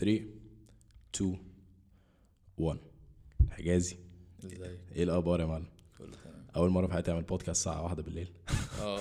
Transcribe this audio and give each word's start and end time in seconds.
3 0.00 0.24
2 1.14 1.38
1 2.58 2.78
حجازي. 3.50 3.96
إزاي؟ 4.44 4.78
إيه 4.92 5.02
الأخبار 5.04 5.40
يا 5.40 5.46
معلم؟ 5.46 5.66
كله 5.98 6.06
تمام. 6.24 6.46
أول 6.56 6.70
مرة 6.70 6.86
في 6.86 6.92
حياتي 6.92 7.10
أعمل 7.10 7.22
بودكاست 7.22 7.50
الساعة 7.50 7.82
واحدة 7.82 8.02
بالليل. 8.02 8.28
آه 8.82 9.00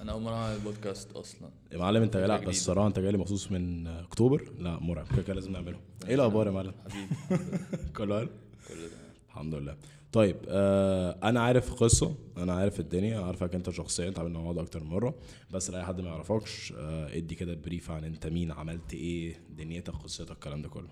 أنا 0.00 0.12
أول 0.12 0.22
مرة 0.22 0.34
أعمل 0.34 0.60
بودكاست 0.60 1.12
أصلا. 1.12 1.50
يا 1.72 1.78
معلم 1.78 2.02
أنت 2.02 2.16
جديدة. 2.16 2.38
بس 2.38 2.56
الصراحه 2.56 2.86
أنت 2.86 2.98
جاي 2.98 3.12
لي 3.12 3.18
مخصوص 3.18 3.50
من 3.52 3.86
أكتوبر. 3.86 4.52
لا 4.58 4.78
مرعب. 4.80 5.06
كده 5.12 5.22
كده 5.22 5.34
لازم 5.34 5.52
نعمله. 5.52 5.80
إيه 6.08 6.14
الأخبار 6.14 6.46
يا 6.46 6.52
معلم؟ 6.52 6.74
حبيبي. 6.84 7.08
كله 7.96 8.18
حلو؟ 8.18 8.28
كله 8.68 8.88
تمام. 8.88 9.03
الحمد 9.34 9.54
لله. 9.54 9.76
طيب 10.12 10.36
آه 10.48 11.18
أنا 11.22 11.40
عارف 11.40 11.74
قصة 11.74 12.14
أنا 12.36 12.52
عارف 12.52 12.80
الدنيا 12.80 13.20
عارفك 13.20 13.54
أنت 13.54 13.70
شخصيا 13.70 14.08
اتعاملنا 14.08 14.38
مع 14.38 14.44
بعض 14.44 14.58
أكتر 14.58 14.84
من 14.84 14.90
مرة. 14.90 15.14
بس 15.50 15.70
لأي 15.70 15.84
حد 15.84 16.00
ما 16.00 16.08
يعرفكش 16.08 16.72
آه 16.76 17.16
ادي 17.16 17.34
كده 17.34 17.54
brief 17.54 17.90
عن 17.90 18.04
أنت 18.04 18.26
مين 18.26 18.52
عملت 18.52 18.94
إيه 18.94 19.40
دنيتك 19.50 19.94
قصتك 19.94 20.30
الكلام 20.30 20.62
ده 20.62 20.68
كله. 20.68 20.88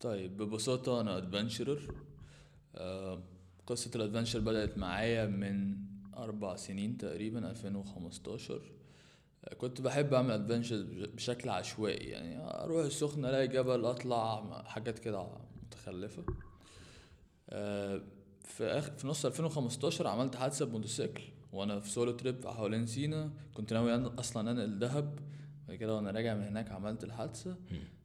طيب 0.00 0.36
ببساطة 0.36 1.00
أنا 1.00 1.16
adventurer 1.16 1.94
آه 2.74 3.22
قصة 3.66 3.90
ال 3.96 4.00
adventure 4.00 4.40
بدأت 4.40 4.78
معايا 4.78 5.26
من 5.26 5.76
أربع 6.16 6.56
سنين 6.56 6.96
تقريبا 6.98 7.50
2015 7.50 8.62
آه، 9.44 9.54
كنت 9.54 9.80
بحب 9.80 10.14
أعمل 10.14 10.30
adventure 10.30 10.86
بشكل 11.14 11.48
عشوائي 11.50 12.08
يعني 12.08 12.38
أروح 12.64 12.84
السخنة 12.84 13.28
ألاقي 13.28 13.48
جبل 13.48 13.84
أطلع 13.84 14.40
مع 14.40 14.62
حاجات 14.62 14.98
كده 14.98 15.26
متخلفة. 15.66 16.22
آه 16.22 16.53
في 17.48 18.64
آخر 18.64 18.92
في 18.92 19.06
نص 19.06 19.26
2015 19.26 20.06
عملت 20.06 20.36
حادثة 20.36 20.64
بموتوسيكل 20.64 21.22
وأنا 21.52 21.80
في 21.80 21.90
solo 21.90 22.12
trip 22.12 22.46
حوالين 22.46 22.86
سينا. 22.86 23.30
كنت 23.54 23.72
ناوي 23.72 23.94
أصلا 23.94 24.50
أنقل 24.50 24.78
دهب 24.78 25.18
بعد 25.68 25.76
كده 25.76 25.94
وأنا 25.96 26.10
راجع 26.10 26.34
من 26.34 26.42
هناك 26.42 26.72
عملت 26.72 27.04
الحادثة. 27.04 27.56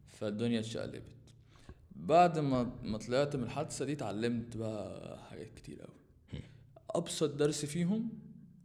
فالدنيا 0.07 0.59
اتشقلبت. 0.59 1.03
بعد 1.95 2.39
ما 2.39 2.71
ما 2.83 2.97
طلعت 2.97 3.35
من 3.35 3.43
الحادثة 3.43 3.85
دي 3.85 3.93
اتعلمت 3.93 4.57
بقى 4.57 5.19
حاجات 5.23 5.53
كتير 5.53 5.81
قوي 5.81 5.95
أبسط 6.89 7.29
درس 7.35 7.65
فيهم 7.65 8.09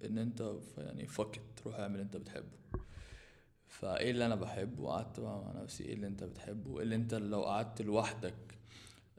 إن 0.04 0.18
أنت 0.18 0.52
يعني 0.78 1.06
fuck 1.06 1.29
it 1.29 1.40
روح 1.66 1.74
اعمل 1.78 1.94
اللي 1.94 2.02
أنت 2.04 2.16
بتحبه. 2.16 2.58
فإيه 3.66 4.10
اللي 4.10 4.26
أنا 4.26 4.34
بحبه؟ 4.34 4.88
قعدت 4.88 5.20
بقى 5.20 5.38
مع 5.38 5.62
نفسي 5.62 5.84
إيه 5.84 5.94
اللي 5.94 6.06
أنت 6.06 6.24
بتحبه؟ 6.24 6.76
إيه 6.78 6.82
اللي 6.82 6.94
أنت 6.94 7.14
لو 7.14 7.44
قعدت 7.44 7.82
لوحدك 7.82 8.34
آه، 8.34 8.53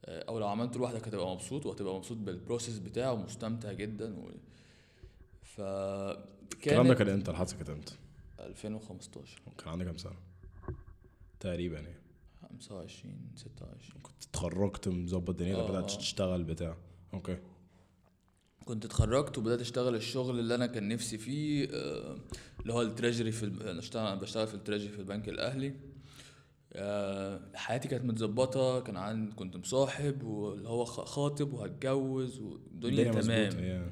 أو 0.08 0.39
لو 0.39 0.48
عملته 0.48 0.80
لوحدك 0.80 1.08
هتبقى 1.08 1.31
مبسوط 1.31 1.66
وهتبقى 1.66 1.95
مبسوط 1.95 2.17
بال 2.17 2.31
process 2.31 2.80
بتاعه 2.80 3.14
ومستمتع 3.14 3.72
جدا 3.72 4.16
و... 4.20 4.31
ف 5.42 5.61
الكلام 6.53 6.88
ده 6.88 6.94
كان 6.94 7.09
إمتى؟ 7.09 7.31
الحادثة 7.31 7.58
كانت 7.58 7.70
إمتى؟ 7.70 7.94
2015 8.39 9.42
كان 9.58 9.70
عندك 9.70 9.86
كام 9.86 9.98
سنة؟ 9.98 10.16
تقريبا 11.39 11.80
يعني. 11.80 11.95
25 12.42 13.31
26 13.36 14.02
كنت 14.02 14.23
اتخرجت 14.30 14.88
مظبط 14.88 15.36
دنيتك 15.36 15.59
آه، 15.59 15.70
بدأت 15.70 15.92
آه. 15.92 15.98
تشتغل 15.98 16.44
بتاع. 16.44 16.78
أوكي. 17.14 17.38
كنت 18.66 18.86
اتخرجت 18.86 19.38
وبدأت 19.38 19.59
أشتغل 19.61 19.95
الشغل 19.95 20.39
اللي 20.39 20.56
أنا 20.56 20.66
كان 20.66 20.88
نفسي 20.88 21.17
فيه 21.17 21.67
آه، 21.73 22.17
اللي 22.61 22.73
هو 22.73 22.81
ال 22.81 22.87
treasury 22.87 23.31
في 23.31 23.44
الب... 23.44 23.61
أنا 23.61 23.80
اشتغل 23.80 24.08
أنا 24.08 24.16
بشتغل 24.16 24.48
في 24.48 24.53
ال 24.53 24.58
treasury 24.58 24.89
في 24.89 25.00
البنك 25.00 25.30
الأهلي. 25.30 25.67
آه، 25.67 25.73
حياتي 27.56 27.88
كانت 27.88 28.06
متظبطة 28.06 28.80
كان 28.80 28.98
عندي 28.98 29.36
كنت 29.36 29.58
مصاحب 29.58 30.23
واللي 30.23 30.70
هو 30.70 30.86
خاطب 30.86 31.54
وهتجوز 31.54 32.40
والدنيا 32.40 33.09
الدنيا 33.20 33.50
تمام. 33.50 33.92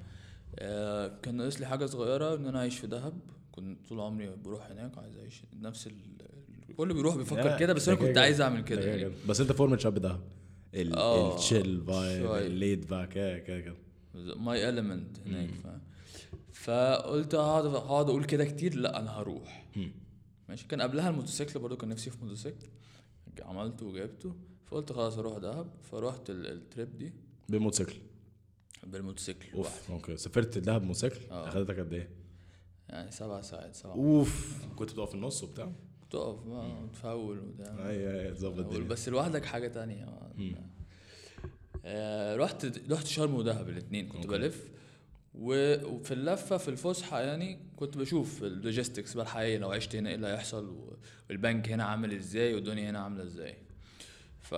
آه، 0.60 1.12
كان 1.22 1.36
ناقص 1.36 1.60
لي 1.60 1.66
حاجة 1.66 1.86
صغيرة 1.86 2.36
إن 2.36 2.46
أنا 2.46 2.60
أعيش 2.60 2.80
في 2.80 2.88
دهب 2.88 3.14
كنت 3.52 3.88
طول 3.90 4.00
عمري 4.00 4.30
بروح 4.46 4.72
هناك 4.72 4.98
عايز 4.98 5.18
أعيش 5.18 5.44
نفس 5.62 5.88
ال... 5.88 5.94
بيروح 6.94 7.16
بيفكر 7.16 7.58
كده 7.58 7.74
بس 7.74 7.90
أنا 7.90 7.98
كنت 7.98 8.18
عايز. 8.18 8.42
أعمل 8.42 8.62
كده 8.64 8.82
ده 8.82 8.96
يعني. 8.96 9.14
بس 9.30 9.42
أنت 9.42 9.52
فورمة 9.52 9.78
شاب 9.78 9.94
دهب 10.00 10.22
ال- 10.74 10.96
آه، 10.96 11.32
ال 11.34 11.42
chill 11.42 11.84
vibe. 11.88 12.52
ال 12.52 12.59
laid 12.59 12.88
back 12.88 13.10
كده 13.44 13.76
my 14.16 14.72
element 14.72 15.28
هناك 15.28 15.50
ف... 15.50 15.68
فقلت 16.54 17.36
هقعد 17.36 17.66
هقعد 17.66 18.10
أقول 18.10 18.24
كده 18.24 18.46
كتير 18.46 18.76
لأ 18.76 19.00
أنا 19.00 19.12
هروح 19.12 19.66
مم. 19.76 19.92
ماشي. 20.54 20.68
كان 20.68 20.82
قبلها 20.82 21.10
الموتوسيكل 21.10 21.60
برضو 21.60 21.78
كان 21.78 21.90
نفسي 21.90 22.10
في 22.10 22.18
موتوسيكل. 22.22 22.68
عملته 23.42 23.86
وجبته 23.86 24.36
فقلت 24.66 24.92
خلاص 24.92 25.18
أروح 25.18 25.38
دهب. 25.38 25.68
فروحت 25.92 26.30
ال- 26.30 26.48
ال 26.52 26.61
trip 26.61 26.98
دي. 26.98 27.14
بالموتوسيكل. 27.50 27.96
بالموتوسيكل. 28.84 29.58
أوف 29.58 29.92
okay. 29.92 30.18
سافرت 30.18 30.58
دهب 30.58 30.82
موتوسيكل 30.84 31.20
آه. 31.32 31.48
أخدتك 31.48 31.80
قد 31.80 31.94
إيه؟ 31.94 32.10
يعني 32.90 33.12
سبع 33.12 33.42
ساعات 33.42 33.76
سبع. 33.76 33.94
أوف. 33.94 34.66
كنت 34.76 34.92
بتقف 34.92 35.10
في 35.10 35.16
النص 35.16 35.44
وبتاع؟ 35.44 35.72
تقف 36.10 36.44
بقى 36.44 36.84
وتفول 36.84 37.40
وبتاع. 37.40 37.90
أي 37.90 38.22
أي 38.28 38.32
تظبط 38.34 38.60
الدنيا. 38.60 38.88
بس 38.88 39.10
لوحدك 39.10 39.46
حاجة 39.46 39.68
تانية. 39.68 40.20
آه 41.86 42.36
رحت 42.36 42.66
رحت 42.92 43.08
شرم 43.08 43.34
ودهب 43.36 43.70
الاثنين 43.70 44.08
كنت 44.08 44.16
okay. 44.26 44.28
بلف. 44.38 44.68
وفي 45.36 46.14
اللفة 46.14 46.58
في 46.58 46.68
الفسحة 46.68 47.22
يعني 47.22 47.60
كنت 47.76 47.98
بشوف 47.98 48.44
ال 48.44 48.51
logistics 48.51 49.14
بقى 49.14 49.24
الحقيقيه 49.26 49.58
لو 49.58 49.72
عشت 49.72 49.96
هنا 49.96 50.10
إيه 50.10 50.16
اللي 50.16 50.28
هيحصل 50.28 50.90
والبنك 51.30 51.70
هنا 51.70 51.84
عامل 51.84 52.14
إزاي 52.14 52.54
والدنيا 52.56 52.90
هنا 52.90 53.00
عاملة 53.00 53.24
إزاي. 53.24 53.58
ف 54.40 54.56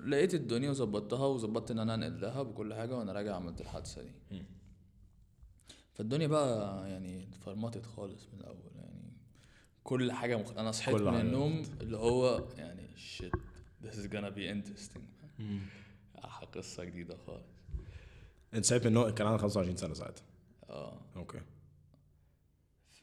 لقيت 0.00 0.34
الدنيا 0.34 0.70
وظبطتها 0.70 1.26
وظبطت 1.26 1.70
إن 1.70 1.78
أنا 1.78 1.94
انقل 1.94 2.18
دهب 2.20 2.48
وكل 2.48 2.74
حاجة 2.74 2.96
وأنا 2.96 3.12
راجع 3.12 3.36
عملت 3.36 3.60
الحادثة 3.60 4.02
دي. 4.02 4.42
فالدنيا 5.92 6.26
بقى 6.26 6.90
يعني 6.90 7.28
اتفرمطت 7.28 7.86
خالص 7.86 8.28
من 8.32 8.40
الأول 8.40 8.70
يعني. 8.76 9.12
كل 9.84 10.12
حاجة 10.12 10.36
مخ... 10.36 10.50
أنا 10.50 10.72
صحيت 10.72 11.00
من 11.00 11.20
النوم 11.20 11.62
اللي 11.80 11.96
هو 11.96 12.48
يعني 12.58 12.88
shit 12.96 13.36
this 13.84 13.94
is 13.94 14.06
gonna 14.06 14.30
be 14.36 14.54
interesting. 14.54 15.00
آه، 16.16 16.44
قصة 16.54 16.84
جديدة 16.84 17.16
خالص. 17.26 17.59
انت 18.54 18.64
شايف 18.64 18.86
إنه 18.86 19.10
كان 19.10 19.26
عندك 19.26 19.40
25 19.42 19.76
سنة 19.76 19.94
ساعتها؟ 19.94 20.22
آه. 20.70 21.00
أوكي. 21.16 21.40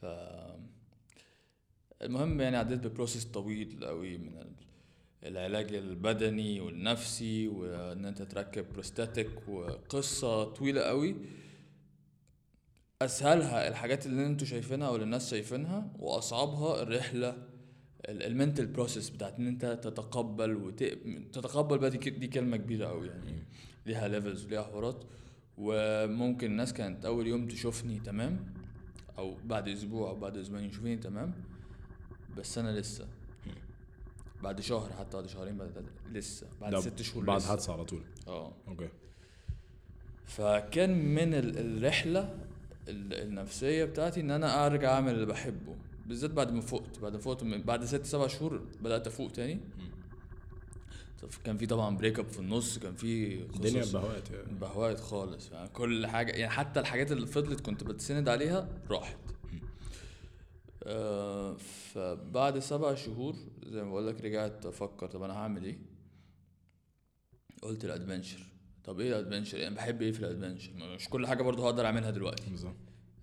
ف 0.01 0.05
المهم 2.01 2.41
يعني 2.41 2.57
عديت 2.57 2.87
ب 2.87 2.92
process 2.92 3.25
طويل 3.25 3.85
قوي 3.85 4.17
من 4.17 4.37
ال- 4.37 4.53
العلاج 5.23 5.73
البدني 5.73 6.59
والنفسي 6.59 7.47
وإن 7.47 8.05
أنت 8.05 8.21
تركب 8.21 8.73
prosthetic 8.73 9.47
وقصة 9.49 10.43
طويلة 10.43 10.81
قوي 10.81 11.15
أسهلها 13.01 13.67
الحاجات 13.67 14.05
اللي 14.05 14.25
أنتوا 14.25 14.47
شايفينها 14.47 14.87
أو 14.87 14.95
اللي 14.95 15.03
الناس 15.03 15.31
شايفينها 15.31 15.91
وأصعبها 15.99 16.81
الرحلة 16.81 17.47
ال 18.09 18.17
mental 18.17 18.65
process 18.65 19.09
بتاعت 19.09 19.35
إن 19.39 19.47
أنت 19.47 19.65
تتقبل 19.65 20.55
وت... 20.55 20.83
تتقبل 21.33 21.77
بقى 21.77 21.89
دي 21.89 22.27
كلمة 22.27 22.57
كبيرة 22.57 22.87
قوي 22.87 23.07
يعني 23.07 23.43
ليها 23.85 24.07
levels 24.07 24.45
وليها 24.45 24.63
حوارات. 24.63 25.03
وممكن 25.57 26.47
الناس 26.51 26.73
كانت 26.73 27.05
أول 27.05 27.27
يوم 27.27 27.47
تشوفني 27.47 27.99
تمام؟ 27.99 28.39
أو 29.17 29.35
بعد 29.45 29.67
أسبوع 29.67 30.09
أو 30.09 30.15
بعد 30.15 30.37
أسبوعين 30.37 30.65
يشوفيني 30.69 30.97
تمام؟ 30.97 31.33
بس 32.37 32.57
أنا 32.57 32.79
لسه. 32.79 33.07
بعد 34.43 34.61
شهر 34.61 34.91
حتى 34.99 35.17
بعد 35.17 35.27
شهرين 35.27 35.57
بعد 35.57 35.85
لسه. 36.11 36.47
بعد 36.61 36.79
ست 36.79 37.01
شهور 37.01 37.23
بعد 37.23 37.37
لسه. 37.39 37.47
حادثة 37.49 37.73
على 37.73 37.85
طول. 37.85 38.01
آه. 38.27 38.51
okay. 38.67 38.89
فكان 40.25 41.05
من 41.15 41.33
ال- 41.33 41.57
الرحلة 41.57 42.35
ال- 42.87 43.13
النفسية 43.13 43.85
بتاعتي 43.85 44.19
إن 44.21 44.31
أنا 44.31 44.65
أرجع 44.65 44.91
أعمل 44.93 45.13
اللي 45.13 45.25
بحبه. 45.25 45.75
بالذات 46.05 46.31
بعد 46.31 46.51
ما 46.51 46.61
فقت. 46.61 46.99
بعد 46.99 47.13
ما 47.13 47.19
فقت 47.19 47.43
بعد 47.43 47.85
ست 47.85 48.05
سبع 48.05 48.27
شهور 48.27 48.61
بدأت 48.81 49.07
أفوق 49.07 49.31
تاني. 49.31 49.53
طب 49.55 49.59
كان 51.43 51.57
في 51.57 51.65
طبعا 51.65 51.97
break 51.97 52.19
up 52.19 52.27
في 52.27 52.39
النص 52.39 52.79
كان 52.79 52.95
في 52.95 53.33
الدنيا 53.41 53.85
بهوات 53.93 54.31
يعني. 54.31 54.53
بايظة 54.59 54.99
خالص. 54.99 55.51
يعني 55.51 55.69
كل 55.69 56.07
حاجة 56.07 56.31
يعني 56.31 56.51
حتى 56.51 56.79
الحاجات 56.79 57.11
اللي 57.11 57.27
فضلت 57.27 57.61
كنت 57.61 57.83
بتسند 57.83 58.29
عليها 58.29 58.69
راحت. 58.89 59.17
آه 60.83 61.55
فبعد 61.93 62.59
سبع 62.59 62.95
شهور 62.95 63.35
زي 63.65 63.83
ما 63.83 63.89
بقول 63.89 64.07
لك 64.07 64.21
رجعت 64.21 64.65
أفكر 64.65 65.07
طب 65.07 65.23
أنا 65.23 65.33
هعمل 65.33 65.63
إيه؟ 65.63 65.77
قلت 67.61 67.85
الأدفنشر. 67.85 68.39
طب 68.83 68.99
إيه 68.99 69.09
الأدفنشر؟ 69.09 69.57
يعني 69.57 69.75
بحب 69.75 70.01
إيه 70.01 70.11
في 70.11 70.19
الأدفنشر؟ 70.19 70.71
مش 70.95 71.09
كل 71.09 71.27
حاجة 71.27 71.43
برضه 71.43 71.65
هقدر 71.65 71.85
أعملها 71.85 72.11
دلوقتي. 72.11 72.49
بالظبط. 72.49 72.75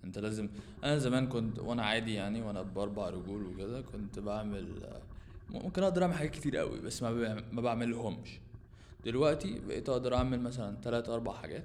أنت 0.05 0.19
لازم 0.19 0.49
أنا 0.85 0.99
زمان 0.99 1.29
كنت 1.29 1.59
وأنا 1.59 1.83
عادي 1.85 2.15
يعني 2.15 2.43
وأنا 2.43 2.63
بأربع 2.63 3.09
رجول 3.11 3.47
وكده 3.47 3.81
كنت 3.81 4.19
بعمل 4.19 5.01
ممكن 5.51 5.83
أقدر 5.83 6.03
أعمل 6.03 6.15
حاجات 6.15 6.31
كتير 6.31 6.57
قوي 6.57 6.81
بس 6.81 7.03
ما 7.03 7.43
ما 7.53 7.61
بعملهمش. 7.61 8.29
دلوقتي 9.05 9.61
بقيت 9.69 9.89
أقدر 9.89 10.15
أعمل 10.15 10.41
مثلا 10.41 10.77
ثلاث 10.83 11.09
أربع 11.09 11.33
حاجات 11.33 11.65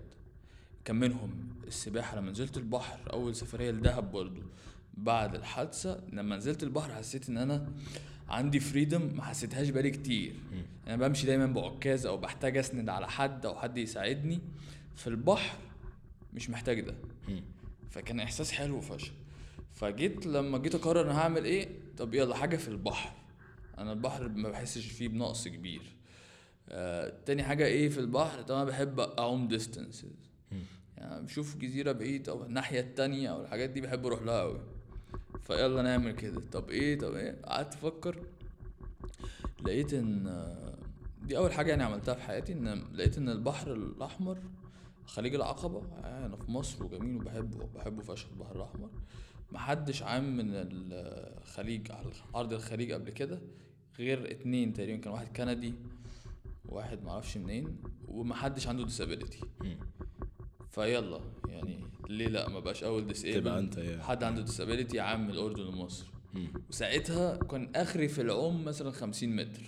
كان 0.85 0.95
منهم 0.95 1.49
السباحة 1.67 2.17
لما 2.17 2.31
نزلت 2.31 2.57
البحر 2.57 2.99
أول 3.13 3.35
سفرية 3.35 3.71
لدهب 3.71 4.11
برضو. 4.11 4.41
بعد 4.93 5.35
الحادثة 5.35 6.01
لما 6.13 6.37
نزلت 6.37 6.63
البحر 6.63 6.93
حسيت 6.93 7.29
إن 7.29 7.37
أنا 7.37 7.69
عندي 8.29 8.59
فريدم 8.59 9.15
ما 9.15 9.23
حسيتهاش 9.23 9.69
بقالي 9.69 9.91
كتير. 9.91 10.33
أنا 10.87 10.95
بمشي 11.07 11.27
دايما 11.27 11.45
بعكاز 11.45 12.05
أو 12.05 12.17
بحتاج 12.17 12.57
أسند 12.57 12.89
على 12.89 13.07
حد 13.07 13.45
أو 13.45 13.55
حد 13.55 13.77
يساعدني. 13.77 14.39
في 14.95 15.07
البحر 15.07 15.57
مش 16.33 16.49
محتاج 16.49 16.81
ده. 16.81 16.95
فكان 17.89 18.19
إحساس 18.19 18.51
حلو 18.51 18.81
فشخ. 18.81 19.11
فجيت 19.73 20.25
لما 20.25 20.57
جيت 20.57 20.75
أقرر 20.75 21.01
أنا 21.01 21.19
هعمل 21.19 21.45
إيه 21.45 21.69
طب 21.97 22.13
يلا 22.13 22.35
حاجة 22.35 22.57
في 22.57 22.67
البحر. 22.67 23.11
أنا 23.79 23.93
البحر 23.93 24.27
ما 24.29 24.49
بحسش 24.49 24.85
فيه 24.85 25.07
بنقص 25.07 25.47
كبير. 25.47 25.95
آه 26.69 27.13
تاني 27.25 27.43
حاجة 27.43 27.65
إيه 27.65 27.89
في 27.89 27.99
البحر؟ 27.99 28.41
طبعا 28.41 28.63
بحب 28.63 28.99
أعوم 28.99 29.47
ديستنسز 29.47 30.29
يعني 30.97 31.25
بشوف 31.25 31.57
جزيرة 31.57 31.91
بعيد 31.91 32.29
أو 32.29 32.43
الناحية 32.43 32.79
التانية 32.79 33.29
أو 33.29 33.41
الحاجات 33.41 33.69
دي 33.69 33.81
بحب 33.81 34.05
أروح 34.05 34.21
لها 34.21 34.41
قوي 34.41 34.61
فيلا 35.41 35.81
نعمل 35.81 36.11
كده. 36.11 36.41
طب 36.51 36.69
إيه؟ 36.69 36.97
طب 36.99 37.13
إيه؟ 37.13 37.41
قعدت 37.45 37.73
أفكر 37.73 38.23
لقيت 39.65 39.93
إن 39.93 40.27
آه، 40.27 40.77
دي 41.21 41.37
أول 41.37 41.53
حاجة 41.53 41.69
يعني 41.69 41.83
عملتها 41.83 42.13
في 42.13 42.21
حياتي 42.21 42.53
إن 42.53 42.83
لقيت 42.93 43.17
إن 43.17 43.29
البحر 43.29 43.73
الأحمر 43.73 44.37
خليج 45.05 45.35
العقبة. 45.35 45.81
آه، 46.03 46.25
أنا 46.25 46.35
في 46.35 46.51
مصر 46.51 46.83
وجميل 46.83 47.15
وبحبه 47.15 47.65
بحبه 47.75 48.01
فشخ 48.03 48.27
البحر 48.31 48.55
الأحمر. 48.55 48.89
محدش 49.51 50.03
عام 50.03 50.37
من 50.37 50.45
الخليج 50.51 51.91
على 51.91 52.11
أرض 52.35 52.53
الخليج 52.53 52.91
قبل 52.91 53.09
كده. 53.09 53.39
غير 53.99 54.31
اتنين 54.31 54.73
تقريبا 54.73 54.97
كان 55.01 55.13
واحد 55.13 55.27
كندي 55.37 55.73
وواحد 56.65 57.03
معرفش 57.03 57.37
منين 57.37 57.77
ومحدش 58.07 58.67
عنده 58.67 58.85
disability. 58.87 59.45
فيلا 60.71 61.19
يعني 61.49 61.79
ليه 62.09 62.27
لا؟ 62.27 62.49
ما 62.49 62.59
بقاش 62.59 62.83
أول 62.83 63.15
disabled 63.15 63.33
تبقى 63.33 63.59
أنت 63.59 63.77
يا 63.77 64.01
حد 64.03 64.23
عنده 64.23 64.45
disability 64.45 64.95
عام 64.95 65.23
من 65.23 65.29
الأردن 65.29 65.63
ومصر. 65.67 66.05
وساعتها 66.69 67.35
كان 67.37 67.71
آخري 67.75 68.07
في 68.07 68.21
العوم 68.21 68.65
مثلا 68.65 68.91
50 68.91 69.35
متر. 69.35 69.61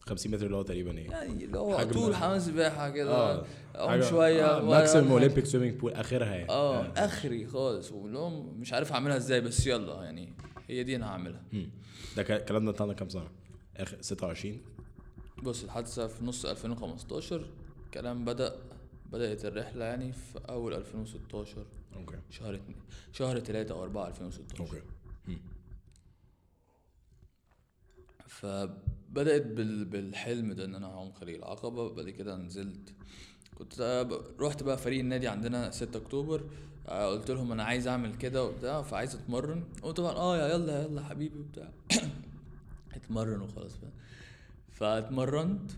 50 0.00 0.32
متر 0.32 0.46
اللي 0.46 0.56
هو 0.56 0.62
تقريبا 0.62 0.98
إيه؟ 0.98 1.10
يعني 1.10 1.44
اللي 1.44 1.58
هو 1.58 1.82
طول 1.82 2.16
حمام 2.16 2.38
سباحة 2.38 2.90
كده. 2.90 3.10
آه. 3.14 3.46
عوم 3.74 4.02
شوية 4.02 4.60
maximum 4.62 5.10
ولا- 5.12 5.24
Olympic 5.24 5.44
swimming 5.46 5.74
pool 5.80 5.92
آخرها 5.92 6.34
يعني. 6.34 6.48
آه 6.50 6.92
آخري 6.96 7.46
خالص. 7.46 7.92
هو 7.92 8.30
مش 8.52 8.72
عارف 8.72 8.92
أعملها 8.92 9.16
إزاي 9.16 9.40
بس 9.40 9.66
يلا 9.66 10.02
يعني 10.04 10.32
هي 10.68 10.82
دي 10.82 10.96
أنا 10.96 11.06
هعملها. 11.06 11.42
ده 12.16 12.22
الكلام 12.36 12.64
ده 12.64 12.72
بتاعنا 12.72 12.92
كام 12.92 13.08
سنة؟ 13.08 13.28
اخر 13.76 14.02
26 14.02 14.60
بص 15.42 15.64
الحادثة 15.64 16.06
في 16.06 16.24
نص 16.24 16.46
2015 16.46 17.50
كلام 17.94 18.24
بدا 18.24 18.56
بدأت 19.12 19.44
الرحلة 19.44 19.84
يعني 19.84 20.12
في 20.12 20.38
أول 20.48 20.74
2016 20.74 21.66
okay. 21.96 22.16
شهر 22.30 22.54
اتنين 22.54 22.76
شهر 23.12 23.40
3 23.40 23.74
أو 23.74 23.82
4 23.82 24.08
2016 24.08 24.60
okay. 24.60 24.82
فبدأت 28.28 29.46
بال... 29.46 29.84
بالحلم 29.84 30.52
ده 30.52 30.64
إن 30.64 30.74
أنا 30.74 30.86
هعوم 30.86 31.12
خليج 31.12 31.34
العقبة. 31.36 31.94
بعد 31.94 32.10
كده 32.10 32.36
نزلت 32.36 32.94
كنت 33.54 34.06
رحت 34.40 34.62
بقى 34.62 34.78
فريق 34.78 35.00
النادي 35.00 35.28
عندنا 35.28 35.70
6 35.70 35.96
أكتوبر 35.96 36.44
آه، 36.88 37.06
قلت 37.10 37.30
لهم 37.30 37.52
أنا 37.52 37.64
عايز 37.64 37.88
أعمل 37.88 38.14
كده 38.14 38.44
وبتاع 38.44 38.82
فعايز 38.82 39.14
أتمرن. 39.14 39.64
وطبعا 39.82 40.12
آه 40.12 40.36
يا 40.38 40.54
يلا 40.54 40.82
يلا 40.82 41.02
حبيبي 41.04 41.38
وبتاع. 41.38 41.70
اتمرن 42.96 43.40
وخلاص 43.40 43.76
بقى. 43.76 43.90
فاتمرنت 44.72 45.70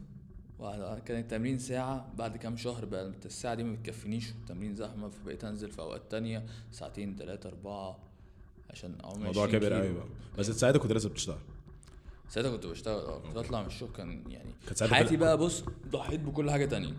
كان 1.07 1.19
التمرين 1.21 1.59
ساعة 1.59 2.13
بعد 2.19 2.37
كام 2.37 2.57
شهر 2.57 2.85
بقى 2.85 3.13
الساعة 3.25 3.55
دي 3.55 3.65
ما 3.65 3.73
بتكفينيش 3.77 4.31
والتمرين 4.33 4.75
زحمة 4.75 5.09
فبقيت 5.09 5.45
أنزل 5.45 5.71
في 5.71 5.79
أوقات 5.79 6.03
تانية 6.11 6.47
ساعتين 6.73 7.17
تلاتة 7.17 7.49
أربعة 7.49 7.99
عشان 8.71 8.95
اعوم 9.05 9.17
الموضوع 9.19 9.43
20 9.47 9.59
كبر 9.61 9.69
كيلو. 9.69 9.81
قوي 9.85 9.93
بقى. 9.93 10.07
بس 10.39 10.51
ساعتها 10.51 10.79
كنت 10.79 10.93
لسه 10.93 11.09
بتشتغل؟ 11.09 11.39
ساعتها 12.29 12.51
كنت 12.51 12.67
بشتغل 12.67 13.05
آه 13.07 13.19
كنت 13.19 13.37
اطلع 13.37 13.61
من 13.61 13.67
الشغل 13.67 13.91
كان 13.97 14.23
يعني 14.31 14.51
حياتي 14.81 15.17
بقى 15.17 15.39
بص 15.39 15.65
ضحيت 15.91 16.21
بكل 16.21 16.51
حاجة 16.51 16.67
تانية. 16.67 16.93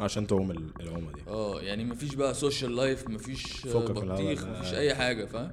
عشان 0.00 0.26
تعوم 0.26 0.50
ال- 0.50 0.80
العومه 0.80 1.12
دي. 1.12 1.22
آه 1.28 1.60
يعني 1.60 1.84
مفيش 1.84 2.14
بقى 2.14 2.34
social 2.34 2.76
life 2.76 3.08
مفيش 3.08 3.66
بطيخ. 3.66 4.44
مفيش 4.44 4.74
أي 4.74 4.94
حاجة 4.94 5.24
فاهم؟ 5.24 5.52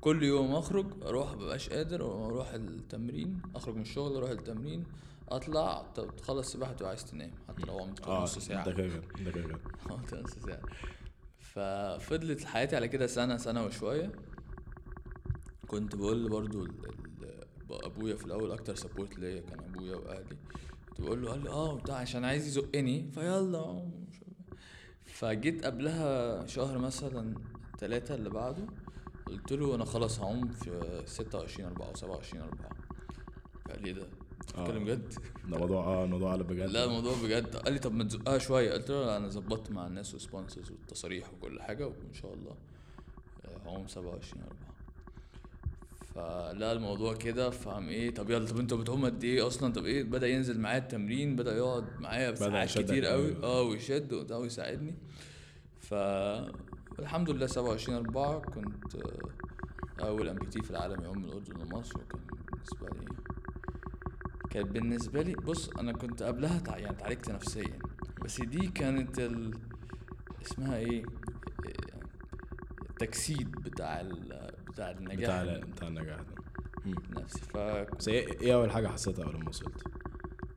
كل 0.00 0.22
يوم 0.22 0.54
أخرج 0.54 0.86
أروح 1.02 1.32
مبقاش 1.34 1.68
قادر 1.70 2.26
أروح 2.26 2.52
التمرين 2.52 3.42
أخرج 3.54 3.74
من 3.74 3.80
الشغل 3.82 4.16
أروح 4.16 4.30
التمرين 4.30 4.84
أطلع 5.28 5.86
تخلص 6.18 6.52
سباحه 6.52 6.72
تبقى 6.72 6.88
عايز 6.88 7.04
تنام. 7.04 7.30
حتى 7.48 7.62
لو 7.66 7.78
عمت 7.78 8.00
آه 8.00 8.22
نص 8.22 8.38
ساعة. 8.38 8.64
ده 8.64 8.72
كده 8.72 9.02
ده 9.24 9.30
كده 9.30 9.58
نص 9.90 10.30
ساعة. 10.46 10.62
ففضلت 11.38 12.44
حياتي 12.44 12.76
على 12.76 12.88
كده 12.88 13.06
سنة 13.06 13.36
سنة 13.36 13.64
وشوية. 13.64 14.12
كنت 15.66 15.96
بقول 15.96 16.28
برضو 16.28 16.66
أبويا 17.70 18.16
في 18.16 18.24
الأول 18.24 18.52
أكتر 18.52 18.74
سبورت 18.74 19.18
ليا 19.18 19.40
كان 19.40 19.58
أبويا 19.58 19.96
وأهلي. 19.96 20.36
بقول 20.98 21.22
له 21.22 21.30
قال 21.30 21.42
لي 21.44 21.48
آه 21.50 21.74
بتاع 21.78 21.96
عشان 21.96 22.24
عايز 22.24 22.46
يزقني. 22.46 23.10
فيلا. 23.14 23.88
فجيت 25.04 25.64
قبلها 25.64 26.46
شهر 26.46 26.78
مثلا 26.78 27.34
ثلاثة 27.78 28.14
اللي 28.14 28.30
بعده 28.30 28.66
قلت 29.26 29.52
له 29.52 29.74
أنا 29.74 29.84
خلاص 29.84 30.20
هعوم 30.20 30.48
في 30.48 31.02
26 31.06 31.68
4 31.68 31.86
أو 31.88 31.94
27 31.94 32.42
4 32.44 32.70
فقال 33.64 33.82
لي 33.82 33.92
ده؟ 33.92 34.06
بتتكلم 34.40 34.82
آه. 34.82 34.94
جد 34.94 35.14
ده 35.48 35.58
موضوع 35.58 35.84
آه 35.84 36.04
الموضوع 36.04 36.32
قلب 36.32 36.46
بجد. 36.46 36.70
لا 36.70 36.84
الموضوع 36.84 37.12
بجد. 37.24 37.56
قال 37.56 37.72
لي 37.72 37.78
طب 37.78 37.92
ما 37.94 38.04
تزقها 38.04 38.38
شوية. 38.38 38.72
قلت 38.72 38.90
له 38.90 39.16
أنا 39.16 39.28
ظبطت 39.28 39.70
مع 39.70 39.86
الناس 39.86 40.14
والسبونسرز 40.14 40.70
والتصاريح 40.70 41.32
وكل 41.32 41.62
حاجة 41.62 41.86
وإن 41.86 42.12
شاء 42.14 42.34
الله 42.34 42.54
آه، 43.44 43.58
هعوم 43.68 43.88
27 43.88 44.42
4 44.42 44.56
فلا 46.14 46.72
الموضوع 46.72 47.14
كده 47.14 47.50
فهم 47.50 47.88
إيه؟ 47.88 48.14
طب 48.14 48.30
يلا 48.30 48.46
طب 48.46 48.58
انت 48.58 48.74
بتعوم 48.74 49.04
قد 49.04 49.24
إيه 49.24 49.46
أصلا؟ 49.46 49.72
طب 49.72 49.84
إيه؟ 49.84 50.02
بدأ 50.04 50.28
ينزل 50.28 50.60
معايا 50.60 50.78
التمرين 50.78 51.36
بدأ 51.36 51.56
يقعد 51.56 51.84
معايا 52.00 52.34
ساعات 52.34 52.78
كتير 52.78 53.04
قوي. 53.06 53.36
آه 53.42 53.62
ويشد 53.62 54.12
وده 54.12 54.38
ويساعدني. 54.38 54.94
ف 55.80 55.94
الحمد 56.98 57.30
لله 57.30 57.46
27 57.46 57.96
4 57.98 58.38
كنت 58.40 58.94
آه، 58.96 60.06
أول 60.06 60.28
amputee 60.28 60.62
في 60.62 60.70
العالم 60.70 61.02
يعوم 61.02 61.18
من 61.18 61.24
الأردن 61.24 61.54
لمصر 61.60 61.98
وكان 62.00 62.20
بالنسبة 62.50 62.86
لي 62.88 63.06
كانت 64.50 64.66
بالنسبة 64.68 65.22
لي 65.22 65.32
بص 65.34 65.68
أنا 65.68 65.92
كنت 65.92 66.22
قبلها 66.22 66.58
تع... 66.58 66.78
يعني 66.78 66.96
اتعالجت 66.96 67.30
نفسيا. 67.30 67.78
بس 68.24 68.40
دي 68.40 68.68
كانت 68.68 69.18
ال... 69.18 69.54
اسمها 70.42 70.76
إيه؟ 70.76 71.02
التجسيد 72.90 73.50
بتاع 73.50 74.00
ال... 74.00 74.52
بتاع 74.72 74.90
النجاح. 74.90 75.42
بتاع 75.42 75.58
بتاع 75.58 75.88
النجاح 75.88 76.20
ده. 76.20 76.34
نفسي. 77.20 77.40
ف 77.40 77.56
بس 77.98 78.08
إيه 78.08 78.54
أول 78.54 78.70
حاجة 78.70 78.88
حسيتها 78.88 79.24
اول 79.24 79.36
ما 79.40 79.48
وصلت؟ 79.48 79.84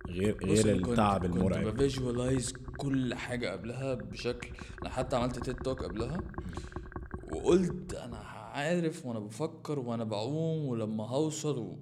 غير 0.07 0.37
غير 0.45 0.77
كنت- 0.79 0.89
التعب 0.89 1.25
كنت 1.25 1.35
المرعب. 1.37 1.63
ب 1.63 1.72
visualize 1.72 2.53
كل 2.77 3.13
حاجة 3.15 3.51
قبلها 3.51 3.93
بشكل 3.93 4.49
أنا 4.81 4.89
حتى 4.89 5.15
عملت 5.15 5.39
TED 5.39 5.55
talk 5.55 5.83
قبلها 5.83 6.17
وقلت 7.31 7.93
أنا 7.93 8.17
عارف 8.17 9.05
وأنا 9.05 9.19
بفكر 9.19 9.79
وأنا 9.79 10.03
بعوم 10.03 10.65
ولما 10.65 11.07
هوصل 11.09 11.77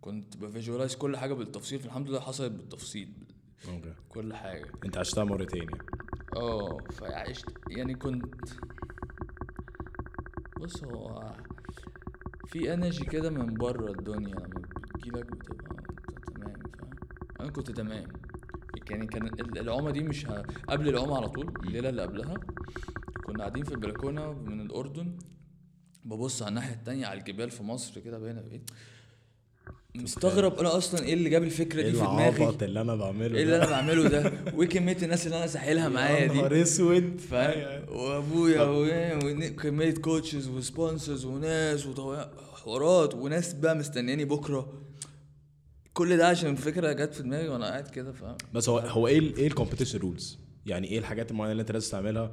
كنت 0.00 0.36
ب 0.36 0.42
visualize 0.42 0.96
كل 0.96 1.16
حاجة 1.16 1.34
بالتفصيل 1.34 1.78
فالحمد 1.78 2.08
لله 2.08 2.20
حصلت 2.20 2.52
بالتفصيل. 2.52 3.12
okay. 3.68 3.94
كل 4.08 4.34
حاجة. 4.34 4.66
أنت 4.84 4.98
عشتها 4.98 5.24
مرتين 5.24 5.62
يعني 5.62 5.78
آه 6.36 6.78
فعشت. 6.90 7.46
يعني 7.70 7.94
كنت 7.94 8.34
بص 10.60 10.84
هو 10.84 11.32
في 12.52 12.74
energy 12.74 13.04
كده 13.04 13.30
من 13.30 13.54
بره 13.54 13.90
الدنيا 13.90 14.34
لما 14.34 14.62
بتجيلك 14.94 15.26
بتبقى 15.26 15.70
انت 15.70 16.30
تمام 16.36 16.52
فاهم؟ 16.78 16.90
أنا 17.40 17.50
كنت 17.50 17.70
تمام. 17.70 18.08
يعني 18.90 19.06
كان 19.06 19.26
ال- 19.26 19.58
العومة 19.58 19.90
دي 19.90 20.02
مش 20.02 20.26
ه... 20.26 20.42
قبل 20.68 20.88
العومة 20.88 21.16
على 21.16 21.28
طول 21.28 21.52
الليلة 21.64 21.88
اللي 21.88 22.02
قبلها 22.02 22.34
كنا 23.26 23.38
قاعدين 23.38 23.64
في 23.64 23.72
البلكونة 23.74 24.32
من 24.32 24.60
الأردن 24.60 25.18
ببص 26.04 26.42
على 26.42 26.48
الناحية 26.48 26.74
التانية 26.74 27.06
على 27.06 27.18
الجبال 27.20 27.50
في 27.50 27.62
مصر 27.62 28.00
كده 28.00 28.18
باينه 28.18 28.40
إيه 28.40 28.60
مستغرب 29.94 30.58
أنا 30.58 30.76
أصلا 30.76 31.02
إيه 31.04 31.14
اللي 31.14 31.30
جاب 31.30 31.42
الفكرة 31.42 31.80
إيه 31.82 31.90
دي 31.90 31.96
في 31.98 32.04
دماغي؟ 32.04 32.36
العبط 32.44 32.62
اللي 32.62 32.80
أنا 32.80 32.96
بعمله 32.96 33.36
إيه 33.36 33.42
اللي 33.42 33.56
أنا 33.56 33.66
بعمله 33.66 34.08
ده؟ 34.08 34.32
وإيه 34.54 34.68
كمية 34.68 34.96
الناس 35.02 35.26
اللي 35.26 35.36
أنا 35.38 35.46
ساحلها 35.46 35.88
معايا 35.88 36.26
دي؟ 36.26 36.38
نهار 36.38 36.62
أسود. 36.62 37.20
فاهم 37.30 37.88
وأبويا 37.96 38.62
و- 38.62 39.18
وكميه 39.24 39.90
coaches 39.94 40.48
و 40.48 40.56
sponsors 40.56 41.24
وناس 41.24 41.86
وحوارات 41.86 43.14
وناس 43.14 43.52
بقى 43.54 43.76
مستنياني 43.76 44.24
بكرة. 44.24 44.72
كل 45.92 46.16
ده 46.16 46.26
عشان 46.28 46.50
الفكرة 46.50 46.92
جت 46.92 47.14
في 47.14 47.22
دماغي 47.22 47.48
وأنا 47.48 47.66
قاعد 47.66 47.88
كده 47.88 48.12
فاهم 48.12 48.36
بس 48.54 48.68
هو 48.68 48.78
هو 48.78 49.06
إيه 49.08 49.36
إيه 49.36 49.46
ال 49.46 49.50
competition 49.50 49.98
rules؟ 49.98 50.38
يعني 50.66 50.88
إيه 50.88 50.98
الحاجات 50.98 51.30
المعينة 51.30 51.52
اللي 51.52 51.60
أنت 51.60 51.72
لازم 51.72 51.90
تعملها؟ 51.90 52.32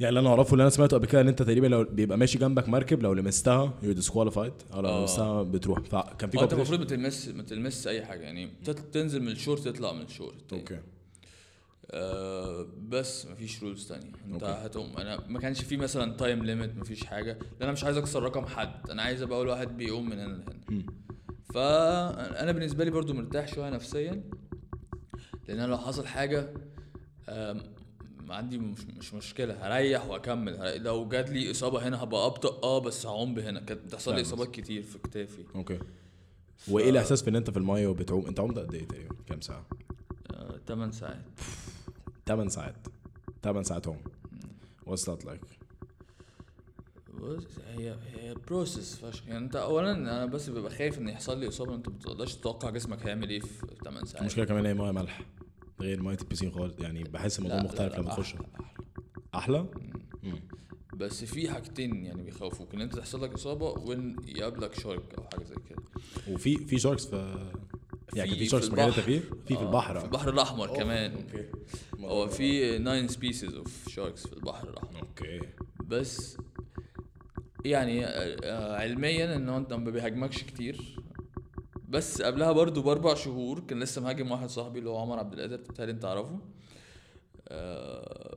يعني 0.00 0.08
اللي 0.08 0.20
أنا 0.20 0.28
أعرفه 0.28 0.52
اللي 0.52 0.62
أنا 0.62 0.70
سمعته 0.70 0.96
قبل 0.96 1.06
كده 1.06 1.20
إن 1.20 1.28
أنت 1.28 1.42
تقريبا 1.42 1.66
لو 1.66 1.84
بيبقى 1.84 2.18
ماشي 2.18 2.38
جنبك 2.38 2.68
مركب 2.68 3.02
لو 3.02 3.12
لمستها 3.12 3.74
you 3.82 3.92
disqualified 3.92 4.52
أو 4.74 4.80
لو 4.80 4.88
آه. 4.88 5.00
لمستها 5.00 5.42
بتروح. 5.42 5.80
فكان 5.80 6.30
في 6.30 6.38
هو 6.38 6.42
أنت. 6.42 6.52
المفروض 6.52 6.80
ما 6.80 6.86
تلمس 6.86 7.28
ما 7.28 7.42
تلمس 7.42 7.86
أي 7.86 8.04
حاجة. 8.04 8.20
يعني 8.20 8.50
تنزل 8.92 9.22
من 9.22 9.28
ال 9.28 9.33
shore 9.33 9.56
تطلع 9.56 9.92
من 9.92 10.02
ال 10.02 10.07
shore. 10.07 10.34
Okay. 10.52 10.78
آه 11.90 12.66
بس 12.88 13.26
مفيش 13.26 13.62
rules 13.62 13.88
تانية. 13.88 14.12
أنت. 14.26 14.44
هتعوم. 14.44 14.96
أنا 14.96 15.20
ما 15.28 15.38
كانش 15.38 15.62
في 15.62 15.76
مثلا 15.76 16.16
time 16.16 16.44
limit 16.44 16.76
مفيش 16.76 17.04
حاجة. 17.04 17.32
لأن 17.32 17.62
أنا 17.62 17.72
مش 17.72 17.84
عايز 17.84 17.96
أكسر 17.96 18.22
رقم 18.22 18.46
حد. 18.46 18.90
أنا 18.90 19.02
عايز 19.02 19.22
أبقى 19.22 19.38
أول 19.38 19.48
واحد 19.48 19.76
بيعوم 19.76 20.06
من 20.06 20.18
هنا 20.18 20.42
لهنا. 20.68 20.84
فانا 21.54 22.52
بالنسبة 22.52 22.84
لي 22.84 22.90
برضو 22.90 23.14
مرتاح 23.14 23.54
شوية 23.54 23.70
نفسيا. 23.70 24.22
لأن 25.48 25.58
أنا 25.58 25.66
لو 25.66 25.78
حصل 25.78 26.06
حاجة 26.06 26.54
آم، 28.30 28.36
عندي 28.36 28.58
مش, 28.58 28.80
مش 28.98 29.14
مشكلة 29.14 29.54
هريح 29.66 30.06
وأكمل. 30.06 30.82
لو 30.82 31.08
جات 31.08 31.30
لي 31.30 31.50
إصابة 31.50 31.88
هنا 31.88 32.02
هبقى 32.02 32.26
أبطأ 32.26 32.60
آه 32.62 32.78
بس 32.78 33.06
هعوم 33.06 33.38
هنا 33.38 33.60
كانت 33.60 33.80
بتحصل 33.84 34.14
لي 34.14 34.20
إصابات 34.22 34.50
كتير 34.50 34.82
في 34.82 34.98
كتافي. 34.98 35.44
أوكي. 35.54 35.78
وإيه 36.68 36.90
الإحساس 36.90 37.22
في 37.22 37.30
إن 37.30 37.36
أنت 37.36 37.50
في 37.50 37.56
المايه 37.56 37.86
وبتعوم؟ 37.86 38.26
أنت 38.26 38.40
عمت 38.40 38.58
قد 38.58 38.74
إيه 38.74 38.88
تقريبا؟ 38.88 39.14
كام 39.26 39.40
ساعة؟ 39.40 39.66
8 40.66 40.86
آه، 40.86 40.90
ساعات. 40.90 41.22
8 42.26 42.48
ساعات. 42.50 42.76
8 43.42 43.62
ساعات 43.62 43.88
عوم. 43.88 43.98
وصلت 44.86 45.24
لك 45.24 45.40
بص 47.14 47.44
هي 47.68 47.96
هي 48.14 48.34
process 48.34 48.96
فشخ. 48.96 49.26
يعني 49.26 49.38
أنت 49.44 49.56
اولا 49.56 49.92
أنا 49.92 50.26
بس 50.26 50.50
ببقى 50.50 50.70
خايف 50.70 50.98
إن 50.98 51.08
يحصل 51.08 51.40
لي 51.40 51.48
إصابة 51.48 51.74
أنت 51.74 51.88
ما 51.88 51.94
بتقدرش 51.94 52.34
تتوقع 52.34 52.70
جسمك 52.70 53.06
هيعمل 53.06 53.30
إيه 53.30 53.40
في 53.40 53.66
8 53.84 54.04
ساعات. 54.04 54.20
المشكلة 54.22 54.44
كمان 54.44 54.66
هي 54.66 54.74
مية 54.74 54.90
ملح. 54.90 55.20
غير 55.80 56.02
ميه 56.02 56.16
البيسين 56.22 56.52
خالص 56.52 56.78
يعني 56.78 57.04
بحس 57.04 57.38
الموضوع 57.38 57.58
لا، 57.58 57.64
مختلف 57.64 57.94
لما 57.98 58.08
تخش. 58.10 58.34
أحلى، 58.34 58.46
أحلى. 59.34 59.66
مم. 60.22 60.40
بس 60.96 61.24
في 61.24 61.50
حاجتين 61.50 62.04
يعني 62.04 62.22
بيخوفوك 62.22 62.74
إن 62.74 62.80
أنت 62.80 62.96
تحصل 62.96 63.22
لك 63.22 63.32
إصابة 63.32 63.64
وإن 63.66 64.16
يقابلك 64.26 64.74
shark 64.74 65.14
أو 65.18 65.22
حاجة 65.32 65.44
زي 65.44 65.54
كده. 65.70 65.82
وفي 66.28 66.56
في 66.58 66.78
sharks 66.78 67.06
في 67.06 67.50
يعني 68.16 68.30
في- 68.30 68.38
في 68.38 68.46
sharks 68.46 68.68
في 68.68 68.92
في 68.92 69.02
في 69.02 69.20
في 69.46 69.56
آه، 69.56 69.62
البحر 69.68 69.98
في 69.98 70.04
البحر 70.04 70.28
الأحمر 70.30 70.68
أوه، 70.68 70.76
كمان. 70.76 71.12
okay. 71.12 71.46
هو 72.00 72.28
في 72.28 72.78
9 72.78 73.06
species 73.06 73.54
of 73.54 73.88
sharks 73.88 74.26
في 74.26 74.32
البحر 74.32 74.68
الأحمر. 74.70 75.00
okay. 75.00 75.40
بس 75.86 76.36
يعني 77.64 78.06
آه، 78.06 78.36
آه، 78.44 78.76
علميا 78.80 79.36
إن 79.36 79.48
هو 79.48 79.56
أنت 79.56 79.72
ما 79.72 79.90
بيهاجمكش 79.90 80.42
كتير. 80.42 80.99
بس 81.90 82.22
قبلها 82.22 82.52
برضو 82.52 82.82
بأربع 82.82 83.14
شهور 83.14 83.60
كان 83.60 83.80
لسه 83.80 84.02
مهاجم 84.02 84.30
واحد 84.30 84.48
صاحبي 84.48 84.78
اللي 84.78 84.90
هو 84.90 84.98
عمر 84.98 85.18
عبد 85.18 85.32
القادر 85.32 85.56
بتهيألي 85.56 85.92
انت 85.92 86.02
تعرفه. 86.02 86.38
آه، 87.48 88.36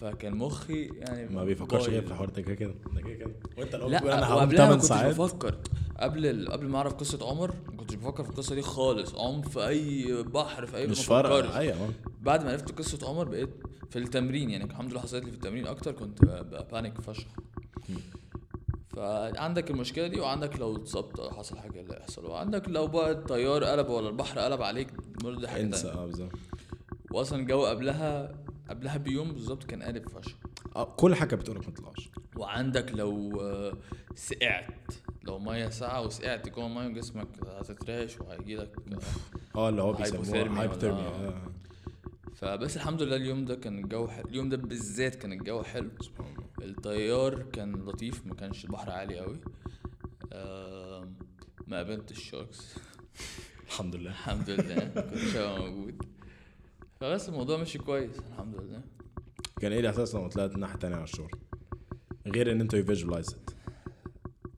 فكان 0.00 0.36
مخي 0.36 0.84
يعني 0.84 1.34
ما 1.34 1.44
بيفكرش. 1.44 1.88
غير 1.88 2.02
في 2.02 2.08
الحوار 2.08 2.28
ده 2.30 2.42
كده 2.42 2.54
كده 2.54 2.74
ده 2.94 3.00
كده 3.00 3.14
كده. 3.14 3.32
وانت 3.58 3.74
لو 3.74 3.88
لا 3.88 3.98
أنا 4.18 4.44
ما 4.44 4.46
8 4.56 4.72
كنتش 4.74 4.84
ساعات. 4.86 5.14
بفكر. 5.16 5.54
قبل. 5.98 6.48
قبل 6.52 6.66
ما 6.66 6.78
أعرف 6.78 6.94
قصة 6.94 7.28
عمر 7.30 7.54
ما 7.70 7.76
كنتش 7.76 7.94
بفكر 7.94 8.24
في 8.24 8.30
القصة 8.30 8.54
دي 8.54 8.62
خالص. 8.62 9.14
عم 9.14 9.42
في 9.42 9.66
أي 9.68 10.22
بحر 10.22 10.66
في 10.66 10.76
أي 10.76 10.86
مش 10.86 11.04
فارقة. 11.06 11.58
أيوه. 11.58 11.92
بعد 12.20 12.44
ما 12.44 12.50
عرفت 12.50 12.78
قصة 12.78 13.08
عمر 13.08 13.28
بقيت 13.28 13.50
في 13.90 13.98
التمرين. 13.98 14.50
يعني 14.50 14.64
الحمد 14.64 14.90
لله 14.90 15.00
حصلت 15.00 15.24
لي 15.24 15.30
في 15.30 15.36
التمرين 15.36 15.66
أكتر 15.66 15.92
كنت 15.92 16.24
ب- 16.24 16.50
ببانيك 16.50 17.00
فشخ. 17.00 17.26
فعندك 18.96 19.70
المشكلة 19.70 20.06
دي 20.06 20.20
وعندك 20.20 20.56
لو 20.58 20.76
اتصبت 20.76 21.20
حصل 21.20 21.58
حاجة 21.58 21.80
اللي 21.80 21.96
يحصل. 22.00 22.26
وعندك 22.26 22.68
لو 22.68 22.86
بقى 22.86 23.10
الطيار 23.12 23.64
قلب 23.64 23.88
ولا 23.88 24.08
البحر 24.08 24.38
قلب 24.38 24.62
عليك 24.62 24.88
برضه 25.24 25.40
دي 25.40 25.48
حاجة 25.48 25.62
انسى 25.62 25.88
آه 25.88 26.06
بالظبط. 26.06 26.32
واصلا 27.10 27.38
الجو 27.40 27.64
قبلها 27.66 28.34
قبلها 28.70 28.96
بيوم 28.96 29.32
بالظبط 29.32 29.64
كان 29.64 29.82
قالب 29.82 30.08
فشخ. 30.08 30.36
آه، 30.76 30.84
كل 30.96 31.14
حاجة 31.14 31.34
بتقولك 31.34 31.68
ما 31.68 31.74
تطلعش. 31.74 32.10
وعندك 32.36 32.92
لو 32.94 33.40
آه، 33.40 33.72
سقعت 34.14 34.66
لو 35.24 35.38
مية 35.38 35.68
ساقعة 35.68 36.02
وسقعت 36.06 36.48
جوه 36.48 36.66
الميه 36.66 36.88
جسمك 36.88 37.28
هتترعش 37.46 38.20
وهيجيلك 38.20 38.76
آه، 39.54 39.58
آه 39.58 39.68
اللي 39.68 39.82
هو 39.82 39.92
بيسموه 39.92 40.60
hypothermia. 40.60 41.34
فبس 42.38 42.76
الحمد 42.76 43.02
لله 43.02 43.16
اليوم 43.16 43.44
ده 43.44 43.54
كان 43.54 43.78
الجو 43.78 44.08
حلو. 44.08 44.28
اليوم 44.28 44.48
ده 44.48 44.56
بالذات 44.56 45.14
كان 45.14 45.32
الجو 45.32 45.62
حلو. 45.62 45.90
سبحان 46.00 46.26
الله. 46.26 46.70
التيار 46.70 47.42
كان 47.42 47.72
لطيف 47.72 48.26
ما 48.26 48.34
كانش 48.34 48.64
البحر 48.64 48.90
عالي 48.90 49.18
قوي. 49.18 49.40
ما 51.66 51.76
قابلتش 51.76 52.18
ال 52.18 52.26
sharks 52.26 52.74
الحمد 53.66 53.96
لله. 53.96 54.10
الحمد 54.10 54.50
لله. 54.50 54.84
كنت 54.84 55.36
موجود. 55.58 56.02
فبس 57.00 57.28
الموضوع 57.28 57.58
مشي 57.58 57.78
كويس 57.78 58.18
الحمد 58.18 58.54
لله. 58.60 58.82
كان 59.60 59.72
إيه 59.72 59.80
الإحساس 59.80 60.14
لما 60.14 60.28
طلعت 60.28 60.54
الناحية 60.54 60.74
التانية 60.74 60.96
على 60.96 61.04
ال 61.04 61.08
shore؟ 61.08 61.30
غير 62.26 62.52
إن 62.52 62.60
أنت 62.60 62.76
visualize 62.76 63.36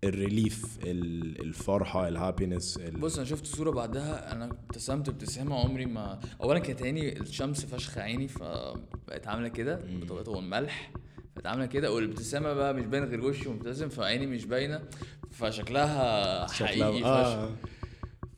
ال 0.05 0.15
relief 0.15 0.79
ال- 0.85 1.41
الفرحة 1.41 2.09
ال 2.09 2.16
happiness 2.16 2.79
بص 2.79 3.17
أنا 3.17 3.25
شفت 3.27 3.47
صورة 3.47 3.71
بعدها 3.71 4.33
أنا 4.33 4.45
ابتسمت 4.45 5.09
ابتسامة 5.09 5.59
عمري 5.61 5.87
ما 5.87 6.21
اولا 6.43 6.59
كانت 6.59 6.83
عيني 6.83 7.21
الشمس 7.21 7.65
فشخ 7.65 7.99
عيني 7.99 8.29
فبقت 8.29 9.27
عاملة 9.27 9.49
كده 9.49 9.77
بطبيعته 10.01 10.39
الملح 10.39 10.93
بقت 11.37 11.47
عاملة 11.47 11.67
كده 11.67 11.93
والابتسامة 11.93 12.53
بقى 12.53 12.75
مش 12.75 12.85
باين 12.85 13.05
غير 13.05 13.25
وشي 13.25 13.49
مبتسم 13.49 13.89
فعيني 13.89 14.27
مش 14.27 14.45
باينة 14.45 14.83
فشكلها 15.31 16.47
حقيقي 16.47 16.93
فشخ. 16.93 17.07
آه 17.07 17.51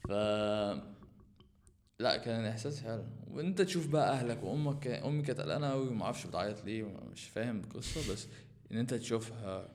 ف 0.09 0.13
لا 2.01 2.17
كان 2.17 2.45
إحساس 2.45 2.83
حلو. 2.83 3.05
وأنت 3.31 3.63
تشوف 3.63 3.87
بقى 3.87 4.13
أهلك 4.13 4.43
وأمك 4.43 4.87
أمي 4.87 5.23
كانت 5.23 5.41
قلقانة 5.41 5.71
قوي 5.71 5.89
وما 5.89 6.05
أعرفش 6.05 6.27
بتعيط 6.27 6.65
ليه 6.65 6.85
مش 7.13 7.25
فاهم 7.29 7.61
القصة 7.61 8.13
بس 8.13 8.27
إن 8.73 8.77
أنت 8.77 8.95
تشوفها 8.95 9.69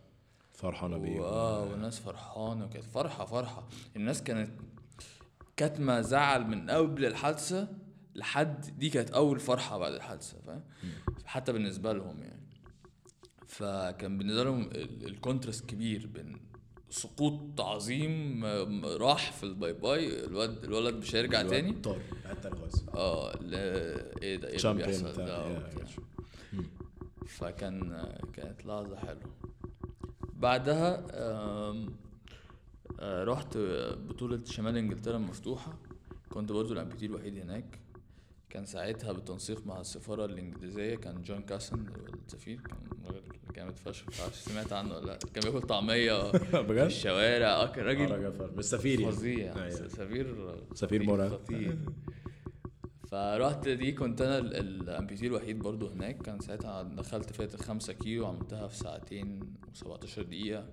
فرحانة 0.57 0.97
بيه 0.97 1.19
آه 1.21 1.63
والناس 1.71 1.99
فرحانة 1.99 2.65
وكانت 2.65 2.85
فرحة 2.85 3.25
فرحة. 3.25 3.67
الناس 3.95 4.23
كانت 4.23 4.51
كاتمه 5.57 6.01
زعل 6.01 6.47
من 6.47 6.69
قبل 6.69 7.05
الحادثة 7.05 7.67
لحد 8.15 8.79
دي 8.79 8.89
كانت 8.89 9.11
أول 9.11 9.39
فرحة 9.39 9.77
بعد 9.77 9.93
الحادثة 9.93 10.37
فاهم؟ 10.47 10.63
حتى 11.25 11.51
بالنسبة 11.53 11.93
لهم 11.93 12.23
يعني. 12.23 12.47
فكان 13.47 14.17
بالنسبة 14.17 14.43
لهم 14.43 14.61
ال- 14.61 15.05
ال 15.07 15.14
contrast 15.14 15.65
كبير 15.65 16.07
بين 16.07 16.39
سقوط 16.89 17.61
عظيم 17.61 18.45
راح 18.85 19.31
في 19.31 19.43
ال 19.43 19.51
bye 19.51 19.73
bye 19.73 20.25
الولد 20.25 20.63
الولد 20.63 20.95
مش 20.95 21.15
هيرجع 21.15 21.41
تاني. 21.41 21.73
طار 21.73 22.01
حتى 22.29 22.49
خالص 22.49 22.83
آه 22.95 23.35
لا 23.41 23.57
إيه 24.21 24.35
ده 24.35 24.47
إيه 24.47 24.57
اللي 24.57 24.73
بيحصل؟ 24.73 25.13
ده 25.25 25.45
وبتاع. 25.47 25.69
gotcha. 25.69 26.01
فكان 27.27 28.07
كانت 28.33 28.65
لحظة 28.65 28.95
حلوة. 28.97 29.31
بعدها 30.39 31.05
آه، 31.11 31.85
رحت 33.23 33.57
بطولة 34.07 34.39
شمال 34.45 34.77
إنجلترا 34.77 35.17
المفتوحة 35.17 35.73
كنت 36.29 36.51
برضو 36.51 36.73
الامبيتي 36.73 37.05
الوحيد 37.05 37.37
هناك 37.37 37.79
كان 38.49 38.65
ساعتها 38.65 39.11
بالتنسيق 39.11 39.65
مع 39.67 39.79
السفارة 39.81 40.25
الإنجليزية 40.25 40.95
كان 40.95 41.23
جون 41.23 41.41
كاسن 41.41 41.85
السفير 42.27 42.59
كان 42.61 42.77
راجل 43.05 43.21
جامد 43.55 43.79
فشخ 43.79 44.07
مش 44.07 44.19
عارف 44.21 44.35
سمعت 44.35 44.73
عنه 44.73 44.95
ولا 44.95 45.05
لأ 45.05 45.17
كان 45.33 45.51
بياكل 45.51 45.61
طعمية 45.67 46.31
في؟ 46.31 46.85
الشوارع 46.85 47.47
آه 47.47 47.67
كان 47.67 47.85
راجل 47.85 48.11
راجل 48.11 48.33
فر- 48.33 48.51
مش 48.57 48.65
سفير 48.65 48.99
يعني. 48.99 49.11
فظيع 49.11 49.55
أيوة. 49.55 49.69
سفير 49.87 50.55
سفير 50.73 51.03
مرعب. 51.03 51.31
خطير 51.31 51.77
فرحت 53.11 53.67
دي 53.67 53.91
كنت 53.91 54.21
أنا 54.21 54.37
ال- 54.37 54.55
الامبيتي 54.55 55.27
الوحيد 55.27 55.59
برضو 55.59 55.87
هناك. 55.87 56.21
كان 56.21 56.39
ساعتها 56.39 56.83
دخلت 56.83 57.33
فئة 57.33 57.53
الخمسة 57.53 57.93
كيلو 57.93 58.25
عملتها 58.27 58.67
في 58.67 58.75
ساعتين 58.77 59.53
و17 59.75 60.19
دقيقة. 60.21 60.65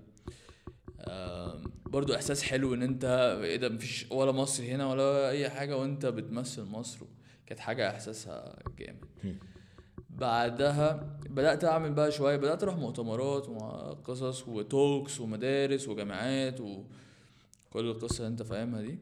آم، 1.01 1.65
برضو 1.87 2.15
إحساس 2.15 2.43
حلو 2.43 2.75
إن 2.75 2.83
أنت 2.83 3.05
إيه 3.43 3.57
ده 3.57 3.69
مفيش 3.69 4.07
ولا 4.11 4.33
مصر 4.33 4.65
هنا 4.65 4.87
ولا 4.91 5.31
أي 5.31 5.51
حاجة 5.51 5.77
وأنت 5.77 6.07
بتمثل 6.07 6.65
مصر 6.65 7.07
كانت 7.47 7.61
حاجة 7.61 7.91
إحساسها 7.91 8.59
جامد. 8.79 9.05
بعدها 10.11 11.19
بدأت 11.31 11.65
أعمل 11.65 11.93
بقى 11.93 12.13
شوية 12.13 12.37
بدأت 12.37 12.63
أروح 12.63 12.77
مؤتمرات 12.77 13.49
وقصص 13.49 14.49
وتوكس 14.49 15.21
ومدارس 15.21 15.89
وجامعات 15.89 16.61
وكل 16.61 16.85
القصة 17.91 18.17
اللي 18.19 18.29
أنت 18.29 18.43
فاهمها 18.43 18.83
دي. 18.83 18.99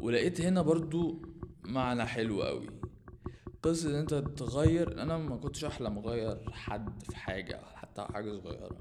ولقيت 0.00 0.40
هنا 0.40 0.62
برضو 0.62 1.22
معنى 1.64 2.04
حلو 2.04 2.42
قوي. 2.42 2.66
قصة 3.62 3.90
إن 3.90 3.94
أنت 3.94 4.14
تغير 4.14 5.02
أنا 5.02 5.18
ما 5.18 5.36
كنتش 5.36 5.64
أحلم 5.64 5.98
أغير 5.98 6.50
حد 6.52 7.02
في 7.02 7.16
حاجة 7.16 7.60
حتى 7.74 8.02
حاجة 8.02 8.32
صغيرة. 8.32 8.78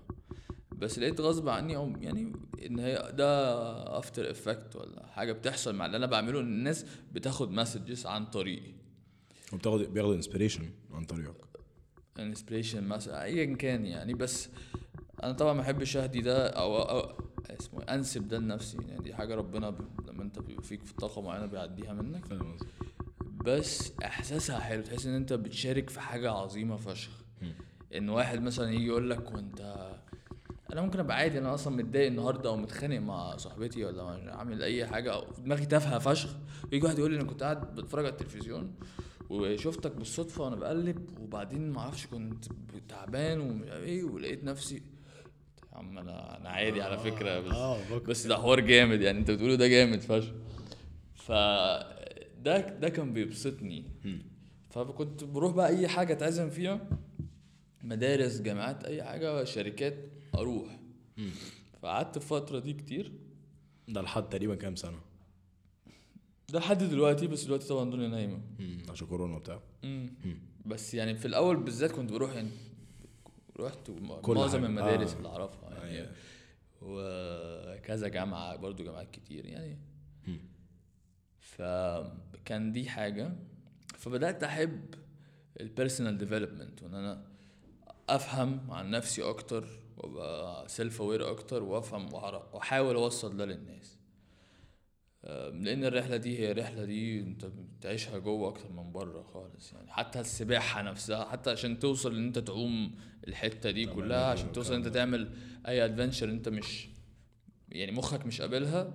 بس 0.72 1.00
لقيت 1.00 1.22
غصب 1.22 1.50
عني 1.50 1.76
أو 1.76 1.94
يعني 2.00 2.34
إن 2.66 2.80
هي 2.80 3.12
ده 3.14 3.98
after 3.98 4.32
effect 4.32 4.76
ولا 4.76 5.06
حاجة 5.08 5.32
بتحصل 5.32 5.76
مع 5.76 5.86
اللي 5.86 5.98
أنا 5.98 6.06
بعمله 6.06 6.40
إن 6.40 6.46
الناس 6.46 6.86
بتاخد 7.12 7.52
messages 7.52 8.06
عن 8.06 8.26
طريقي. 8.26 8.74
وبتاخد 9.54 9.80
بياخد 9.80 10.14
inspiration 10.14 10.70
عن 10.92 11.06
طريقك. 11.06 11.36
inspiration 12.20 12.84
مثلا 12.88 13.24
ايا 13.24 13.56
كان 13.56 13.86
يعني. 13.86 14.14
بس 14.14 14.50
أنا 15.24 15.32
طبعا 15.32 15.54
ما 15.54 15.62
بحبش 15.62 15.98
أهدي 15.98 16.22
ده 16.22 16.48
أو, 16.48 16.78
أو 16.78 17.21
اسمه 17.60 17.80
إيه، 17.82 17.96
أنسب 17.96 18.28
ده 18.28 18.38
لنفسي. 18.40 18.78
يعني 18.88 19.04
دي 19.04 19.14
حاجة 19.14 19.36
ربنا 19.36 19.70
ب... 19.70 19.82
لما 20.08 20.24
أنت 20.24 20.40
بيبقى 20.40 20.64
فيك 20.64 20.84
في 20.84 20.94
طاقة 20.94 21.22
معينة 21.22 21.46
بيعديها 21.46 21.94
منك. 21.94 22.26
فاهم 22.26 22.54
قصدي. 22.54 22.70
بس 23.46 23.92
إحساسها 24.04 24.60
حلو 24.60 24.82
تحس 24.82 25.06
إن 25.06 25.14
أنت 25.14 25.34
بتشارك 25.34 25.90
في 25.90 26.00
حاجة 26.02 26.32
عظيمة 26.32 26.76
فشخ. 26.78 27.12
إن 27.96 28.10
واحد 28.10 28.42
مثلا 28.42 28.72
يجي 28.72 28.88
يقول 28.88 29.10
لك 29.10 29.32
وأنت 29.32 29.90
أنا 30.74 30.82
ممكن 30.82 31.00
أبقى 31.00 31.18
عادي 31.18 31.40
أنا 31.40 31.54
أصلا 31.54 31.76
متضايق 31.76 32.08
النهارده 32.08 32.50
أو 32.50 32.58
متخانق 32.58 33.00
مع 33.00 33.38
صاحبتي 33.38 33.86
ولا 33.86 34.04
عامل 34.34 34.64
أي 34.64 34.86
حاجة 34.88 35.14
أو 35.14 35.26
دماغي 35.38 35.66
تافهة 35.66 36.00
فشخ. 36.00 36.36
يجي 36.72 36.86
واحد 36.86 37.00
يقول 37.00 37.12
لي 37.12 37.18
أنا 37.22 37.30
كنت 37.30 37.44
قاعد 37.44 37.76
بتفرج 37.76 38.06
على 38.06 38.12
التلفزيون 38.12 38.76
وشفتك 39.30 39.96
بالصدفة 39.96 40.44
وأنا 40.44 40.56
بقلب 40.56 41.20
وبعدين 41.20 41.72
ما 41.72 41.80
أعرفش 41.80 42.08
كنت 42.08 42.46
تعبان 42.90 43.40
ومش 43.40 43.68
إيه 43.68 44.04
ولقيت 44.04 44.44
نفسي 44.44 44.82
يا 45.74 45.78
عم 45.78 45.98
أنا 45.98 46.38
أنا 46.38 46.50
عادي 46.50 46.82
على 46.82 46.98
فكرة 46.98 47.40
بس 47.40 47.52
آه 47.56 47.78
بك- 47.96 48.02
بس 48.10 48.28
ده 48.28 48.38
حوار 48.38 48.60
جامد 48.60 49.02
يعني 49.02 49.20
أنت 49.20 49.32
بتقوله 49.32 49.56
ده 49.56 49.68
جامد 49.68 50.00
فشخ. 50.02 50.32
ف 51.14 51.32
ده 52.42 52.70
ده 52.80 52.90
كان 52.90 53.14
بيبسطني. 53.14 53.84
فكنت 54.70 55.24
بروح 55.24 55.52
بقى 55.54 55.68
أي 55.68 55.88
حاجة 55.88 56.14
أتعزم 56.14 56.50
فيها 56.50 56.88
مدارس 57.84 58.42
جامعات 58.42 58.84
أي 58.84 59.04
حاجة 59.04 59.44
شركات 59.44 59.96
أروح. 60.36 60.80
فقعدت 61.82 62.18
الفترة 62.18 62.60
دي 62.60 62.74
كتير. 62.74 63.12
ده 63.88 64.02
لحد 64.02 64.30
تقريبا 64.30 64.56
كام 64.56 64.76
سنة؟ 64.76 65.00
ده 66.50 66.60
لحد 66.60 66.84
دلوقتي 66.84 67.28
بس 67.28 67.44
دلوقتي 67.44 67.68
طبعا 67.68 67.84
الدنيا 67.84 68.08
نايمة. 68.08 68.42
عشان 68.90 69.08
كورونا 69.08 69.36
وبتاع. 69.36 69.60
بس 70.66 70.94
يعني 70.94 71.16
في 71.16 71.26
الأول 71.26 71.58
بالذات 71.58 71.92
كنت 71.92 72.12
بروح 72.12 72.36
يعني 72.36 72.50
رحت 73.62 73.90
معظم. 74.28 74.66
المدارس 74.66 75.14
آه. 75.14 75.18
اللي 75.18 75.30
أعرفها 75.30 75.70
يعني 75.70 75.90
أيوة. 75.98 76.12
وكذا 76.82 78.08
جامعة 78.08 78.56
برضو 78.56 78.84
جامعات 78.84 79.12
كتير 79.12 79.46
يعني. 79.46 79.78
فكان 81.40 82.72
دي 82.72 82.90
حاجة 82.90 83.32
فبدأت 83.98 84.44
أحب 84.44 84.96
ال 85.60 85.66
personal 85.66 86.18
development 86.18 86.84
وإن 86.84 86.96
أنا 86.96 87.26
أفهم 88.10 88.72
عن 88.72 88.92
نفسي 88.92 89.24
أكتر 89.30 89.68
وأبقى 89.98 90.70
self 90.70 91.02
aware 91.02 91.32
أكتر 91.32 91.64
وأفهم 91.64 92.14
وأحاول 92.14 92.96
أوصل 92.96 93.38
ده 93.38 93.46
للناس 93.46 93.98
لأن 95.24 95.84
الرحلة 95.86 96.18
دي 96.18 96.40
هي 96.40 96.52
الرحله 96.52 96.86
دي 96.86 97.20
أنت 97.20 97.46
بتعيشها 97.46 98.18
جوه 98.20 98.50
أكتر 98.50 98.72
من 98.72 98.92
بره 98.92 99.24
خالص 99.34 99.74
يعني. 99.74 99.92
حتى 99.92 100.20
السباحة 100.20 100.82
نفسها 100.82 101.26
حتى 101.26 101.50
عشان 101.50 101.80
توصل 101.80 102.16
إن 102.16 102.26
أنت 102.26 102.40
تعوم 102.40 102.96
الحتة 103.28 103.72
دي 103.72 103.86
كلها 103.86 104.26
عشان 104.26 104.46
والكلام 104.46 104.54
توصل 104.54 104.74
إن 104.74 104.86
أنت. 104.86 104.94
تعمل 104.96 105.32
أي 105.68 105.86
adventure 105.86 106.30
أنت 106.30 106.50
مش 106.50 106.88
يعني 107.70 107.92
مخك 107.92 108.26
مش 108.26 108.42
قابلها 108.42 108.94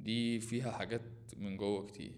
دي 0.00 0.40
فيها 0.40 0.72
حاجات 0.72 1.02
من 1.36 1.56
جوه 1.56 1.86
كتير. 1.86 2.12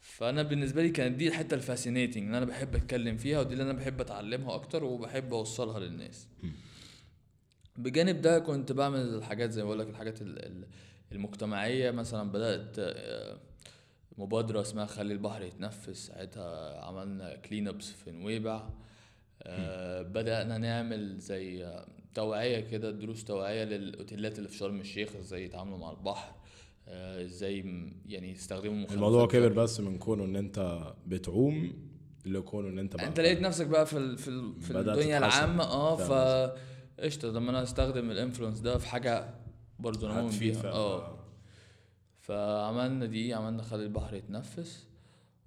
فأنا 0.00 0.42
بالنسبة 0.42 0.82
لي 0.82 0.88
كانت 0.90 1.16
دي 1.16 1.28
الحتة 1.28 1.54
ال 1.54 1.60
fascinating 1.60 2.24
اللي 2.24 2.38
أنا 2.38 2.46
بحب 2.46 2.74
أتكلم 2.76 3.16
فيها 3.16 3.40
ودي 3.40 3.52
اللي 3.52 3.64
أنا 3.64 3.72
بحب 3.72 4.00
أتعلمها 4.00 4.54
أكتر 4.54 4.84
وبحب 4.84 5.34
أوصلها 5.34 5.80
للناس. 5.80 6.28
بجانب 7.76 8.20
ده 8.20 8.38
كنت 8.38 8.72
بعمل 8.72 9.00
الحاجات 9.00 9.50
زي 9.50 9.62
ما 9.62 9.66
بقول 9.66 9.78
لك 9.78 9.88
الحاجات 9.88 10.22
ال- 10.22 10.38
ال- 10.46 10.66
المجتمعية 11.12 11.90
مثلا 11.90 12.32
بدأت 12.32 12.76
آه، 12.78 13.38
مبادرة 14.18 14.60
اسمها 14.60 14.86
خلي 14.86 15.12
البحر 15.12 15.42
يتنفس. 15.42 16.06
ساعتها 16.06 16.80
عملنا 16.84 17.36
كلين 17.36 17.68
ابس 17.68 17.90
في 17.90 18.10
نويبع. 18.10 18.68
آه، 19.42 20.02
بدأنا 20.02 20.58
نعمل 20.58 21.18
زي 21.18 21.72
توعية 22.14 22.60
كده 22.60 22.90
دروس 22.90 23.24
توعية 23.24 23.64
للأوتيلات 23.64 24.38
اللي 24.38 24.48
في 24.48 24.56
شرم 24.56 24.80
الشيخ 24.80 25.16
إزاي 25.16 25.44
يتعاملوا 25.44 25.78
مع 25.78 25.90
البحر 25.90 26.34
آه، 26.88 27.24
إزاي 27.24 27.58
يعني 28.06 28.30
يستخدموا 28.32 28.86
الموضوع 28.90 29.26
كبر. 29.26 29.48
بس 29.52 29.80
من 29.80 29.98
كونه 29.98 30.24
إن 30.24 30.36
أنت 30.36 30.80
بتعوم 31.06 31.72
لكونه 32.26 32.68
إن 32.68 32.78
أنت 32.78 32.96
بقى 32.96 33.06
أنت 33.06 33.20
لقيت 33.20 33.40
نفسك 33.40 33.66
بقى 33.66 33.86
في 33.86 33.98
ال 33.98 34.18
في, 34.18 34.28
ال 34.28 34.60
في 34.60 34.70
الدنيا. 34.78 35.18
العامة؟ 35.18 35.64
آه 35.64 35.96
ف 35.96 36.00
فاهم 36.02 36.50
قشطة. 37.00 37.32
طب 37.32 37.42
ما 37.42 37.50
أنا 37.50 37.62
استخدم 37.62 38.10
ال 38.10 38.15
influence 38.15 38.58
ده 38.60 38.78
في 38.78 38.88
حاجة 38.88 39.34
برضه 39.78 40.10
أنا 40.10 40.22
مؤمن 40.22 40.38
بيها. 40.38 40.70
آه. 40.72 41.18
فعملنا 42.20 43.06
دي 43.06 43.34
عملنا 43.34 43.62
خلي 43.62 43.82
البحر 43.82 44.14
يتنفس. 44.14 44.86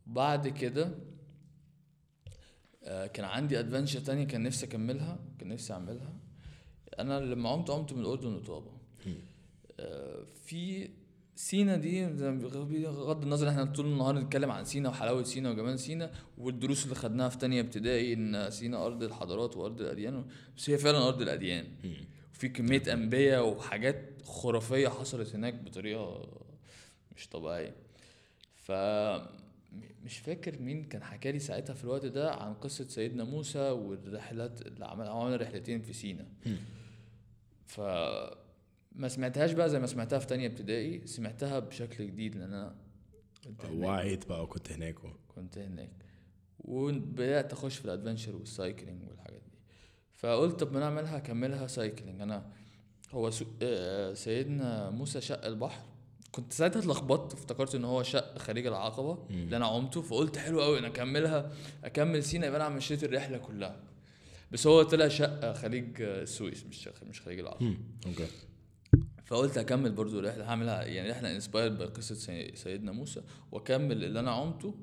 بعد 0.07 0.47
كده 0.47 0.91
آه، 2.83 3.07
كان 3.07 3.25
عندي 3.25 3.59
adventure 3.59 3.99
تانية 3.99 4.23
كان 4.23 4.43
نفسي 4.43 4.65
أكملها 4.65 5.19
كان 5.39 5.49
نفسي 5.49 5.73
أعملها. 5.73 6.13
أنا 6.99 7.19
لما 7.19 7.49
عمت 7.49 7.69
عمت 7.69 7.93
من 7.93 7.99
الأردن 7.99 8.35
لطابة. 8.35 8.71
آه، 9.79 10.23
في 10.45 10.89
سينا 11.35 11.75
دي 11.77 12.05
بغض 12.05 13.23
النظر 13.23 13.49
إحنا 13.49 13.65
طول 13.65 13.85
النهار 13.85 14.15
نتكلم 14.15 14.51
عن 14.51 14.65
سينا 14.65 14.89
وحلاوة 14.89 15.23
سينا 15.23 15.49
وجمال 15.49 15.79
سينا 15.79 16.11
والدروس 16.37 16.83
اللي 16.83 16.95
خدناها 16.95 17.29
في 17.29 17.37
تانية 17.37 17.61
ابتدائي 17.61 18.13
إن 18.13 18.49
سينا 18.49 18.85
أرض 18.85 19.03
الحضارات 19.03 19.57
وأرض 19.57 19.81
الأديان 19.81 20.25
بس 20.57 20.69
هي 20.69 20.77
فعلا 20.77 21.07
أرض 21.07 21.21
الأديان. 21.21 21.65
وفي 22.41 22.49
كمية 22.49 22.93
أنبياء 22.93 23.49
وحاجات 23.49 24.21
خرافية 24.23 24.87
حصلت 24.87 25.35
هناك 25.35 25.53
بطريقة 25.53 26.27
مش 27.15 27.27
طبيعية. 27.29 27.75
ف 28.55 28.71
مش 30.03 30.17
فاكر 30.19 30.59
مين 30.61 30.83
كان 30.83 31.03
حكى 31.03 31.31
لي 31.31 31.39
ساعتها 31.39 31.73
في 31.73 31.83
الوقت 31.83 32.05
ده 32.05 32.31
عن 32.33 32.53
قصة 32.53 32.87
سيدنا 32.87 33.23
موسى 33.23 33.59
والرحلات 33.69 34.61
اللي 34.61 34.85
عمل 34.85 35.07
عملنا 35.07 35.35
رحلتين 35.35 35.81
في 35.81 35.93
سينا. 35.93 36.25
ف 37.65 37.79
ما 38.91 39.07
سمعتهاش 39.07 39.51
بقى 39.51 39.69
زي 39.69 39.79
ما 39.79 39.87
سمعتها 39.87 40.19
في 40.19 40.27
تانية 40.27 40.47
ابتدائي 40.47 41.07
سمعتها 41.07 41.59
بشكل 41.59 42.07
جديد 42.07 42.35
لأن 42.35 42.53
أنا 42.53 42.75
كنت 43.43 43.65
وعيت 43.73 44.27
بقى 44.29 44.43
وكنت 44.43 44.71
هناك. 44.71 45.03
و... 45.03 45.07
كنت 45.35 45.57
هناك. 45.57 45.91
وبدأت 46.59 47.53
أخش 47.53 47.77
في 47.77 47.85
ال 47.85 47.90
adventure 47.90 48.35
وال 48.35 48.50
cycling 48.50 49.03
والحاجات 49.09 49.41
دي. 49.41 49.50
فقلت 50.21 50.59
طب 50.59 50.71
ما 50.71 50.77
أنا 50.77 50.85
اعملها 50.85 51.17
اكملها 51.17 51.67
cycling 51.67 52.21
أنا 52.21 52.45
هو 53.11 53.29
سو... 53.31 53.45
آه، 53.61 54.13
سيدنا 54.13 54.89
موسى 54.89 55.21
شق 55.21 55.45
البحر. 55.45 55.81
كنت 56.31 56.53
ساعتها 56.53 56.79
اتلخبطت 56.79 57.33
افتكرت 57.33 57.75
إن 57.75 57.85
هو 57.85 58.03
شق 58.03 58.37
خليج 58.37 58.65
العقبة 58.67 59.17
اللي 59.29 59.57
أنا 59.57 59.65
عمته 59.65 60.01
فقلت 60.01 60.37
حلو 60.37 60.61
قوي 60.61 60.79
أنا 60.79 60.87
اكملها 60.87 61.51
اكمل 61.83 62.23
سينا 62.23 62.47
يبقى 62.47 62.67
أنا 62.67 62.75
مشيت 62.75 63.03
الرحلة 63.03 63.37
كلها. 63.37 63.79
بس 64.51 64.67
هو 64.67 64.83
طلع 64.83 65.07
شق 65.07 65.53
خليج 65.53 66.01
السويس 66.01 66.65
مش 66.65 66.89
مش 67.09 67.21
خليج 67.21 67.39
العقبة. 67.39 67.77
okay. 68.07 68.27
فقلت 69.25 69.57
اكمل 69.57 69.91
برضو 69.91 70.19
الرحلة 70.19 70.43
هعملها 70.49 70.83
يعني 70.83 71.09
رحله 71.11 71.31
انسبايرد 71.35 71.77
بقصه 71.77 72.15
سي- 72.15 72.55
سيدنا 72.55 72.91
موسى 72.91 73.21
وأكمل 73.51 74.03
اللي 74.03 74.19
أنا 74.19 74.31
عمته 74.31 74.75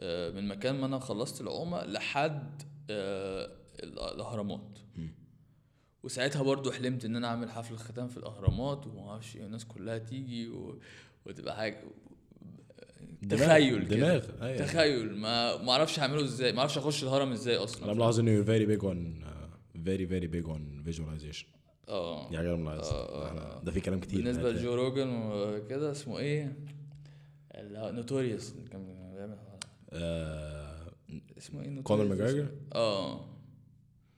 آه، 0.00 0.30
من 0.30 0.48
مكان 0.48 0.74
ما 0.80 0.86
أنا 0.86 0.98
خلصت 0.98 1.40
العومة 1.40 1.84
لحد 1.84 2.62
آه، 2.90 3.50
الأهرامات. 3.82 4.78
وساعتها 6.02 6.42
برضو 6.42 6.70
حلمت 6.72 7.04
إن 7.04 7.16
أنا 7.16 7.26
أعمل 7.28 7.50
حفل 7.50 7.76
ختام 7.76 8.08
في 8.08 8.16
الأهرامات 8.16 8.86
وما 8.86 9.10
أعرفش 9.10 9.36
إيه، 9.36 9.46
الناس 9.46 9.64
كلها 9.64 9.98
تيجي 9.98 10.48
و... 10.48 10.78
وتبقى 11.26 11.56
حاجة 11.56 11.84
دماغ- 13.22 13.38
تخيل 13.46 13.88
دماغ. 13.88 14.24
أيوه. 14.42 14.58
تخيل. 14.66 15.16
ما 15.16 15.62
ما 15.62 15.72
أعرفش 15.72 15.98
اعمله 15.98 16.24
إزاي 16.24 16.52
ما 16.52 16.58
أعرفش 16.58 16.78
أخش 16.78 17.02
الهرم 17.02 17.32
إزاي 17.32 17.56
أصلا. 17.56 17.84
أنا 17.84 17.92
ملاحظ 17.92 18.20
انه 18.20 18.44
big 18.44 18.80
on 18.80 19.24
uh, 19.24 19.86
very 19.88 20.06
very 20.10 20.28
big 20.36 20.48
on 20.50 20.90
visualization. 20.90 21.46
آه. 21.88 22.30
دي 22.30 22.36
حاجة 22.36 22.54
أنا 22.54 22.56
ملاحظ 22.56 22.88
ده 23.64 23.72
في 23.72 23.80
كلام 23.80 24.00
كتير. 24.00 24.18
بالنسبة 24.22 24.50
لجو 24.50 24.74
روجن 24.74 25.08
وكده 25.08 25.90
اسمه 25.90 26.18
إيه؟ 26.18 26.56
Notorious 27.64 28.54
كان 28.72 29.12
بيعمل 29.14 29.36
آه، 29.92 30.92
اسمه 31.38 31.62
إيه؟ 31.62 31.80
كونر؟ 31.80 32.04
ماجريجر 32.04 32.48
آه. 32.74 33.35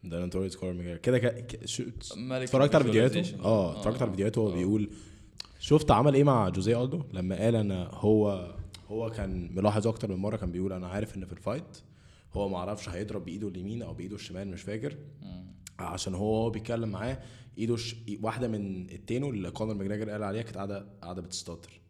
ده 0.05 0.21
Notorious 0.21 0.57
كونر 0.57 0.73
ماجريجر 0.73 0.97
كده 0.99 1.19
ك- 1.19 1.47
ك- 1.47 1.67
شو- 1.67 1.85
ملك 2.17 2.43
اتفرجت 2.43 2.75
على 2.75 2.85
فيديوهاته 2.85 3.23
visualization. 3.23 3.41
آه 3.45 3.79
اتفرجت 3.79 4.03
على 4.03 4.11
فيديوهاته 4.11 4.41
وهو 4.41 4.53
آه. 4.53 4.57
بيقول 4.57 4.91
شفت 5.59 5.91
عمل 5.91 6.15
إيه 6.15 6.25
مع 6.25 6.49
جوزيه 6.49 6.83
ألدو 6.83 7.03
لما 7.13 7.37
قال 7.37 7.57
أنا 7.57 7.89
هو 7.93 8.55
هو 8.89 9.11
كان 9.11 9.55
ملاحظ 9.55 9.87
أكتر 9.87 10.11
من 10.11 10.17
مرة 10.17 10.37
كان 10.37 10.53
بيقول 10.53 10.73
أنا 10.73 10.89
عارف 10.89 11.17
إن 11.17 11.25
في 11.27 11.33
ال 11.33 11.40
fight 11.40 11.79
هو 12.35 12.49
ما 12.49 12.57
أعرفش 12.57 12.89
هيضرب 12.89 13.25
بإيده 13.25 13.49
اليمين 13.49 13.83
أو 13.83 13.95
بإيده 13.95 14.15
الشمال 14.15 14.49
مش 14.49 14.63
فاكر. 14.63 14.97
عشان 15.79 16.15
هو 16.15 16.33
وهو 16.41 16.51
بيتكلم 16.51 16.89
معاه 16.89 17.19
إيده 17.59 17.77
ش... 17.77 17.97
واحدة 18.23 18.49
من 18.49 18.91
التينو 18.91 19.31
اللي 19.31 19.51
كونر 19.51 19.75
ماجريجر 19.75 20.11
قال 20.11 20.23
عليها 20.23 20.43
كانت 20.43 20.57
قاعدة 20.57 20.87
قاعدة 21.03 21.23
بتستاتر 21.23 21.81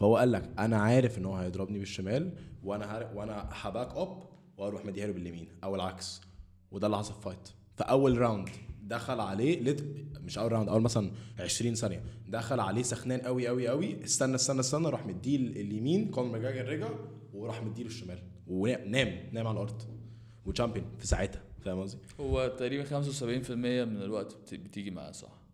فهو 0.00 0.16
قال 0.16 0.32
لك 0.32 0.50
أنا 0.58 0.76
عارف 0.76 1.18
إن 1.18 1.24
هو 1.24 1.34
هيضربني 1.36 1.78
بالشمال 1.78 2.32
وأنا 2.64 2.96
هر... 2.96 3.10
وأنا 3.14 3.48
هباك 3.52 3.96
أب 3.96 4.22
وأروح 4.58 4.86
مديها 4.86 5.06
له 5.06 5.12
باليمين 5.12 5.48
أو 5.64 5.74
العكس 5.74 6.20
وده 6.70 6.86
اللي 6.86 6.98
حصل 6.98 7.14
في 7.14 7.20
فايت 7.20 7.48
فاول 7.76 8.18
راوند 8.18 8.48
دخل 8.82 9.20
عليه 9.20 9.60
لت... 9.60 9.84
مش 10.20 10.38
أول 10.38 10.52
راوند 10.52 10.68
أول 10.68 10.80
مثلا 10.82 11.10
20 11.38 11.74
ثانية. 11.74 12.04
دخل 12.28 12.60
عليه 12.60 12.82
سخنان 12.82 13.20
قوي 13.20 13.46
قوي 13.48 13.68
قوي. 13.68 14.04
استنى 14.04 14.34
استنى 14.34 14.60
استنى 14.60 14.88
راح 14.88 15.06
مديه 15.06 15.36
اليمين 15.36 16.10
كونر 16.10 16.32
ماجريجر 16.32 16.68
رجع 16.68 16.88
وراح 17.34 17.62
مديله 17.62 17.88
الشمال 17.88 18.18
ونام 18.46 19.28
نام 19.32 19.46
على 19.46 19.54
الأرض. 19.56 19.82
و 20.46 20.50
champion 20.50 20.86
في 20.98 21.06
ساعتها 21.06 21.42
فاهم 21.60 21.80
قصدي؟ 21.80 21.98
هو 22.20 22.54
تقريبا 22.58 23.02
75% 23.02 23.50
من 23.50 24.02
الوقت 24.02 24.34
بت- 24.36 24.54
بتيجي 24.54 24.90
معاه 24.90 25.10
صح. 25.12 25.44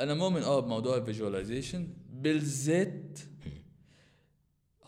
أنا 0.00 0.14
مؤمن 0.14 0.42
آه 0.42 0.60
بموضوع 0.60 0.96
ال 0.96 1.03
visualization 1.03 1.88
بالذات 2.12 3.18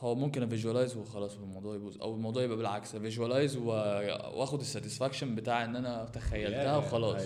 هو 0.01 0.15
ممكن 0.15 0.43
ا 0.43 0.48
visualize 0.48 0.97
وخلاص 0.97 1.39
والموضوع 1.39 1.75
يبوظ 1.75 2.01
أو 2.03 2.15
الموضوع 2.15 2.43
يبقى 2.43 2.57
بالعكس 2.57 2.95
ا 2.95 3.01
visualize 3.01 3.57
وآخد 3.57 4.61
ال 4.61 4.66
satisfaction 4.66 5.35
بتاع 5.35 5.65
إن 5.65 5.77
أنا 5.77 6.05
تخيلتها 6.05 6.77
وخلاص. 6.77 7.23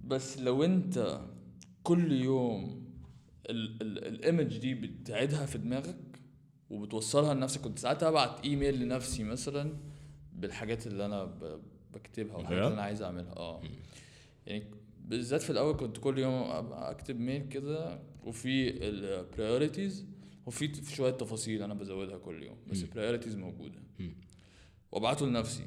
بس 0.00 0.38
لو 0.38 0.64
أنت 0.64 1.20
كل 1.82 2.12
يوم 2.12 2.84
ال 3.50 3.68
image 3.68 4.58
دي 4.58 4.74
بتعيدها 4.74 5.46
في 5.46 5.58
دماغك 5.58 5.96
وبتوصلها 6.70 7.34
لنفسك 7.34 7.60
كنت 7.60 7.78
ساعات 7.78 8.02
أبعت 8.02 8.44
إيميل 8.44 8.80
لنفسي 8.80 9.24
مثلا 9.24 9.72
بالحاجات 10.32 10.86
اللي 10.86 11.06
أنا 11.06 11.24
بكتبها 11.94 12.36
والحاجات؟ 12.36 12.62
اللي 12.62 12.74
أنا 12.74 12.82
عايز 12.82 13.02
أعملها. 13.02 13.36
آه. 13.36 13.60
يعني 14.46 14.64
بالذات 15.04 15.42
في 15.42 15.50
الأول 15.50 15.76
كنت 15.76 15.98
كل 15.98 16.18
يوم 16.18 16.42
أكتب 16.72 17.20
mail 17.20 17.48
كده 17.48 17.98
وفي 18.24 18.70
ال 18.88 18.99
priorities 18.99 20.06
وفي 20.46 20.68
في 20.74 20.94
شوية 20.96 21.10
تفاصيل 21.10 21.62
أنا 21.62 21.74
بزودها 21.74 22.18
كل 22.18 22.42
يوم 22.42 22.56
بس 22.70 22.78
مم. 22.78 22.84
ال 22.84 22.89
priorities 22.89 23.36
موجودة. 23.36 23.78
وابعته 24.92 25.26
لنفسي 25.26 25.64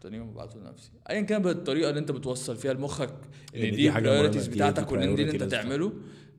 تاني 0.00 0.16
يوم 0.16 0.30
ببعته 0.30 0.60
لنفسي 0.60 0.90
ايا 1.10 1.20
كان 1.20 1.42
بقى 1.42 1.52
الطريقة 1.52 1.88
اللي 1.90 2.00
أنت 2.00 2.10
بتوصل 2.12 2.56
فيها 2.56 2.72
لمخك 2.72 3.14
إن 3.54 3.60
دي 3.60 3.70
دي 3.70 3.88
priorities 3.96 4.42
دي- 4.44 4.48
دي 4.50 4.54
بتاعتك 4.56 4.92
وإن 4.92 5.14
دي 5.14 5.22
اللي 5.22 5.32
أنت 5.34 5.42
تعمله 5.42 5.92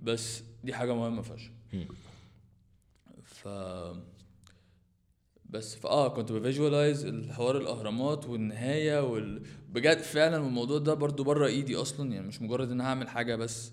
بس 0.04 0.44
دي 0.64 0.74
حاجة 0.74 0.96
مهمة 0.96 1.22
فشخ. 1.22 1.52
ف 3.24 3.48
بس 5.50 5.76
فاهم 5.76 6.08
كنت 6.08 6.32
ب 6.32 6.39
visualize 6.39 7.06
الحوار 7.06 7.58
الأهرامات 7.58 8.26
والنهاية 8.26 9.04
وال... 9.12 9.44
بجد 9.70 9.98
فعلا 9.98 10.38
الموضوع 10.38 10.78
ده 10.78 10.94
برضو 10.94 11.24
بره 11.24 11.48
إيدي 11.48 11.76
أصلا 11.76 12.14
يعني 12.14 12.28
مش 12.28 12.42
مجرد 12.42 12.72
إن 12.72 12.82
هعمل 12.82 13.10
حاجة 13.10 13.36
بس 13.36 13.72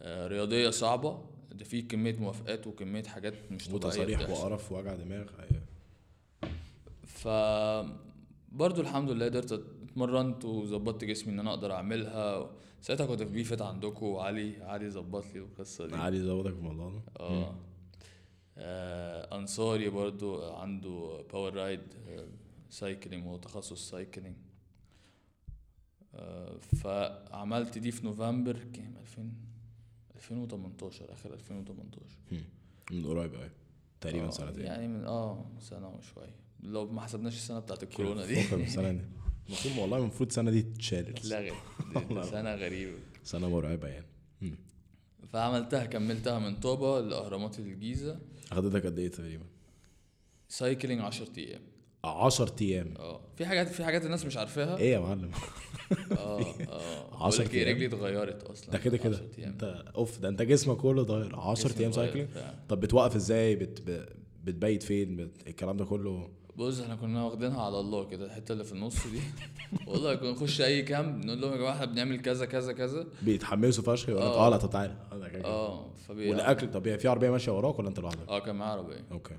آه، 0.00 0.26
رياضية 0.26 0.70
صعبة 0.70 1.24
ده 1.52 1.64
في 1.64 1.82
كمية 1.82 2.16
موافقات 2.18 2.66
وكمية 2.66 3.02
حاجات 3.02 3.34
مش 3.52 3.68
طبيعية 3.68 3.86
وتصاريح. 3.86 4.30
وقرف 4.30 4.72
ووجع 4.72 4.94
دماغ. 4.94 5.26
أيوة. 5.40 5.62
ف 7.06 7.28
برضو 8.52 8.80
الحمد 8.80 9.10
لله 9.10 9.24
قدرت 9.26 9.52
اتمرنت 9.52 10.44
وظبطت 10.44 11.04
جسمي 11.04 11.32
إن 11.32 11.38
أنا 11.38 11.50
أقدر 11.50 11.72
أعملها. 11.72 12.50
ساعتها 12.80 13.06
كنت 13.06 13.22
في 13.22 13.32
بي 13.32 13.44
فيت 13.44 13.62
عندكم 13.62 14.06
وعلي 14.06 14.62
علي 14.62 14.90
ظبط 14.90 15.24
لي 15.34 15.38
القصة 15.40 15.86
دي. 15.86 15.94
عادي 15.94 16.22
ظبطك 16.22 16.50
في 16.52 16.58
الموضوع 16.58 16.88
ده 16.90 17.00
آه. 17.20 17.54
آه، 18.58 19.38
أنصاري 19.38 19.88
برضو 19.88 20.50
عنده 20.52 21.24
باور 21.32 21.54
رايد 21.54 21.80
cycling 22.70 23.26
هو 23.26 23.36
تخصص 23.36 23.90
cycling 23.90 24.36
آه، 26.14 26.58
فعملت 26.58 27.78
دي 27.78 27.90
في 27.90 28.04
نوفمبر 28.06 28.56
كام؟ 28.72 28.94
2000 29.00 29.32
2018 30.30 31.12
آخر 31.12 31.34
2018 31.34 32.16
مم. 32.32 32.40
من 32.90 33.06
قريب 33.06 33.34
أيوة 33.34 33.50
تقريبا 34.00 34.26
آه، 34.26 34.30
سنتين. 34.30 34.64
يعني 34.64 34.88
من 34.88 35.04
آه 35.04 35.46
سنة 35.60 35.88
وشوية. 35.88 36.34
لو 36.62 36.86
ما 36.92 37.00
حسبناش 37.00 37.34
السنة 37.34 37.58
بتاعت 37.58 37.82
الكورونا 37.82 38.26
دي. 38.26 38.40
المفروض 39.48 39.78
والله 39.78 39.98
المفروض 39.98 40.28
السنة 40.28 40.50
دي 40.50 40.62
تتشال 40.62 41.06
اتلغت 41.16 42.24
سنة 42.24 42.54
غريبة. 42.54 42.98
سنة 43.24 43.48
مرعبة 43.48 43.88
يعني. 43.88 44.06
فعملتها 45.28 45.86
كملتها 45.86 46.38
من 46.38 46.56
طوبة 46.56 47.00
لأهرامات 47.00 47.58
الجيزة. 47.58 48.20
أخدتك 48.52 48.86
قد 48.86 48.98
إيه 48.98 49.08
تقريبا؟ 49.08 49.44
cycling 50.48 51.00
10 51.00 51.28
أيام. 51.38 51.60
10 52.04 52.54
أيام. 52.60 52.94
آه 52.98 53.20
في 53.36 53.46
حاجات 53.46 53.68
في 53.68 53.84
حاجات 53.84 54.04
الناس 54.04 54.26
مش 54.26 54.36
عارفاها؟ 54.36 54.76
إيه 54.76 54.92
يا 54.92 54.98
معلم؟ 54.98 55.30
آه 56.18 56.40
آه. 56.70 57.26
10 57.26 57.44
بقول 57.44 57.46
لك 57.46 57.54
إيه 57.54 57.64
أيام؟ 57.66 57.76
رجلي 57.76 57.86
اتغيرت 57.86 58.42
أصلا. 58.42 58.72
ده 58.72 58.78
كده 58.78 58.96
كده. 58.96 59.16
10 59.16 59.26
أيام. 59.38 59.50
أنت 59.50 59.84
oof 59.96 60.18
ده 60.18 60.28
أنت 60.28 60.42
جسمك 60.42 60.76
كله 60.76 61.02
اتغير. 61.02 61.36
10 61.36 61.68
جسمي 61.68 61.80
أيام 61.80 61.92
cycling. 61.92 62.28
طب 62.68 62.80
بتوقف 62.80 63.16
إزاي؟ 63.16 63.56
بت... 63.56 63.82
بتبيت 64.44 64.82
فين؟ 64.82 65.16
بت... 65.16 65.30
الكلام 65.46 65.76
ده 65.76 65.84
كله؟ 65.84 66.28
بص 66.56 66.80
إحنا 66.80 66.96
كنا 66.96 67.24
واخدينها 67.24 67.62
على 67.62 67.80
الله 67.80 68.04
كده 68.04 68.26
الحتة 68.26 68.52
اللي 68.52 68.64
في 68.64 68.72
النص 68.72 69.06
دي. 69.06 69.20
والله 69.90 70.14
كنا 70.14 70.30
نخش 70.30 70.60
أي 70.60 70.82
كامب 70.82 71.24
نقول 71.24 71.40
لهم 71.40 71.52
يا 71.52 71.56
جماعة 71.56 71.72
إحنا 71.74 71.86
بنعمل 71.86 72.20
كذا 72.20 72.46
كذا 72.46 72.72
كذا. 72.72 73.06
بيتحمسوا 73.22 73.84
فشخ 73.84 74.08
يقول 74.08 74.22
لك 74.22 74.28
آه. 74.28 74.46
آه 74.46 74.50
لا 74.50 74.56
طب 74.56 74.70
تعالى. 74.70 74.96
آه،. 75.12 75.44
آه 75.44 75.90
فبي 76.08 76.30
والأكل 76.30 76.70
طب 76.70 76.96
في 76.96 77.08
عربية 77.08 77.30
ماشية 77.30 77.52
وراك 77.52 77.78
ولا 77.78 77.88
أنت 77.88 78.00
لوحدك؟ 78.00 78.28
آه 78.28 78.38
كان 78.38 78.56
معايا 78.56 78.72
عربية. 78.72 79.04
أوكي. 79.12 79.34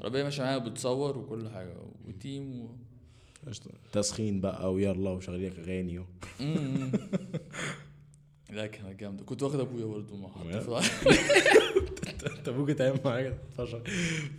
عربيه 0.00 0.22
ماشيه 0.24 0.42
معايا 0.42 0.58
بتصور 0.58 1.18
وكل 1.18 1.48
حاجة 1.48 1.74
وتيم 2.08 2.60
و... 2.60 2.68
تسخين 3.92 4.40
بقى 4.40 4.72
ويلا 4.72 5.10
وشغالين 5.10 5.52
اغاني 5.58 5.98
و... 5.98 6.04
لا 8.50 8.66
كانت 8.66 9.00
جامدة. 9.00 9.24
كنت 9.24 9.42
واخد 9.42 9.60
أبويا 9.60 9.86
برضه 9.86 10.28
بجد؟ 10.44 10.82
انت 12.38 12.48
ممكن 12.48 12.76
تعمل 12.76 13.00
معايا 13.04 13.38
فشخ. 13.58 13.78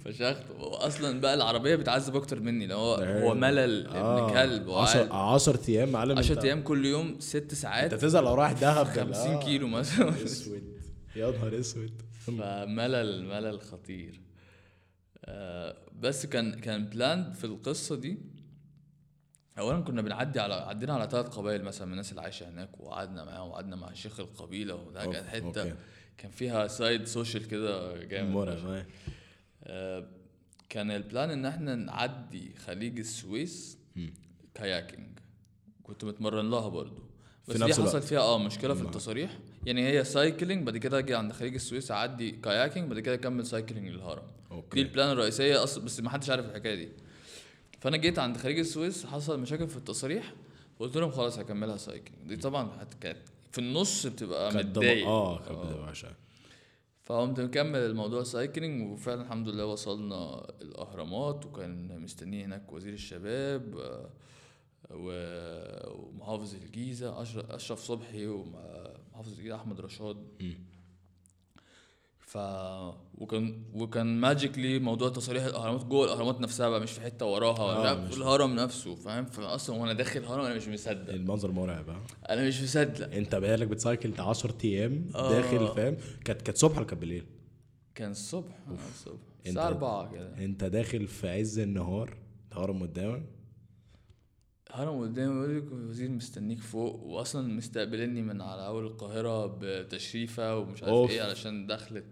فشخت. 0.06 0.44
واصلا 0.60 1.22
بقى 1.22 1.34
العربية 1.34 1.76
بتعذب 1.76 2.16
أكتر 2.16 2.40
مني 2.40 2.68
لو 2.68 2.78
هو 2.78 2.94
هو 2.96 3.34
ملل 3.34 3.88
ابن 3.88 4.34
كلب 4.34 4.70
10 4.72 5.14
10 5.14 5.60
أيام 5.70 5.90
معلم 5.90 6.18
10 6.18 6.34
انت- 6.36 6.46
أيام 6.46 6.62
كل 6.62 6.86
يوم 6.86 7.16
ست 7.20 7.36
أنت 7.36 7.54
ساعات 7.54 7.94
تزعل 7.94 8.24
لو 8.24 8.34
رايح 8.34 8.52
دهب 8.52 8.86
بال- 8.86 9.16
50 9.16 9.32
آه. 9.34 9.40
كيلو 9.46 9.68
مثلا. 9.68 10.10
اسود. 10.24 10.64
يا 11.16 11.32
نهار 11.32 11.60
اسود. 11.60 12.02
فملل 12.20 13.26
ملل 13.26 13.62
خطير. 13.62 14.20
آه، 14.20 14.33
بس 16.00 16.26
كان 16.26 16.60
كان 16.60 16.86
بلان 16.86 17.34
في 17.34 17.44
القصة 17.44 17.96
دي. 17.96 18.18
اولا 19.60 19.82
كنا 19.82 20.02
بنعدي 20.02 20.40
على 20.40 20.54
عدينا 20.54 20.94
على 20.94 21.10
ثلاث 21.10 21.26
قبائل 21.28 21.64
مثلا 21.64 21.86
من 21.86 21.92
الناس 21.92 22.10
اللي 22.12 22.22
عايشة 22.22 22.50
هناك 22.50 22.80
وقعدنا 22.80 23.24
معاهم 23.24 23.50
وقعدنا 23.50 23.76
مع 23.76 23.94
شيخ 23.94 24.20
القبيلة 24.20 24.76
وده 24.76 25.06
كانت 25.06 25.28
حتة. 25.28 25.76
كان 26.18 26.32
فيها 26.32 26.68
side 26.68 27.06
social 27.06 27.48
كده 27.48 28.04
جامد 28.04 28.48
آه. 28.48 28.86
آه، 29.64 30.08
كان 30.70 30.92
ال 30.92 30.99
plan 30.99 31.30
إن 31.30 31.46
إحنا 31.46 31.76
نعدي 31.76 32.54
خليج 32.56 33.00
السويس 33.00 33.78
kayaking. 34.54 35.20
كنت 35.84 36.06
متمرن 36.06 36.50
لها 36.50 36.68
برضو. 36.68 37.03
في 37.46 37.52
بس 37.54 37.58
دي 37.58 37.64
نفس 37.64 37.80
حصل. 37.80 38.02
فيها 38.02 38.20
آه 38.20 38.38
مشكلة 38.38 38.74
في. 38.74 38.82
التصاريح 38.82 39.40
يعني 39.66 39.88
هي 39.88 40.04
cycling 40.04 40.66
بعد 40.66 40.78
كده 40.78 41.00
أجي 41.00 41.16
عند 41.16 41.32
خليج 41.34 41.54
السويس 41.54 41.92
اعدي 41.92 42.32
kayaking 42.32 42.90
بعد 42.90 43.00
كده 43.00 43.14
اكمل 43.16 43.46
cycling 43.46 43.88
للهرم. 43.90 44.24
دي 44.50 44.56
okay. 44.56 44.82
ال 44.82 44.88
plan 44.88 45.12
الرئيسية 45.12 45.64
أصلا 45.64 45.86
بس 45.86 46.00
ما 46.00 46.10
حدش 46.10 46.30
عارف 46.30 46.46
الحكاية 46.46 46.76
دي. 46.76 46.90
فأنا 47.82 47.98
جيت 47.98 48.20
عند 48.20 48.38
خليج 48.38 48.60
السويس 48.60 49.06
حصل 49.06 49.40
مشاكل 49.40 49.68
في 49.68 49.78
التصاريح 49.78 50.34
قلت 50.80 50.98
لهم 50.98 51.12
خلاص 51.12 51.40
هكملها 51.40 51.78
cycling 51.78 52.28
دي 52.30 52.36
طبعا 52.36 52.70
كانت 53.02 53.18
في 53.52 53.60
النص 53.60 54.06
بتبقى 54.08 54.54
متضايق. 54.56 55.08
آه 55.08 55.38
كانت 55.40 55.60
بتبقى 55.60 55.84
وحشة. 55.84 56.08
فقمت 57.06 57.40
مكمل 57.40 57.80
الموضوع 57.80 58.24
cycling 58.24 58.92
وفعلا 58.92 59.22
الحمد 59.22 59.50
لله 59.50 59.66
وصلنا 59.66 60.48
الأهرامات 60.62 61.46
وكان 61.46 62.00
مستني 62.00 62.46
هناك 62.46 62.74
وزير 62.74 62.94
الشباب 62.94 63.78
آه، 63.78 64.10
ومحافظ 64.96 66.56
الجيزة 66.56 67.24
أشرف- 67.26 67.52
أشرف 67.52 67.80
صبحي 67.80 68.28
ومحافظ 68.28 69.38
الجيزة 69.38 69.56
أحمد 69.56 69.82
رشاد. 69.82 70.18
ف 72.20 72.38
وكان 73.18 73.64
وكان 73.74 74.20
ماجيكلي 74.20 74.80
موضوع 74.80 75.10
تصاريح 75.10 75.44
الأهرامات 75.44 75.86
جوه 75.86 76.06
الأهرامات 76.06 76.42
نفسها 76.42 76.70
بقى 76.70 76.80
مش 76.80 76.92
في 76.92 77.02
حتة 77.02 77.26
وراها 77.26 77.60
آه، 77.60 77.80
ولا 77.80 77.84
لا، 77.84 78.06
مش- 78.06 78.12
في 78.14 78.18
الهرم 78.18 78.56
نفسه 78.56 78.96
فاهم؟ 78.96 79.26
فاصلا 79.26 79.76
وأنا 79.76 79.94
داخل 79.94 80.20
الهرم 80.20 80.46
أنا 80.46 80.56
مش 80.56 80.68
مصدق. 80.68 81.14
المنظر 81.14 81.52
مرعب 81.52 81.86
أنا 82.30 82.48
مش 82.48 82.62
مصدق. 82.64 83.14
أنت 83.16 83.36
بقالك 83.36 83.68
بتسايكل 83.68 84.14
10 84.22 84.56
أيام 84.64 85.08
آه. 85.16 85.30
داخل 85.32 85.68
فاهم؟ 85.76 85.98
كانت 86.26 86.42
كانت 86.42 86.58
صبح 86.58 86.78
ولا 86.78 86.86
كانت 86.86 87.02
بالليل؟ 87.02 87.26
كان 87.96 88.12
الصبح 88.12 88.60
آه، 88.68 88.74
الصبح 88.94 89.20
الساعة 89.46 89.68
4 89.68 90.12
كده. 90.12 90.38
أنت 90.46 90.64
داخل 90.64 91.08
في 91.08 91.30
عز 91.30 91.60
النهار 91.60 92.18
الهرم 92.52 92.82
قدامك 92.82 93.24
هرم 94.74 95.02
قدامي 95.02 95.34
بيقول 95.48 95.58
لك 95.58 95.72
الوزير 95.74 96.10
مستنيك 96.10 96.60
فوق 96.62 97.04
واصلا 97.04 97.48
مستقبلني 97.48 98.22
من 98.22 98.42
على 98.42 98.66
أول 98.68 98.86
القاهرة 98.86 99.58
بتشريفة 99.62 100.58
ومش 100.58 100.84
عارف 100.84 100.94
أوف. 100.94 101.12
إيه 101.12 101.22
علشان 101.22 101.68
دخلت 101.68 102.06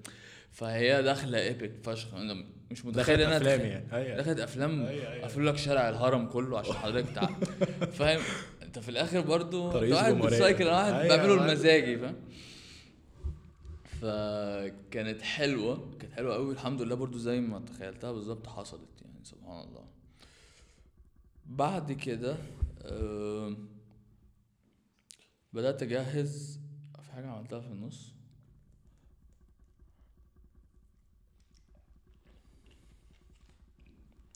فهي 0.52 1.04
داخلة 1.04 1.40
ايبك 1.42 1.72
فشخ 1.84 2.14
أنا 2.14 2.46
مش 2.72 2.86
متخيل 2.86 3.18
دخلت 3.18 3.20
ان 3.20 3.28
أنا 3.28 3.38
أفلام 3.38 3.60
أتخ- 3.60 3.94
يعني. 3.94 4.18
دخلت 4.18 4.40
أفلام. 4.40 4.86
قفلوا 5.24 5.52
لك 5.52 5.58
شارع 5.58 5.90
الهرم 5.90 6.26
كله 6.26 6.60
عشان 6.60 6.74
حضرتك 6.74 7.10
تعال 7.16 7.36
فاهم 8.00 8.20
أنت 8.62 8.80
في 8.80 8.90
الآخر 8.90 9.22
برضو 9.22 9.64
واحد. 9.66 10.14
بتسايكل 10.14 10.66
واحد 10.68 10.94
بعمله 10.94 11.24
أيوة. 11.34 11.48
لمزاجي 11.48 11.98
فاهم 11.98 12.16
فكانت 14.02 15.22
حلوة 15.22 15.92
كانت 16.00 16.14
حلوة 16.14 16.34
قوي 16.36 16.54
الحمد 16.54 16.82
لله 16.82 16.96
برضو 16.96 17.18
زي 17.18 17.42
ما 17.42 17.60
تخيلتها 17.60 18.12
بالظبط 18.12 18.48
حصلت 18.48 19.02
يعني 19.02 19.20
سبحان 19.24 19.68
الله 19.68 19.84
بعد 21.56 21.92
كده 21.92 22.38
آم، 22.86 23.68
بدأت 25.54 25.84
أجهز 25.84 26.60
في 27.04 27.12
حاجة 27.12 27.28
عملتها 27.28 27.60
في 27.60 27.68
النص. 27.68 28.14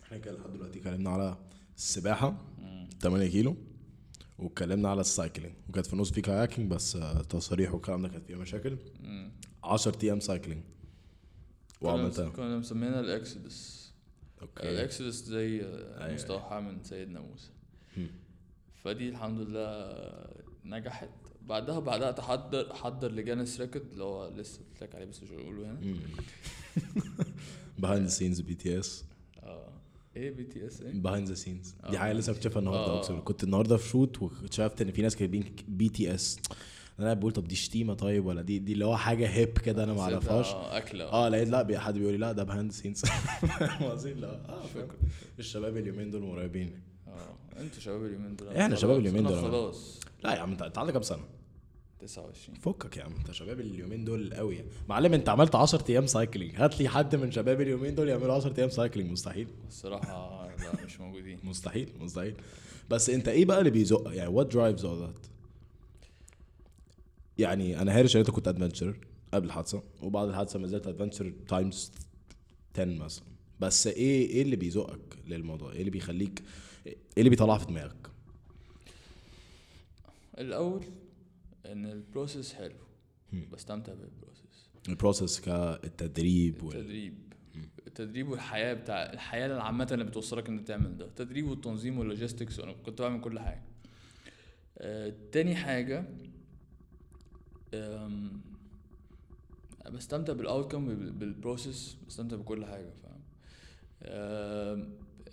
إحنا 0.03 0.17
كده 0.17 0.37
لحد 0.37 0.53
دلوقتي 0.53 0.79
اتكلمنا 0.79 1.09
على 1.09 1.37
السباحة 1.77 2.45
8 3.01 3.27
كيلو 3.27 3.55
واتكلمنا 4.39 4.89
على 4.89 5.01
ال 5.01 5.07
cycling. 5.07 5.53
وكانت 5.69 5.87
في 5.87 5.93
النص 5.93 6.11
في 6.11 6.21
kayaking 6.21 6.71
بس 6.71 6.91
تصاريح 7.29 7.73
والكلام 7.73 8.01
ده 8.01 8.07
كانت 8.09 8.25
فيها 8.25 8.37
مشاكل. 8.37 8.77
10 9.63 9.97
أيام 10.03 10.19
cycling. 10.19 10.63
وعملتها. 11.81 12.29
كنا- 12.29 12.57
مسمينها 12.57 12.99
ال 12.99 13.11
Exodus 13.11 13.84
okay 14.41 14.69
ال 14.69 14.76
Exodus 14.76 15.15
زي 15.23 15.61
أيوة. 15.61 16.13
مستوحاة 16.13 16.59
من 16.59 16.83
سيدنا 16.83 17.19
موسى. 17.19 17.49
فدي 18.83 19.09
الحمد 19.09 19.39
لله 19.39 19.95
نجحت 20.65 21.09
بعدها 21.41 21.79
بدأت 21.79 22.19
أحضر 22.19 22.71
أحضر 22.71 23.11
ل 23.11 23.17
Guinness 23.17 23.61
record 23.61 23.91
اللي 23.91 24.03
هو 24.03 24.29
لسه 24.29 24.59
قلت 24.59 24.83
لك 24.83 24.95
عليه 24.95 25.05
بس 25.05 25.23
مش 25.23 25.31
هقوله 25.31 25.71
هنا 25.71 25.79
behind 27.79 28.03
the 28.03 28.09
scenes 28.09 28.41
BTS 28.41 29.05
آه 29.43 29.69
إيه 30.15 30.31
BTS 30.31 30.81
إيه؟ 30.81 30.91
behind 30.93 31.27
the 31.27 31.33
scenes 31.33 31.75
دي 31.89 31.97
آه. 31.97 31.99
حاجة 31.99 32.13
لسه 32.13 32.31
اكتشفها 32.31 32.59
النهارده 32.59 32.91
آه. 32.91 32.97
اقسم 32.97 33.23
كنت 33.23 33.43
النهارده 33.43 33.77
في 33.77 33.89
shoot 33.89 34.21
واكتشفت 34.21 34.81
إن 34.81 34.91
في 34.91 35.01
ناس 35.01 35.15
كاتبين 35.15 35.55
BTS 35.67 36.39
أنا 36.99 37.13
بقول 37.13 37.31
طب 37.31 37.47
دي 37.47 37.55
شتيمة 37.55 37.93
طيب 37.93 38.25
ولا 38.25 38.41
دي 38.41 38.59
دي 38.59 38.73
اللي 38.73 38.85
هو 38.85 38.97
حاجة 38.97 39.27
hip 39.27 39.57
كده 39.57 39.83
أنا 39.83 39.93
ما 39.93 40.01
أعرفهاش. 40.01 40.47
آه، 40.47 40.77
أكلة 40.77 41.05
آه. 41.05 41.29
لقيت 41.29 41.49
لا 41.49 41.79
حد 41.79 41.97
بيقول 41.97 42.11
لي 42.13 42.17
لا 42.19 42.31
ده 42.31 42.45
فاهم 42.49 42.69
قصدي؟ 43.91 44.13
لا 44.13 44.49
آه. 44.49 44.61
الشباب 45.39 45.77
اليومين 45.77 46.11
دول 46.11 46.21
مرعبين. 46.21 46.81
آه 47.07 47.61
أنتوا 47.61 47.79
شباب 47.79 48.05
اليومين 48.05 48.35
دول. 48.35 48.49
إحنا 48.49 48.75
شباب 48.75 48.99
اليومين 48.99 49.23
دول. 49.23 49.41
خلاص. 49.41 49.99
لا 50.23 50.33
يا 50.35 50.39
عم 50.39 50.51
انت 50.51 50.77
عندك 50.77 50.93
كام 50.93 51.01
سنة؟ 51.01 51.23
29 51.99 52.55
فكك 52.59 52.97
يا 52.97 53.03
عم 53.03 53.11
أنت 53.15 53.31
شباب 53.31 53.59
اليومين 53.59 54.05
دول 54.05 54.33
قوي. 54.33 54.65
معلم 54.89 55.13
أنت 55.13 55.29
عملت 55.29 55.55
10 55.55 55.85
أيام 55.91 56.05
cycling 56.05 56.53
هات 56.55 56.79
لي 56.81 56.89
حد 56.89 57.15
من 57.15 57.31
شباب 57.31 57.61
اليومين 57.61 57.95
دول 57.95 58.09
يعملوا 58.09 58.33
10 58.35 58.53
أيام 58.59 58.69
cycling 58.69 59.11
مستحيل. 59.11 59.47
الصراحة 59.67 60.47
لا 60.57 60.85
مش 60.85 60.99
موجودين. 60.99 61.39
مستحيل 61.43 61.89
مستحيل. 61.99 62.35
بس 62.89 63.09
أنت 63.09 63.27
إيه 63.27 63.45
بقى 63.45 63.59
اللي 63.59 63.69
بيزق 63.71 64.11
يعني 64.13 64.29
what 64.29 64.47
drives 64.53 64.85
all 64.85 64.99
that 64.99 65.15
يعني 67.37 67.81
أنا 67.81 67.99
هارش 67.99 68.15
ان 68.15 68.19
انت 68.19 68.31
كنت 68.31 68.47
adventure 68.47 68.97
قبل 69.33 69.45
الحادثة 69.47 69.83
وبعد 70.01 70.27
الحادثة 70.29 70.59
ما 70.59 70.67
زلت 70.67 70.87
adventure 70.87 71.33
times 71.47 71.91
10 72.75 72.85
مثلا. 72.85 73.25
بس 73.59 73.87
إيه 73.87 74.27
إيه 74.29 74.41
اللي 74.41 74.55
بيزقك 74.55 75.17
للموضوع؟ 75.27 75.71
إيه 75.71 75.79
اللي 75.79 75.91
بيخليك 75.91 76.43
إيه 76.87 76.95
اللي 77.17 77.29
بيطلع 77.29 77.57
في 77.57 77.65
دماغك؟ 77.65 78.07
الأول 80.37 80.83
إن 81.65 81.85
ال 81.85 81.94
process 81.94 82.53
حلو 82.53 82.75
بستمتع 83.51 83.93
بالبروسيس 83.93 84.69
البروسيس 84.89 85.39
كالتدريب 85.39 86.63
وال... 86.63 86.75
التدريب. 86.77 87.13
التدريب 87.87 88.29
والحياة 88.29 88.73
بتاع 88.73 89.13
الحياة 89.13 89.47
العامه 89.47 89.87
اللي 89.91 90.03
بتوصلك 90.03 90.49
انك 90.49 90.67
تعمل 90.67 90.97
ده. 90.97 91.05
التدريب 91.05 91.47
والتنظيم 91.47 91.99
وال 91.99 92.10
logistics 92.10 92.59
وأنا 92.59 92.73
كنت 92.73 93.01
بعمل 93.01 93.21
كل 93.21 93.39
حاجة. 93.39 93.63
آه، 94.77 95.13
تاني 95.31 95.55
حاجة 95.55 96.05
بستمتع 99.91 100.33
بال 100.33 100.45
outcome 100.45 100.85
بال 101.19 101.37
process 101.37 101.97
بستمتع 102.07 102.35
بكل 102.35 102.65
حاجة 102.65 102.89
فاهم؟ 103.03 103.21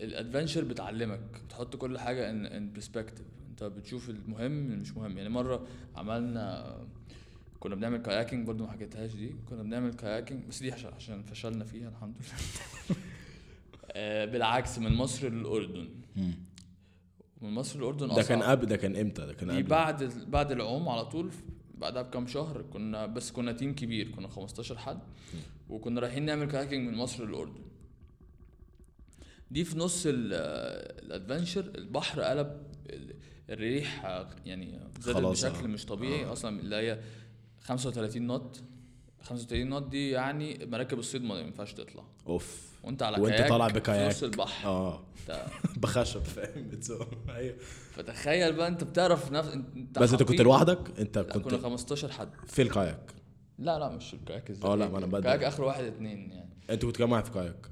ال 0.00 0.07
adventure 0.07 0.64
بتعلمك 0.64 1.20
بتحط 1.46 1.76
كل 1.76 1.98
حاجة 1.98 2.30
ان 2.30 2.46
in 2.46 2.72
perspective 2.72 3.26
انت 3.50 3.64
بتشوف 3.64 4.10
المهم 4.10 4.52
مش 4.78 4.96
مهم. 4.96 5.16
يعني 5.16 5.28
مرة 5.28 5.66
عملنا 5.96 6.76
كنا 7.60 7.74
بنعمل 7.74 7.98
kayaking 7.98 8.46
برضو 8.46 8.64
ما 8.64 8.70
حكيتهاش 8.72 9.14
دي. 9.14 9.34
كنا 9.48 9.62
بنعمل 9.62 9.94
kayaking 9.94 10.44
بس 10.48 10.62
دي 10.62 10.72
عشان- 10.72 11.22
فشلنا 11.22 11.64
فيها 11.64 11.88
الحمد 11.88 12.14
لله. 12.16 12.96
آه، 13.92 14.24
بالعكس 14.24 14.78
من 14.78 14.92
مصر 14.94 15.28
للأردن. 15.28 15.88
من 17.42 17.50
مصر 17.50 17.78
للأردن 17.78 18.08
ده 18.14 18.22
كان. 18.22 18.42
قبل 18.42 18.66
ده 18.66 18.76
كان 18.76 18.96
إمتى؟ 18.96 19.26
ده 19.26 19.32
كان 19.34 19.50
قبل. 19.50 19.62
بعد 19.62 20.04
بعد 20.30 20.52
العوم 20.52 20.88
على 20.88 21.04
طول 21.04 21.30
بعدها 21.82 22.02
بكام 22.02 22.26
شهر 22.26 22.62
كنا 22.62 23.06
بس 23.06 23.30
كنا 23.32 23.52
team 23.52 23.74
كبير 23.74 24.08
كنا 24.10 24.28
15 24.28 24.78
حد 24.78 24.98
وكنا 25.68 26.00
رايحين 26.00 26.22
نعمل 26.24 26.46
kayaking 26.50 26.88
من 26.88 26.94
مصر 26.96 27.24
للأردن 27.24 27.62
دي 29.50 29.64
في 29.64 29.78
نص 29.78 30.06
ال- 30.06 30.32
ال 31.04 31.10
adventure 31.10 31.60
البحر 31.74 32.20
قلب 32.22 32.62
ال- 32.86 33.14
الريح 33.50 34.04
يعني 34.44 34.78
زادت 35.00 35.18
بشكل 35.26 35.64
آه. 35.64 35.66
مش 35.66 35.86
طبيعي 35.86 36.24
آه. 36.24 36.32
أصلا 36.32 36.60
اللي 36.60 36.76
هي 36.76 37.00
35 37.60 38.22
knot 38.22 38.62
35 39.22 39.66
knot 39.66 39.88
دي 39.88 40.10
يعني 40.10 40.66
مراكب 40.66 40.98
الصيد 40.98 41.22
ما 41.22 41.38
ينفعش 41.40 41.72
تطلع 41.72 42.04
oof 42.26 42.71
وانت 42.82 43.02
على 43.02 43.20
وانت 43.20 43.48
طالع 43.48 43.68
ب 43.68 43.75
kayak 43.75 44.10
نص 44.10 44.22
البحر. 44.22 44.68
آه. 44.68 45.02
بخشب 45.76 46.22
فاهم؟ 46.22 46.70
أيوه. 47.28 47.56
فتخيل 47.92 48.52
بقى 48.52 48.68
انت 48.68 48.84
بتعرف 48.84 49.32
نفس 49.32 49.48
انت 49.48 49.98
بس 49.98 50.12
انت 50.12 50.22
كنت 50.22 50.40
لوحدك؟ 50.40 51.00
انت 51.00 51.18
لا 51.18 51.24
كنا 51.24 51.42
كنت 51.42 51.54
15 51.54 52.12
حد. 52.12 52.30
في 52.46 52.62
ال 52.62 52.71
kayak 52.71 53.12
لا 53.58 53.78
لا 53.78 53.88
مش 53.88 54.14
ال 54.14 54.20
kayak 54.20 54.50
إزاي 54.50 54.70
آه، 54.70 54.74
لا، 54.74 54.88
ما 54.88 54.98
أنا 54.98 55.06
بدأ. 55.06 55.18
ال 55.18 55.22
kayak 55.22 55.42
آخر 55.42 55.64
واحد 55.64 55.84
اتنين 55.84 56.30
يعني. 56.30 56.50
انت 56.70 56.84
كنت 56.84 56.96
كام 56.96 57.12
واحد 57.12 57.24
في 57.24 57.30
كاياك 57.30 57.66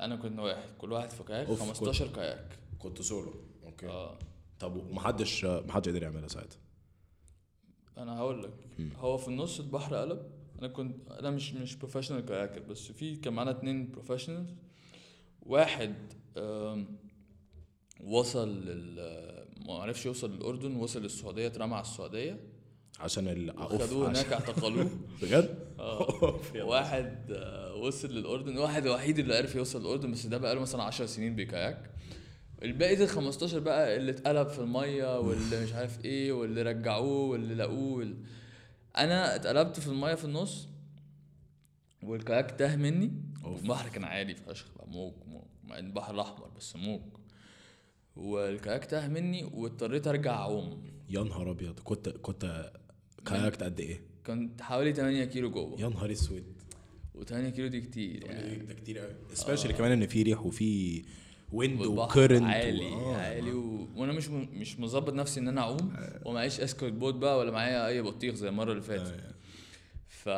أنا 0.00 0.16
كنت 0.16 0.38
واحد. 0.38 0.68
كل 0.78 0.92
واحد 0.92 1.10
في 1.10 1.22
kayak 1.22 1.46
oof، 1.48 1.60
15 1.60 2.06
kayak 2.08 2.58
كنت 2.78 3.02
solo. 3.02 3.34
okay. 3.64 3.86
آه. 3.88 4.18
طب 4.60 4.76
ومحدش 4.76 5.44
محدش 5.44 5.88
قدر 5.88 6.02
يعملها 6.02 6.28
ساعتها؟ 6.28 6.58
أنا 7.98 8.18
هقول 8.18 8.42
لك. 8.42 8.52
هو 8.98 9.16
في 9.16 9.28
النص 9.28 9.60
البحر 9.60 9.94
قلب 9.96 10.22
أنا 10.58 10.68
كنت 10.68 11.10
أنا 11.10 11.30
مش 11.30 11.54
مش 11.54 11.76
professional 11.76 12.20
kayaker 12.24 12.60
بس 12.60 12.92
في 12.92 13.16
كان 13.16 13.32
معانا 13.32 13.50
اتنين 13.50 13.90
professionals 13.90 14.54
واحد 15.42 15.94
وصل 18.00 18.64
لل 18.64 18.94
ما 19.66 19.74
عرفش 19.74 20.06
يوصل 20.06 20.36
للأردن 20.36 20.76
وصل 20.76 21.02
للسعودية 21.02 21.46
اترمى 21.46 21.74
على 21.74 21.82
السعودية. 21.82 22.40
عشان 23.00 23.28
ال 23.28 23.58
خدوه 23.58 24.10
هناك 24.10 24.32
اعتقلوه 24.32 24.90
بجد؟ 25.22 25.58
آه. 25.78 26.40
واحد 26.70 27.30
آه، 27.30 27.74
وصل 27.74 28.08
للأردن. 28.08 28.58
واحد 28.58 28.86
الوحيد 28.86 29.18
اللي 29.18 29.36
عرف 29.36 29.54
يوصل 29.54 29.80
للأردن 29.80 30.12
بس 30.12 30.26
ده 30.26 30.38
بقاله 30.38 30.60
مثلا 30.60 30.82
10 30.82 31.06
سنين 31.06 31.36
بكاياك 31.36 31.90
الباقي 32.62 33.04
ال 33.04 33.08
15 33.08 33.58
بقى 33.58 33.96
اللي 33.96 34.10
اتقلب 34.10 34.48
في 34.48 34.58
المية 34.58 35.18
واللي 35.20 35.64
مش 35.64 35.72
عارف 35.72 36.04
إيه 36.04 36.32
واللي 36.32 36.62
رجعوه 36.62 37.24
واللي 37.30 37.54
لقوه 37.54 37.92
وال... 37.98 38.16
أنا 38.98 39.34
اتقلبت 39.34 39.80
في 39.80 39.86
الميه 39.86 40.14
في 40.14 40.24
النص 40.24 40.68
وال 42.02 42.16
kayak 42.16 42.50
تاه 42.50 42.76
مني 42.76 43.12
أوف. 43.44 43.62
البحر 43.62 43.88
كان 43.88 44.04
عالي 44.04 44.34
فشخ 44.34 44.66
بقى 44.76 44.88
موج 44.88 45.12
مع 45.64 45.78
إن 45.78 45.86
البحر 45.86 46.14
الأحمر 46.14 46.48
بس 46.56 46.76
موج. 46.76 47.00
وال 48.16 48.35
kayak 48.35 48.84
تاه 48.84 49.08
مني 49.08 49.44
واضطريت 49.44 50.06
أرجع 50.06 50.32
أعوم. 50.34 50.82
يا 51.10 51.22
نهار 51.22 51.50
أبيض 51.50 51.80
كنت 51.80 52.08
كنت 52.08 52.72
kayakت 53.26 53.62
قد 53.62 53.80
إيه؟ 53.80 54.00
كنت 54.26 54.62
حوالي 54.62 54.92
8 54.92 55.24
كيلو 55.24 55.50
جوه. 55.50 55.80
يا 55.80 55.88
نهار 55.88 56.12
أسود. 56.12 56.44
و8 57.14 57.32
كيلو 57.34 57.68
دي 57.68 57.80
كتير 57.80 58.24
يعني. 58.24 58.56
ده 58.56 58.74
كتير 58.74 58.98
قوي 58.98 59.14
especially 59.34 59.74
كمان 59.74 59.92
إن 59.92 60.06
في 60.06 60.22
ريح 60.22 60.40
وفي 60.46 61.02
wind 61.54 61.80
و 61.80 61.88
current 61.88 62.42
عالي 62.42 62.94
عالي 62.94 63.52
و... 63.52 63.88
وأنا 63.96 64.12
مش 64.12 64.28
م... 64.28 64.48
مش 64.52 64.80
مظبط 64.80 65.12
نفسي 65.12 65.40
إن 65.40 65.48
أنا 65.48 65.60
أعوم 65.60 65.96
ومعيش 66.24 66.60
escort 66.60 66.92
boat 66.92 67.14
بقى 67.14 67.38
ولا 67.38 67.50
معايا 67.50 67.86
أي 67.86 68.02
بطيخ 68.02 68.34
زي 68.34 68.48
المرة 68.48 68.70
اللي 68.70 68.82
فاتت. 68.82 69.20
ف 70.08 70.28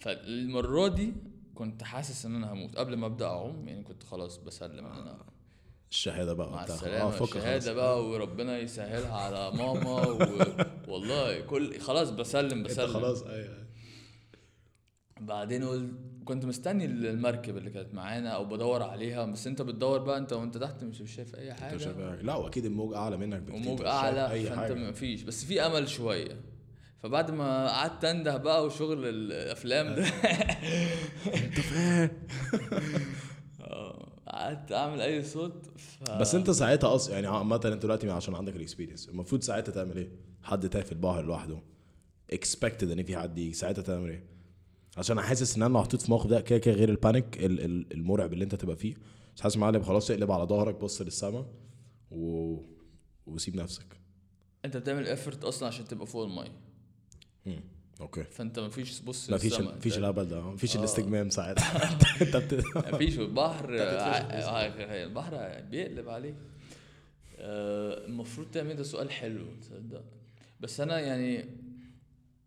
فالمرة 0.00 0.88
دي 0.88 1.12
كنت 1.54 1.82
حاسس 1.82 2.26
إن 2.26 2.34
أنا 2.34 2.52
هموت. 2.52 2.76
قبل 2.76 2.96
ما 2.96 3.06
أبدأ 3.06 3.26
أعوم 3.26 3.68
يعني 3.68 3.82
كنت 3.82 4.02
خلاص 4.02 4.36
بسلم 4.36 4.86
إن 4.86 4.92
أنا 4.98 5.18
الشهادة 5.90 6.32
بقى 6.32 6.50
مع. 6.50 6.64
السلامة 6.64 7.10
فك 7.10 7.36
الشهادة. 7.36 7.72
بقى 7.72 8.04
وربنا 8.08 8.58
يسهلها 8.58 9.16
على 9.16 9.50
ماما 9.56 10.06
و... 10.06 10.18
والله 10.92 11.40
كل 11.40 11.78
خلاص 11.80 12.10
بسلم 12.10 12.62
بسلم. 12.62 12.92
خلاص 12.92 13.22
أيوه. 13.22 13.66
بعدين 15.20 15.64
قلت 15.64 15.90
كنت 16.26 16.44
مستني 16.44 16.84
المركب 16.84 17.56
اللي 17.56 17.70
كانت 17.70 17.94
معانا 17.94 18.28
أو 18.28 18.44
بدور 18.44 18.82
عليها 18.82 19.26
بس 19.26 19.46
انت 19.46 19.62
بتدور 19.62 19.98
بقى 19.98 20.18
انت 20.18 20.32
وانت 20.32 20.58
تحت 20.58 20.84
مش 20.84 21.14
شايف 21.14 21.34
اي 21.34 21.54
حاجة 21.54 21.76
شايف؟ 21.76 21.98
لا 21.98 22.34
واكيد 22.34 22.64
الموج 22.64 22.94
اعلى 22.94 23.16
منك 23.16 23.40
بكتير 23.40 23.64
شايف 23.64 23.82
اعلى 23.82 24.30
اي 24.30 24.44
فانت 24.44 24.58
حاجة 24.58 24.74
ما 24.74 24.92
فيش 24.92 25.22
بس 25.22 25.44
في 25.44 25.60
امل 25.60 25.88
شوية 25.88 26.40
فبعد 26.98 27.30
ما 27.30 27.68
قعدت 27.68 28.04
انده 28.04 28.36
بقى 28.36 28.66
وشغل 28.66 29.08
الافلام 29.08 29.94
ده 29.94 30.06
انت 31.26 31.60
فاهم 31.70 32.10
آه، 33.60 34.08
قعدت 34.28 34.72
اعمل 34.72 35.00
اي 35.00 35.22
صوت 35.22 35.66
ف... 35.76 36.10
بس 36.10 36.34
انت 36.34 36.50
ساعتها 36.50 36.94
أصلا 36.94 37.14
يعني 37.14 37.26
عامة 37.26 37.60
انت 37.64 37.82
دلوقتي 37.82 38.10
عشان 38.10 38.34
عندك 38.34 38.56
ال 38.56 38.61
experience 38.61 39.08
المفروض 39.08 39.42
ساعتها 39.42 39.72
تعمل 39.72 39.96
إيه؟ 39.96 40.10
حد 40.42 40.68
تاه 40.68 40.80
في 40.80 40.92
البحر 40.92 41.22
لوحده 41.22 41.58
expected 42.32 42.90
ان 42.90 43.02
في 43.02 43.16
حد 43.16 43.38
يجي 43.38 43.52
ساعتها 43.52 43.82
تعمل 43.82 44.10
إيه؟ 44.10 44.35
عشان 44.96 45.20
حاسس 45.20 45.56
إن 45.56 45.62
أنا 45.62 45.74
محطوط 45.74 46.00
في 46.00 46.06
الموقف 46.06 46.26
ده 46.26 46.40
كده 46.40 46.58
كده 46.58 46.74
غير 46.74 46.88
ال 46.88 46.97
panic 46.97 47.44
ال- 47.44 47.60
ال- 47.64 47.92
المرعب 47.92 48.32
اللي 48.32 48.44
أنت 48.44 48.54
تبقى 48.54 48.76
فيه. 48.76 48.94
بس 49.36 49.40
حاسس 49.40 49.56
معلم 49.56 49.82
خلاص 49.82 50.10
اقلب 50.10 50.30
على 50.32 50.44
ظهرك 50.44 50.74
بص 50.74 51.02
للسما 51.02 51.46
و... 52.10 52.56
وسيب 53.26 53.56
نفسك. 53.56 53.84
أنت 54.64 54.76
بتعمل 54.76 55.06
effort 55.08 55.44
أصلا 55.44 55.68
عشان 55.68 55.84
تبقى 55.84 56.06
فوق 56.06 56.24
المية. 56.24 56.52
okay. 58.00 58.24
فأنت 58.24 58.58
ما 58.58 58.68
فيش 58.68 59.00
بص 59.00 59.30
مفيش 59.30 59.52
للسما. 59.52 59.74
مفيش 59.76 59.98
الهبل 59.98 60.28
ده 60.28 60.40
مفيش 60.40 60.76
آه. 60.76 60.80
الاستجمام 60.80 61.30
ساعتها 61.30 61.98
أنت 62.22 62.36
بت... 62.36 62.64
ما 62.76 62.98
فيش 62.98 63.18
البحر 63.18 63.66
بتتفشخ 63.66 64.48
ع- 64.48 64.56
ع- 64.56 65.02
البحر 65.04 65.60
بيقلب 65.70 66.08
عليك. 66.08 66.34
آه، 67.38 68.06
المفروض 68.06 68.46
تعمل 68.50 68.76
ده 68.76 68.82
سؤال 68.82 69.10
حلو 69.10 69.44
تصدق. 69.60 70.04
بس 70.60 70.80
أنا 70.80 71.00
يعني 71.00 71.44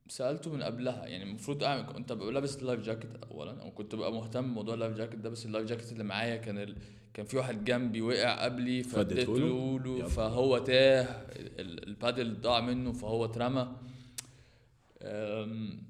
سألته 0.09 0.51
من 0.53 0.63
قبلها 0.63 1.05
يعني 1.07 1.23
المفروض 1.23 1.63
أعمل 1.63 1.85
كنت 1.93 2.11
ببقى 2.13 2.31
لابس 2.31 2.57
ال 2.57 2.62
life 2.62 2.79
jacket 2.81 3.09
اولا 3.31 3.61
أو 3.61 3.71
كنت 3.71 3.95
ببقى 3.95 4.13
مهتم 4.13 4.41
بموضوع 4.41 4.73
ال 4.73 4.78
life 4.78 4.97
jacket 4.97 5.19
ده 5.19 5.29
بس 5.29 5.45
ال 5.45 5.49
life 5.49 5.65
jacket 5.67 5.91
اللي 5.91 6.03
معايا 6.03 6.35
كان 6.37 6.57
ال... 6.57 6.75
كان 7.13 7.25
في 7.25 7.37
واحد 7.37 7.63
جنبي 7.65 8.01
وقع 8.01 8.43
قبلي 8.43 8.83
فديته 8.83 9.79
له؟ 9.79 10.07
فهو 10.07 10.57
تاه 10.57 11.01
ال- 11.35 11.87
ال 11.87 11.95
paddle 11.95 12.41
ضاع 12.41 12.59
منه 12.59 12.91
فهو 12.91 13.25
اترمى. 13.25 13.75
أم، 15.01 15.83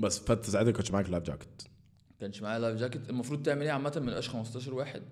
بس 0.00 0.18
فانت 0.18 0.44
ساعتها 0.44 0.70
كنتش 0.72 0.90
معاك 0.90 1.10
life 1.10 1.24
jacket 1.24 1.62
كانش 2.20 2.42
معايا 2.42 2.58
لايف 2.58 2.76
جاكيت 2.76 3.10
المفروض 3.10 3.42
تعمل 3.42 3.62
إيه 3.62 3.70
عامة 3.70 3.92
ما 4.00 4.06
يبقاش 4.08 4.28
15 4.28 4.74
واحد؟ 4.74 5.02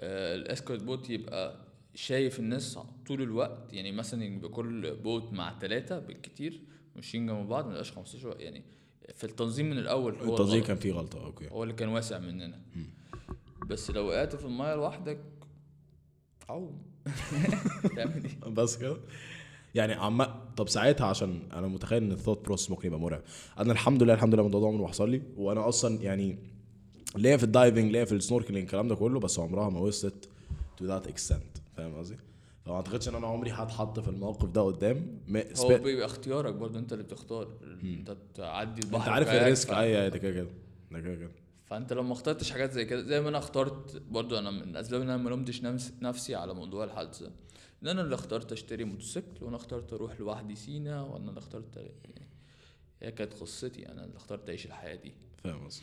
آه 0.00 0.34
ال 0.34 0.41
escort 0.41 0.82
boat 0.82 1.10
يبقى 1.10 1.56
شايف 1.94 2.38
الناس 2.40 2.78
طول 3.06 3.22
الوقت 3.22 3.72
يعني 3.72 3.92
مثلا 3.92 4.24
يبقى 4.24 4.48
كل 4.48 4.94
boat 4.94 5.32
مع 5.32 5.58
ثلاثة 5.58 5.98
بالكتير. 5.98 6.60
ماشيين 6.96 7.26
جنب 7.26 7.48
بعض 7.48 7.64
ما 7.64 7.70
يبقاش 7.70 7.92
15 7.92 8.28
واحد 8.28 8.40
يعني 8.40 8.64
في 9.14 9.24
التنظيم 9.24 9.70
من 9.70 9.78
الأول 9.78 10.14
هو 10.14 10.34
التنظيم. 10.34 10.62
كان 10.64 10.76
فيه 10.76 10.92
غلطة 10.92 11.24
okay. 11.24 11.48
هو 11.50 11.62
اللي 11.62 11.74
كان 11.74 11.88
واسع 11.88 12.18
مننا. 12.18 12.60
بس 13.66 13.90
لو 13.90 14.06
وقعت 14.06 14.36
في 14.36 14.44
المايه 14.44 14.74
لوحدك 14.74 15.18
عوم 16.48 16.82
تعمل 17.96 18.24
إيه؟ 18.24 18.48
بس 18.50 18.76
كده؟ 18.76 18.96
يعني 19.74 19.92
عم 19.92 20.22
طب 20.56 20.68
ساعتها 20.68 21.06
عشان 21.06 21.42
أنا 21.52 21.66
متخيل 21.66 22.02
إن 22.02 22.12
ال 22.12 22.16
thought 22.16 22.44
process 22.44 22.70
ممكن 22.70 22.86
يبقى 22.88 23.00
مرعب. 23.00 23.22
أنا 23.58 23.72
الحمد 23.72 24.02
لله 24.02 24.14
الحمد 24.14 24.34
لله 24.34 24.42
الموضوع 24.42 24.60
ده 24.60 24.66
عمره 24.66 24.82
ما 24.82 24.88
حصل 24.88 25.10
لي 25.10 25.22
وأنا 25.36 25.68
أصلا 25.68 26.02
يعني 26.02 26.38
ليا 27.16 27.36
في 27.36 27.44
ال 27.44 27.51
diving 27.51 27.92
ليا 27.92 28.04
في 28.04 28.12
ال 28.12 28.17
snorkeling 28.17 28.64
الكلام 28.64 28.88
ده 28.88 28.94
كله 28.94 29.20
بس 29.20 29.38
عمرها 29.38 29.70
ما 29.70 29.80
وصلت 29.80 30.28
to 30.76 30.84
that 30.84 31.06
extent 31.06 31.58
فاهم 31.76 31.94
قصدي؟ 31.94 32.16
فما 32.66 32.74
اعتقدش 32.76 33.08
ان 33.08 33.14
أنا 33.14 33.26
عمري 33.26 33.50
هتحط 33.50 34.00
في 34.00 34.08
الموقف 34.08 34.44
ده 34.48 34.60
قدام. 34.62 35.18
هو 35.58 35.78
بيبقى 35.78 36.06
اختيارك 36.06 36.54
برضه 36.54 36.78
انت 36.78 36.92
اللي 36.92 37.04
بتختار. 37.04 37.48
انت 37.82 38.16
تعدي 38.34 38.80
البحر 38.82 39.00
انت 39.00 39.08
عارف 39.08 39.28
ال 39.28 39.35
risk. 39.35 39.68
ف- 39.68 39.72
اي 39.74 40.10
ده 40.10 40.18
كده 40.18 40.32
كده 40.32 40.48
ده 40.90 41.00
كده 41.00 41.14
كده. 41.14 41.30
فانت 41.64 41.92
لو 41.92 42.02
ما 42.02 42.12
اخترتش 42.12 42.50
حاجات 42.52 42.72
زي 42.72 42.84
كده 42.84 43.02
زي 43.02 43.20
ما 43.20 43.28
أنا 43.28 43.38
اخترت 43.38 44.02
برضو 44.10 44.38
أنا 44.38 44.50
من 44.50 44.62
الاسباب 44.62 45.00
إن 45.00 45.08
أنا 45.10 45.22
ما 45.22 45.28
لومتش 45.30 45.62
نفس- 45.62 45.92
نفسي 46.02 46.34
على 46.34 46.54
موضوع 46.54 46.84
الحادثة. 46.84 47.30
إن 47.82 47.88
أنا 47.88 48.00
اللي 48.02 48.14
اخترت 48.14 48.52
أشتري 48.52 48.84
موتوسيكل 48.84 49.44
وأنا 49.44 49.56
اخترت 49.56 49.92
أروح 49.92 50.20
لوحدي 50.20 50.56
سينا 50.56 51.02
وأنا 51.02 51.28
اللي 51.28 51.38
اخترت 51.38 51.76
يعني 51.76 52.28
هي 53.02 53.12
كانت 53.12 53.32
قصتي. 53.34 53.88
أنا 53.92 54.04
اللي 54.04 54.16
اخترت 54.16 54.48
أعيش 54.48 54.66
الحياة 54.66 54.94
دي. 54.94 55.12
فاهم 55.44 55.64
قصدي 55.66 55.82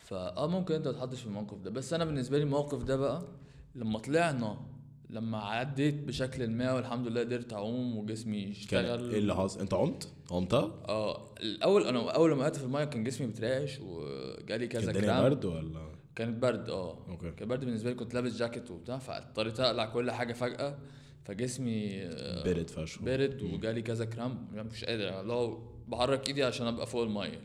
فاه 0.00 0.46
ممكن 0.46 0.74
أنت 0.74 0.88
تتحطش 0.88 1.20
في 1.20 1.26
الموقف 1.26 1.58
ده. 1.58 1.70
بس 1.70 1.92
أنا 1.92 2.04
بالنسبة 2.04 2.38
لي 2.38 2.44
الموقف 2.44 2.82
ده 2.82 2.96
بقى 2.96 3.22
لما 3.74 3.98
طلعنا 3.98 4.60
لما 5.10 5.38
عديت 5.38 5.94
بشكل 5.94 6.50
ما 6.50 6.72
والحمد 6.72 7.06
لله 7.06 7.20
قدرت 7.20 7.52
أعوم 7.52 7.98
وجسمي 7.98 8.42
كان 8.42 8.50
اشتغل. 8.84 9.10
إيه 9.10 9.18
اللي 9.18 9.34
حصل؟ 9.34 9.60
أنت 9.60 9.74
عمت؟ 9.74 10.08
عمتها؟ 10.30 10.72
آه 10.88 11.34
الأول 11.40 11.86
أنا 11.86 12.10
أول 12.10 12.30
لما 12.30 12.40
وقعت 12.40 12.56
في 12.56 12.64
المايه 12.64 12.84
كان 12.84 13.04
جسمي 13.04 13.26
بترعش 13.26 13.80
وجالي 13.80 14.66
كان 14.66 14.80
كذا 14.82 14.90
الدنيا 14.90 15.06
cramp 15.06 15.22
برد 15.22 15.44
ولا؟ 15.44 15.94
كانت 16.16 16.42
برد 16.42 16.70
آه. 16.70 16.98
okay. 17.08 17.30
كان 17.30 17.48
برد 17.48 17.64
بالنسبة 17.64 17.90
لي 17.90 17.96
كنت 17.96 18.14
لابس 18.14 18.36
جاكيت 18.36 18.70
وبتاع 18.70 18.98
فاضطريت 18.98 19.60
أقلع 19.60 19.84
كل 19.86 20.10
حاجة 20.10 20.32
فجأة 20.32 20.78
فجسمي 21.24 22.02
آه، 22.02 22.44
برد 22.44 22.70
فشخ. 22.70 23.02
برد 23.02 23.42
وجالي 23.42 23.82
كذا 23.82 24.04
cramp 24.04 24.48
يعني 24.54 24.68
مش 24.68 24.84
قادر 24.84 25.22
لو 25.22 25.62
بحرك 25.88 26.28
إيدي 26.28 26.44
عشان 26.44 26.66
أبقى 26.66 26.86
فوق 26.86 27.02
المية. 27.02 27.40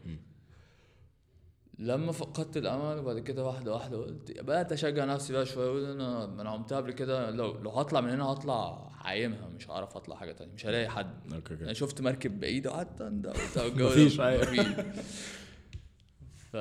لما 1.80 2.12
فقدت 2.12 2.58
الأمل 2.58 2.98
وبعد 3.00 3.20
كده 3.20 3.46
واحدة 3.46 3.74
واحدة 3.74 3.98
قلت 3.98 4.32
بدأت 4.42 4.72
أشجع 4.72 5.06
نفسي 5.06 5.34
بقى 5.34 5.46
شوية 5.46 5.68
أقول 5.68 5.86
أنا 5.86 6.26
أنا 6.42 6.50
عمتها 6.50 6.78
قبل 6.78 6.92
كده 6.92 7.30
لو 7.32 7.58
لو 7.58 7.70
هطلع 7.70 8.02
من 8.02 8.10
هنا 8.10 8.24
هطلع 8.26 8.90
عايمها 9.02 9.48
مش 9.48 9.70
هعرف 9.70 9.96
أطلع 9.98 10.16
حاجة 10.16 10.32
تانية 10.32 10.54
مش 10.54 10.66
هلاقي 10.66 10.90
حد. 10.90 11.34
okay 11.34 11.54
أنا 11.54 11.74
شفت 11.74 12.02
مركب 12.02 12.40
بعيد 12.40 12.68
وقعدت 12.68 13.02
ده. 13.02 13.34
مفيش 13.66 14.22
ف 16.52 16.58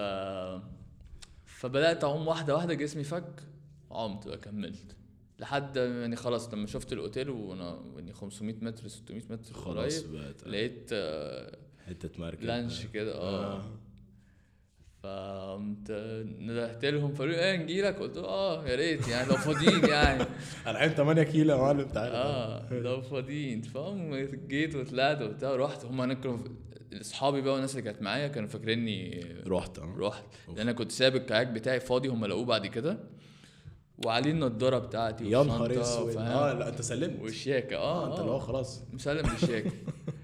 فبدأت 1.47 2.05
أعوم 2.05 2.29
واحدة 2.29 2.55
واحدة 2.55 2.75
جسمي 2.75 3.05
فك 3.05 3.43
عمت 3.91 4.29
بقى 4.29 4.39
كملت. 4.39 4.97
لحد 5.39 5.77
يعني 5.77 6.17
خلاص 6.17 6.55
لما 6.55 6.67
شفت 6.67 6.93
الأوتيل 6.93 7.31
وأنا 7.31 7.81
يعني 7.97 8.13
500 8.13 8.55
متر 8.63 8.89
600 8.89 9.23
متر 9.31 9.55
خلاص 9.55 10.01
بقت 10.01 10.47
لقيت 10.49 10.91
آه، 10.93 11.59
حتة 11.87 12.11
مركب. 12.19 12.45
لانش 12.45 12.87
كده 12.87 13.15
آه. 13.15 13.57
آه. 13.57 13.63
فقمت 15.13 15.91
ندهت 16.41 16.85
لهم 16.85 17.15
فقالوا 17.15 17.35
لي 17.35 17.41
إيه 17.41 17.57
نجيلك 17.57 17.97
قلت 17.97 18.17
له 18.17 18.25
آه 18.25 18.67
يا 18.69 18.77
ريت 18.77 19.09
يعني 19.09 19.29
لو 19.29 19.37
فاضيين 19.37 19.85
يعني. 19.85 20.25
أنا 20.67 20.79
عين 20.79 20.91
8 20.91 21.23
كيلو 21.23 21.53
يا 21.55 21.59
معلم 21.61 21.89
تعالى. 21.89 22.15
آه 22.15 22.73
لو 22.73 23.01
فاضيين. 23.03 23.63
فهم 23.63 24.15
جيت 24.49 24.75
وطلعت 24.75 25.23
وبتاع 25.23 25.57
رحت. 25.57 25.85
هم 25.85 26.01
هناك 26.01 26.21
كانوا 26.21 26.39
أصحابي 27.01 27.41
بقى 27.41 27.53
والناس 27.53 27.71
اللي 27.71 27.83
كانت 27.83 28.03
معايا 28.03 28.29
كانوا 28.29 28.49
فاكريني 28.49 29.25
رحت 29.47 29.79
آه. 29.79 29.95
رحت. 29.99 30.25
لأن 30.49 30.59
أنا 30.59 30.73
كنت 30.73 30.93
سايب 30.93 31.17
الكاياك 31.17 31.47
بتاعي 31.47 31.81
فاضي 31.81 32.09
هم 32.09 32.25
لقوه 32.27 32.45
بعد 32.45 32.67
كده. 32.67 32.99
وعليه 34.07 34.31
النضارة 34.31 34.79
بتاعتي 34.79 35.31
يا 35.31 35.43
نهار 35.43 35.81
أسود؟ 35.81 36.17
آه 36.17 36.53
لا 36.53 36.69
أنت 36.69 36.83
سلمت. 36.83 37.21
والشياكه 37.23 37.77
آه, 37.77 38.03
آه 38.05 38.07
أنت 38.07 38.15
آه. 38.19 38.21
اللي 38.21 38.31
هو 38.33 38.39
خلاص. 38.39 38.83
مسلم 38.93 39.23
بالشياكة. 39.23 39.71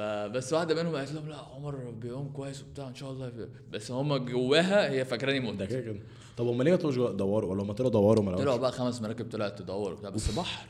فبس 0.00 0.52
واحدة 0.52 0.74
منهم 0.82 0.96
قالت 0.96 1.12
لهم 1.12 1.28
لا 1.28 1.36
عمر 1.36 1.90
بيعوم 1.90 2.28
كويس 2.28 2.62
وبتاع 2.62 2.88
إن 2.88 2.94
شاء 2.94 3.10
الله 3.10 3.48
بس 3.72 3.90
هم 3.90 4.16
جواها 4.16 4.90
هي 4.90 5.04
فاكراني 5.04 5.40
مت 5.40 5.62
كده 5.62 5.96
طب 6.36 6.46
هم 6.46 6.62
ليه 6.62 6.70
ما 6.70 6.76
طلعوش 6.76 6.94
جوا- 6.94 7.10
دوروا؟ 7.12 7.50
ولا 7.50 7.62
هم 7.62 7.72
طلعوا 7.72 7.90
دوروا 7.92 8.24
ما 8.24 8.36
طلعوا 8.36 8.56
بقى 8.56 8.72
خمس 8.72 9.02
مراكب 9.02 9.30
طلعت 9.30 9.58
تدور 9.58 9.92
وبتاع 9.92 10.10
بس 10.10 10.30
بحر. 10.34 10.66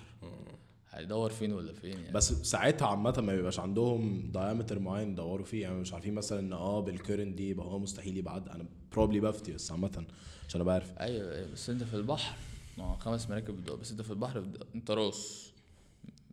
هيدور 0.91 1.31
فين 1.31 1.53
ولا 1.53 1.73
فين 1.73 1.99
يعني؟ 2.01 2.13
بس 2.13 2.33
ساعتها 2.33 2.89
عامة 2.89 3.21
ما 3.21 3.35
بيبقاش 3.35 3.61
عندهم 3.61 4.31
diameter 4.35 4.79
معين 4.79 5.13
يدوروا 5.13 5.45
فيه 5.47 5.63
يعني 5.63 5.75
مش 5.81 5.93
عارفين 5.95 6.15
مثلا 6.15 6.39
إن 6.41 6.53
آه 6.53 6.81
بال 6.81 6.93
current 6.93 7.35
دي 7.37 7.49
يبقى 7.51 7.67
هو 7.67 7.79
مستحيل 7.79 8.17
يبعد. 8.17 8.49
أنا 8.49 8.67
probably 8.93 9.21
بفتي 9.21 9.53
بس 9.53 9.71
عامة 9.73 10.05
عشان 10.49 10.61
أبقى 10.61 10.75
عارف. 10.75 10.99
أيوه 11.01 11.35
أيوه 11.35 11.53
بس 11.53 11.71
أنت 11.71 11.83
في 11.83 11.95
البحر. 11.95 12.37
ما 12.79 12.97
خمس 13.01 13.31
مراكب 13.31 13.57
بتدور 13.57 13.77
بس 13.77 13.91
أنت 13.91 14.03
في 14.03 14.11
البحر 14.11 14.45
أنت 14.75 14.91
راس. 14.91 15.53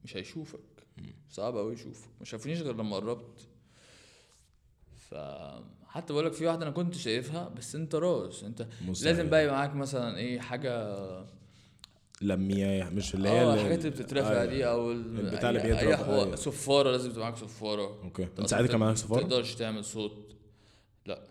مش 0.03 0.17
هيشوفك. 0.17 0.59
صعب 1.29 1.57
قوي 1.57 1.73
يشوفك 1.73 2.09
ما 2.19 2.25
شافنيش 2.25 2.61
غير 2.61 2.75
لما 2.75 2.95
قربت. 2.95 3.47
فحتى 5.09 6.13
بقول 6.13 6.25
لك 6.25 6.33
في 6.33 6.45
واحدة 6.45 6.63
أنا 6.63 6.71
كنت 6.71 6.95
شايفها 6.95 7.49
بس 7.49 7.75
أنت 7.75 7.95
راس. 7.95 8.43
أنت 8.43 8.67
مستحيل. 8.87 9.15
لازم 9.17 9.29
بقى 9.29 9.47
معاك 9.47 9.75
مثلا 9.75 10.17
إيه 10.17 10.39
حاجة 10.39 10.95
لمية 12.21 12.83
مش 12.83 13.13
اللي 13.15 13.29
هي 13.29 13.43
اللي- 13.43 13.53
الحاجات 13.53 13.79
اللي 13.79 13.89
بتترفع 13.89 14.29
أيوة. 14.31 14.45
دي 14.45 14.67
أو 14.67 14.91
ال- 14.91 15.19
البتاع 15.19 15.49
اللي 15.49 15.61
أي- 15.61 15.65
بيضرب، 15.65 15.87
أي 15.87 15.97
حوار. 15.97 16.23
أيوة. 16.25 16.35
صفارة 16.35 16.91
لازم 16.91 17.09
تبقى 17.11 17.21
معاك 17.23 17.37
صفارة. 17.37 18.01
okay. 18.03 18.23
أنت 18.23 18.47
ساعتها 18.47 18.67
كان 18.67 18.79
معاك 18.79 18.89
ما 18.89 18.95
صفارة 18.95 19.21
تقدرش 19.21 19.55
تعمل 19.55 19.85
صوت. 19.85 20.35
لا. 21.05 21.21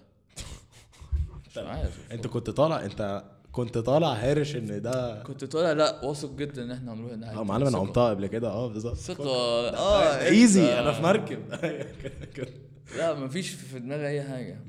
مش 1.51 1.59
معايا. 1.59 1.91
أنت 2.13 2.27
كنت 2.27 2.51
طالع 2.51 2.85
أنت 2.85 3.25
كنت 3.57 3.79
طالع 3.79 4.13
هارش 4.13 4.57
إن 4.57 4.83
ده 4.83 5.23
كنت 5.23 5.45
طالع 5.45 5.73
لا 5.73 6.05
واثق 6.05 6.35
جدا 6.35 6.63
إن 6.65 6.71
إحنا 6.71 6.93
هنروح 6.93 7.13
النهايه 7.13 7.39
آه 7.41 7.45
معلم 7.45 7.67
أنا. 7.67 7.79
عمتها 7.79 8.11
قبل 8.11 8.27
كده. 8.27 8.49
آه 8.49 8.69
بالظبط. 8.69 8.97
ثقة. 8.97 9.31
آه 9.77 10.25
easy. 10.27 10.67
أنت- 10.67 10.79
أنا 10.79 10.93
في 10.93 11.03
مركب. 11.03 11.55
كده. 12.37 12.49
لا 12.97 13.15
مفيش 13.15 13.51
في 13.51 13.79
دماغي 13.79 14.09
أي 14.09 14.23
حاجة. 14.23 14.61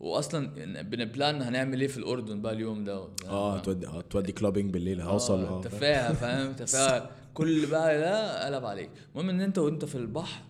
واصلا 0.00 0.46
بن 0.82 1.02
plan 1.02 1.42
هنعمل 1.42 1.80
إيه 1.80 1.88
في 1.88 1.96
الأردن 1.98 2.42
بقى 2.42 2.52
اليوم 2.52 2.84
ده؟ 2.84 3.08
آه 3.28 3.58
تودي 3.58 3.86
آه 3.86 4.00
تودي 4.00 4.32
clubbing 4.32 4.72
بالليل 4.72 5.00
هوصل 5.00 5.44
آه. 5.44 5.60
تفاهة 5.60 6.12
فاهم؟ 6.12 6.52
تفاهة. 6.64 7.10
كل 7.34 7.66
بقى 7.66 7.98
ده 7.98 8.46
قلب 8.46 8.64
عليك. 8.64 8.90
المهم 9.12 9.28
إن 9.30 9.40
أنت 9.40 9.58
وأنت 9.58 9.84
في 9.84 9.94
البحر 9.94 10.42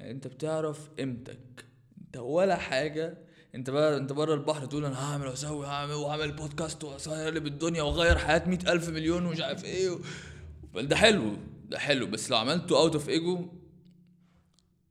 أنت 0.00 0.26
بتعرف 0.26 0.88
قيمتك. 0.98 1.64
أنت 2.06 2.16
ولا 2.16 2.56
حاجة 2.56 3.18
انت 3.56 3.70
بقى 3.70 3.96
انت 3.96 4.12
بره 4.12 4.34
البحر 4.34 4.66
تقول 4.66 4.84
أنا 4.84 5.04
هعمل 5.12 5.26
واسوي 5.26 5.66
هعمل 5.66 5.92
واعمل 5.94 6.32
بودكاست 6.32 6.84
واسهل 6.84 7.36
الدنيا 7.36 7.82
واغير 7.82 8.18
حياة 8.18 8.48
مئة 8.48 8.72
ألف 8.72 8.88
مليون 8.88 9.26
ومش 9.26 9.40
عارف 9.40 9.64
إيه 9.64 9.90
و... 9.90 10.00
ده 10.80 10.96
حلو 10.96 11.36
ده 11.68 11.78
حلو 11.78 12.06
بس 12.06 12.30
لو 12.30 12.36
عملته 12.36 12.78
out 12.78 12.92
of 12.94 13.08
ego 13.08 13.48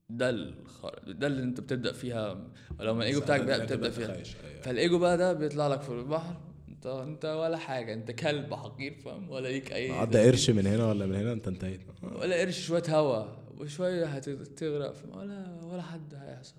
ده 0.09 0.29
الخر... 0.29 0.99
ده 1.07 1.27
اللي 1.27 1.43
انت 1.43 1.59
بتبدأ 1.59 1.91
فيها 1.91 2.47
لما 2.79 2.99
الايجو 3.01 3.21
بتاعك 3.21 3.41
بقى 3.41 3.65
بتبدأ 3.65 3.89
فيها. 3.89 4.13
أيوة. 4.13 4.61
فالايجو 4.61 4.99
بقى 4.99 5.17
ده 5.17 5.33
بيطلع 5.33 5.67
لك 5.67 5.81
في 5.81 5.89
البحر 5.89 6.41
انت 6.69 6.85
انت 6.85 7.25
ولا 7.25 7.57
حاجة 7.57 7.93
انت 7.93 8.11
كلب 8.11 8.53
حقير 8.53 8.93
فاهم؟ 9.05 9.29
ولا 9.29 9.47
ليك 9.47 9.73
أي 9.73 9.91
عدى 9.91 10.19
قرش 10.19 10.49
من 10.49 10.67
هنا 10.67 10.87
ولا 10.87 11.05
من 11.05 11.15
هنا 11.15 11.31
انت 11.31 11.47
انتهيت. 11.47 11.81
ولا 12.03 12.39
قرش 12.39 12.59
شوية 12.59 12.83
هوا 12.89 13.25
وشوية 13.57 14.05
هتغرق؟ 14.05 14.95
ولا 15.13 15.59
ولا 15.63 15.81
حد 15.81 16.13
هيحصل. 16.13 16.55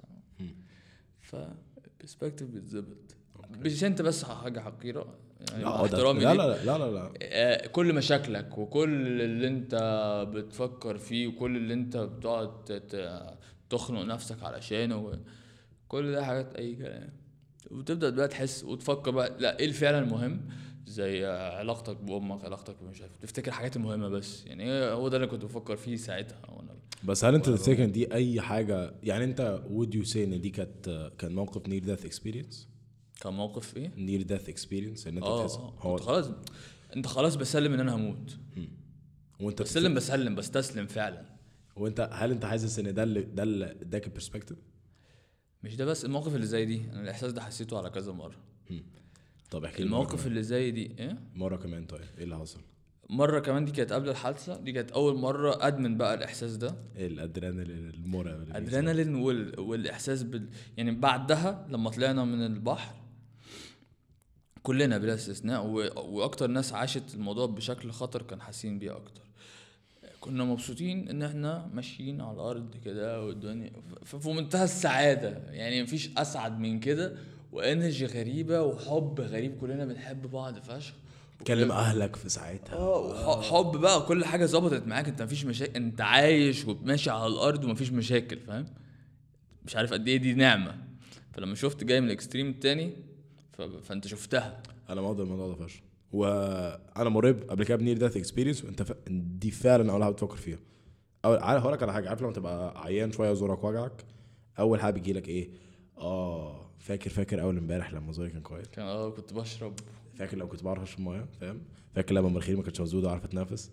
ف 1.20 1.36
perspective 2.06 2.48
بيتظبط 2.48 3.16
مش 3.50 3.84
أنت 3.84 4.02
بس 4.02 4.24
حاجة 4.24 4.60
حقيرة 4.60 5.14
يعني 5.50 5.62
لا 5.64 5.84
احترامي 5.84 6.20
لا. 6.20 6.34
لا 6.34 6.64
لا 6.64 6.78
لا 6.78 6.90
لا. 6.90 7.12
آه، 7.22 7.66
كل 7.66 7.92
مشاكلك 7.94 8.58
وكل 8.58 9.20
اللي 9.22 9.46
أنت 9.48 9.74
بتفكر 10.34 10.98
فيه 10.98 11.26
وكل 11.26 11.56
اللي 11.56 11.74
أنت 11.74 11.96
بتقعد 11.96 12.80
تخنق 13.70 14.02
نفسك 14.02 14.42
علشانه 14.42 15.18
كل 15.88 16.12
ده 16.12 16.24
حاجات 16.24 16.54
أي 16.56 16.74
كلام. 16.74 17.12
وتبدأ 17.70 18.10
بقى 18.10 18.28
تحس 18.28 18.64
وتفكر 18.64 19.10
بقى 19.10 19.36
لا 19.38 19.58
إيه 19.58 19.72
فعلا 19.72 19.98
المهم؟ 19.98 20.40
زي 20.86 21.26
علاقتك 21.26 21.96
بأمك 21.96 22.44
علاقتك 22.44 22.82
مش 22.82 23.00
عارف 23.02 23.16
تفتكر 23.16 23.48
الحاجات 23.48 23.76
المهمة 23.76 24.08
بس. 24.08 24.46
يعني 24.46 24.64
إيه 24.64 24.92
هو 24.92 25.08
ده 25.08 25.16
اللي 25.16 25.26
كنت 25.28 25.44
بفكر 25.44 25.76
فيه 25.76 25.96
ساعتها 25.96 26.40
وأنا 26.48 26.70
بس 27.06 27.24
هل 27.24 27.34
انت 27.34 27.48
تفتكر 27.48 27.84
دي 27.84 28.12
اي 28.14 28.40
حاجة؟ 28.40 28.94
يعني 29.02 29.24
انت 29.24 29.62
would 29.68 29.94
you 29.96 30.12
say 30.12 30.16
ان 30.16 30.40
دي 30.40 30.50
كانت 30.50 31.12
كان 31.18 31.34
موقف 31.34 31.68
near 31.68 31.84
death 31.84 32.04
experience 32.04 32.68
كان 33.20 33.32
موقف 33.32 33.76
إيه؟ 33.76 33.90
near 33.96 34.22
death 34.22 34.48
experience 34.48 35.06
إن 35.06 35.16
انت 35.16 35.26
آه 35.26 35.42
تحس 35.46 35.56
آه، 35.56 35.74
هو 35.78 35.96
خلاص 35.96 36.30
انت 36.96 37.06
خلاص 37.06 37.36
بسلم 37.36 37.72
إن 37.72 37.80
أنا 37.80 37.94
هموت. 37.94 38.38
وانت 39.40 39.62
بسلم 39.62 39.94
بسلم 39.94 40.34
بستسلم 40.34 40.86
فعلا. 40.86 41.22
وانت 41.76 42.08
هل 42.12 42.30
انت 42.30 42.44
حاسس 42.44 42.78
إن 42.78 42.94
ده 42.94 43.02
اللي 43.02 43.22
ده 43.22 43.42
اللي 43.42 43.70
اداك 43.70 44.06
ال 44.06 44.11
perspective 44.11 44.58
مش 45.62 45.76
ده 45.76 45.84
بس 45.84 46.04
المواقف 46.04 46.34
اللي 46.34 46.46
زي 46.46 46.64
دي 46.64 46.82
أنا 46.92 47.00
الإحساس 47.00 47.32
ده 47.32 47.42
حسيته 47.42 47.78
على 47.78 47.90
كذا 47.90 48.12
مرة. 48.12 48.36
طب 49.50 49.64
احكي 49.64 49.82
المواقف 49.82 50.26
اللي 50.26 50.42
زي 50.42 50.70
دي 50.70 50.90
إيه. 50.98 51.18
مرة 51.34 51.56
كمان 51.56 51.86
طيب 51.86 52.00
إيه 52.18 52.24
اللي 52.24 52.38
حصل؟ 52.38 52.60
مرة 53.10 53.40
كمان 53.40 53.64
دي 53.64 53.72
كانت 53.72 53.92
قبل 53.92 54.08
الحادثة 54.08 54.60
دي 54.60 54.72
كانت 54.72 54.90
أول 54.90 55.18
مرة 55.18 55.66
أدمن 55.66 55.96
بقى 55.96 56.14
الإحساس 56.14 56.56
ده. 56.56 56.74
الأدرينالين 56.96 57.90
المرعب 57.90 58.34
اللي 58.34 58.44
بيحصل. 58.46 58.62
ادرينالين 58.62 59.14
وال... 59.14 59.60
والإحساس 59.60 60.22
بال... 60.22 60.48
يعني 60.76 60.90
بعدها 60.90 61.66
لما 61.70 61.90
طلعنا 61.90 62.24
من 62.24 62.46
البحر 62.46 62.94
كلنا 64.62 64.98
بلا 64.98 65.14
استثناء 65.14 65.66
و... 65.66 65.72
وأكتر 65.96 66.46
ناس 66.46 66.72
عاشت 66.72 67.14
الموضوع 67.14 67.46
بشكل 67.46 67.90
خطر 67.90 68.22
كان 68.22 68.40
حاسين 68.40 68.78
بيه 68.78 68.96
أكتر. 68.96 69.22
كنا 70.20 70.44
مبسوطين 70.44 71.08
إن 71.08 71.22
إحنا 71.22 71.70
ماشيين 71.74 72.20
على 72.20 72.34
الأرض 72.34 72.76
كده 72.84 73.24
والدنيا 73.24 73.72
ف- 74.04 74.16
في 74.16 74.28
منتهى 74.32 74.64
السعادة. 74.64 75.28
يعني 75.50 75.82
مفيش 75.82 76.10
أسعد 76.18 76.58
من 76.58 76.80
كده 76.80 77.16
وإنرجي 77.52 78.06
غريبة 78.06 78.62
وحب 78.62 79.20
غريب 79.20 79.58
كلنا 79.60 79.84
بنحب 79.84 80.30
بعض 80.30 80.58
فشخ. 80.58 80.94
كلم 81.46 81.72
أهلك 81.72 82.16
في 82.16 82.28
ساعتها. 82.28 82.74
آه 82.76 83.42
حب 83.42 83.76
بقى 83.80 84.06
كل 84.06 84.24
حاجة 84.24 84.46
ظبطت 84.46 84.86
معاك 84.86 85.08
أنت 85.08 85.22
مفيش 85.22 85.44
مشاكل 85.44 85.72
أنت 85.76 86.00
عايش 86.00 86.64
وماشي 86.64 87.10
على 87.10 87.26
الأرض 87.26 87.64
ومفيش 87.64 87.92
مشاكل 87.92 88.40
فاهم؟ 88.40 88.66
مش 89.64 89.76
عارف 89.76 89.92
قد 89.92 90.08
إيه 90.08 90.16
دي 90.16 90.34
نعمة. 90.34 90.74
فلما 91.32 91.54
شفت 91.54 91.84
جاي 91.84 92.00
من 92.00 92.06
ال 92.06 92.12
extreme 92.12 92.48
التاني 92.48 92.92
ف... 93.52 93.62
فأنت 93.62 94.06
شفتها. 94.06 94.62
أنا 94.90 95.00
مقدر 95.00 95.22
الموضوع 95.22 95.48
ده 95.48 95.66
فشخ. 95.66 95.80
وأنا 96.12 97.08
مريت 97.10 97.50
قبل 97.50 97.64
كده 97.64 97.76
ب 97.76 97.81
near 97.81 97.98
death 97.98 98.16
experience 98.16 98.64
وأنت 98.64 98.82
ف... 98.82 98.92
دي 99.10 99.50
فعلا 99.50 99.92
أول 99.92 100.02
حاجة 100.04 100.12
بتفكر 100.12 100.36
فيها. 100.36 100.58
أول 101.24 101.38
عارف 101.38 101.62
هقول 101.62 101.72
لك 101.74 101.82
على 101.82 101.92
حاجة 101.92 102.08
عارف 102.08 102.22
لما 102.22 102.32
تبقى 102.32 102.82
عيان 102.84 103.12
شوية 103.12 103.30
وزورك 103.30 103.64
وجعك 103.64 104.04
أول 104.58 104.80
حاجة 104.80 104.92
بيجي 104.94 105.12
لك 105.12 105.28
إيه؟ 105.28 105.50
آه 105.98 106.70
فاكر 106.78 107.10
فاكر 107.10 107.42
أول 107.42 107.58
إمبارح 107.58 107.92
لما 107.92 108.12
زوري 108.12 108.30
كان 108.30 108.42
كويس. 108.42 108.66
كان 108.68 108.84
آه 108.84 109.10
كنت 109.10 109.32
بشرب 109.32 109.74
فاكر 110.18 110.36
لو 110.36 110.48
كنت 110.48 110.62
بعرف 110.62 110.82
أشرب 110.82 111.00
مية 111.00 111.26
فاهم؟ 111.40 111.60
فاكر 111.94 112.14
لما 112.14 112.28
مناخيري 112.28 112.56
ما 112.56 112.62
كانتش 112.62 112.80
مسدوده 112.80 113.08
وعارف 113.08 113.24
اتنفس 113.24 113.70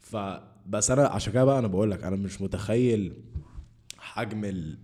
فبس 0.00 0.90
أنا 0.90 1.06
عشان 1.06 1.32
كده 1.32 1.44
بقى 1.44 1.58
أنا 1.58 1.66
بقول 1.68 1.90
لك 1.90 2.04
أنا 2.04 2.16
مش 2.16 2.40
متخيل 2.42 3.12
حجم 3.98 4.44
ال 4.44 4.78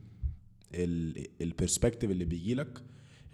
ال 0.74 1.26
ال 1.40 1.46
perspective 1.46 2.10
اللي 2.10 2.24
بيجي 2.24 2.54
لك 2.54 2.82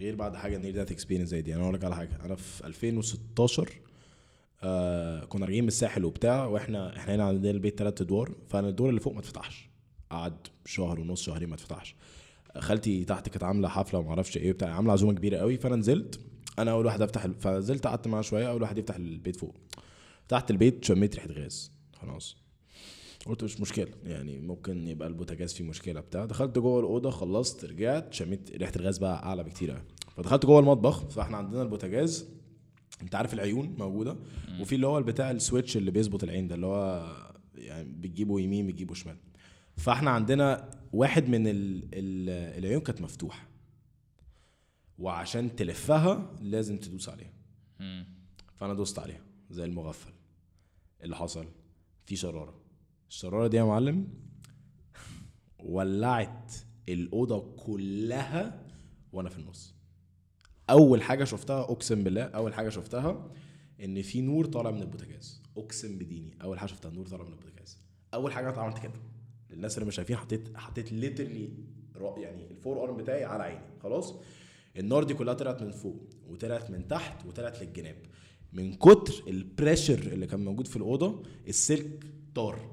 غير 0.01 0.15
بعد 0.15 0.37
حاجة 0.37 0.59
near 0.59 0.75
death 0.75 0.91
experience 0.91 1.29
زي 1.29 1.43
دي. 1.43 1.55
أنا 1.55 1.63
أقول 1.63 1.75
لك 1.75 1.85
على 1.85 1.97
حاجة 1.97 2.19
أنا 2.25 2.35
في 2.35 2.67
2016 2.67 3.71
آه 4.63 5.25
كنا 5.25 5.47
راجعين 5.47 5.63
من 5.65 5.69
الساحل 5.69 6.05
وبتاع 6.05 6.45
وإحنا 6.47 6.97
إحنا 6.97 7.15
هنا 7.15 7.25
عندنا 7.25 7.51
البيت 7.51 7.79
ثلاث 7.79 8.01
أدوار 8.03 8.33
فأنا 8.49 8.69
الدور 8.69 8.89
اللي 8.89 9.01
فوق 9.01 9.13
ما 9.13 9.21
اتفتحش. 9.21 9.69
قعد 10.11 10.37
شهر 10.67 11.01
ونص 11.01 11.23
شهرين 11.23 11.49
ما 11.49 11.55
اتفتحش. 11.55 11.95
خالتي 12.59 13.05
تحت 13.05 13.29
كانت 13.29 13.45
عاملة 13.45 13.69
حفلة 13.69 14.01
وما 14.01 14.09
أعرفش 14.09 14.37
إيه 14.37 14.53
بتاع 14.53 14.75
عاملة 14.75 14.93
عزومة 14.93 15.13
كبيرة 15.13 15.37
قوي 15.39 15.57
فأنا 15.57 15.77
نزلت 15.77 16.21
أنا 16.59 16.71
اول 16.71 16.87
واحد 16.87 17.03
افتح 17.03 17.27
فنزلت 17.27 17.87
قعدت 17.87 18.09
معاها 18.09 18.23
شوية 18.23 18.51
اول 18.51 18.63
واحد 18.63 18.79
يفتح 18.79 18.97
البيت 18.97 19.37
فوق. 19.37 19.55
تحت 20.29 20.51
البيت 20.51 20.85
شميت 20.85 21.15
ريحة 21.15 21.29
غاز 21.43 21.73
خلاص. 21.97 22.37
قلت 23.27 23.45
مش 23.45 23.61
مشكلة 23.61 23.89
يعني 24.05 24.39
ممكن 24.39 24.89
يبقى 24.89 25.09
البوتاجاز 25.09 25.53
فيه 25.53 25.65
مشكلة 25.65 26.01
بتاع. 26.01 26.25
دخلت 26.25 26.59
جوه 26.59 26.81
الأوضة 26.81 27.11
خلصت 27.11 27.65
رجعت 27.65 28.13
شميت 28.13 28.51
ريحة 28.51 28.73
الغاز 28.77 28.99
بقى 28.99 29.23
أعلى 29.23 29.45
بكتير 29.45 29.71
قوي 29.71 29.83
فدخلت 30.17 30.47
جوه 30.47 30.61
المطبخ 30.61 31.09
فاحنا 31.09 31.37
عندنا 31.37 31.63
البوتاجاز. 31.63 32.29
انت 33.03 33.15
عارف 33.15 33.35
العيون 33.35 33.75
موجودة؟ 33.79 34.17
وفي 34.61 34.75
اللي 34.75 34.87
هو 34.87 34.99
البتاع 34.99 35.31
ال 35.31 35.37
switch 35.37 35.77
اللي 35.77 35.91
بيظبط 35.91 36.25
العين 36.25 36.49
ده 36.49 36.55
اللي 36.55 36.67
هو 36.67 37.07
يعني 37.55 37.85
بتجيبه 37.85 38.41
يمين 38.41 38.67
بتجيبه 38.67 38.95
شمال. 38.95 39.17
فاحنا 39.77 40.11
عندنا 40.11 40.71
واحد 40.93 41.29
من 41.29 41.47
ال 41.47 41.83
ال 41.95 42.31
العيون 42.59 42.81
كانت 42.81 43.01
مفتوحة. 43.01 43.48
وعشان 44.99 45.57
تلفها 45.57 46.37
لازم 46.41 46.79
تدوس 46.79 47.09
عليها. 47.09 47.33
فأنا 48.55 48.75
دوست 48.75 48.99
عليها 48.99 49.25
زي 49.51 49.65
المغفل. 49.65 50.13
اللي 51.03 51.17
حصل؟ 51.17 51.47
في 52.07 52.17
شرارة. 52.17 52.61
الشرارة 53.09 53.47
دي 53.47 53.57
يا 53.57 53.65
معلم 53.65 54.09
ولعت 55.59 56.53
الأوضة 56.89 57.57
كلها 57.57 58.67
وأنا 59.13 59.29
في 59.29 59.39
النص. 59.39 59.75
أول 60.71 61.03
حاجة 61.03 61.25
شفتها 61.25 61.61
أقسم 61.61 62.05
بالله 62.05 62.23
أول 62.23 62.55
حاجة 62.55 62.69
شفتها 62.69 63.31
إن 63.81 64.03
في 64.03 64.21
نور 64.21 64.47
طالع 64.47 64.71
من 64.71 64.83
البوتاجاز. 64.83 65.43
أقسم 65.57 65.99
بديني 65.99 66.35
أول 66.43 66.59
حاجة 66.59 66.69
شفتها 66.69 66.91
نور 66.91 67.07
طالع 67.07 67.25
من 67.25 67.33
البوتاجاز. 67.33 67.79
أول 68.15 68.33
حاجة 68.33 68.51
أنا 68.51 68.63
عملت 68.63 68.79
كده 68.79 69.01
للناس 69.51 69.79
اللي 69.79 69.89
مش 69.89 69.95
شايفين 69.95 70.17
حطيت 70.17 70.57
حطيت 70.57 70.93
literally 70.93 71.53
يعني 72.17 72.51
ال 72.51 72.85
forearm 72.85 72.97
بتاعي 72.97 73.25
على 73.25 73.43
عيني. 73.43 73.65
خلاص؟ 73.83 74.15
النار 74.79 75.05
دي 75.05 75.15
كلها 75.15 75.35
طلعت 75.35 75.63
من 75.63 75.71
فوق 75.71 76.03
وطلعت 76.29 76.71
من 76.71 76.89
تحت 76.89 77.27
وطلعت 77.27 77.63
للجناب. 77.63 77.97
من 78.53 78.75
كتر 78.75 79.23
ال 79.29 79.37
pressure 79.37 79.99
اللي 79.99 80.27
كان 80.27 80.45
موجود 80.45 80.67
في 80.67 80.77
الأوضة 80.77 81.23
السلك 81.49 82.05
طار 82.35 82.71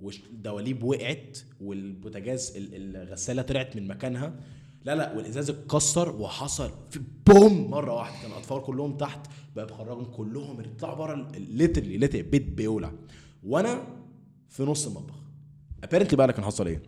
والدواليب 0.00 0.82
وقعت 0.82 1.38
والبوتاجاز 1.60 2.56
ال- 2.56 2.96
الغسالة 2.96 3.42
طلعت 3.42 3.76
من 3.76 3.86
مكانها. 3.88 4.40
لا 4.84 4.94
لا 4.94 5.16
والإزاز 5.16 5.50
اتكسر 5.50 6.16
وحصل 6.16 6.70
في 6.90 7.00
بوم 7.26 7.70
مرة 7.70 7.92
واحدة. 7.94 8.22
كان 8.22 8.30
الأطفال 8.30 8.62
كلهم 8.62 8.96
تحت 8.96 9.26
بقى 9.56 9.66
بخرجهم 9.66 10.04
كلهم 10.04 10.60
يطلعوا 10.60 10.94
بره 10.94 11.32
literally 11.38 11.96
literally 11.96 12.24
البيت 12.24 12.42
بيولع. 12.48 12.92
وأنا 13.42 13.86
في 14.48 14.62
نص 14.62 14.86
المطبخ. 14.86 15.14
apparently 15.84 16.16
بقى 16.16 16.32
كان 16.32 16.44
حصل 16.44 16.66
إيه؟ 16.66 16.82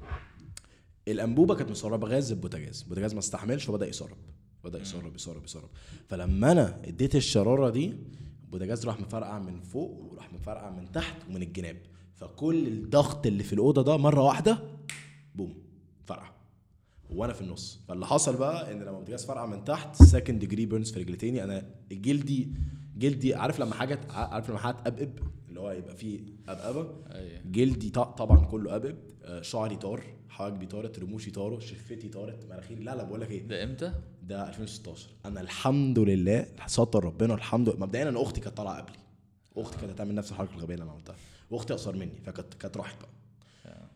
الأنبوبة 1.08 1.54
كانت 1.54 1.70
مسربة 1.70 2.08
غاز 2.08 2.32
البوتاجاز. 2.32 2.82
البوتاجاز 2.82 3.12
ما 3.12 3.18
استحملش 3.18 3.68
وبدا 3.68 3.88
يسرب. 3.88 4.16
بدأ 4.64 4.80
يسرب 4.80 5.14
يسرب 5.14 5.44
يسرب 5.44 5.68
فلما 6.08 6.52
أنا 6.52 6.80
اديت 6.84 7.16
الشرارة 7.16 7.70
دي 7.70 7.94
البوتاجاز 8.44 8.86
راح 8.86 9.00
مفرقع 9.00 9.38
من 9.38 9.60
فوق 9.60 9.90
وراح 10.12 10.32
مفرقع 10.32 10.70
من 10.70 10.92
تحت 10.92 11.16
ومن 11.28 11.42
الجناب. 11.42 11.76
فكل 12.14 12.66
الضغط 12.66 13.26
اللي 13.26 13.42
في 13.42 13.52
الأوضة 13.52 13.82
ده 13.82 13.96
مرة 13.96 14.22
واحدة 14.22 14.58
بوم 15.34 15.54
فرقع. 16.06 16.30
وأنا 17.10 17.32
في 17.32 17.40
النص. 17.40 17.80
فاللي 17.88 18.06
حصل 18.06 18.36
بقى 18.36 18.72
إن 18.72 18.78
لما 18.80 18.90
البوتاجاز 18.90 19.24
فرقع 19.26 19.46
من 19.46 19.64
تحت 19.64 20.02
second 20.02 20.38
degree 20.38 20.66
burns 20.66 20.92
في 20.92 21.00
رجلتيني 21.00 21.44
أنا 21.44 21.70
جلدي 21.92 22.52
جلدي 22.96 23.34
عارف 23.34 23.60
لما 23.60 23.74
حاجة 23.74 24.00
عارف 24.10 24.50
لما 24.50 24.58
حاجة 24.58 24.74
تقبقب؟ 24.76 25.18
اللي 25.48 25.60
هو 25.60 25.70
يبقى 25.70 25.96
فيه 25.96 26.20
قبقبة؟ 26.48 26.88
جلدي 27.46 27.90
ط- 27.90 27.98
طبعا 27.98 28.44
كله 28.44 28.72
قبب 28.72 28.96
آه، 29.24 29.42
شعري 29.42 29.76
طار. 29.76 30.02
حواجبي 30.40 30.66
طارت 30.66 30.98
رموشي 30.98 31.30
طاروا 31.30 31.60
شفتي 31.60 32.08
طارت 32.08 32.44
مناخيري 32.50 32.84
لا 32.84 32.96
لا 32.96 33.02
بقول 33.02 33.20
لك 33.20 33.30
إيه؟ 33.30 33.42
ده 33.42 33.64
إمتى؟ 33.64 33.92
ده 34.22 34.48
2016 34.48 35.08
أنا 35.24 35.40
الحمد 35.40 35.98
لله 35.98 36.46
ستر 36.66 37.04
ربنا 37.04 37.34
الحمد 37.34 37.68
لله. 37.68 37.78
مبدئيا 37.78 38.08
أنا 38.08 38.22
أختي 38.22 38.40
كانت 38.40 38.56
طالعة 38.56 38.80
قبلي. 38.80 38.96
أختي 39.56 39.78
كانت 39.78 39.92
هتعمل 39.92 40.14
نفس 40.14 40.30
الحركة 40.30 40.54
الغبية 40.54 40.74
اللي 40.74 40.84
أنا 40.84 40.92
عملتها. 40.92 41.14
واختي 41.50 41.72
اقصر 41.72 41.96
مني 41.96 42.20
فكانت 42.26 42.54
كانت 42.54 42.76
راحت 42.76 42.96
بقى. 43.00 43.08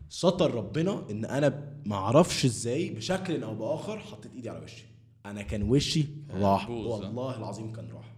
ستر 0.09 0.55
ربنا 0.55 1.03
إن 1.11 1.24
أنا 1.24 1.72
ما 1.86 1.97
أعرفش 1.97 2.45
إزاي 2.45 2.90
بشكل 2.90 3.42
أو 3.42 3.55
بآخر 3.55 3.99
حطيت 3.99 4.34
إيدي 4.34 4.49
على 4.51 4.64
وشي. 4.64 4.84
أنا 5.26 5.42
كان 5.42 5.62
وشي 5.62 6.07
راح. 6.30 6.64
ها؟ 6.68 6.70
والله 6.70 7.36
العظيم 7.36 7.72
كان 7.72 7.88
راح. 7.92 8.13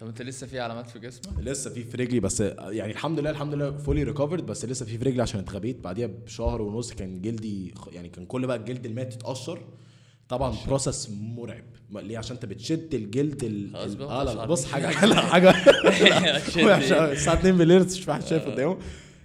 طب 0.00 0.06
انت 0.06 0.22
لسه 0.22 0.46
في 0.46 0.60
علامات 0.60 0.90
في 0.90 0.98
جسمك؟ 0.98 1.38
لسه 1.40 1.70
في 1.70 1.84
في 1.84 1.96
رجلي 1.96 2.20
بس 2.20 2.40
يعني 2.40 2.92
الحمد 2.92 3.18
لله 3.20 3.30
الحمد 3.30 3.54
لله 3.54 3.76
fully 3.76 4.02
recovered 4.02 4.46
بس 4.46 4.64
لسه 4.64 4.86
في 4.86 4.98
في 4.98 5.04
رجلي 5.04 5.22
عشان 5.22 5.40
اتغبيت. 5.40 5.80
بعديها 5.80 6.06
بشهر 6.06 6.62
ونص 6.62 6.92
كان 6.92 7.20
جلدي 7.20 7.74
يعني 7.92 8.08
كان 8.08 8.26
كل 8.26 8.46
بقى 8.46 8.56
الجلد 8.56 8.86
المات 8.86 9.14
يتقشر 9.14 9.60
طبعا 10.28 10.54
process 10.66 11.10
مرعب. 11.10 11.64
ليه؟ 11.90 12.18
عشان 12.18 12.36
انت 12.36 12.44
بتشد 12.46 12.94
الجلد 12.94 13.44
ال... 13.44 13.76
آه 14.02 14.22
لا 14.24 14.46
بص. 14.46 14.64
حاجة 14.64 15.04
لا 15.06 15.20
حاجة. 15.32 15.50
الساعة 17.12 17.34
2 17.34 17.58
بالليل 17.58 17.84
مش 17.84 18.08
واحد 18.08 18.26
شايف 18.26 18.44
قدامه 18.46 18.78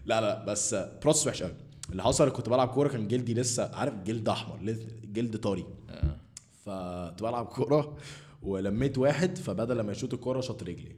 لا 0.05 0.21
لا 0.21 0.45
بس 0.45 0.75
process 1.01 1.27
وحش 1.27 1.43
قوي 1.43 1.53
اللي 1.91 2.03
حصل 2.03 2.29
كنت 2.29 2.49
بلعب 2.49 2.67
كورة 2.67 2.87
كان 2.87 3.07
جلدي 3.07 3.33
لسه 3.33 3.75
عارف 3.75 3.93
جلد 4.05 4.29
أحمر 4.29 4.75
جلد 5.13 5.37
طري. 5.37 5.65
آه. 5.89 6.17
فكنت 6.65 7.23
بلعب 7.23 7.45
كورة. 7.45 7.97
ولميت 8.43 8.97
واحد 8.97 9.37
فبدل 9.37 9.77
لما 9.77 9.91
يشوط 9.91 10.13
الكورة 10.13 10.41
شاط 10.41 10.63
رجلي. 10.63 10.95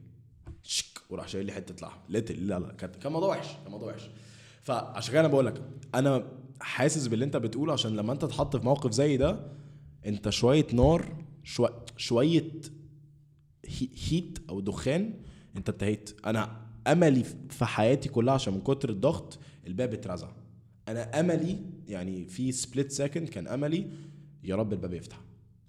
شك 0.62 0.98
وراح 1.10 1.28
شايل 1.28 1.46
لي 1.46 1.52
حتة 1.52 1.86
لحم. 1.86 1.98
ليتل 2.08 2.46
لا 2.46 2.58
لا 2.58 2.72
كان 2.72 3.12
موضوع 3.12 3.28
وحش 3.28 3.46
كان 3.62 3.70
موضوع 3.72 3.88
وحش. 3.88 4.10
فعشان 4.62 5.12
كده 5.12 5.20
أنا 5.20 5.28
بقول 5.28 5.46
لك 5.46 5.62
أنا 5.94 6.26
حاسس 6.60 7.06
باللي 7.06 7.24
أنت 7.24 7.36
بتقوله 7.36 7.72
عشان 7.72 7.96
لما 7.96 8.12
أنت 8.12 8.22
تتحط 8.24 8.56
في 8.56 8.64
موقف 8.64 8.92
زي 8.92 9.16
ده 9.16 9.52
أنت 10.06 10.28
شوية 10.28 10.66
نار 10.72 11.24
شوية 11.44 11.72
شوية 11.96 12.50
هي- 13.66 13.88
هيت 14.08 14.38
أو 14.48 14.60
دخان 14.60 15.14
أنت 15.56 15.68
انتهيت. 15.68 16.16
أنا 16.26 16.66
أملي 16.86 17.24
في 17.50 17.64
حياتي 17.64 18.08
كلها 18.08 18.34
عشان 18.34 18.54
من 18.54 18.60
كتر 18.60 18.90
الضغط 18.90 19.38
الباب 19.66 19.92
اترزع. 19.92 20.28
أنا 20.88 21.20
أملي 21.20 21.58
يعني 21.88 22.26
في 22.26 22.52
split 22.52 22.92
second 22.92 23.28
كان 23.28 23.46
أملي 23.46 23.90
يا 24.44 24.56
رب 24.56 24.72
الباب 24.72 24.94
يفتح. 24.94 25.20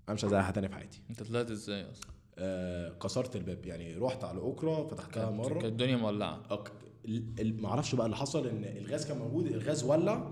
أنا 0.08 0.14
مش 0.16 0.24
عايز 0.24 0.34
اي 0.34 0.44
حاجة 0.44 0.54
تانية 0.54 0.68
في 0.68 0.76
حياتي. 0.76 1.02
انت 1.10 1.24
طلعت 1.24 1.52
إزاي 1.52 1.82
أصلا؟ 1.92 2.08
آه 2.38 2.90
كسرت 2.90 3.36
الباب. 3.36 3.66
يعني 3.66 3.96
رحت 3.96 4.24
على 4.24 4.40
أكرة 4.40 4.88
فتحتها 4.88 5.30
مرة. 5.32 5.54
كانت 5.54 5.66
الدنيا 5.66 5.96
مولعة. 5.98 6.42
أك... 6.50 6.72
ال- 7.06 7.24
ال- 7.40 7.62
معرفش 7.62 7.96
بقى 7.96 8.06
اللي 8.06 8.18
حصل 8.18 8.48
إن 8.48 8.64
الغاز 8.64 9.06
كان 9.08 9.18
موجود 9.18 9.46
الغاز 9.48 9.84
ولع. 9.84 10.32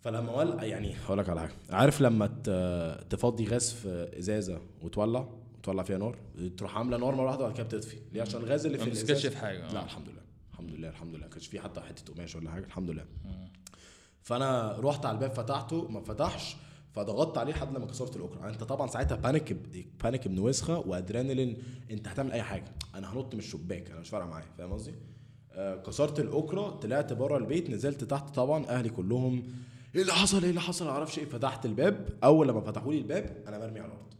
فلما 0.00 0.32
ولع 0.36 0.64
يعني 0.64 0.94
هقول 1.04 1.18
لك 1.18 1.28
على 1.28 1.40
حاجة. 1.40 1.52
عارف 1.70 2.00
لما 2.00 2.26
ت- 2.26 3.06
تفضي 3.10 3.46
غاز 3.46 3.72
في 3.72 4.18
إزازة 4.18 4.60
وتولع 4.82 5.28
وتولع 5.58 5.82
فيها 5.82 5.98
نار 5.98 6.18
تروح 6.56 6.76
عاملة 6.78 6.96
نار 6.96 7.14
مرة 7.14 7.26
واحدة 7.26 7.40
وبعد 7.44 7.54
كده 7.56 7.64
بتطفي. 7.66 7.96
ليه؟ 8.12 8.22
عشان 8.22 8.40
الغاز 8.40 8.66
اللي 8.66 8.78
ما 8.78 8.84
في 8.84 8.90
مسكتش 8.90 9.10
الازازه 9.10 9.28
في 9.30 9.36
حاجة. 9.36 9.72
لا 9.72 9.80
آه. 9.80 9.84
الحمد 9.84 10.08
لله. 10.08 10.22
الحمد 10.52 10.70
لله 10.70 10.88
الحمد 10.88 11.14
لله. 11.14 11.24
ما 11.26 11.30
كانش 11.32 11.46
في 11.46 11.60
حتى 11.60 11.80
حتة 11.80 12.14
قماش 12.14 12.36
ولا 12.36 12.50
حاجة. 12.50 12.64
الحمد 12.64 12.90
لله. 12.90 13.04
فأنا 14.22 14.76
رحت 14.80 15.06
على 15.06 15.14
الباب 15.14 15.30
فتحته. 15.32 15.88
ما 15.88 16.00
فتحش. 16.00 16.56
فضغطت 16.96 17.38
عليه 17.38 17.52
لحد 17.52 17.76
لما 17.76 17.86
كسرت 17.86 18.16
الاكره 18.16 18.48
أنت 18.48 18.64
طبعا 18.64 18.86
ساعتها 18.86 19.16
panic 19.16 19.52
panic 20.04 20.26
ابن 20.26 20.38
وسخه 20.38 20.78
وأدرينالين 20.78 21.62
أنت 21.90 22.08
هتعمل 22.08 22.32
أي 22.32 22.42
حاجة. 22.42 22.72
أنا 22.94 23.12
هنط 23.12 23.34
من 23.34 23.40
الشباك 23.40 23.90
أنا 23.90 24.00
مش 24.00 24.08
فارقة 24.08 24.26
معايا 24.26 24.46
فاهم 24.58 24.72
قصدي؟ 24.72 24.94
آه 25.52 25.82
كسرت 25.82 26.20
الأكرة 26.20 26.70
طلعت 26.70 27.12
بره 27.12 27.36
البيت 27.36 27.70
نزلت 27.70 28.04
تحت 28.04 28.34
طبعا 28.34 28.66
أهلي 28.66 28.88
كلهم 28.88 29.42
إيه 29.94 30.02
اللي 30.02 30.12
حصل؟ 30.12 30.42
إيه 30.42 30.50
اللي 30.50 30.60
حصل؟ 30.60 30.84
ما 30.84 30.90
أعرفش 30.90 31.18
إيه. 31.18 31.24
فتحت 31.24 31.66
الباب. 31.66 32.18
أول 32.24 32.48
لما 32.48 32.60
فتحوا 32.60 32.92
لي 32.92 32.98
الباب 32.98 33.44
أنا 33.48 33.58
مرمي 33.58 33.80
على 33.80 33.92
الأرض 33.92 34.14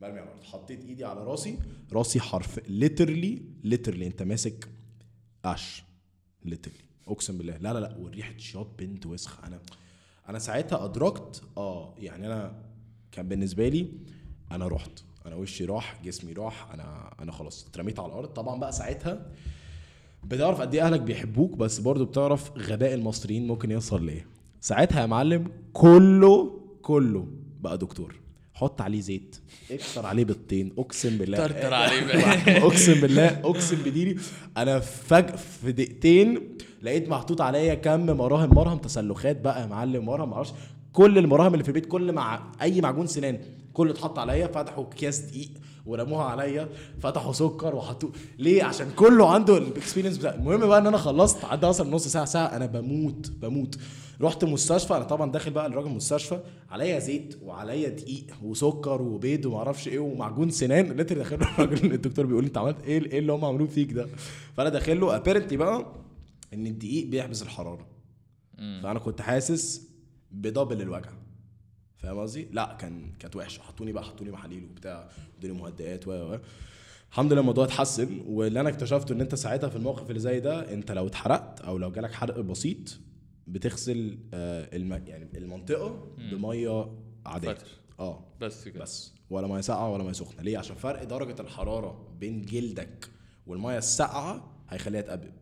مرمي 0.00 0.18
على 0.18 0.28
الأرض. 0.28 0.42
حطيت 0.42 0.84
إيدي 0.84 1.04
على 1.04 1.24
راسي 1.24 1.58
راسي 1.92 2.20
حرفيا 2.20 2.60
literally 2.68 3.42
literally 3.64 4.06
أنت 4.06 4.22
ماسك 4.22 4.68
قش 5.44 5.82
literally 6.44 6.84
أقسم 7.08 7.38
بالله. 7.38 7.56
لا 7.56 7.72
لا 7.72 7.78
لا. 7.78 7.96
وريحه 7.96 8.36
شياط 8.38 8.68
بنت 8.78 9.06
وسخة 9.06 9.44
أنا 9.44 9.60
أنا 10.28 10.38
ساعتها 10.38 10.84
أدركت 10.84 11.42
آه 11.56 11.94
يعني 11.98 12.26
أنا 12.26 12.52
كان 13.12 13.28
بالنسبة 13.28 13.68
لي 13.68 13.86
أنا 14.52 14.68
رحت 14.68 14.90
أنا 15.26 15.34
وشي 15.34 15.64
راح 15.64 16.00
جسمي 16.04 16.32
راح 16.32 16.72
أنا 16.74 17.14
أنا 17.22 17.32
خلاص 17.32 17.66
اترميت 17.68 17.98
على 18.00 18.08
الأرض. 18.08 18.28
طبعا 18.28 18.60
بقى 18.60 18.72
ساعتها 18.72 19.26
بتعرف 20.24 20.60
قد 20.60 20.74
إيه 20.74 20.86
أهلك 20.86 21.00
بيحبوك 21.00 21.56
بس 21.56 21.78
برضو 21.78 22.04
بتعرف 22.04 22.50
غباء 22.58 22.94
المصريين 22.94 23.46
ممكن 23.46 23.70
يوصل 23.70 24.06
لايه 24.06 24.26
ساعتها 24.60 25.00
يا 25.00 25.06
معلم 25.06 25.50
كله 25.72 26.60
كله 26.82 27.28
بقى 27.60 27.78
دكتور. 27.78 28.14
حط 28.54 28.80
عليه 28.80 29.00
زيت 29.00 29.36
أكتر 29.70 30.06
عليه 30.06 30.24
بيضتين 30.24 30.72
أقسم 30.78 31.18
بالله. 31.18 31.38
طرطر 31.38 31.74
عليه. 31.74 32.00
أقسم 32.66 33.00
بالله 33.00 33.26
أقسم 33.26 33.76
بديني. 33.76 34.16
أنا 34.56 34.80
فجأة 34.80 35.36
في 35.36 35.72
دقيقتين 35.72 36.56
لقيت 36.86 37.08
محطوط 37.08 37.40
عليا 37.40 37.74
كم 37.74 38.06
مراهم 38.06 38.54
مرهم 38.54 38.78
تسلخات 38.78 39.40
بقى 39.40 39.60
يا 39.60 39.66
معلم 39.66 40.04
مرهم 40.04 40.30
معرفش. 40.30 40.52
كل 40.92 41.18
المراهم 41.18 41.52
اللي 41.52 41.64
في 41.64 41.68
البيت 41.68 41.86
كل 41.86 42.12
مع 42.12 42.52
أي 42.62 42.80
معجون 42.80 43.06
سنان 43.06 43.38
كله 43.72 43.90
اتحط 43.90 44.18
عليا 44.18 44.46
فتحوا 44.46 44.84
أكياس 44.84 45.18
دقيق 45.18 45.50
ورموها 45.86 46.24
عليا 46.24 46.68
فتحوا 47.00 47.32
سكر 47.32 47.76
وحطوه. 47.76 48.12
ليه؟ 48.38 48.64
عشان 48.64 48.90
كله 48.96 49.30
عنده 49.30 49.58
الاكسبيرينس 49.58 50.18
بتاع. 50.18 50.34
المهم 50.34 50.66
بقى 50.66 50.78
إن 50.78 50.86
أنا 50.86 50.96
خلصت 50.98 51.44
عدى 51.44 51.66
أصلا 51.66 51.90
نص 51.90 52.08
ساعة 52.08 52.24
ساعة 52.24 52.46
أنا 52.56 52.66
بموت 52.66 53.30
بموت. 53.30 53.78
رحت 54.20 54.44
مستشفى 54.44 54.96
أنا 54.96 55.04
طبعا 55.04 55.32
داخل 55.32 55.50
بقى 55.50 55.66
الراجل 55.66 55.88
مستشفى 55.90 56.40
عليا 56.70 56.98
زيت 56.98 57.38
وعليا 57.42 57.88
دقيق 57.88 58.26
وسكر 58.42 59.02
وبيض 59.02 59.46
وما 59.46 59.58
أعرفش 59.58 59.88
إيه 59.88 59.98
ومعجون 59.98 60.50
سنان. 60.50 60.92
لقيت 60.92 61.12
داخل 61.12 61.36
الراجل 61.58 61.92
الدكتور 61.92 62.26
بيقول 62.26 62.42
لي 62.42 62.48
أنت 62.48 62.58
عملت 62.58 62.84
إيه 62.84 63.02
إيه 63.12 63.18
اللي 63.18 63.32
هم 63.32 63.44
عملوه 63.44 63.68
فيك 63.68 63.92
ده؟ 63.92 64.06
فأنا 64.56 64.68
داخل 64.68 65.00
له 65.00 65.16
apparently 65.16 65.56
بقى 65.56 65.86
إن 66.56 66.66
الدقيق 66.66 67.06
بيحبس 67.06 67.42
الحرارة. 67.42 67.86
فأنا 68.82 68.98
كنت 68.98 69.20
حاسس 69.20 69.88
ب 70.30 70.37
double 70.37 70.82
الوجع. 70.82 71.10
فاهم 71.96 72.18
قصدي؟ 72.18 72.48
لا 72.52 72.76
كان 72.80 73.12
كانت 73.18 73.36
وحشة. 73.36 73.62
حطوني 73.62 73.92
بقى 73.92 74.04
حطوني 74.04 74.30
محاليل 74.30 74.64
وبتاع 74.64 75.08
ادوني 75.38 75.54
مهدئات 75.54 76.08
و 76.08 76.38
الحمد 77.10 77.32
لله 77.32 77.40
الموضوع 77.40 77.64
اتحسن. 77.64 78.20
واللي 78.26 78.60
أنا 78.60 78.68
اكتشفته 78.68 79.12
إن 79.12 79.20
أنت 79.20 79.34
ساعتها 79.34 79.68
في 79.68 79.76
الموقف 79.76 80.08
اللي 80.08 80.20
زي 80.20 80.40
ده 80.40 80.72
أنت 80.74 80.92
لو 80.92 81.06
اتحرقت 81.06 81.60
أو 81.60 81.78
لو 81.78 81.90
جالك 81.90 82.12
حرق 82.12 82.40
بسيط 82.40 82.98
بتغسل 83.46 84.18
آه 84.34 84.76
الم... 84.76 84.92
يعني 84.92 85.28
المنطقة 85.38 86.06
بمية 86.18 86.92
عادية. 87.26 87.52
فتر. 87.54 87.66
آه. 88.00 88.24
بس 88.40 88.68
كده. 88.68 88.82
بس. 88.82 89.14
ولا 89.30 89.46
مية 89.46 89.60
ساقعة 89.60 89.92
ولا 89.92 90.04
مية 90.04 90.12
سخنة. 90.12 90.42
ليه؟ 90.42 90.58
عشان 90.58 90.76
فرق 90.76 91.04
درجة 91.04 91.40
الحرارة 91.40 92.08
بين 92.20 92.42
جلدك 92.42 93.10
والمية 93.46 93.78
الساقعة 93.78 94.52
هيخليها 94.68 95.00
تقبب. 95.00 95.32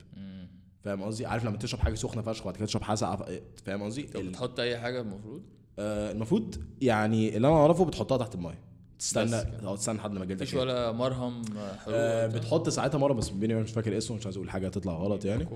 فاهم 0.85 1.03
قصدي؟ 1.03 1.27
عارف 1.27 1.45
لما 1.45 1.57
تشرب 1.57 1.81
حاجة 1.81 1.95
سخنة 1.95 2.23
فشخ 2.23 2.43
وبعد 2.43 2.57
كده 2.57 2.67
تشرب 2.67 2.83
ف- 2.83 3.23
فاهم 3.65 3.83
قصدي؟ 3.83 4.03
طب 4.03 4.21
ال- 4.21 4.29
بتحط 4.29 4.61
أي 4.61 4.79
حاجة 4.79 5.01
المفروض؟ 5.01 5.43
آه 5.79 6.13
المفروض 6.13 6.55
يعني 6.81 7.37
اللي 7.37 7.49
أنا 7.49 7.57
أعرفه 7.57 7.85
بتحطها 7.85 8.19
تحت 8.19 8.35
المية. 8.35 8.59
تستنى. 8.99 9.35
آه 9.37 9.77
تستنى 9.77 9.97
لحد 9.97 10.13
ما 10.13 10.25
جلدك 10.25 10.43
مفيش. 10.43 10.55
ولا 10.55 10.93
مرهم 10.93 11.43
حلو 11.85 11.95
آه 11.95 12.27
بتحط 12.27 12.69
ساعتها 12.69 12.99
مرة 12.99 13.13
بس 13.13 13.29
بيني 13.29 13.55
مش 13.55 13.71
فاكر 13.71 13.99
اسمه 13.99 14.17
مش 14.17 14.25
عايز 14.27 14.37
أقول 14.37 14.51
حاجة 14.51 14.69
تطلع 14.69 14.93
غلط 14.93 15.25
يعني. 15.25 15.47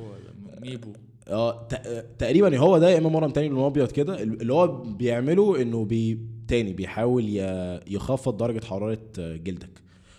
ميبو 0.61 0.93
آه 1.29 1.69
آه، 1.73 2.05
تقريبا 2.19 2.59
هو 2.59 2.79
ده 2.79 2.91
يا 2.91 2.99
إما 2.99 3.09
مرهم 3.09 3.31
تاني 3.31 3.49
لونه 3.49 3.67
أبيض 3.67 3.93
كده 3.93 4.23
اللي 4.23 4.53
هو 4.53 4.67
بيعمله 4.83 5.63
إنه 5.63 5.85
بي 5.85 6.21
تاني 6.49 6.73
بيحاول 6.73 7.25
يخفض 7.87 8.37
درجة 8.37 8.65
حرارة 8.65 8.99
آه، 9.19 9.37
جلدك 9.37 9.71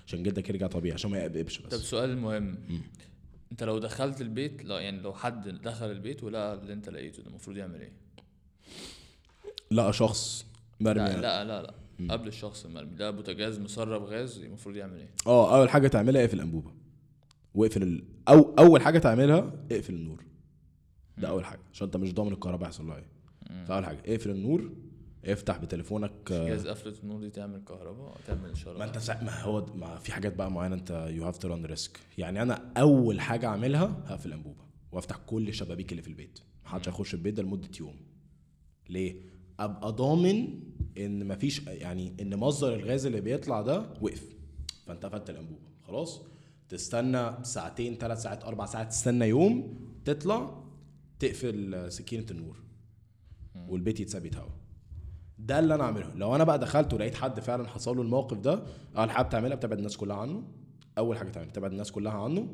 عشان 0.08 0.24
جلدك 0.24 0.50
يرجع 0.50 0.68
طبيعي 0.68 0.94
عشان 0.94 1.12
ما 1.12 1.18
يقبقبش 1.18 1.62
طب 1.62 1.70
بس 1.70 1.74
سؤال 1.76 2.18
مهم. 2.18 2.58
انت 3.52 3.64
لو 3.64 3.80
دخلت 3.80 4.22
البيت 4.22 4.66
لا 4.66 4.80
يعني 4.80 5.02
لو 5.02 5.14
حد 5.14 5.48
دخل 5.48 5.92
البيت 5.92 6.24
ولقى 6.24 6.54
اللي 6.54 6.74
انت 6.74 6.90
لقيته 6.90 7.24
ده 7.24 7.30
المفروض 7.30 7.58
يعمل 7.58 7.82
إيه؟ 7.82 7.92
لا 9.72 9.92
شخص 9.92 10.46
مرمي 10.80 11.00
لا 11.10 11.22
لا 11.22 11.44
لا, 11.44 11.62
لا. 11.62 12.14
قبل 12.14 12.28
الشخص 12.28 12.66
المرمي. 12.66 12.96
ده 12.96 13.12
بوتاجاز 13.12 13.60
مسرب 13.60 14.04
غاز 14.04 14.38
المفروض 14.44 14.76
يعمل 14.76 14.98
إيه؟ 15.00 15.10
آه 15.28 15.58
اول 15.58 15.70
حاجة 15.70 15.88
تعملها 15.88 16.22
اقفل 16.22 16.36
الأنبوبة. 16.36 16.72
واقفل 17.56 17.84
ال... 17.84 18.04
أو 18.30 18.56
أول 18.60 18.82
حاجة 18.82 19.00
تعملها 19.00 19.52
اقفل 19.72 19.94
النور. 19.94 20.26
ده 21.18 21.30
أول 21.30 21.46
حاجة 21.46 21.60
عشان 21.74 21.86
انت 21.86 21.98
مش 21.98 22.14
ضامن 22.14 22.32
الكهرباء 22.32 22.68
هيحصل 22.68 22.88
لها 22.88 22.98
إيه. 22.98 23.64
فأول 23.66 23.86
حاجة 23.86 24.00
اقفل 24.06 24.30
النور 24.30 24.72
افتح 25.26 25.58
بتليفونك 25.58 26.32
آه، 26.32 26.48
جهاز 26.50 26.68
قفلة 26.68 26.94
النور 27.04 27.20
دي 27.20 27.30
تعمل 27.30 27.64
كهرباء 27.64 28.18
تعمل 28.28 28.58
شرار 28.58 28.78
ما 28.78 28.86
انت 28.86 28.98
سا... 28.98 29.24
ما 29.24 29.42
هو 29.42 29.66
ما 29.76 29.98
في 29.98 30.12
حاجات 30.12 30.36
بقى 30.36 30.52
معينة 30.52 30.76
انت 30.76 31.08
you 31.12 31.26
have 31.26 31.38
to 31.38 31.48
run 31.48 31.66
risk 31.66 32.00
يعني 32.18 32.42
أنا 32.42 32.72
اول 32.78 33.22
حاجة 33.22 33.48
اعملها 33.48 34.04
هقفل 34.06 34.28
الانبوبه 34.28 34.64
وافتح 34.92 35.16
كل 35.18 35.48
الشبابيك 35.50 35.92
اللي 35.92 36.02
في 36.02 36.08
البيت. 36.08 36.40
محدش 36.66 36.90
هيخش 36.90 37.14
البيت 37.14 37.34
ده 37.34 37.44
لمدة 37.44 37.70
يوم. 37.80 37.96
ليه؟ 38.90 39.22
أبقى 39.60 39.92
ضامن 39.92 40.60
إن 40.98 41.28
مفيش 41.28 41.68
يعني 41.68 42.14
إن 42.22 42.36
مصدر 42.36 42.76
الغاز 42.76 43.06
اللي 43.06 43.22
بيطلع 43.22 43.62
ده 43.62 43.94
وقف. 44.02 44.36
فأنت 44.86 45.06
قفلت 45.06 45.30
الأنبوبة. 45.30 45.68
خلاص؟ 45.82 46.22
تستنى 46.70 47.44
ساعتين 47.44 47.96
ثلاث 47.96 48.22
ساعات 48.22 48.44
أربع 48.44 48.66
ساعات 48.66 48.90
تستنى 48.90 49.26
يوم 49.26 49.80
تطلع 50.06 50.64
تقفل 51.20 51.86
سكينة 51.92 52.26
النور. 52.32 52.64
والبيت 53.68 54.00
يتساب 54.00 54.26
يتهوى 54.26 54.59
ده 55.40 55.60
اللي 55.60 55.76
أنا 55.76 55.84
اعمله 55.84 56.14
لو 56.16 56.36
أنا 56.36 56.44
بقى 56.44 56.60
دخلت 56.60 56.94
ولقيت 56.94 57.16
حد 57.16 57.40
فعلا 57.40 57.68
حصل 57.68 57.96
له 57.96 58.02
الموقف 58.02 58.38
ده 58.38 58.64
أول 58.98 59.12
حاجة 59.12 59.26
بتعملها 59.26 59.56
بتبعد 59.56 59.78
الناس 59.78 59.98
كلها 59.98 60.16
عنه. 60.18 60.44
أول 60.98 61.18
حاجة 61.18 61.30
تعملها 61.30 61.52
تبعد 61.54 61.72
الناس 61.72 61.92
كلها 61.92 62.12
عنه. 62.14 62.48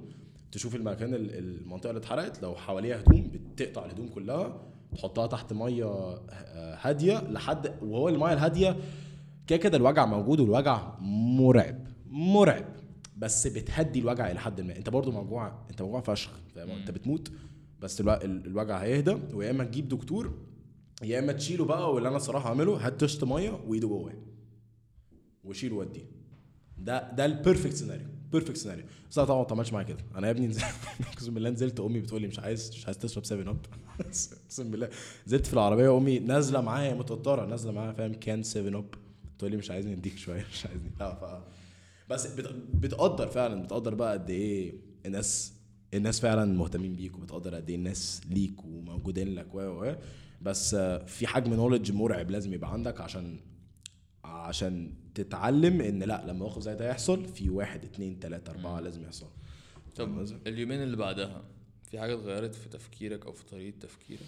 تشوف 0.51 0.75
المكان 0.75 1.13
ال- 1.13 1.37
المنطقة 1.37 1.89
اللي 1.89 1.99
اتحرقت. 1.99 2.41
لو 2.43 2.55
حواليها 2.55 2.99
هدوم 3.01 3.31
بتقطع 3.55 3.85
الهدوم 3.85 4.07
كلها 4.07 4.61
تحطها 4.95 5.27
تحت 5.27 5.53
مية 5.53 5.85
ه- 5.85 6.19
هادية 6.81 7.17
لحد 7.29 7.71
وهو 7.83 8.09
المية 8.09 8.33
الهادية 8.33 8.75
كده 9.47 9.57
كده 9.59 9.77
الوجع 9.77 10.05
موجود 10.05 10.39
والوجع 10.39 10.81
مرعب 11.01 11.87
مرعب. 12.09 12.65
بس 13.17 13.47
بتهدي 13.47 13.99
الوجع 13.99 14.31
إلى 14.31 14.39
حد 14.39 14.61
ما. 14.61 14.75
أنت 14.77 14.89
برضو 14.89 15.11
موجوع 15.11 15.53
أنت 15.69 15.81
موجوع 15.81 16.01
فشخ 16.01 16.31
أنت 16.57 16.91
بتموت 16.91 17.31
بس 17.81 18.01
الو- 18.01 18.13
ال- 18.13 18.45
الوجع 18.47 18.77
هيهدى. 18.77 19.17
ويا 19.33 19.51
إما 19.51 19.63
تجيب 19.63 19.87
دكتور 19.89 20.33
يا 21.03 21.19
إما 21.19 21.33
تشيله 21.33 21.65
بقى 21.65 21.93
واللي 21.93 22.09
أنا 22.09 22.17
الصراحه 22.17 22.49
اعمله 22.49 22.87
هات 22.87 22.99
طشت 22.99 23.23
مية 23.23 23.59
وإيده 23.67 23.87
جواه. 23.87 24.13
وشيله 25.43 25.75
وديه 25.75 26.05
ده 26.77 27.11
ده 27.11 27.25
ال 27.25 27.31
perfect 27.31 27.73
scenario 27.73 28.07
perfect 28.31 28.57
scenario 28.57 28.85
بس 29.11 29.17
أنا 29.17 29.27
طبعا 29.27 29.39
ما 29.39 29.45
اتعملش 29.45 29.73
معايا 29.73 29.87
كده. 29.87 29.97
أنا 30.15 30.27
يا 30.27 30.31
ابني 30.31 30.55
أقسم 31.13 31.33
بالله 31.33 31.49
نزلت 31.49 31.79
أمي 31.79 31.99
بتقول 31.99 32.21
لي 32.21 32.27
مش 32.27 32.39
عايز 32.39 32.69
مش 32.69 32.85
عايز 32.85 32.97
تشرب 32.97 33.25
7 33.25 33.49
Up 33.51 33.57
أقسم 34.45 34.71
بالله. 34.71 34.89
نزلت 35.27 35.45
في 35.45 35.53
العربية 35.53 35.97
أمي 35.97 36.19
نازلة 36.19 36.61
معايا 36.61 36.93
متوترة 36.93 37.45
نازلة 37.45 37.71
معايا 37.71 37.91
فاهم 37.93 38.13
كان 38.13 38.43
7 38.43 38.79
اب 38.79 38.85
تقول 39.39 39.51
لي 39.51 39.57
مش 39.57 39.71
عايزني 39.71 39.93
أديك 39.93 40.17
شوية 40.17 40.45
مش 40.53 40.65
عايزني. 40.65 40.91
لا 40.99 41.15
ف 41.15 41.43
بس 42.09 42.27
بت- 42.27 42.55
بتقدر 42.73 43.27
فعلا 43.27 43.63
بتقدر 43.63 43.93
بقى 43.95 44.13
قد 44.13 44.29
إيه 44.29 44.73
الناس 45.05 45.53
الناس 45.93 46.19
فعلا 46.19 46.45
مهتمين 46.57 46.93
بيك 46.95 47.17
وبتقدر 47.17 47.55
قد 47.55 47.69
إيه 47.69 47.75
الناس 47.75 48.21
ليك 48.29 48.65
وموجودين 48.65 49.35
لك 49.35 49.55
و 49.55 49.59
و. 49.61 49.95
بس 50.41 50.75
في 51.07 51.27
حجم 51.27 51.53
نولج 51.53 51.91
مرعب 51.91 52.31
لازم 52.31 52.53
يبقى 52.53 52.73
عندك 52.73 53.01
عشان 53.01 53.39
عشان 54.23 54.93
تتعلم 55.15 55.81
إن 55.81 56.03
لأ 56.03 56.21
لما 56.23 56.33
موقف 56.33 56.61
زي 56.61 56.75
ده 56.75 56.89
يحصل 56.89 57.27
في 57.27 57.49
واحد 57.49 57.83
اتنين 57.85 58.19
تلاتة 58.19 58.51
أربعة 58.51 58.79
لازم 58.79 59.03
يحصل 59.03 59.27
طب؟ 59.95 60.25
اليومين 60.47 60.83
اللي 60.83 60.97
بعدها 60.97 61.43
في 61.91 61.99
حاجة 61.99 62.13
اتغيرت 62.13 62.55
في 62.55 62.69
تفكيرك 62.69 63.25
أو 63.25 63.31
في 63.33 63.45
طريقة 63.45 63.79
تفكيرك؟ 63.79 64.25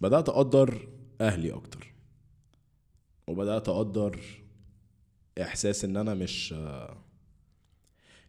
بدأت 0.00 0.28
أقدر 0.28 0.88
أهلي 1.20 1.52
أكتر 1.52 1.92
وبدأت 3.26 3.68
أقدر 3.68 4.20
إحساس 5.42 5.84
إن 5.84 5.96
أنا 5.96 6.14
مش 6.14 6.52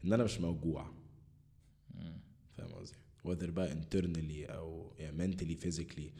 إن 0.05 0.13
أنا 0.13 0.23
مش 0.23 0.39
موجوع 0.39 0.87
whether 3.27 3.49
بقى 3.49 3.69
internally 3.71 4.51
أو 4.51 4.93
يعني 4.99 5.35
mentally 5.37 5.65
physically. 5.65 6.11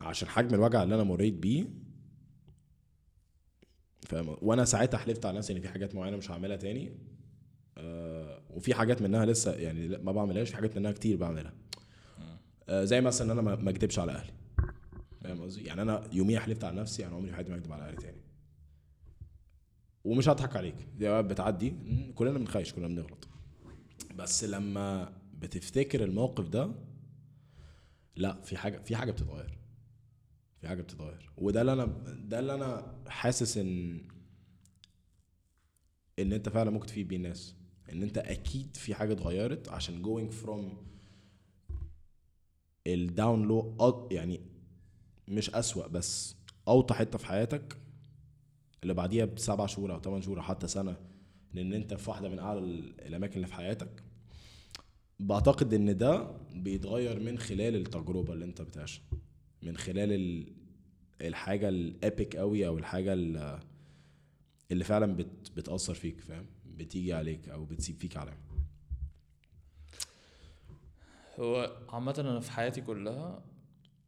عشان 0.00 0.28
حجم 0.28 0.54
الوجع 0.54 0.82
اللي 0.82 0.94
أنا 0.94 1.02
مريت 1.04 1.34
بيه 1.34 1.66
فاهم؟ 4.02 4.36
وأنا 4.42 4.64
ساعتها 4.64 4.98
حلفت 4.98 5.26
على 5.26 5.38
نفسي 5.38 5.52
إن 5.52 5.60
في 5.60 5.68
حاجات 5.68 5.94
معينة 5.94 6.16
مش 6.16 6.30
هعملها 6.30 6.56
تاني 6.56 6.92
آه 7.78 8.42
وفي 8.50 8.74
حاجات 8.74 9.02
منها 9.02 9.26
لسه 9.26 9.52
يعني 9.54 9.88
ما 9.88 10.12
بعملهاش 10.12 10.48
في 10.48 10.56
حاجات 10.56 10.76
منها 10.76 10.92
كتير 10.92 11.16
بعملها. 11.16 11.52
آه 12.68 12.84
زي 12.84 13.00
مثلا 13.00 13.32
إن 13.32 13.38
أنا 13.38 13.56
ما 13.56 13.70
اكدبش 13.70 13.98
على 13.98 14.12
أهلي. 14.12 14.32
فاهم 15.20 15.42
قصدي؟ 15.42 15.64
يعني 15.64 15.82
أنا 15.82 16.08
يوميا 16.12 16.40
حلفت 16.40 16.64
على 16.64 16.80
نفسي 16.80 17.06
أنا 17.06 17.16
عمري 17.16 17.28
في 17.28 17.34
حياتي 17.34 17.50
ما 17.50 17.56
اكذب 17.56 17.72
على 17.72 17.82
أهلي 17.88 17.96
تاني. 17.96 18.20
ومش 20.04 20.28
هضحك 20.28 20.56
عليك. 20.56 20.74
دي 20.98 21.22
بتعدي 21.22 21.74
كلنا 22.14 22.38
بنخايش 22.38 22.72
كلنا 22.72 22.88
بنغلط. 22.88 23.28
بس 24.16 24.44
لما 24.44 25.12
بتفتكر 25.42 26.04
الموقف 26.04 26.48
ده 26.48 26.72
لا 28.16 28.42
في 28.42 28.56
حاجة 28.56 28.78
في 28.78 28.96
حاجة 28.96 29.10
بتتغير. 29.12 29.58
في 30.60 30.68
حاجة 30.68 30.82
بتتغير. 30.82 31.30
وده 31.38 31.60
اللي 31.60 31.72
أنا 31.72 31.84
ده 32.28 32.38
اللي 32.38 32.54
أنا 32.54 32.98
حاسس 33.08 33.56
إن 33.58 34.00
إن 36.18 36.32
أنت 36.32 36.48
فعلا 36.48 36.70
ممكن 36.70 36.86
تفيد 36.86 37.08
بيه 37.08 37.16
الناس. 37.16 37.54
إن 37.92 38.02
أنت 38.02 38.18
أكيد 38.18 38.76
في 38.76 38.94
حاجة 38.94 39.12
اتغيرت 39.12 39.68
عشان 39.68 40.02
going 40.04 40.32
from 40.44 40.76
الداون 42.86 43.42
لو 43.48 44.08
يعني 44.12 44.40
مش 45.28 45.50
أسوأ 45.50 45.86
بس 45.86 46.36
أوطى 46.68 46.94
حتة 46.94 47.18
في 47.18 47.26
حياتك 47.26 47.76
اللي 48.82 48.94
بعديها 48.94 49.24
بسبع 49.24 49.66
شهور 49.66 49.94
أو 49.94 50.00
ثمان 50.00 50.22
شهور 50.22 50.38
أو 50.38 50.42
حتى 50.42 50.68
سنة 50.68 50.96
لأن 51.54 51.72
أنت 51.72 51.94
في 51.94 52.10
واحدة 52.10 52.28
من 52.28 52.38
أعلى 52.38 52.58
ال- 52.58 53.00
الأماكن 53.00 53.34
اللي 53.36 53.46
في 53.46 53.54
حياتك. 53.54 54.02
بعتقد 55.26 55.74
إن 55.74 55.96
ده 55.96 56.30
بيتغير 56.54 57.20
من 57.20 57.38
خلال 57.38 57.76
التجربة 57.76 58.32
اللي 58.32 58.44
أنت 58.44 58.62
بتعيشها. 58.62 59.02
من 59.62 59.76
خلال 59.76 60.12
ال- 60.12 60.52
الحاجة 61.20 61.68
الابيك 61.68 62.36
قوي 62.36 62.66
أو 62.66 62.78
الحاجة 62.78 63.12
ال- 63.12 63.60
اللي 64.72 64.84
فعلا 64.84 65.16
بت 65.16 65.50
بتأثر 65.56 65.94
فيك 65.94 66.20
فاهم؟ 66.20 66.46
بتيجي 66.66 67.12
عليك 67.12 67.48
أو 67.48 67.64
بتسيب 67.64 67.96
فيك 67.96 68.16
علامه 68.16 68.36
هو 71.40 71.76
عامة 71.88 72.14
أنا 72.18 72.40
في 72.40 72.50
حياتي 72.52 72.80
كلها 72.80 73.42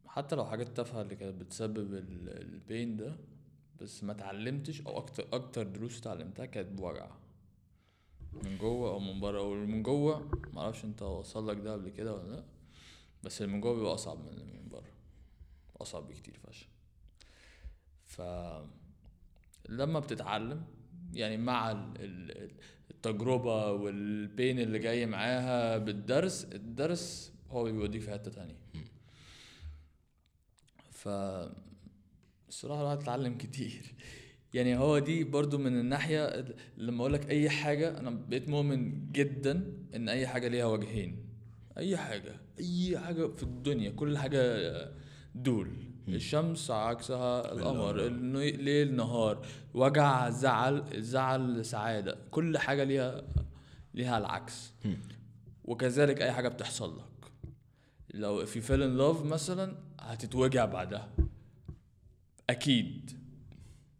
حتى 0.07 0.35
لو 0.35 0.45
حاجات 0.45 0.67
تافهة 0.77 1.01
اللي 1.01 1.15
كانت 1.15 1.41
بتسبب 1.41 1.93
ال- 1.93 2.41
البين 2.41 2.97
ده 2.97 3.17
بس 3.81 4.03
ما 4.03 4.11
اتعلمتش 4.11 4.81
أو 4.81 4.97
أكتر 4.97 5.27
أكتر 5.33 5.63
دروس 5.63 5.99
اتعلمتها 5.99 6.45
كانت 6.45 6.67
بوجع. 6.71 7.11
من 8.43 8.57
جوه 8.57 8.89
أو 8.91 8.99
من 8.99 9.19
بره. 9.19 9.39
أو 9.39 9.53
من 9.53 9.83
جوه 9.83 10.31
معرفش 10.53 10.85
أنت 10.85 11.01
وصل 11.01 11.47
لك 11.49 11.57
ده 11.57 11.73
قبل 11.73 11.89
كده 11.89 12.13
ولا 12.13 12.35
لأ 12.35 12.43
بس 13.23 13.41
اللي 13.41 13.53
من 13.53 13.61
جوه 13.61 13.75
بيبقى 13.75 13.93
أصعب 13.93 14.19
من 14.19 14.27
اللي 14.27 14.43
من 14.43 14.67
بره. 14.69 14.91
أصعب 15.81 16.07
بكتير 16.07 16.39
فشخ. 16.47 16.67
ف 18.05 18.21
لما 19.69 19.99
بتتعلم 19.99 20.63
يعني 21.13 21.37
مع 21.37 21.71
ال- 21.71 21.93
ال- 21.99 22.51
التجربة 22.91 23.71
والبين 23.71 24.59
اللي 24.59 24.79
جاي 24.79 25.05
معاها 25.05 25.77
بالدرس 25.77 26.43
الدرس 26.45 27.33
هو 27.49 27.63
بيوديك 27.63 28.01
في 28.01 28.11
حتة 28.11 28.31
تانية. 28.31 28.57
ف 30.91 31.07
الصراحة 32.49 32.81
الواحد 32.81 32.97
اتعلم 33.01 33.37
كتير. 33.37 33.93
يعني 34.55 34.77
هو 34.77 34.99
دي 34.99 35.23
برضو 35.23 35.57
من 35.57 35.79
الناحية 35.79 36.25
ال- 36.25 36.55
لما 36.77 37.01
اقولك 37.01 37.29
أي 37.29 37.49
حاجة 37.49 37.99
أنا 37.99 38.09
بقيت 38.09 38.49
مؤمن 38.49 39.11
جدا 39.11 39.73
إن 39.95 40.09
أي 40.09 40.27
حاجة 40.27 40.47
ليها 40.47 40.65
وجهين. 40.65 41.25
أي 41.77 41.97
حاجة 41.97 42.35
أي 42.59 42.97
حاجة 42.99 43.27
في 43.27 43.43
الدنيا 43.43 43.89
كل 43.91 44.17
حاجة 44.17 44.41
دول. 45.35 45.69
الشمس 46.07 46.71
عكسها 46.71 47.51
القمر 47.53 47.99
الليل 48.07 48.95
نهار. 48.95 49.45
وجع 49.73 50.29
زعل 50.29 51.01
زعل 51.03 51.65
سعادة. 51.65 52.17
كل 52.31 52.57
حاجة 52.57 52.83
ليها 52.83 53.21
ليها 53.93 54.17
العكس. 54.17 54.73
وكذلك 55.65 56.21
أي 56.21 56.31
حاجة 56.31 56.47
بتحصل 56.47 56.97
لك. 56.97 57.31
لو 58.13 58.45
في 58.45 58.61
فيل 58.61 58.83
ان 58.83 58.97
لاف 58.97 59.25
مثلا 59.25 59.75
هتتوجع 59.99 60.65
بعدها. 60.65 61.09
أكيد. 62.49 63.11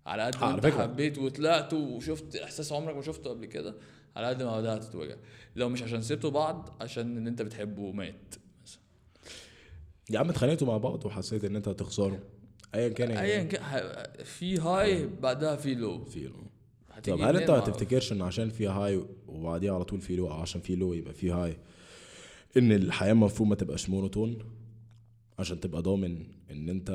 على 0.06 0.24
قد 0.24 0.42
ما 0.42 0.54
انت. 0.56 0.66
حبيت 0.66 1.18
وطلعت 1.18 1.74
وشفت 1.74 2.36
احساس 2.36 2.72
عمرك 2.72 2.96
ما 2.96 3.02
شفته 3.02 3.30
قبل 3.30 3.46
كده 3.46 3.76
على 4.16 4.28
قد 4.28 4.44
ما 4.44 4.62
ده 4.62 4.74
هتتوجع 4.74 5.16
لو 5.56 5.70
مش 5.70 5.84
عشان 5.84 6.02
سبتوا 6.02 6.30
بعض 6.30 6.78
عشان 6.82 7.18
إن 7.18 7.28
أنت 7.28 7.42
بتحبه 7.42 7.92
مات 7.92 8.36
مثلا. 8.64 8.80
يا 10.10 10.20
عم 10.20 10.30
اتخانقتوا 10.30 10.68
مع 10.68 10.78
بعض 10.78 11.06
وحسيت 11.06 11.44
إن 11.44 11.56
أنت 11.56 11.68
هتخسره. 11.68 12.20
ايا 12.76 12.90
كان 12.90 13.12
يعني. 13.12 13.22
ايا 13.28 13.44
كان 13.44 14.24
في 14.24 14.58
high 14.58 15.08
بعدها 15.08 15.56
في 15.56 15.76
low 15.76 16.06
في 16.06 16.30
هتيجي 16.92 17.18
طب 17.18 17.24
هل 17.24 17.38
أنت 17.38 17.52
ما 17.52 17.60
تفتكرش 17.60 18.12
إن 18.12 18.22
عشان 18.22 18.50
في 18.50 18.68
high 18.68 19.06
وبعديها 19.28 19.74
على 19.76 19.84
طول 19.84 20.02
في 20.02 20.16
low 20.16 20.28
أو 20.28 20.34
عشان 20.34 20.62
في 20.62 20.76
low 20.76 20.94
يبقى 20.94 21.14
في 21.14 21.32
high 21.32 21.58
إن 22.58 22.72
الحياة 22.72 23.12
المفروض 23.12 23.50
ما 23.50 23.56
تبقاش 23.56 23.90
monotone 23.90 24.38
عشان 25.40 25.60
تبقى 25.60 25.82
ضامن 25.82 26.26
إن 26.52 26.70
أنت 26.70 26.90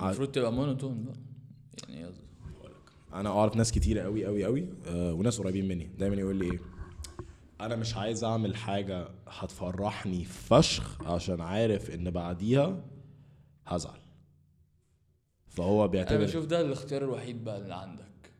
المفروض 0.00 0.28
تبقى 0.32 0.52
monotone 0.52 1.04
بقى. 1.04 1.14
يعني. 1.88 2.12
أنا 3.14 3.28
أعرف 3.28 3.56
ناس 3.56 3.72
كتيرة 3.72 4.02
قوي 4.02 4.24
قوي 4.26 4.44
قوي 4.44 4.68
آه 4.86 5.12
وناس 5.12 5.40
قريبين 5.40 5.68
مني. 5.68 5.84
دايما 5.98 6.16
يقول 6.16 6.36
لي 6.36 6.52
إيه 6.52 6.60
أنا 7.60 7.76
مش 7.76 7.96
عايز 7.96 8.24
أعمل 8.24 8.56
حاجة 8.56 9.08
هتفرحني 9.28 10.24
فشخ 10.24 11.02
عشان 11.02 11.40
عارف 11.40 11.90
إن 11.90 12.10
بعديها 12.10 12.84
هزعل. 13.66 14.00
فهو 15.48 15.82
أنا 15.82 15.90
بيعتبر 15.92 16.24
بشوف 16.24 16.44
ده 16.46 16.60
الاختيار 16.60 17.04
الوحيد 17.04 17.44
بقى 17.44 17.58
اللي 17.58 17.74
عندك. 17.74 18.32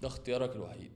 ده 0.00 0.08
اختيارك 0.08 0.56
الوحيد. 0.56 0.90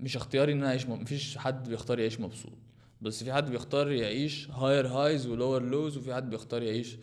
مش 0.00 0.16
اختياري 0.16 0.52
إن 0.52 0.58
أنا 0.58 0.68
أعيش 0.68 0.86
م... 0.86 0.92
مفيش 0.92 1.38
حد 1.38 1.68
بيختار 1.68 1.98
يعيش 1.98 2.20
مبسوط. 2.20 2.58
بس 3.00 3.24
في 3.24 3.32
حد 3.32 3.50
بيختار 3.50 3.90
يعيش 3.92 4.50
هاير 4.50 4.86
هايز 4.88 5.26
ولور 5.26 5.62
لوز 5.62 5.96
وفي 5.96 6.14
حد 6.14 6.30
بيختار 6.30 6.62
يعيش 6.62 6.98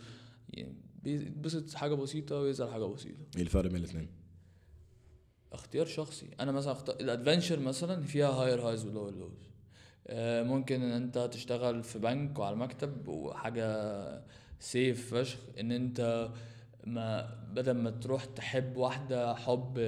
يعني 0.48 0.74
بيتبسط 1.16 1.74
حاجة 1.74 1.94
بسيطة 1.94 2.36
ويزعل 2.36 2.72
حاجة 2.72 2.84
بسيطة. 2.84 3.26
إيه 3.36 3.42
الفرق 3.42 3.70
بين 3.70 3.76
الاثنين 3.76 4.08
اختيار 5.52 5.86
شخصي. 5.86 6.30
أنا 6.40 6.52
مثلا 6.52 6.72
أختار 6.72 6.96
الأدفنشر 7.00 7.60
مثلا 7.60 8.02
فيها 8.02 8.28
هاير 8.28 8.60
هايز 8.60 8.86
ولور 8.86 9.14
لوز 9.14 9.48
ممكن 10.48 10.82
إن 10.82 10.92
أنت 10.92 11.18
تشتغل 11.32 11.82
في 11.82 11.98
بنك 11.98 12.38
وعلى 12.38 12.56
مكتب 12.56 13.08
وحاجة 13.08 14.22
سيف 14.60 15.14
فشخ. 15.14 15.38
إن 15.60 15.72
أنت 15.72 16.30
ما 16.84 17.34
بدل 17.52 17.72
ما 17.72 17.90
تروح 17.90 18.24
تحب 18.24 18.76
واحدة 18.76 19.34
حب 19.34 19.78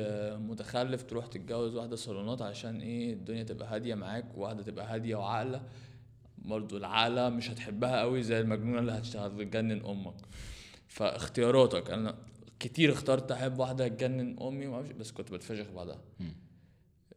متخلف 0.40 1.02
تروح 1.02 1.26
تتجوز 1.26 1.74
واحدة 1.74 1.96
صالونات 1.96 2.42
عشان 2.42 2.80
إيه 2.80 3.12
الدنيا 3.12 3.42
تبقى 3.42 3.74
هادية 3.74 3.94
معاك 3.94 4.38
وواحدة 4.38 4.62
تبقى 4.62 4.94
هادية 4.94 5.16
وعاقلة. 5.16 5.62
برضو 6.38 6.76
العاقلة 6.76 7.28
مش 7.28 7.50
هتحبها 7.50 8.00
قوي 8.00 8.22
زي 8.22 8.40
المجنونة 8.40 8.78
اللي 8.78 8.92
هتشتغل 8.92 9.38
تجنن 9.38 9.84
أمك. 9.84 10.14
فاختياراتك. 10.90 11.90
أنا 11.90 12.16
كتير 12.60 12.92
اخترت 12.92 13.32
أحب 13.32 13.58
واحدة 13.58 13.88
تجنن 13.88 14.38
أمي 14.42 14.66
ومعرفش 14.66 14.90
بس 14.90 15.10
كنت 15.12 15.32
بتفشخ 15.32 15.70
بعدها 15.70 16.00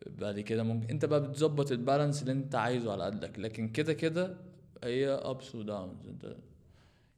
بعد 0.07 0.39
كده 0.39 0.63
ممكن 0.63 0.89
أنت 0.89 1.05
بقى 1.05 1.30
بتظبط 1.30 1.71
البالانس 1.71 2.21
اللي 2.21 2.32
أنت 2.32 2.55
عايزه 2.55 2.91
على 2.91 3.03
قدك. 3.03 3.39
لكن 3.39 3.67
كده 3.69 3.93
كده 3.93 4.38
هي 4.84 5.07
ابس 5.09 5.55
وداونز 5.55 6.07
أنت 6.07 6.36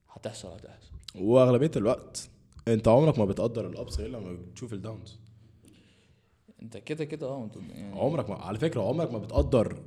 هتحصل 0.10 0.48
هتحصل. 0.48 0.92
وأغلبية 1.16 1.72
الوقت 1.76 2.30
أنت 2.68 2.88
عمرك 2.88 3.20
ما 3.20 3.26
بتقدر 3.26 3.68
الابس 3.68 4.00
غير 4.00 4.10
لما 4.10 4.34
بتشوف 4.34 4.74
الداونز 4.74 5.20
أنت 6.62 6.78
كده 6.78 7.06
كده 7.06 7.28
أه 7.28 7.50
يعني 7.70 8.00
عمرك 8.00 8.30
ما 8.30 8.36
على 8.36 8.60
فكرة 8.60 8.82
عمرك 8.82 9.12
ما 9.12 9.18
بتقدر 9.18 9.84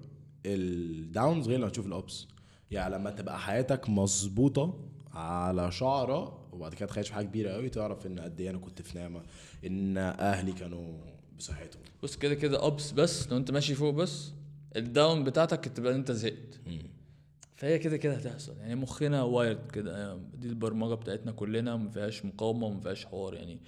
ال 0.46 0.63
downs 0.63 1.48
غير 1.48 1.58
لما 1.58 1.68
تشوف 1.68 1.86
ال 1.86 1.96
ups 1.96 2.26
يعني 2.70 2.94
لما 2.94 3.10
تبقى 3.10 3.38
حياتك 3.38 3.88
مظبوطة 3.88 4.88
على 5.12 5.72
شعرة 5.72 6.37
وبعد 6.52 6.74
كده 6.74 6.86
في 6.86 7.14
حاجة 7.14 7.24
كبيرة 7.24 7.50
قوي 7.50 7.68
تعرف 7.68 8.06
إن 8.06 8.20
قد 8.20 8.40
إيه 8.40 8.50
أنا 8.50 8.58
كنت 8.58 8.82
في 8.82 8.98
نعمة 8.98 9.22
إن 9.66 9.98
أهلي 9.98 10.52
كانوا 10.52 10.98
بصحتهم. 11.38 11.82
بص 12.02 12.16
كده 12.16 12.34
كده 12.34 12.66
ups 12.66 12.92
بس 12.92 13.28
لو 13.28 13.36
أنت 13.36 13.50
ماشي 13.50 13.74
فوق 13.74 13.94
بس 13.94 14.30
ال 14.76 14.86
down 14.86 15.24
بتاعتك 15.24 15.64
تبقى 15.68 15.94
أنت 15.94 16.12
زهقت. 16.12 16.60
فهي 17.56 17.78
كده 17.78 17.96
كده 17.96 18.14
هتحصل. 18.14 18.56
يعني 18.58 18.74
مخنا 18.74 19.22
wired 19.22 19.70
كده 19.70 20.16
دي 20.16 20.48
البرمجة 20.48 20.94
بتاعتنا 20.94 21.32
كلنا 21.32 21.76
ما 21.76 21.90
فيهاش 21.90 22.24
مقاومة 22.24 22.66
وما 22.66 22.80
فيهاش 22.80 23.06
حوار. 23.06 23.34
يعني 23.34 23.58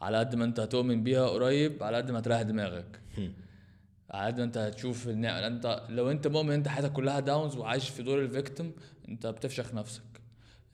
على 0.00 0.18
قد 0.18 0.34
ما 0.34 0.44
أنت 0.44 0.60
هتؤمن 0.60 1.02
بيها 1.02 1.26
قريب 1.28 1.82
على 1.82 1.96
قد 1.96 2.10
ما 2.10 2.18
هتريح 2.18 2.42
دماغك. 2.42 3.00
على 4.10 4.26
قد 4.26 4.38
ما 4.38 4.44
أنت 4.44 4.58
هتشوف 4.58 5.08
النعمه 5.08 5.46
أنت 5.46 5.86
لو 5.88 6.10
أنت 6.10 6.26
مؤمن 6.26 6.52
أنت 6.52 6.68
حياتك 6.68 6.92
كلها 6.92 7.20
داونز 7.20 7.56
وعايش 7.56 7.88
في 7.88 8.02
دور 8.02 8.20
الفيكتيم 8.20 8.72
أنت 9.08 9.26
بتفشخ 9.26 9.74
نفسك. 9.74 10.02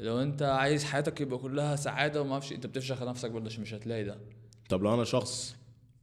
لو 0.01 0.23
انت 0.23 0.43
عايز 0.43 0.85
حياتك 0.85 1.21
يبقى 1.21 1.39
كلها 1.39 1.77
سعادة 1.77 2.23
وما 2.23 2.33
أعرفش 2.33 2.53
انت 2.53 2.67
بتفشخ 2.67 3.03
نفسك 3.03 3.31
برضه 3.31 3.47
عشان 3.47 3.63
مش 3.63 3.75
هتلاقي 3.75 4.05
ده. 4.05 4.19
طب 4.69 4.83
لو 4.83 4.95
أنا 4.95 5.05
شخص 5.05 5.57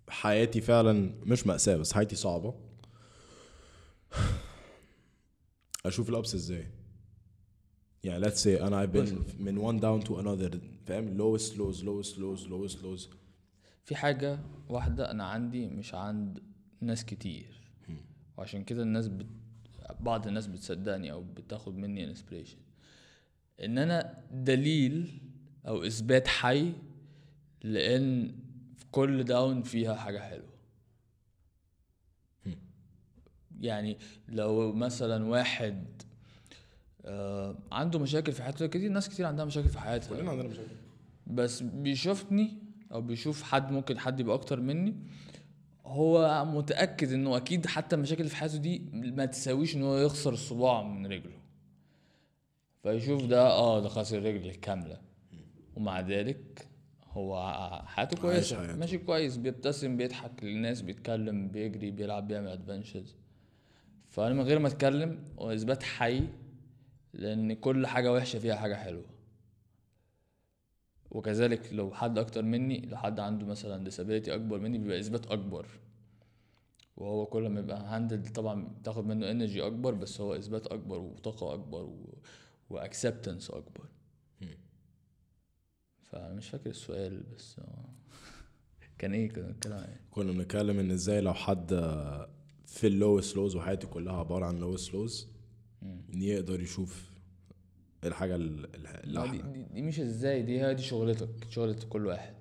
حياتي 0.10 0.62
فعلا 0.62 1.12
مش 1.26 1.48
مأساة 1.48 1.76
بس 1.78 1.94
حياتي 1.94 2.16
صعبة 2.16 2.54
أشوف 5.86 6.10
الابس 6.10 6.36
إزاي؟ 6.36 6.68
يعني 8.04 8.26
let's 8.26 8.38
say 8.44 8.48
أنا 8.62 8.86
I've 8.86 8.90
been 8.90 9.42
من 9.42 9.58
one 9.62 9.82
down 9.82 10.08
to 10.08 10.12
another 10.12 10.58
فاهم؟ 10.86 11.18
lowest 11.18 11.52
lows 11.52 11.82
lowest 11.84 12.16
lows 12.18 12.50
lowest 12.50 12.78
lows. 12.84 13.08
في 13.84 13.96
حاجة 13.96 14.40
واحدة 14.70 15.12
أنا 15.12 15.24
عندي 15.24 15.68
مش 15.68 15.96
عند 15.96 16.44
ناس 16.82 17.06
كتير. 17.06 17.62
وعشان 18.38 18.64
كده 18.64 18.84
الناس 18.84 19.08
بت... 19.08 19.26
بعض 20.00 20.28
الناس 20.28 20.48
بتصدقني 20.48 21.12
أو 21.12 21.24
بتاخد 21.24 21.78
مني 21.78 22.04
inspiration 22.04 22.58
إن 23.64 23.78
أنا 23.78 24.24
دليل 24.32 25.22
أو 25.68 25.84
إثبات 25.84 26.28
حي 26.28 26.74
لأن 27.64 28.36
في 28.78 28.86
كل 28.92 29.24
down 29.24 29.62
فيها 29.62 29.96
حاجة 29.96 30.20
حلوة. 30.20 30.56
يعني 33.60 33.98
لو 34.30 34.74
مثلا 34.74 35.26
واحد 35.26 35.86
آه 37.06 37.58
عنده 37.72 38.00
مشاكل 38.00 38.32
في 38.32 38.44
حياته 38.44 38.68
كتير 38.68 38.92
ناس 38.92 39.10
كتير 39.10 39.26
عندها 39.26 39.46
مشاكل 39.46 39.70
في 39.70 39.80
حياتها. 39.80 40.18
كلنا 40.18 40.32
عندنا 40.32 40.48
مشاكل. 40.48 40.68
بس 41.28 41.62
بيشوفني 41.64 42.58
أو 42.92 43.02
بيشوف 43.02 43.44
حد 43.44 43.72
ممكن 43.72 44.00
حد 44.00 44.20
يبقى 44.20 44.36
أكتر 44.36 44.62
مني 44.62 44.96
هو 45.86 46.46
متأكد 46.46 47.12
إنه 47.12 47.38
أكيد 47.38 47.68
حتى 47.68 47.96
المشاكل 47.96 48.20
اللي 48.20 48.30
في 48.30 48.36
حياته 48.36 48.58
دي 48.58 48.80
ما 48.94 49.26
تساويش 49.26 49.76
إن 49.76 49.84
هو 49.84 49.98
يخسر 49.98 50.34
الصباع 50.34 50.84
من 50.84 51.08
رجله. 51.08 51.45
فيشوف 52.86 53.26
ده 53.26 53.42
آه 53.48 53.80
ده 53.80 53.90
خسر 53.90 54.18
الرجل 54.18 54.46
الكامله 54.50 54.98
ومع 55.76 56.00
ذلك 56.00 56.68
هو 57.12 57.52
حياته 57.86 58.18
كويسة. 58.22 58.76
ماشي 58.76 58.98
كويس 58.98 59.38
بيبتسم 59.38 59.98
بيضحك 59.98 60.44
للناس 60.44 60.82
بيتكلم 60.82 61.48
بيجري 61.48 61.92
بيلعب 61.92 62.28
بيعمل 62.28 62.48
ادفنتشرز 62.48 63.16
فأنا 64.10 64.34
من 64.34 64.42
غير 64.42 64.60
ما 64.60 64.68
أتكلم 64.68 65.24
هو 65.40 65.54
إثبات 65.54 65.84
حي 65.84 66.24
لأن 67.14 67.54
كل 67.54 67.88
حاجة 67.88 68.14
وحشة 68.14 68.40
فيها 68.40 68.56
حاجة 68.56 68.76
حلوة. 68.76 69.06
وكذلك 71.12 71.74
لو 71.74 71.92
حد 71.94 72.18
أكتر 72.18 72.42
مني 72.42 72.80
لو 72.86 72.98
حد 72.98 73.20
عنده 73.20 73.46
مثلا 73.46 73.90
disability 73.92 74.30
أكبر 74.30 74.60
مني 74.60 74.78
بيبقى 74.78 75.00
إثبات 75.00 75.32
أكبر. 75.32 75.66
وهو 76.98 77.26
كل 77.26 77.50
ما 77.50 77.60
يبقى 77.60 77.78
handle 77.82 78.28
طبعا 78.28 78.68
بتاخد 78.82 79.06
منه 79.06 79.32
energy 79.32 79.66
أكبر 79.68 79.94
بس 79.94 80.22
هو 80.22 80.36
إثبات 80.36 80.68
أكبر 80.68 80.98
وطاقة 81.00 81.54
أكبر 81.54 81.84
و... 81.84 82.18
و 82.70 82.77
acceptance 82.77 83.50
أكبر. 83.52 83.86
فأنا 86.02 86.34
مش 86.34 86.50
فاكر 86.50 86.70
السؤال 86.70 87.24
بس 87.38 87.60
كان 88.98 89.14
إيه؟ 89.14 89.30
كان 89.30 89.50
الكلام 89.50 89.80
إيه؟ 89.84 90.02
كنا 90.12 90.32
بنتكلم 90.32 90.80
إن 90.80 90.92
إزاي 90.92 91.22
لو 91.22 91.34
حد 91.34 91.70
في 92.66 92.88
ال 92.88 92.95
lowest 92.95 93.36
lows 93.36 93.56
وحياته 93.56 93.88
كلها 93.88 94.14
عبارة 94.14 94.46
عن 94.46 94.58
lowest 94.60 94.94
lows 94.94 95.28
يقدر 96.14 96.62
يشوف 96.62 97.12
الحاجة 98.04 98.36
ال- 98.36 98.76
ال- 98.76 99.14
لا، 99.14 99.26
دي, 99.26 99.40
اللي 99.40 99.52
دي, 99.54 99.64
دي 99.74 99.82
مش 99.82 100.00
إزاي 100.00 100.42
دي 100.42 100.62
هي 100.62 100.74
دي 100.74 100.82
شغلتك 100.84 101.30
شغلة 101.50 101.80
كل 101.90 102.06
واحد. 102.06 102.36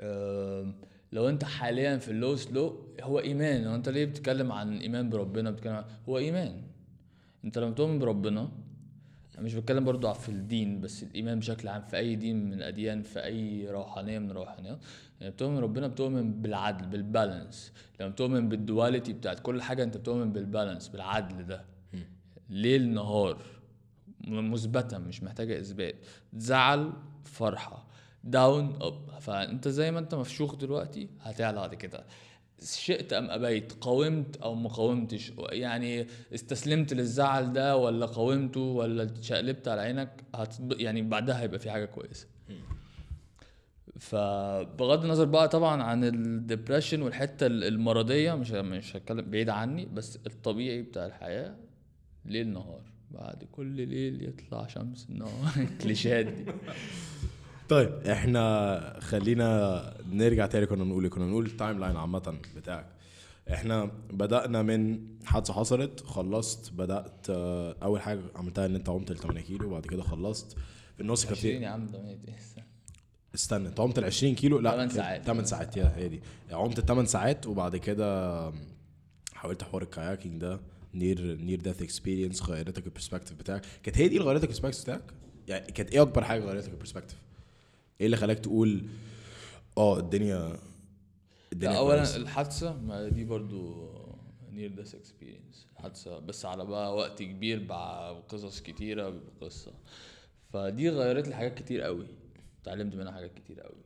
أم، 0.00 0.74
لو 1.12 1.28
أنت 1.28 1.44
حاليا 1.44 1.98
في 1.98 2.10
ال 2.10 2.36
lowest 2.36 2.69
low 2.69 2.86
هو 3.02 3.18
إيمان. 3.20 3.66
هو 3.66 3.74
أنت 3.74 3.88
ليه 3.88 4.04
بتتكلم 4.04 4.52
عن 4.52 4.78
إيمان 4.78 5.10
بربنا؟ 5.10 5.50
بتتكلم 5.50 5.84
هو 6.08 6.18
إيمان. 6.18 6.62
أنت 7.44 7.58
لما 7.58 7.70
تؤمن 7.74 7.98
بربنا 7.98 8.52
مش 9.40 9.54
بتكلم 9.54 9.84
برضو 9.84 10.12
في 10.12 10.28
الدين 10.28 10.80
بس 10.80 11.02
الإيمان 11.02 11.38
بشكل 11.38 11.68
عام 11.68 11.82
في 11.82 11.96
أي 11.96 12.14
دين 12.16 12.44
من 12.44 12.52
الأديان 12.52 13.02
في 13.02 13.24
أي 13.24 13.68
روحانية 13.70 14.18
من 14.18 14.30
الروحانيات 14.30 14.78
يعني 15.20 15.32
بتؤمن 15.32 15.58
ربنا 15.58 15.86
بتؤمن 15.86 16.42
بالعدل 16.42 16.86
بال 16.86 17.05
balance 17.05 17.72
لما 18.00 18.08
بتؤمن 18.08 18.48
بال 18.48 18.62
duality 18.62 19.12
بتاعت 19.12 19.40
كل 19.40 19.62
حاجة 19.62 19.82
أنت 19.82 19.96
بتؤمن 19.96 20.32
بال 20.32 20.44
balance 20.44 20.88
بالعدل 20.88 21.46
ده. 21.46 21.64
ليل 22.50 22.88
نهار 22.94 23.42
م- 24.20 24.50
مثبته 24.52 24.98
مش 24.98 25.22
محتاجة 25.22 25.60
إثبات. 25.60 25.94
زعل 26.36 26.92
فرحة. 27.24 27.86
down 28.24 28.76
up 28.82 29.20
فأنت 29.20 29.68
زي 29.68 29.90
ما 29.90 29.98
أنت 29.98 30.14
مفشوخ 30.14 30.54
دلوقتي 30.56 31.08
هتعلى 31.20 31.56
بعد 31.56 31.74
كده. 31.74 32.04
شئت 32.64 33.12
أم 33.12 33.30
أبيت 33.30 33.72
قاومت 33.72 34.36
أو 34.36 34.54
ما 34.54 34.68
قاومتش؟ 34.68 35.32
يعني 35.38 36.06
استسلمت 36.34 36.92
للزعل 36.94 37.52
ده 37.52 37.76
ولا 37.76 38.06
قاومته 38.06 38.60
ولا 38.60 39.02
اتشقلبت 39.02 39.68
على 39.68 39.80
عينك؟ 39.80 40.24
هتض... 40.34 40.80
يعني 40.80 41.02
بعدها 41.02 41.40
هيبقى 41.40 41.58
في 41.58 41.70
حاجة 41.70 41.84
كويسة. 41.84 42.26
فبغض 44.00 45.04
النظر 45.04 45.24
بقى 45.24 45.48
طبعا 45.48 45.82
عن 45.82 46.04
ال 46.04 46.13
depression 46.13 47.02
والحتة 47.02 47.46
المرضية 47.46 48.34
مش 48.34 48.50
مش 48.50 48.96
هتكلم 48.96 49.30
بعيد 49.30 49.48
عني 49.48 49.86
بس 49.86 50.18
الطبيعي 50.26 50.82
بتاع 50.82 51.06
الحياة 51.06 51.56
ليل 52.24 52.48
نهار 52.48 52.82
بعد 53.10 53.44
كل 53.52 53.66
ليل 53.88 54.28
يطلع 54.28 54.66
شمس 54.66 55.06
النهار. 55.10 55.52
الكليشيهات 55.72 56.26
دي. 56.26 56.52
طيب. 57.70 57.90
إحنا 58.06 59.00
خلينا 59.00 59.94
نرجع 60.12 60.46
تاني 60.46 60.66
كنا 60.66 60.84
بنقول 60.84 61.04
إيه؟ 61.04 61.10
كنا 61.10 61.24
بنقول 61.24 61.46
ال 61.46 61.78
timeline 61.80 61.96
عامة 61.96 62.38
بتاعك. 62.56 62.86
إحنا 63.52 63.90
بدأنا 64.10 64.62
من 64.62 65.00
حادثة 65.24 65.52
حصلت 65.54 66.00
خلصت 66.00 66.72
بدأت 66.72 67.26
آه، 67.30 67.76
أول 67.82 68.00
حاجة 68.00 68.20
عملتها 68.36 68.66
إن 68.66 68.74
أنت 68.74 68.88
عمت 68.88 69.10
ال 69.10 69.16
8 69.16 69.40
كيلو 69.40 69.66
وبعد 69.68 69.86
كده 69.86 70.02
خلصت. 70.02 70.56
في 70.96 71.00
النص 71.00 71.24
كان 71.24 71.32
20 71.32 71.58
في 71.58 71.64
يا 71.64 71.68
عم؟ 71.68 71.86
استنى 73.34 73.68
أنت 73.68 73.80
عمت 73.80 73.98
ال 73.98 74.04
20 74.04 74.34
كيلو؟ 74.34 74.58
لا 74.58 74.70
8 74.70 74.92
ساعات. 74.92 75.26
8 75.26 75.44
ساعات 75.44 75.76
يا 75.76 75.92
هي 75.96 76.08
دي. 76.08 76.20
عمت 76.52 76.78
ال 76.78 76.86
8 76.86 77.08
ساعات 77.08 77.46
وبعد 77.46 77.76
كده 77.76 78.52
حاولت 79.32 79.62
حوار 79.64 79.82
ال 79.82 79.88
kayaking 79.88 80.40
ده 80.40 80.60
near 80.94 81.36
near 81.36 81.60
death 81.60 81.82
experience 81.82 82.42
غيرتك 82.42 82.86
ال 82.86 82.90
perspective 82.90 83.38
بتاعك. 83.38 83.62
كانت 83.82 83.98
هي 83.98 84.08
دي 84.08 84.16
اللي 84.16 84.28
غيرتك 84.28 84.44
ال 84.44 84.47
perspective 84.47 84.82
بتاعك؟ 84.82 85.02
يعني 85.48 85.72
كانت 85.72 85.90
إيه 85.90 86.02
أكبر 86.02 86.24
حاجة 86.24 86.40
غيرتك 86.40 86.68
ال 86.72 86.77
perspective 86.77 87.29
إيه 88.00 88.06
اللي 88.06 88.16
خلاك 88.16 88.38
تقول 88.38 88.86
آه 89.78 89.98
الدنيا 89.98 90.56
الدنيا 91.52 91.72
لا 91.72 91.78
اولا؟ 91.78 92.16
الحادثة 92.16 92.76
ما 92.76 93.08
دي 93.08 93.24
برضو 93.24 93.90
near 94.52 94.70
death 94.70 94.94
experience 94.94 95.66
حادثة. 95.76 96.18
بس 96.18 96.44
على 96.46 96.64
بقى 96.66 96.96
وقت 96.96 97.22
كبير 97.22 97.64
بقصص 97.68 98.60
كتيرة 98.60 99.08
بقصة. 99.40 99.72
فدي 100.52 100.90
غيرت 100.90 101.28
لي 101.28 101.34
حاجات 101.34 101.54
كتير 101.58 101.80
قوي. 101.82 102.06
اتعلمت 102.62 102.94
منها 102.94 103.12
حاجات 103.12 103.34
كتير 103.34 103.60
قوي. 103.60 103.82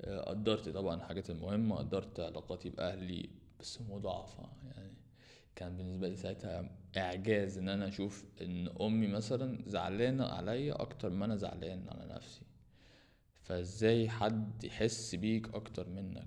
آه، 0.00 0.20
قدرت 0.20 0.68
طبعا 0.68 0.94
الحاجات 0.96 1.30
المهمه 1.30 1.76
قدرت 1.76 2.20
علاقاتي 2.20 2.70
بأهلي 2.70 3.28
بس 3.60 3.78
مضاعفه 3.90 4.48
يعني. 4.76 4.92
كان 5.56 5.76
بالنسبة 5.76 6.08
لي 6.08 6.16
ساعتها 6.16 6.70
إعجاز 6.96 7.58
إن 7.58 7.68
أنا 7.68 7.88
أشوف 7.88 8.24
إن 8.42 8.68
أمي 8.80 9.06
مثلا 9.06 9.58
زعلانة 9.66 10.24
عليا 10.24 10.82
أكتر 10.82 11.10
ما 11.10 11.24
أنا 11.24 11.36
زعلان 11.36 11.84
على 11.88 12.14
نفسي. 12.14 12.40
فازاي 13.48 14.08
حد 14.08 14.64
يحس 14.64 15.14
بيك 15.14 15.54
أكتر 15.54 15.88
منك؟ 15.88 16.26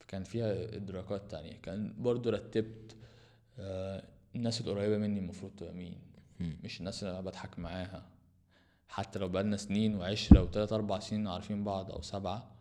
فكان 0.00 0.24
فيها 0.24 0.76
ادراكات 0.76 1.30
تانية. 1.30 1.52
كان 1.62 1.94
برضو 1.98 2.30
رتبت 2.30 2.96
آه، 3.58 4.04
الناس 4.36 4.60
القريبة 4.60 4.98
مني 4.98 5.20
المفروض 5.20 5.52
تبقى 5.56 5.72
مين؟ 5.72 5.98
مش 6.40 6.80
الناس 6.80 7.02
اللي 7.02 7.12
أنا 7.12 7.20
بضحك 7.20 7.58
معاها. 7.58 8.06
حتى 8.88 9.18
لو 9.18 9.28
بقالنا 9.28 9.56
سنين 9.56 9.94
وعشرة 9.96 10.42
وتلات 10.42 10.72
أربع 10.72 10.98
سنين 10.98 11.26
عارفين 11.28 11.64
بعض 11.64 11.90
أو 11.92 12.02
سبعة 12.02 12.54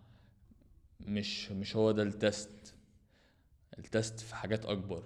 مش 0.99 1.51
مش 1.51 1.75
هو 1.75 1.91
ده 1.91 2.03
ال 2.03 2.15
test. 2.15 2.73
ال 3.79 3.87
test 3.87 4.19
في 4.19 4.35
حاجات 4.35 4.65
أكبر. 4.65 5.03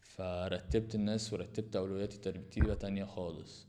فرتبت 0.00 0.94
الناس 0.94 1.32
ورتبت 1.32 1.76
أولوياتي 1.76 2.18
ترتيبة 2.18 2.74
تانية 2.74 3.04
خالص. 3.04 3.66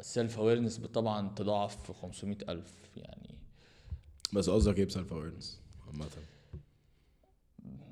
ال 0.00 0.08
self 0.08 0.38
awareness 0.38 0.78
طبعا 0.78 1.28
تضاعف 1.34 1.82
في 1.82 1.92
500 1.92 2.36
ألف 2.48 2.72
يعني. 2.96 3.34
بس 4.32 4.50
قصدك 4.50 4.78
إيه 4.78 4.84
ب 4.84 4.90
self 4.90 5.12
awareness 5.12 5.60
عامة؟ 5.86 6.06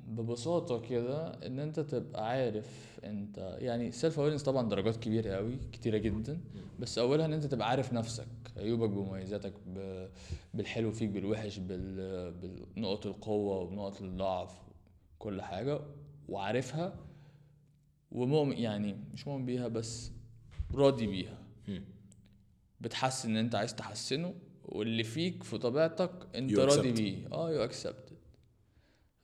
ببساطة 0.07 0.79
كده 0.81 1.27
إن 1.47 1.59
أنت 1.59 1.79
تبقى 1.79 2.27
عارف 2.29 2.99
أنت 3.03 3.57
يعني 3.59 3.91
self 3.91 4.19
awareness 4.19 4.43
طبعا 4.43 4.69
درجات 4.69 4.95
كبيرة 4.97 5.35
قوي 5.35 5.57
كتيرة 5.71 5.97
جدا 5.97 6.39
بس 6.79 6.97
أولها 6.97 7.25
إن 7.25 7.33
أنت 7.33 7.45
تبقى 7.45 7.69
عارف 7.69 7.93
نفسك 7.93 8.27
عيوبك 8.57 8.89
بمميزاتك 8.89 9.53
بالحلو 10.53 10.91
فيك 10.91 11.09
بالوحش 11.09 11.57
بال- 11.57 12.31
بنقط 12.75 13.05
القوة 13.05 13.59
ونقط 13.59 14.01
الضعف 14.01 14.57
كل 15.19 15.41
حاجة 15.41 15.79
وعارفها 16.29 16.95
ومؤمن 18.11 18.57
يعني 18.57 18.95
مش 19.13 19.27
مؤمن 19.27 19.45
بيها 19.45 19.67
بس 19.67 20.11
راضي 20.73 21.07
بيها. 21.07 21.37
بتحسن 22.81 23.29
ان 23.29 23.37
انت 23.37 23.55
عايز 23.55 23.75
تحسنه 23.75 24.33
واللي 24.65 25.03
فيك 25.03 25.43
في 25.43 25.57
طبيعتك 25.57 26.11
انت 26.35 26.51
You 26.51 26.59
راضي. 26.59 26.91
بيه 26.91 27.27
آه 27.31 27.51
you 27.51 27.63
accept 27.63 28.09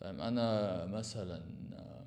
فاهم 0.01 0.21
أنا 0.21 0.85
مثلا 0.85 1.41
آه، 1.73 2.05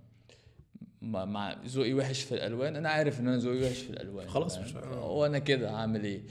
مع- 1.02 1.56
ذوقي 1.66 1.94
وحش 1.94 2.22
في 2.22 2.34
الألوان 2.34 2.76
أنا 2.76 2.88
عارف 2.88 3.20
إن 3.20 3.28
أنا 3.28 3.36
ذوقي 3.36 3.62
وحش 3.62 3.78
في 3.78 3.90
الألوان 3.90 4.28
خلاص؟ 4.28 4.58
مش- 4.58 4.76
آه. 4.76 4.84
هو 4.94 5.26
أنا 5.26 5.38
كده 5.38 5.70
هعمل 5.70 6.04
إيه 6.04 6.22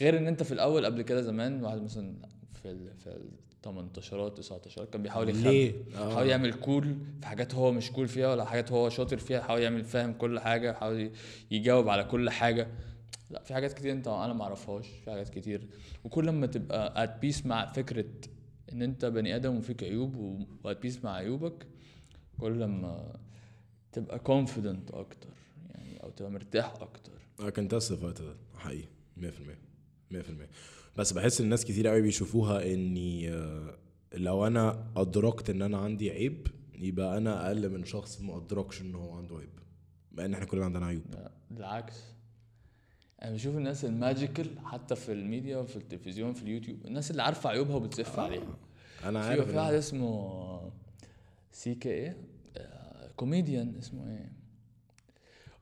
غير 0.00 0.18
إن 0.18 0.26
أنت 0.26 0.42
في 0.42 0.52
الأول 0.52 0.86
قبل 0.86 1.02
كده 1.02 1.22
زمان 1.22 1.64
واحد 1.64 1.82
مثلا 1.82 2.14
في 2.62 2.70
ال 2.70 2.94
في 2.98 3.06
ال 3.06 3.30
18 3.62 4.28
19 4.28 4.84
كان 4.84 5.02
بيحاول 5.02 5.28
يخبي 5.28 5.42
ليه؟ 5.42 5.72
آه. 5.96 6.10
يحاول 6.10 6.26
يعمل 6.28 6.52
cool 6.54 6.96
في 7.20 7.26
حاجات 7.26 7.54
هو 7.54 7.72
مش 7.72 7.92
cool 7.92 8.08
فيها 8.08 8.28
ولا 8.32 8.44
حاجات 8.44 8.72
هو 8.72 8.88
شاطر 8.88 9.16
فيها 9.18 9.38
يحاول 9.38 9.60
يعمل 9.62 9.84
فاهم 9.84 10.12
كل 10.12 10.40
حاجة 10.40 10.70
يحاول 10.70 11.10
يجاوب 11.50 11.88
على 11.88 12.04
كل 12.04 12.30
حاجة 12.30 12.68
لا 13.30 13.42
في 13.42 13.54
حاجات 13.54 13.72
كتير 13.72 13.92
انت 13.92 14.08
أنا 14.08 14.32
ما 14.32 14.44
اعرفهاش 14.44 14.88
في 14.88 15.10
حاجات 15.10 15.28
كتير. 15.28 15.68
وكل 16.04 16.26
لما 16.26 16.46
تبقى 16.46 17.04
at 17.04 17.18
peace 17.20 17.46
مع 17.46 17.66
فكرة 17.66 18.04
ان 18.72 18.82
انت 18.82 19.04
بني 19.04 19.36
آدم 19.36 19.56
وفيك 19.56 19.84
عيوب 19.84 20.44
و 20.64 20.70
at 20.70 20.82
peace 20.82 21.04
مع 21.04 21.12
عيوبك 21.12 21.66
كل 22.40 22.60
لما 22.60 23.12
تبقى 23.92 24.18
confident 24.18 24.94
أكتر 24.94 25.28
يعني 25.70 26.02
أو 26.02 26.10
تبقى 26.10 26.30
مرتاح 26.30 26.74
أكتر. 26.80 27.12
I 27.40 27.50
can 27.50 27.68
testify 27.76 28.16
to 28.18 28.22
that 28.22 28.58
حقيقي 28.58 28.88
100% 29.16 29.22
100% 30.14 30.16
بس 30.96 31.12
بحس 31.12 31.40
إن 31.40 31.44
الناس 31.44 31.64
كتير 31.64 31.86
قوي 31.88 32.02
بيشوفوها 32.02 32.72
إني 32.74 33.30
آه، 33.32 33.78
لو 34.14 34.46
أنا 34.46 34.92
أدركت 34.96 35.50
إن 35.50 35.62
أنا 35.62 35.78
عندي 35.78 36.10
عيب 36.10 36.46
يبقى 36.74 37.16
أنا 37.18 37.46
أقل 37.46 37.68
من 37.70 37.84
شخص 37.84 38.20
ما 38.20 38.36
أدركش 38.36 38.80
إن 38.80 38.94
هو 38.94 39.12
عنده 39.12 39.36
عيب 39.36 39.58
مع 40.12 40.24
إن 40.24 40.34
إحنا 40.34 40.46
كلنا 40.46 40.64
عندنا 40.64 40.86
عيوب. 40.86 41.02
لا 41.12 41.30
بالعكس. 41.50 42.02
أنا 43.22 43.30
بشوف 43.32 43.56
الناس 43.56 43.84
ال 43.84 43.92
magical 43.92 44.46
حتى 44.64 44.96
في 44.96 45.12
الميديا 45.12 45.56
وفي 45.56 45.76
التلفزيون 45.76 46.32
في 46.32 46.42
اليوتيوب 46.42 46.86
الناس 46.86 47.10
اللي 47.10 47.22
عارفة 47.22 47.50
عيوبها 47.50 47.76
وبتسف 47.76 48.18
عليها. 48.18 48.56
أنا 49.04 49.20
عارف 49.20 49.50
في 49.50 49.56
واحد 49.56 49.74
اسمه 49.74 50.70
سي 51.52 51.74
كي 51.74 51.88
إيه 51.88 52.16
آه، 52.56 53.10
كوميديان 53.16 53.74
اسمه 53.78 54.10
إيه. 54.10 54.32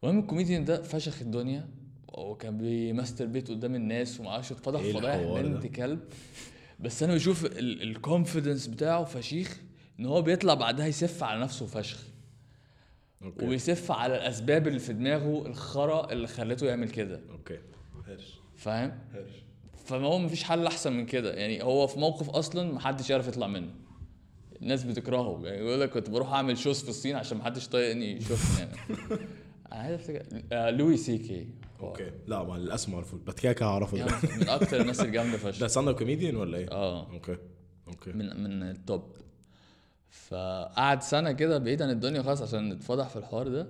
المهم 0.03 0.19
الكوميديان 0.19 0.65
ده 0.65 0.83
فشخ 0.83 1.23
الدنيا 1.23 1.69
وكان 2.09 2.59
بي 2.59 3.27
masturbate 3.27 3.49
قدام 3.51 3.75
الناس 3.75 4.21
وما 4.21 4.31
أعرفش 4.31 4.53
اتفضح 4.53 4.81
إيه 4.81 4.93
فضايح؟ 4.93 5.43
بنت 5.43 5.67
كلب. 5.67 6.01
بس 6.81 7.03
أنا 7.03 7.15
بشوف 7.15 7.47
ال 7.57 7.67
confidence 7.67 8.67
بتاعه 8.67 9.05
فشيخ 9.05 9.61
إن 10.01 10.07
هو 10.07 10.23
بيطلع 10.23 10.55
بعدها 10.55 10.87
يسف 10.87 11.23
على 11.23 11.41
نفسه 11.41 11.67
فشخ. 11.67 12.14
وبيسف 13.27 13.91
على 13.91 14.17
الأسباب 14.17 14.69
اللي 14.69 14.79
في 14.79 14.93
دماغه 14.93 15.47
الخرا 15.47 16.13
اللي 16.13 16.27
خلته 16.27 16.67
يعمل 16.67 16.89
كده. 16.91 17.21
okay. 17.31 17.59
Harsh. 18.07 18.41
فاهم؟ 18.57 18.99
Harsh. 19.15 19.33
فما 19.85 20.07
هو 20.07 20.19
مفيش 20.19 20.45
حل 20.45 20.67
أحسن 20.67 20.93
من 20.93 21.07
كده. 21.07 21.35
يعني 21.35 21.63
هو 21.63 21.87
في 21.87 21.99
موقف 21.99 22.31
أصلا 22.31 22.73
محدش 22.73 23.11
يعرف 23.11 23.29
يطلع 23.29 23.47
منه. 23.47 23.71
الناس 24.63 24.85
بتكرهه. 24.85 25.41
يعني 25.45 25.59
يقول 25.59 25.81
لك 25.81 25.91
كنت 25.91 26.11
بروح 26.11 26.33
أعمل 26.33 26.59
shows 26.59 26.83
في 26.83 26.89
الصين 26.89 27.17
عشان 27.17 27.39
محدش 27.39 27.69
طايقني 27.69 28.17
يشوفني 28.17 28.59
يعني. 28.67 28.77
أنا 29.73 29.83
عايز 29.83 29.95
أفتكر 29.95 30.23
آه 30.53 30.71
لوي 30.71 30.97
سي 30.97 31.19
كي. 31.19 31.49
okay. 31.81 32.11
لا 32.27 32.43
ما 32.43 32.55
للأسف 32.55 32.89
ما 32.89 32.95
اعرفوش 32.95 33.21
بس 33.21 33.35
كده 33.35 33.53
كده 33.53 33.67
هعرفه. 33.67 33.99
يعني 33.99 34.11
ده 34.11 34.37
من 34.37 34.49
أكتر 34.49 34.81
الناس 34.81 35.01
الجامدة 35.01 35.33
ده 35.33 35.39
فشخ. 35.53 35.67
stand 35.67 35.89
up 35.89 35.95
comedian 35.95 36.37
ولا 36.37 36.59
إيه؟ 36.59 36.71
آه. 36.71 37.13
okay. 37.13 37.37
okay. 37.89 38.13
من 38.13 38.43
من 38.43 38.63
ال 38.63 38.76
top 38.76 39.17
فقعد 40.15 41.03
سنة 41.03 41.33
كده 41.33 41.59
بعيد 41.59 41.83
عن 41.83 41.91
الدنيا 41.91 42.23
خالص 42.23 42.43
عشان 42.43 42.69
نتفضح 42.69 43.09
في 43.09 43.17
الحوار 43.17 43.49
ده. 43.49 43.67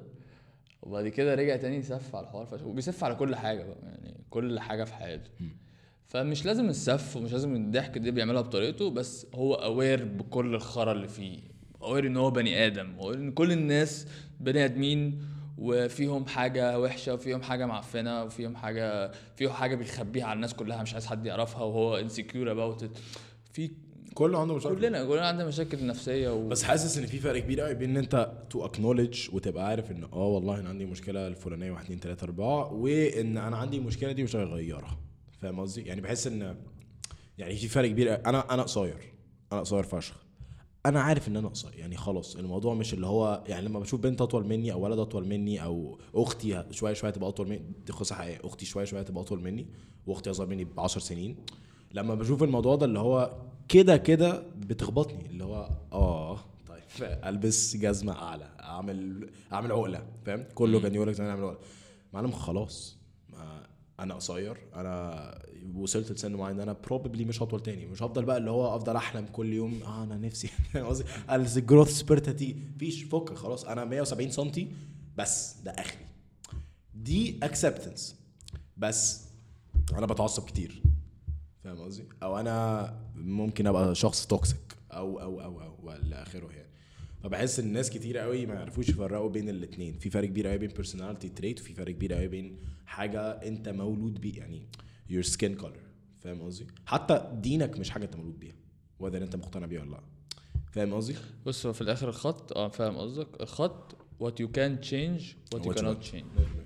وبعد 0.82 1.08
كده 1.08 1.34
رجع 1.34 1.56
تاني 1.56 1.76
يسف 1.76 2.16
على 2.16 2.26
الحوار 2.26 2.60
وبيسف 2.64 3.04
على 3.04 3.14
كل 3.14 3.36
حاجة 3.36 3.62
بقى 3.62 3.76
يعني 3.82 4.24
كل 4.30 4.60
حاجة 4.60 4.84
في 4.84 4.94
حياته. 4.94 5.30
فمش 6.06 6.46
لازم 6.46 6.68
السف 6.68 7.16
ومش 7.16 7.32
لازم 7.32 7.54
الضحك 7.56 7.98
دي 7.98 8.10
بيعملها 8.10 8.42
بطريقته 8.42 8.90
بس 8.90 9.26
هو 9.34 9.54
aware 9.54 10.04
بكل 10.04 10.54
الخرا 10.54 10.92
اللي 10.92 11.08
فيه. 11.08 11.38
aware 11.82 12.06
إن 12.06 12.16
هو 12.16 12.30
بني 12.30 12.66
آدم 12.66 12.94
aware 13.00 13.18
إن 13.18 13.32
كل 13.32 13.52
الناس 13.52 14.06
بني 14.40 14.64
آدمين 14.64 15.22
وفيهم 15.58 16.26
حاجة 16.26 16.80
وحشة 16.80 17.14
وفيهم 17.14 17.42
حاجة 17.42 17.66
معفنة 17.66 18.24
وفيهم 18.24 18.56
حاجة 18.56 19.10
فيهم 19.36 19.52
حاجة 19.52 19.74
بيخبيها 19.74 20.24
على 20.24 20.36
الناس 20.36 20.54
كلها 20.54 20.82
مش 20.82 20.92
عايز 20.92 21.06
حد 21.06 21.26
يعرفها 21.26 21.62
وهو 21.62 21.96
insecure 21.96 22.50
about 22.50 22.90
في 23.52 23.70
كله 24.14 24.38
عنده 24.40 24.54
مشاكل. 24.54 24.74
كلنا 24.74 25.04
كلنا 25.04 25.26
عندنا 25.28 25.48
مشاكل 25.48 25.86
نفسية 25.86 26.28
و... 26.34 26.48
بس 26.48 26.62
حاسس 26.62 26.98
إن 26.98 27.06
في 27.06 27.18
فرق 27.18 27.40
كبير 27.42 27.60
قوي 27.60 27.74
بين 27.74 27.90
إن 27.90 27.96
أنت 27.96 28.32
to 28.50 28.64
acknowledge 28.64 29.28
وتبقى 29.32 29.66
عارف 29.66 29.90
إن 29.90 30.04
آه 30.04 30.26
والله 30.26 30.60
أنا 30.60 30.68
عندي 30.68 30.84
مشكلة 30.84 31.26
الفلانية 31.26 31.70
1 31.70 31.84
2 31.84 32.00
3 32.00 32.24
4 32.24 32.72
وإن 32.72 33.36
أنا 33.38 33.56
عندي 33.56 33.76
المشكلة 33.76 34.12
دي 34.12 34.22
مش 34.22 34.36
هغيرها. 34.36 34.98
فاهم 35.40 35.60
قصدي؟ 35.60 35.82
يعني 35.82 36.00
بحس 36.00 36.26
إن 36.26 36.56
يعني 37.38 37.56
في 37.56 37.68
فرق 37.68 37.88
كبير. 37.88 38.26
أنا 38.26 38.54
أنا 38.54 38.62
قصير. 38.62 38.96
أنا 39.52 39.60
قصير 39.60 39.82
فشخ. 39.82 40.24
أنا 40.86 41.00
عارف 41.00 41.28
إن 41.28 41.36
أنا 41.36 41.48
قصير. 41.48 41.74
يعني 41.76 41.96
خلاص 41.96 42.36
الموضوع 42.36 42.74
مش 42.74 42.94
اللي 42.94 43.06
هو 43.06 43.44
يعني 43.46 43.66
لما 43.66 43.80
بشوف 43.80 44.00
بنت 44.00 44.20
أطول 44.20 44.46
مني 44.46 44.72
أو 44.72 44.80
ولد 44.84 44.98
أطول 44.98 45.26
مني 45.28 45.64
أو 45.64 45.98
أختي 46.14 46.64
شوية 46.70 46.92
شوية 46.92 47.10
تبقى 47.10 47.28
أطول 47.28 47.48
مني 47.48 47.62
دي 47.86 47.92
قصة 47.92 48.14
حقيقية. 48.14 48.46
أختي 48.46 48.66
شوية 48.66 48.84
شوية 48.84 49.02
تبقى 49.02 49.22
أطول 49.22 49.40
مني 49.40 49.66
وأختي 50.06 50.30
أصغر 50.30 50.46
مني 50.46 50.64
ب 50.64 50.80
10 50.80 51.00
سنين. 51.00 51.36
لما 51.94 52.14
بشوف 52.14 52.42
الموضوع 52.42 52.76
ده 52.76 52.86
اللي 52.86 52.98
هو 52.98 53.36
كده 53.68 53.96
كده 53.96 54.42
بتخبطني 54.56 55.26
اللي 55.26 55.44
هو 55.44 55.70
آه 55.92 56.38
طيب 56.68 56.82
ألبس 57.28 57.76
جزمة 57.76 58.12
أعلى 58.12 58.50
أعمل 58.60 59.30
أعمل 59.52 59.72
عقلة 59.72 60.06
فاهم؟ 60.26 60.44
كله 60.54 60.80
كان 60.80 60.94
يقول 60.94 61.08
لك 61.08 61.14
زمان 61.14 61.30
أعمل 61.30 61.44
عقلة. 61.44 61.58
معلم 62.12 62.30
خلاص. 62.32 62.96
أنا 64.00 64.14
قصير 64.14 64.56
أنا 64.74 65.38
وصلت 65.74 66.12
لسن 66.12 66.32
معين 66.34 66.60
أنا 66.60 66.72
probably 66.72 67.24
مش 67.24 67.42
هطول 67.42 67.60
تاني. 67.62 67.86
مش 67.86 68.02
هفضل 68.02 68.24
بقى 68.24 68.36
اللي 68.36 68.50
هو 68.50 68.76
أفضل 68.76 68.96
أحلم 68.96 69.26
كل 69.32 69.52
يوم. 69.52 69.80
آه 69.82 70.02
أنا 70.02 70.16
نفسي 70.16 70.50
قصدي؟ 70.88 71.04
ال 71.30 71.39
growth 71.39 71.88
spurt 71.90 72.28
هتيجي 72.28 72.56
مفيش 72.76 73.02
فك 73.04 73.34
خلاص. 73.34 73.64
أنا 73.64 73.84
170 73.84 74.30
سم 74.30 74.50
بس 75.16 75.56
ده 75.64 75.70
آخري. 75.70 76.04
دي 76.94 77.38
acceptance 77.42 78.16
بس 78.76 79.24
أنا 79.92 80.06
بتعصب 80.06 80.44
كتير. 80.44 80.82
فاهم 81.64 81.78
قصدي؟ 81.80 82.04
أو 82.22 82.40
أنا 82.40 82.94
ممكن 83.14 83.66
أبقى 83.66 83.94
شخص 83.94 84.26
toxic 84.26 84.76
أو 84.92 85.20
أو 85.20 85.40
أو 85.40 85.60
أو 85.62 85.74
والى 85.82 86.14
آخره 86.22 86.50
يعني. 86.52 86.68
فبحس 87.22 87.58
إن 87.60 87.66
الناس 87.66 87.90
كتير 87.90 88.18
قوي 88.18 88.46
ما 88.46 88.54
يعرفوش 88.54 88.88
يفرقوا 88.88 89.28
بين 89.30 89.48
الاثنين 89.48 89.98
في 89.98 90.10
فرق 90.10 90.28
كبير 90.28 90.46
قوي 90.46 90.58
بين 90.58 90.70
personality 90.70 91.28
trait 91.28 91.60
وفي 91.60 91.74
فرق 91.74 91.92
كبير 91.94 92.12
قوي 92.12 92.28
بين 92.28 92.56
حاجة 92.86 93.20
أنت 93.20 93.68
مولود 93.68 94.20
بيه 94.20 94.38
يعني 94.38 94.62
your 95.10 95.24
skin 95.26 95.62
color. 95.62 95.78
فاهم 96.20 96.42
قصدي؟ 96.42 96.66
حتى 96.86 97.30
دينك 97.34 97.78
مش 97.78 97.90
حاجة 97.90 98.04
أنت 98.04 98.16
مولود 98.16 98.40
بيها 98.40 98.54
وذر 98.98 99.22
أنت 99.22 99.36
مقتنع 99.36 99.66
بيها 99.66 99.80
ولا 99.82 99.90
لأ. 99.90 100.00
فاهم 100.72 100.94
قصدي؟ 100.94 101.14
بص 101.46 101.66
هو 101.66 101.72
في 101.72 101.80
الآخر 101.80 102.08
الخط 102.08 102.52
آه 102.56 102.68
فاهم 102.68 102.96
قصدك. 102.96 103.40
الخط 103.40 103.96
what 104.22 104.34
you 104.42 104.46
can 104.46 104.84
change 104.90 105.22
what 105.54 105.58
you 105.58 105.68
What 105.68 105.76
you 105.76 105.80
cannot 105.80 106.02
change. 106.12 106.63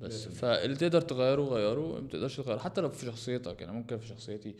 بس. 0.00 0.28
فاللي 0.28 0.76
تقدر 0.76 1.00
تغيره 1.00 1.42
غيره. 1.42 2.00
ما 2.00 2.08
تقدرش 2.08 2.36
تغيره 2.36 2.58
حتى 2.58 2.80
لو 2.80 2.88
في 2.88 3.06
شخصيتك 3.06 3.60
يعني 3.60 3.72
ممكن 3.72 3.98
في 3.98 4.06
شخصيتي 4.06 4.54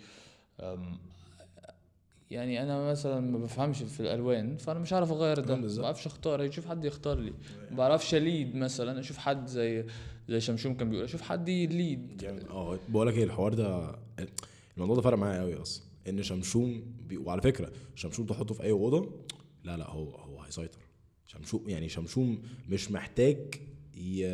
يعني 2.30 2.62
أنا 2.62 2.90
مثلا 2.90 3.20
ما 3.20 3.38
بفهمش 3.38 3.82
في 3.82 4.00
الألوان 4.00 4.56
فأنا 4.56 4.78
مش 4.78 4.92
عارف 4.92 5.12
أغير 5.12 5.40
ده. 5.40 5.54
آه، 5.54 5.56
ما. 5.56 5.82
بعرفش 5.82 6.06
أختار. 6.06 6.46
أشوف 6.46 6.66
حد 6.66 6.84
يختار 6.84 7.18
لي. 7.18 7.32
ما 7.70 7.76
بعرفش 7.76 8.14
ليد 8.14 8.56
مثلا. 8.56 9.00
أشوف 9.00 9.18
حد 9.18 9.46
زي 9.46 9.84
زي 10.28 10.40
شمشوم 10.40 10.74
كان 10.74 10.90
بيقول 10.90 11.04
أشوف 11.04 11.22
حد 11.22 11.48
يليد. 11.48 12.22
يعني 12.22 12.40
آه 12.50 12.78
بقول 12.88 13.06
لك 13.06 13.14
إيه 13.14 13.24
الحوار 13.24 13.54
ده 13.54 13.98
الموضوع 14.76 14.96
ده 14.96 15.02
فرق 15.02 15.18
معايا 15.18 15.40
قوي 15.40 15.62
أصلا. 15.62 15.84
إن 16.08 16.22
شمشوم 16.22 16.84
بي... 17.08 17.16
وعلى 17.16 17.42
فكرة 17.42 17.72
شمشوم 17.94 18.26
تحطه 18.26 18.54
في 18.54 18.62
أي 18.62 18.70
أوضة 18.70 19.12
لا 19.64 19.76
لا 19.76 19.90
هو 19.90 20.10
هو 20.10 20.40
هيسيطر. 20.40 20.78
شمشوم 21.26 21.68
يعني 21.68 21.88
شمشوم 21.88 22.42
مش 22.68 22.90
محتاج 22.90 23.54
ي... 23.96 24.26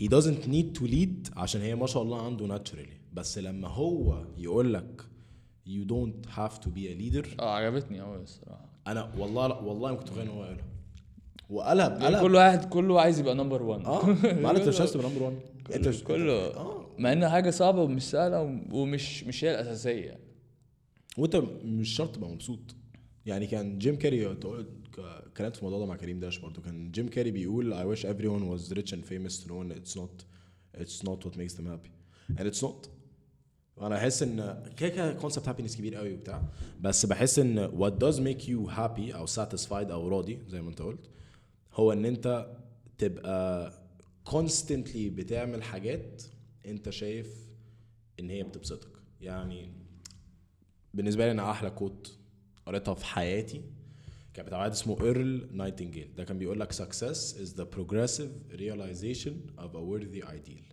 he 0.00 0.08
doesn't 0.08 0.48
need 0.48 0.78
to 0.80 0.86
lead 0.86 1.38
عشان 1.38 1.60
هي 1.60 1.74
ما 1.74 1.86
شاء 1.86 2.02
الله 2.02 2.22
عنده 2.22 2.58
naturally. 2.58 2.90
بس 3.12 3.38
لما 3.38 3.68
هو 3.68 4.24
يقول 4.38 4.74
لك 4.74 5.02
you 5.66 5.86
don't 5.88 6.28
have 6.30 6.58
to 6.64 6.66
be 6.66 6.80
a 6.80 7.00
leader. 7.00 7.40
آه 7.40 7.54
عجبتني 7.54 8.00
قوي 8.00 8.22
الصراحة. 8.22 8.70
أنا 8.86 9.14
والله 9.18 9.46
لا 9.46 9.58
والله 9.58 9.90
ما 9.90 9.96
كنت 9.96 10.08
متخيل 10.10 10.22
إن 10.22 10.28
هو 10.28 10.44
يقولها 10.44 10.64
وقلب 11.50 11.92
يعني 12.02 12.16
قلب 12.16 12.22
كل 12.22 12.34
واحد 12.34 12.64
كله 12.64 13.00
عايز 13.00 13.20
يبقى 13.20 13.34
number 13.34 13.62
1 13.62 13.84
آه 13.84 14.06
ما 14.32 14.50
أنت 14.50 14.68
مش 14.68 14.80
عايز 14.80 14.92
تبقى 14.92 15.10
number 15.10 15.22
1 15.22 15.36
انت 15.74 15.88
مش 15.88 16.04
كله. 16.04 16.32
آه. 16.32 16.86
مع 16.98 17.12
انها 17.12 17.28
حاجة 17.28 17.50
صعبة 17.50 17.82
ومش 17.82 18.02
سهلة 18.02 18.62
ومش 18.72 19.24
مش 19.24 19.44
هي 19.44 19.50
الأساسية. 19.50 20.18
وأنت 21.18 21.36
مش 21.64 21.88
شرط 21.88 22.14
تبقى 22.14 22.30
مبسوط. 22.30 22.60
يعني 23.26 23.46
كان 23.46 23.78
جيم 23.78 23.96
كاري 23.96 24.36
اتكلمت 24.98 25.56
في 25.56 25.62
الموضوع 25.62 25.78
ده 25.78 25.86
مع 25.86 25.96
كريم 25.96 26.20
داش 26.20 26.38
برضه. 26.38 26.62
كان 26.62 26.90
جيم 26.90 27.08
كاري 27.08 27.30
بيقول 27.30 27.74
I 27.74 27.96
wish 27.96 28.02
everyone 28.02 28.58
was 28.58 28.72
rich 28.72 28.92
and 28.92 29.04
famous 29.04 29.44
to 29.44 29.46
know 29.46 29.74
it's 29.74 29.96
not 29.96 30.24
it's 30.80 31.02
not 31.08 31.24
what 31.24 31.36
makes 31.36 31.54
them 31.54 31.66
happy. 31.66 31.90
And 32.38 32.46
it's 32.52 32.62
not 32.62 32.88
وأنا 33.76 33.96
أحس 33.96 34.22
إن 34.22 34.62
كده 34.76 35.12
concept 35.12 35.48
happiness 35.48 35.76
كبير 35.76 35.94
قوي 35.94 36.14
وبتاع. 36.14 36.42
بس 36.80 37.06
بحس 37.06 37.38
إن 37.38 37.68
what 37.68 37.92
does 38.04 38.16
make 38.16 38.42
you 38.46 38.70
happy 38.76 39.14
أو 39.14 39.26
satisfied 39.26 39.90
أو 39.90 40.08
راضي 40.08 40.38
زي 40.48 40.62
ما 40.62 40.70
أنت 40.70 40.82
قلت 40.82 41.10
هو 41.72 41.92
إن 41.92 42.04
أنت 42.04 42.56
تبقى 42.98 43.72
constantly 44.28 44.96
بتعمل 44.96 45.62
حاجات 45.62 46.22
أنت 46.66 46.90
شايف 46.90 47.48
إن 48.20 48.30
هي 48.30 48.42
بتبسطك. 48.42 48.90
يعني 49.20 49.72
بالنسبة 50.94 51.24
لي 51.24 51.30
أنا 51.30 51.50
أحلى 51.50 51.70
كوت 51.70 52.18
قريتها 52.66 52.94
في 52.94 53.04
حياتي 53.04 53.62
كان 54.34 54.46
بتاع 54.46 54.58
واحد 54.58 54.70
اسمه 54.70 55.04
ايرل 55.04 55.48
نايتنجيل 55.56 56.14
ده 56.16 56.24
كان 56.24 56.38
بيقول 56.38 56.60
لك 56.60 56.72
success 56.72 57.34
is 57.34 57.48
the 57.56 57.64
progressive 57.76 58.56
realization 58.60 59.32
of 59.58 59.70
a 59.74 59.80
worthy 59.90 60.22
ideal. 60.24 60.64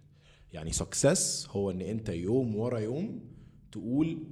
يعني 0.54 0.74
success 0.74 1.50
هو 1.50 1.72
إن 1.72 1.82
أنت 1.82 2.10
يوم 2.10 2.56
ورا 2.56 2.80
يوم 2.80 3.20
تقول 3.72 4.24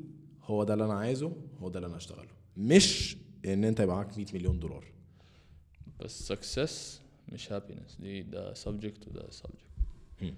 هو 0.43 0.63
ده 0.63 0.73
اللي 0.73 0.85
أنا 0.85 0.93
عايزه 0.93 1.31
هو 1.59 1.69
ده 1.69 1.79
اللي 1.79 1.87
أنا 1.87 1.97
اشتغله 1.97 2.29
مش 2.57 3.17
إن 3.45 3.63
أنت 3.63 3.79
يبقى 3.79 3.95
معاك 3.95 4.17
100 4.17 4.25
مليون 4.33 4.59
دولار. 4.59 4.85
بس 5.99 6.27
success 6.27 7.01
مش 7.29 7.51
happiness 7.51 7.97
دي 7.99 8.21
ده 8.21 8.53
subject 8.53 9.07
وده 9.07 9.29
subject 9.31 10.35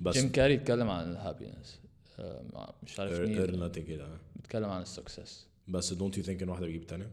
بس 0.00 0.18
جيم 0.18 0.32
كاري 0.32 0.54
اتكلم 0.54 0.90
عن 0.90 1.10
ال 1.10 1.17
happiness 1.17 1.80
مش 2.82 3.00
عارف 3.00 3.20
مين. 3.20 3.58
نايتنجيل 3.60 4.06
بيتكلم 4.36 4.68
عن 4.68 4.82
ال 4.82 4.90
success 4.90 5.46
بس 5.68 5.94
don't 5.94 6.14
you 6.16 6.22
think 6.26 6.42
إن 6.42 6.48
واحدة 6.48 6.66
بيجيب 6.66 6.82
التانية؟ 6.82 7.10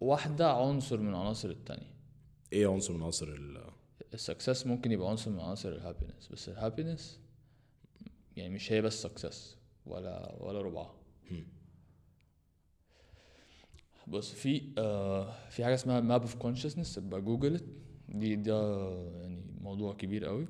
واحدة 0.00 0.52
عنصر 0.52 1.00
من 1.00 1.14
عناصر 1.14 1.50
التانية. 1.50 1.90
إيه 2.52 2.72
عنصر 2.72 2.94
من 2.94 3.02
عناصر 3.02 3.28
ال 3.28 3.64
ال 4.14 4.20
success 4.20 4.66
ممكن 4.66 4.92
يبقى 4.92 5.10
عنصر 5.10 5.30
من 5.30 5.40
عناصر 5.40 5.68
ال 5.68 5.74
happiness 5.74 6.28
بس 6.32 6.48
ال 6.48 6.55
happiness 6.55 7.20
يعني 8.36 8.54
مش 8.54 8.72
هي 8.72 8.82
بس 8.82 9.02
success 9.02 9.56
ولا 9.86 10.36
ولا 10.40 10.60
ربعها. 10.62 10.94
بص 14.06 14.32
في 14.32 14.72
آه 14.78 15.48
في 15.48 15.64
حاجة 15.64 15.74
اسمها 15.74 16.00
map 16.00 16.20
of 16.20 16.34
consciousness 16.34 16.94
تبقى 16.94 17.20
جوجل 17.20 17.60
دي 18.08 18.36
ده 18.36 18.80
يعني 19.10 19.42
موضوع 19.60 19.94
كبير 19.94 20.24
قوي. 20.24 20.48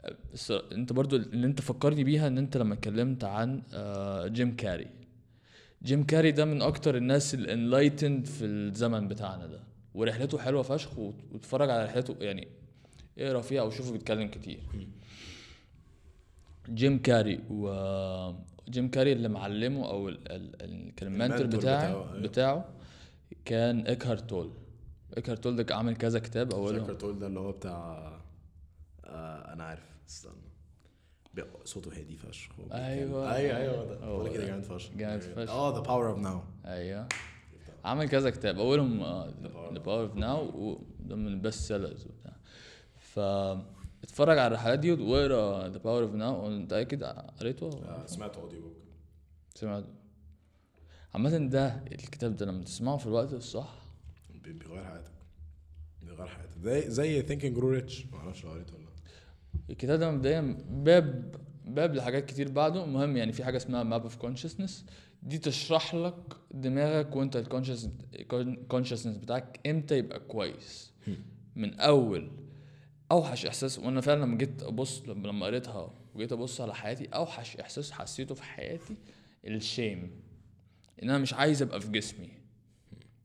آه، 0.00 0.16
بس 0.32 0.50
انت 0.50 0.92
برضو 0.92 1.16
اللي 1.16 1.46
انت 1.46 1.60
فكرني 1.60 2.04
بيها 2.04 2.26
ان 2.26 2.38
انت 2.38 2.56
لما 2.56 2.74
اتكلمت 2.74 3.24
عن 3.24 3.62
آه 3.72 4.26
جيم 4.26 4.56
كاري 4.56 4.86
جيم 5.82 6.04
كاري 6.04 6.30
ده 6.32 6.44
من 6.44 6.62
أكتر 6.62 6.96
الناس 6.96 7.34
ال 7.34 7.42
enlightened 7.42 8.26
في 8.26 8.44
الزمن 8.44 9.08
بتاعنا 9.08 9.46
ده. 9.46 9.60
ورحلته 9.94 10.38
حلوة 10.38 10.62
فشخ 10.62 10.98
واتفرج 10.98 11.70
على 11.70 11.84
رحلته 11.84 12.16
يعني 12.20 12.48
اقرأ 13.18 13.40
فيها 13.40 13.60
أو 13.60 13.70
شوفه 13.70 13.92
بيتكلم 13.92 14.28
كتير. 14.28 14.60
جيم 16.68 16.98
كاري 17.02 17.40
و 17.50 18.32
جيم 18.68 18.88
كاري 18.90 19.12
اللي 19.12 19.28
معلمه 19.28 19.90
أو 19.90 20.08
ال- 20.08 20.32
ال- 20.32 20.62
ال- 20.62 20.94
كان 20.94 21.12
ال 21.12 21.15
mentor 21.15 21.36
ال 21.40 21.43
mentor 21.43 21.60
بتاعه 21.60 21.88
بتاعه، 21.88 22.12
أيوه. 22.14 22.22
بتاعه 22.22 22.64
كان 23.44 23.80
إيكهارت 23.86 24.30
تول. 24.30 24.50
إيكهارت 25.16 25.42
تول 25.44 25.56
ده 25.64 25.76
عامل 25.76 25.96
كذا 25.96 26.18
كتاب 26.18 26.52
اولهم 26.52 26.96
تقول 26.96 27.18
ده 27.18 27.26
اللي 27.26 27.40
هو 27.40 27.52
بتاع 27.52 28.12
آه 29.04 29.52
أنا 29.52 29.64
عارف 29.64 29.82
استنى. 30.08 30.51
صوته 31.64 31.98
هادي 31.98 32.16
فشخ. 32.16 32.50
أيوه. 32.72 33.34
أيوه 33.36 33.84
ده 33.84 34.04
هو 34.06 34.24
كده 34.24 34.38
ده. 34.38 34.46
جامد 34.46 34.64
فشخ 34.64 34.90
جامد. 34.96 35.20
فشخ. 35.20 35.50
آه 35.50 35.74
The 35.74 35.80
Power 35.80 36.08
of 36.10 36.18
Now 36.18 36.40
أيوه. 36.66 37.08
عمل 37.84 38.08
كذا 38.08 38.30
كتاب. 38.30 38.58
أولهم 38.58 39.00
The 39.42 39.78
Power 39.78 40.02
of 40.02 40.14
Now 40.14 40.50
وده 41.00 41.16
من 41.16 41.26
ال 41.26 41.33
best 41.33 41.60
sellers 41.60 42.06
وبتاع. 42.06 42.36
ف 42.98 43.18
اتفرج 44.02 44.38
على 44.38 44.46
الرحلات 44.46 44.78
دي 44.78 44.92
واقرا 44.92 45.68
The 45.68 45.78
Power 45.78 46.02
of 46.02 46.14
Now 46.14 46.46
انت 46.46 46.72
أكيد 46.72 47.04
قريته؟ 47.04 47.70
سمعت 48.06 48.36
audio 48.36 48.60
book 48.60 48.72
سمعت. 49.54 49.84
عامة 51.14 51.38
ده 51.38 51.82
الكتاب 51.92 52.36
ده 52.36 52.46
لما 52.46 52.64
تسمعه 52.64 52.96
في 52.96 53.06
الوقت 53.06 53.32
الصح. 53.32 53.74
بي- 54.44 54.52
بيغير 54.52 54.84
حياتك. 54.84 55.12
بيغير 56.02 56.26
حياتك. 56.26 56.58
زي 56.62 56.90
زي 56.90 57.22
Think 57.22 57.43
and 57.43 57.56
Grow 57.56 57.70
Rich 57.70 58.06
لو 58.12 58.18
قريته 58.50 58.74
ولا 58.74 58.82
لأ. 58.84 58.91
الكتاب 59.70 59.98
ده 59.98 60.10
مبدئيا 60.10 60.58
باب 60.70 61.34
باب 61.64 61.94
لحاجات 61.94 62.24
كتير 62.26 62.48
بعده. 62.48 62.84
المهم 62.84 63.16
يعني 63.16 63.32
في 63.32 63.44
حاجة 63.44 63.56
اسمها 63.56 63.82
map 63.82 64.02
of 64.02 64.16
consciousness 64.16 64.84
دي 65.22 65.38
تشرح 65.38 65.94
لك 65.94 66.36
دماغك 66.50 67.16
وانت 67.16 67.36
الكونشسنس 67.36 69.16
بتاعك 69.16 69.60
إمتى 69.66 69.98
يبقى 69.98 70.20
كويس. 70.20 70.92
من 71.56 71.80
أول 71.80 72.30
أوحش 73.12 73.46
إحساس 73.46 73.78
وأنا 73.78 74.00
فعلا 74.00 74.22
لما 74.24 74.38
جيت 74.38 74.62
أبص 74.62 75.02
لما 75.08 75.46
قريتها 75.46 75.94
وجيت 76.14 76.32
أبص 76.32 76.60
على 76.60 76.74
حياتي 76.74 77.06
أوحش 77.06 77.56
إحساس 77.56 77.90
حسيته 77.90 78.34
في 78.34 78.42
حياتي 78.42 78.96
الشيم. 79.44 80.10
ان 81.02 81.10
أنا 81.10 81.18
مش 81.18 81.34
عايز 81.34 81.62
أبقى 81.62 81.80
في 81.80 81.90
جسمي. 81.90 82.28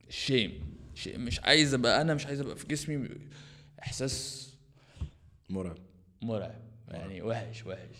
الشيم 0.07 0.77
مش 1.07 1.39
عايز 1.39 1.73
أبقى 1.73 2.01
أنا 2.01 2.13
مش 2.13 2.25
عايز 2.25 2.41
أبقى 2.41 2.55
في 2.55 2.67
جسمي. 2.67 3.09
إحساس 3.83 4.47
مرعب. 5.49 5.77
مرعب 6.21 6.61
يعني 6.87 7.21
وحش 7.21 7.65
وحش. 7.65 7.95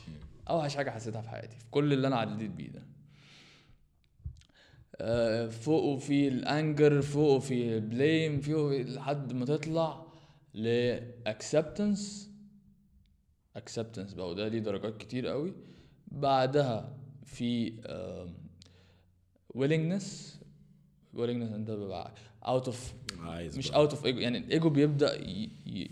أوحش 0.50 0.76
حاجة 0.76 0.90
حسيتها 0.90 1.22
في 1.22 1.30
حياتي 1.30 1.58
في 1.58 1.66
كل 1.72 1.94
اللي 1.94 2.08
أنا 2.08 2.16
عديت 2.16 2.52
بيه 2.52 2.70
ده. 2.70 2.84
آه، 4.96 5.48
فوقه 5.48 5.98
في 5.98 6.28
ال 6.28 6.40
anger 6.40 7.02
فوقه 7.02 7.40
في 7.40 7.78
ال 7.78 7.89
blame 7.89 8.42
فوقه 8.42 8.78
لحد 8.82 9.34
ما 9.34 9.46
تطلع 9.46 10.06
ل 10.54 10.70
acceptance 10.70 12.32
acceptance 13.56 14.14
بقى 14.14 14.30
وده 14.30 14.48
ليه 14.48 14.60
درجات 14.60 14.98
كتير 14.98 15.28
قوي. 15.28 15.54
بعدها 16.08 16.98
في 17.26 17.74
willingness 19.50 20.40
willingness 21.14 21.52
انت 21.52 21.72
بقى 21.72 22.14
out 22.46 22.68
of 22.68 22.94
مش. 23.58 23.72
out 23.72 23.90
of 23.94 24.06
ego 24.06 24.20
يعني 24.20 24.38
الايجو 24.38 24.70
بيبدأ 24.70 25.18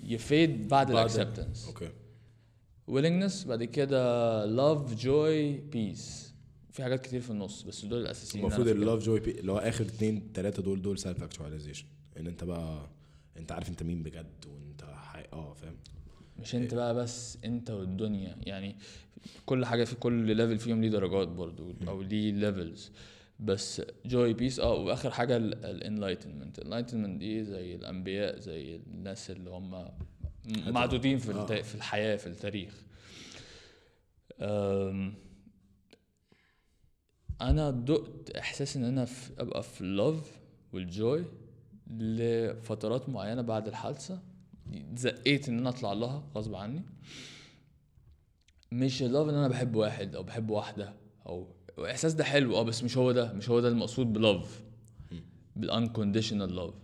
يفيد 0.03 0.67
بعد- 0.67 0.91
ال 0.91 0.98
acceptance 0.98 1.67
okay 1.67 1.89
willingness 2.91 3.47
بعد 3.47 3.63
كده 3.63 4.45
love 4.55 4.89
joy 4.89 5.59
peace. 5.75 6.25
في 6.71 6.83
حاجات 6.83 7.01
كتير 7.01 7.21
في 7.21 7.29
النص 7.29 7.61
بس 7.61 7.85
دول 7.85 8.01
الأساسيين 8.01 8.43
المفروض. 8.45 8.67
ال 8.67 8.74
love 8.74 9.03
joy 9.03 9.19
اللي 9.19 9.51
هو 9.51 9.57
آخر 9.57 9.85
اتنين 9.85 10.33
تلاتة 10.33 10.63
دول 10.63 10.81
دول 10.81 10.97
self 10.99 11.23
actualization 11.23 11.85
إن 12.19 12.27
أنت 12.27 12.43
بقى 12.43 12.89
أنت 13.37 13.51
عارف 13.51 13.69
أنت 13.69 13.83
مين 13.83 14.03
بجد 14.03 14.45
وأنت 14.47 14.83
حي... 14.83 15.23
آه 15.33 15.53
فاهم؟ 15.53 15.75
مش 16.39 16.55
أنت 16.55 16.73
بقى 16.73 16.95
بس 16.95 17.37
أنت 17.45 17.69
والدنيا. 17.71 18.35
يعني 18.41 18.75
كل 19.45 19.65
حاجة 19.65 19.83
في 19.83 19.95
كل 19.95 20.35
level 20.35 20.59
فيهم 20.59 20.81
ليه 20.81 20.89
درجات 20.89 21.27
برضو 21.27 21.73
أو 21.87 22.01
ليه 22.01 22.31
levels 22.31 22.91
بس 23.39 23.81
joy 24.05 24.33
peace 24.33 24.59
آه 24.59 24.73
وآخر 24.73 25.11
حاجة 25.11 25.37
ال 25.37 25.46
enlightenment 25.46 26.59
ال 26.59 26.63
enlightenment 26.63 27.19
دي 27.19 27.43
زي 27.43 27.75
الأنبياء 27.75 28.39
زي 28.39 28.75
الناس 28.75 29.31
اللي 29.31 29.49
هم 29.49 29.89
معدودين 30.47 31.17
في. 31.17 31.31
آه. 31.33 31.61
في 31.61 31.75
الحياة 31.75 32.15
في 32.15 32.27
التاريخ. 32.27 32.73
أنا 37.41 37.71
دقت 37.71 38.29
إحساس 38.29 38.77
إن 38.77 38.83
أنا 38.83 39.05
في 39.05 39.31
أبقى 39.41 39.63
في 39.63 39.81
اللوف 39.81 40.37
والجوي 40.73 41.25
لفترات 41.91 43.09
معينة 43.09 43.41
بعد 43.41 43.67
الحادثة 43.67 44.19
زقيت 44.95 45.49
إن 45.49 45.57
أنا 45.59 45.69
أطلع 45.69 45.93
لها 45.93 46.23
غصب 46.35 46.55
عني 46.55 46.83
مش 48.71 49.03
اللوف 49.03 49.29
إن 49.29 49.35
أنا 49.35 49.47
بحب 49.47 49.75
واحد 49.75 50.15
أو 50.15 50.23
بحب 50.23 50.49
واحدة 50.49 50.93
أو 51.27 51.47
الاحساس 51.79 52.13
ده 52.13 52.23
حلو 52.23 52.57
آه 52.57 52.63
بس 52.63 52.83
مش 52.83 52.97
هو 52.97 53.11
ده 53.11 53.33
مش 53.33 53.49
هو 53.49 53.59
ده 53.59 53.67
المقصود 53.67 54.13
بلوف 54.13 54.61
بال 55.55 55.68
unconditional 55.68 56.55
love 56.55 56.75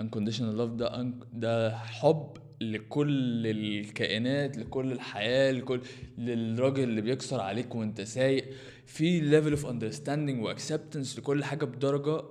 unconditional 0.00 0.56
love 0.56 0.70
ده 0.70 1.02
ده 1.32 1.78
حب 1.78 2.36
لكل 2.60 3.46
الكائنات 3.46 4.56
لكل 4.58 4.92
الحياة 4.92 5.52
لكل 5.52 5.80
للراجل 6.18 6.82
اللي 6.82 7.00
بيكسر 7.00 7.40
عليك 7.40 7.74
وانت 7.74 8.00
سايق. 8.00 8.50
في 8.86 9.20
level 9.20 9.50
of 9.50 9.66
understanding 9.66 10.42
و 10.44 10.51
acceptance 10.51 11.18
لكل 11.18 11.44
حاجة 11.44 11.64
بدرجة 11.64 12.22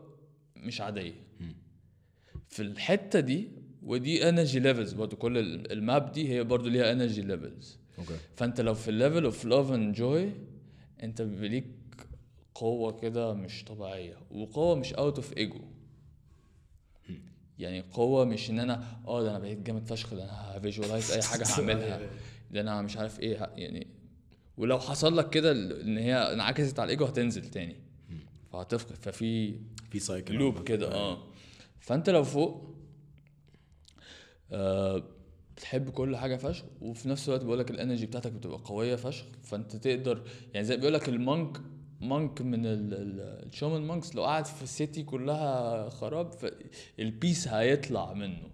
مش 0.57 0.82
عادية. 0.82 1.13
في 2.49 2.61
الحتة 2.61 3.19
دي 3.19 3.47
ودي 3.84 4.30
energy 4.30 4.59
levels 4.59 4.93
برضه 4.93 5.17
كل 5.17 5.38
ال- 5.38 5.71
ال 5.72 5.82
map 5.82 6.11
دي 6.11 6.30
هي 6.30 6.43
برضه 6.43 6.69
ليها 6.69 6.91
energy 6.91 7.22
levels 7.22 7.80
okay. 7.99 8.14
فانت 8.36 8.61
لو 8.61 8.74
في 8.74 8.88
ال 8.88 8.94
level 8.94 9.26
of 9.26 9.45
love 9.45 9.72
and 9.72 9.95
joy 9.95 10.30
انت 11.03 11.21
بيبقى 11.21 11.47
ليك 11.49 11.65
قوة 12.55 12.91
كده 12.99 13.34
مش 13.34 13.63
طبيعية. 13.63 14.17
وقوة 14.32 14.76
مش 14.76 14.93
out 14.93 15.16
of 15.16 15.38
ego 15.38 15.59
يعني 17.60 17.82
قوة 17.82 18.26
مش 18.26 18.49
إن 18.49 18.60
أنا 18.60 18.84
آه 19.08 19.24
ده 19.24 19.30
أنا 19.30 19.39
بقيت 19.39 19.60
جامد 19.60 19.86
فشخ 19.86 20.14
ده 20.14 20.24
أنا 20.24 20.58
ه 20.57 20.63
visualize 20.63 21.11
أي 21.12 21.22
حاجة 21.22 21.43
هعملها. 21.47 21.99
ده 22.51 22.62
أنا 22.62 22.82
مش 22.82 22.97
عارف 22.97 23.20
إيه 23.20 23.49
يعني 23.58 23.88
ولو 24.58 24.80
حصل 24.80 25.18
لك 25.18 25.30
كده 25.30 25.51
إن 25.82 25.97
هي 25.97 26.16
انعكست 26.16 26.80
على 26.80 26.86
الإيجو 26.86 27.06
هتنزل 27.06 27.45
تاني. 27.49 27.76
فهتفقد. 28.51 28.95
ففي 28.95 29.60
في 29.91 29.99
cycle 29.99 30.34
loop 30.36 30.64
كده 30.64 30.93
آه. 30.93 31.24
فأنت 31.80 32.10
لو 32.10 32.24
فوق 32.24 32.76
آه 34.51 35.04
بتحب 35.58 35.89
كل 35.89 36.18
حاجة 36.18 36.36
فشخ 36.36 36.66
وفي 36.82 37.10
نفس 37.10 37.28
الوقت 37.30 37.43
بيقول 37.43 37.60
لك 37.60 37.72
ال 37.72 37.76
energy 37.76 38.05
بتاعتك 38.06 38.32
بتبقى 38.32 38.60
قوية 38.66 38.95
فشخ 38.95 39.26
فأنت 39.43 39.76
تقدر 39.76 40.24
يعني 40.54 40.66
زي 40.66 40.78
بيقول 40.78 40.93
لك 40.93 41.10
ال 41.09 41.19
monk 41.19 41.57
monk 42.03 42.41
من 42.41 42.62
الشومان 42.66 43.88
monks 43.88 44.16
لو 44.16 44.24
قعد 44.26 44.45
في 44.45 44.64
ال 44.64 44.72
city 44.72 45.03
كلها 45.04 45.89
خراب 45.89 46.32
فال 46.32 46.65
peace 46.65 47.47
هيطلع 47.47 48.14
منه. 48.14 48.49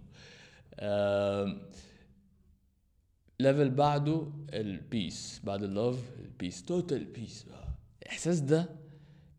level 3.40 3.70
بعده 3.70 4.26
ال 4.52 4.67
peace 4.67 5.40
بعد 5.44 5.62
ال 5.62 5.69
love 5.69 5.98
ال 6.24 6.31
peace 6.31 6.64
total 6.64 7.04
peace 7.04 7.42
بقى. 7.42 7.68
الاحساس 8.02 8.40
ده 8.40 8.68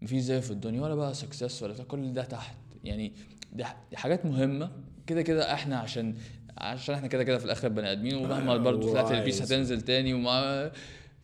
مفيش 0.01 0.21
زيه 0.21 0.39
في 0.39 0.51
الدنيا 0.51 0.81
ولا 0.81 0.95
بقى 0.95 1.13
success 1.13 1.63
ولا 1.63 1.83
كل 1.83 2.13
ده 2.13 2.23
تحت. 2.23 2.57
يعني 2.83 3.13
دي 3.53 3.65
حاجات 3.95 4.25
مهمة. 4.25 4.71
كده 5.07 5.21
كده 5.21 5.53
إحنا 5.53 5.77
عشان 5.79 6.15
عشان 6.57 6.95
إحنا 6.95 7.07
كده 7.07 7.23
كده 7.23 7.37
في 7.37 7.45
الآخر 7.45 7.67
بني 7.67 7.91
آدمين 7.91 8.15
ومهما 8.15 8.57
برضه 8.57 8.91
طلعت 8.91 9.11
ال 9.11 9.16
peace 9.16 9.41
هتنزل 9.41 9.81
تاني 9.81 10.13
ومع 10.13 10.71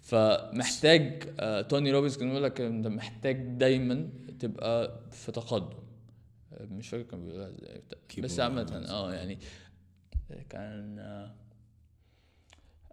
فمحتاج 0.07 1.23
آه 1.39 1.61
توني 1.61 1.91
روبنز 1.91 2.17
كان 2.17 2.27
بيقول 2.27 2.43
لك 2.43 2.61
انت 2.61 2.87
محتاج 2.87 3.35
دايما 3.57 4.09
تبقى 4.39 4.99
في 5.11 5.31
تقدم. 5.31 5.77
آه، 6.53 6.65
مش 6.65 6.89
فاكر 6.89 7.03
كان 7.03 7.25
بيقولها 7.25 7.49
إزاي. 7.49 7.81
بس 8.21 8.39
عامة 8.39 8.65
on. 8.87 8.89
آه 8.89 9.13
يعني 9.13 9.39
كان 10.49 10.99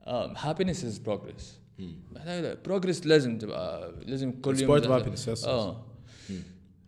آه 0.06 0.34
happiness 0.34 0.76
is 0.76 1.08
progress. 1.08 1.42
محتاج 2.12 2.58
progress 2.64 3.07
لازم 3.06 3.38
تبقى 3.38 3.92
لازم 4.06 4.40
كل 4.40 4.54
يوم. 4.60 4.70
آه. 5.46 5.86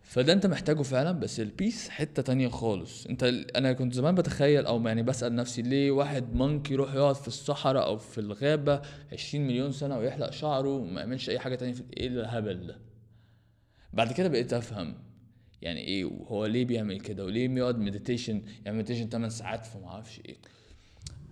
فده 0.07 0.33
انت 0.33 0.47
محتاجه 0.47 0.83
فعلا 0.83 1.13
بس 1.13 1.41
ال 1.41 1.49
peace 1.49 1.89
حتة 1.89 2.23
تانية 2.23 2.49
خالص. 2.49 3.07
انت 3.07 3.23
أنا 3.57 3.73
كنت 3.73 3.95
زمان 3.95 4.15
بتخيل 4.15 4.67
أو 4.67 4.87
يعني 4.87 5.03
بسأل 5.03 5.35
نفسي 5.35 5.63
ليه 5.63 5.91
واحد 5.91 6.35
monk 6.35 6.75
يروح 6.75 6.95
يقعد 6.95 7.15
في 7.15 7.29
الصحراء 7.29 7.87
أو 7.87 7.99
في 7.99 8.19
الغابة 8.19 8.83
20 9.13 9.47
مليون 9.47 9.73
سنة 9.73 9.99
ويحلق 9.99 10.31
شعره 10.31 10.69
وما 10.69 11.01
يعملش 11.01 11.31
أي 11.31 11.39
حاجة 11.39 11.55
تانية 11.55 11.73
في 11.73 11.83
إيه 11.97 12.07
الهبل 12.07 12.67
ده؟ 12.67 12.79
بعد 13.93 14.13
كده 14.13 14.29
بقيت 14.29 14.53
أفهم 14.53 14.95
يعني 15.63 15.81
إيه 15.81 16.05
هو 16.05 16.47
ليه 16.47 16.65
بيعمل 16.65 17.01
كده 17.01 17.25
وليه 17.25 17.49
بيقعد 17.49 17.79
meditation 17.79 18.43
يعني 18.65 18.79
meditation 18.79 19.09
8 19.09 19.29
ساعات 19.29 19.67
في 19.67 19.79
ما 19.79 19.89
أعرفش 19.89 20.21
إيه. 20.29 20.37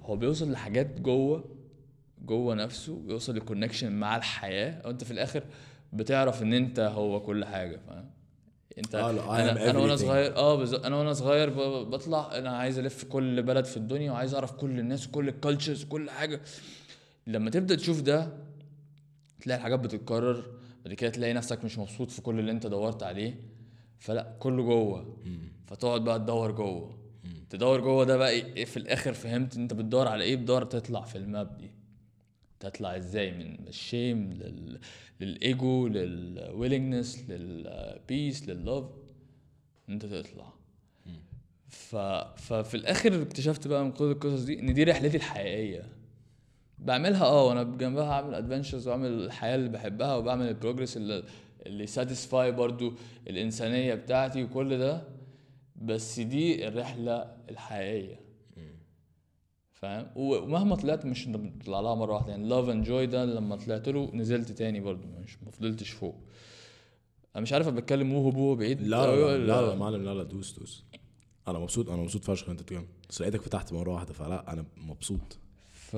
هو 0.03 0.17
بيوصل 0.17 0.53
لحاجات 0.53 1.01
جوه 1.01 1.57
جوه 2.23 2.55
نفسه 2.55 2.99
بيوصل 3.01 3.37
ل 3.37 3.42
connection 3.42 3.93
مع 3.93 4.17
الحياة 4.17 4.73
أو 4.73 4.91
انت 4.91 5.05
في 5.05 5.11
الآخر 5.11 5.45
بتعرف 5.93 6.43
إن 6.43 6.53
أنت 6.53 6.81
هو 6.81 7.21
كل 7.21 7.45
حاجة 7.45 7.77
فاهم؟ 7.77 8.14
انت 8.79 8.95
آه، 8.95 9.11
أنا 9.11 9.71
أنا 9.71 9.79
وأنا. 9.79 9.97
صغير 9.97 10.37
آه 10.37 10.55
بالظبط 10.57 10.85
أنا 10.87 10.97
وأنا 10.97 11.13
صغير 11.13 11.51
ب- 11.51 11.91
بطلع 11.91 12.39
أنا 12.39 12.51
عايز 12.57 12.79
ألف 12.79 13.05
كل 13.05 13.43
بلد 13.43 13.65
في 13.65 13.77
الدنيا 13.77 14.13
وعايز 14.13 14.35
اعرف 14.35 14.53
كل 14.53 14.79
الناس 14.79 15.07
وكل 15.09 15.29
ال 15.29 15.35
cultures 15.35 15.85
وكل 15.85 16.11
حاجة. 16.11 16.41
لما 17.27 17.51
تبدأ 17.51 17.75
تشوف 17.75 18.01
ده 18.01 18.33
تلاقي 19.41 19.59
الحاجات 19.59 19.81
بتتكرر 19.81 20.45
بعد 20.85 20.95
كده 20.95 21.11
تلاقي 21.11 21.33
نفسك 21.33 21.65
مش 21.65 21.79
مبسوط 21.79 22.11
في 22.11 22.23
كل 22.23 22.39
اللي 22.39 22.53
انت 22.53 22.67
دورت 22.67 23.03
عليه 23.03 23.41
فلا 23.99 24.37
كله 24.39 24.63
جوه. 24.63 25.17
فتقعد 25.67 26.05
بقى 26.05 26.19
تدور 26.19 26.51
جوه. 26.53 26.99
تدور 27.51 27.81
جوه 27.81 28.05
ده 28.05 28.17
بقى 28.17 28.31
إيه 28.31 28.65
في 28.65 28.77
الآخر 28.77 29.13
فهمت 29.13 29.57
إن 29.57 29.63
أنت 29.63 29.75
بتدور 29.75 30.09
على 30.09 30.25
إيه؟ 30.25 30.37
بتدور 30.37 30.65
تطلع 30.65 31.01
في 31.01 31.19
ال 31.19 31.28
map 31.28 31.57
دي. 31.57 31.71
تطلع 32.71 32.97
إزاي 32.97 33.33
من 33.33 33.69
الشيم 33.69 34.33
لل... 34.33 34.79
للايجو 35.21 35.89
للويلنجنس 35.89 37.31
للبيس 37.31 38.49
لللوف 38.49 38.85
إن 39.89 39.95
أنت 39.95 40.07
تطلع. 40.07 40.53
ف... 41.69 41.97
ففي 42.37 42.75
الآخر 42.75 43.23
اكتشفت 43.23 43.69
بقى 43.69 43.85
من 43.85 43.93
كل 43.93 44.05
القصص 44.05 44.45
دي 44.45 44.61
إن 44.61 44.75
دي 44.75 44.85
رحلتي 44.85 45.17
الحقيقية. 45.17 45.89
بعملها 46.79 47.25
آه 47.25 47.45
وأنا 47.47 47.63
جنبها 47.63 48.13
اعمل 48.13 48.35
adventures 48.35 48.89
وأعمل 48.89 49.07
الحياة 49.09 49.55
اللي 49.55 49.69
بحبها 49.69 50.17
وبعمل 50.17 50.49
ال 50.49 50.54
progress 50.54 50.97
اللي 50.97 51.25
اللي 51.67 51.87
satisfy 51.87 52.53
برضو 52.53 52.93
الإنسانية 53.29 53.95
بتاعتي 53.95 54.43
وكل 54.45 54.79
ده. 54.79 55.03
بس 55.77 56.21
دي 56.21 56.69
الرحلة 56.69 57.37
الحقيقية. 57.51 58.21
فاهم؟ 59.85 60.07
و- 60.17 60.37
ومهما 60.43 60.77
طلعت 60.77 61.05
مش 61.07 61.27
بتطلع 61.29 61.81
لها 61.81 61.95
مرة 61.95 62.13
واحدة. 62.15 62.31
يعني 62.31 62.49
love 62.49 62.69
and 62.69 62.85
joy 62.85 63.07
ده 63.07 63.25
لما 63.25 63.57
طلعت 63.57 63.89
له 63.89 64.11
نزلت 64.15 64.53
تاني 64.53 64.81
برضو 64.81 65.03
مش 65.25 65.43
ما 65.43 65.51
فضلتش 65.51 65.91
فوق. 65.91 66.15
أنا 67.37 67.43
مش 67.43 67.53
عارف 67.53 67.69
بتكلم 67.69 68.07
موهو 68.09 68.31
بوهو 68.31 68.55
بعيد. 68.55 68.81
لا 68.83 68.87
لا 68.87 69.13
ولا- 69.13 69.39
لا 69.47 69.67
لا. 69.69 69.75
معلم 69.75 70.05
لا 70.05 70.15
لا 70.15 70.23
دوس 70.23 70.59
دوس. 70.59 70.85
أنا 71.49 71.59
مبسوط 71.59 71.91
أنا 71.91 72.03
مبسوط 72.03 72.25
فشخ 72.25 72.49
أنت 72.49 72.61
بتتكلم. 72.63 72.87
بس 73.11 73.21
لقيتك 73.21 73.43
فتحت 73.43 73.73
مرة 73.73 73.91
واحدة 73.95 74.13
فلا 74.13 74.53
أنا 74.53 74.65
مبسوط. 74.77 75.39
ف 75.73 75.97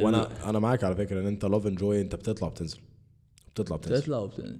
وأنا 0.00 0.50
أنا 0.50 0.58
معاك 0.58 0.84
على 0.84 0.96
فكرة 0.96 1.20
إن 1.20 1.26
أنت 1.26 1.44
love 1.44 1.66
and 1.66 1.78
joy 1.78 2.00
أنت 2.00 2.14
بتطلع 2.14 2.48
بتنزل 2.48 2.78
بتطلع 3.54 3.76
بتنزل 3.76 4.02
تطلع 4.02 4.18
وبتنزل. 4.18 4.58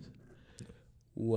و... 1.16 1.32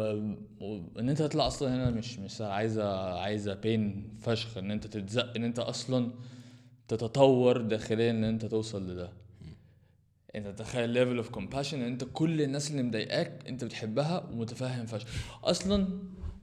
وان 0.61 1.09
أنت 1.09 1.21
تطلع 1.21 1.47
أصلا 1.47 1.75
هنا 1.75 1.89
مش 1.89 2.19
مش 2.19 2.41
عايزة 2.41 3.13
عايزة 3.19 3.53
بين 3.53 4.09
فشخ 4.21 4.57
إن 4.57 4.71
أنت 4.71 4.87
تتزق 4.87 5.35
إن 5.35 5.43
أنت 5.43 5.59
أصلا 5.59 6.11
تتطور 6.89 7.61
داخليا 7.61 8.11
إن 8.11 8.23
أنت 8.23 8.45
توصل 8.45 8.89
لده. 8.91 9.09
أنت 10.35 10.47
تخيل 10.47 10.89
level 10.89 11.17
of 11.17 11.29
compassion 11.29 11.81
إن 11.81 11.87
أنت 11.87 12.03
كل 12.13 12.41
الناس 12.41 12.71
اللي 12.71 12.83
مضايقاك 12.83 13.43
أنت 13.47 13.63
بتحبها 13.63 14.29
ومتفهم 14.31 14.85
فشخ. 14.85 15.07
أصلا 15.43 15.87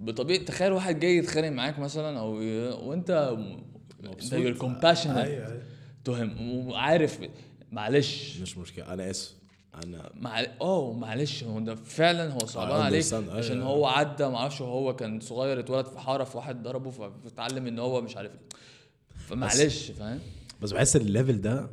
بطبيعة 0.01 0.45
تخيل 0.45 0.73
واحد 0.73 1.01
جاي 1.01 1.17
يتخانق 1.17 1.49
معاك 1.49 1.79
مثلا 1.79 2.19
أو. 2.19 2.33
وأنت 2.89 3.37
انت 4.05 4.33
ال 4.35 4.41
compassion 4.41 5.11
أيوه 5.11 5.47
أيوه. 5.49 5.63
تهم 6.05 6.51
وعارف 6.69 7.21
معلش. 7.73 8.39
مش 8.41 8.59
مشكلة 8.59 8.93
أنا 8.93 9.11
آسف. 9.11 9.35
أنا 9.85 10.11
مع 10.15 10.45
آه 10.61 10.93
معلش 10.93 11.45
هو 11.45 11.61
ده 11.61 11.75
فعلا 11.75 12.33
هو 12.33 12.39
صعبان 12.39 12.81
عليك. 12.81 13.13
أيوة، 13.15 13.37
عشان 13.39 13.57
أيوة. 13.57 13.69
هو 13.71 13.87
عدى 13.87 14.25
ما 14.29 14.37
أعرفش 14.37 14.63
هو 14.63 14.97
كان 14.97 15.21
صغير 15.21 15.61
اتولد 15.61 15.87
في 15.87 15.99
حارة 15.99 16.25
في 16.25 16.37
واحد 16.37 16.63
ضربه 16.63 16.91
فاتعلم 16.91 17.67
إن 17.67 17.79
هو 17.79 18.01
مش 18.01 18.17
عارف 18.17 18.33
فمعلش 19.27 19.91
فاهم؟ 19.91 20.21
بس 20.63 20.73
بحس 20.73 20.97
ال 20.97 21.04
level 21.04 21.41
ده 21.41 21.71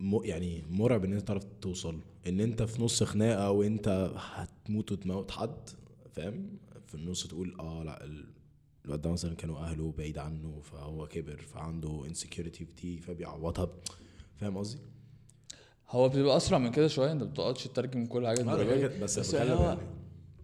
م... 0.00 0.24
يعني 0.24 0.62
مرعب 0.70 1.04
إن 1.04 1.12
أنت 1.12 1.28
تعرف 1.28 1.44
توصل. 1.62 2.00
إن 2.26 2.40
أنت 2.40 2.62
في 2.62 2.82
نص 2.82 3.02
خناقة 3.02 3.50
وأنت 3.50 4.12
هتموت 4.16 4.92
وتموت 4.92 5.30
حد 5.30 5.68
فاهم؟ 6.12 6.48
في 6.86 6.94
النص 6.94 7.26
تقول 7.26 7.56
آه 7.60 7.82
لأ 7.82 8.04
ال- 8.04 8.24
الواد 8.84 9.02
ده 9.02 9.10
مثلا 9.10 9.34
كانوا 9.34 9.58
أهله 9.58 9.94
بعيد 9.98 10.18
عنه 10.18 10.60
فهو 10.60 11.06
كبر 11.06 11.36
فعنده 11.54 12.04
insecurity 12.06 12.66
دي 12.82 12.98
فبيعوضها 12.98 13.68
فاهم 14.36 14.56
قصدي؟ 14.58 14.78
هو 15.90 16.08
بيبقى 16.08 16.36
أسرع 16.36 16.58
من 16.58 16.70
كده 16.70 16.88
شوية 16.88 17.12
أنت 17.12 17.22
ما 17.22 17.28
بتقعدش 17.30 17.64
تترجم 17.64 18.06
كل 18.06 18.26
حاجة 18.26 18.42
بس 19.02 19.18
بس 19.18 19.34
بتكلم 19.34 19.52
هو 19.52 19.64
يعني. 19.68 19.80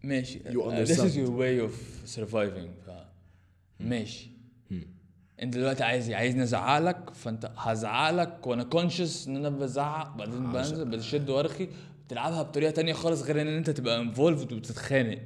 ماشي. 0.04 0.38
You 0.40 0.86
this 0.86 0.98
is 0.98 1.14
your 1.14 1.30
way 1.30 1.68
of 1.68 1.72
surviving 2.16 2.86
ف 2.86 2.90
ماشي. 3.80 4.30
انت 5.42 5.54
دلوقتي 5.54 5.84
عايز 5.84 6.08
إيه؟ 6.08 6.16
عايز 6.16 6.36
نزعلك 6.36 7.10
فأنت 7.10 7.50
هزعلك 7.56 8.46
وأنا 8.46 8.64
conscious 8.64 9.28
إن 9.28 9.36
أنا 9.36 9.48
بزعق 9.48 10.16
بعدين 10.16 10.52
بنزل 10.52 10.84
بشد 10.90 11.30
وارخي 11.30 11.68
بتلعبها 12.06 12.42
بطريقة 12.42 12.70
تانية 12.70 12.92
خالص 12.92 13.22
غير 13.22 13.40
إن 13.42 13.46
أنت 13.46 13.70
تبقى 13.70 14.00
involved 14.00 14.52
وبتتخانق. 14.52 15.18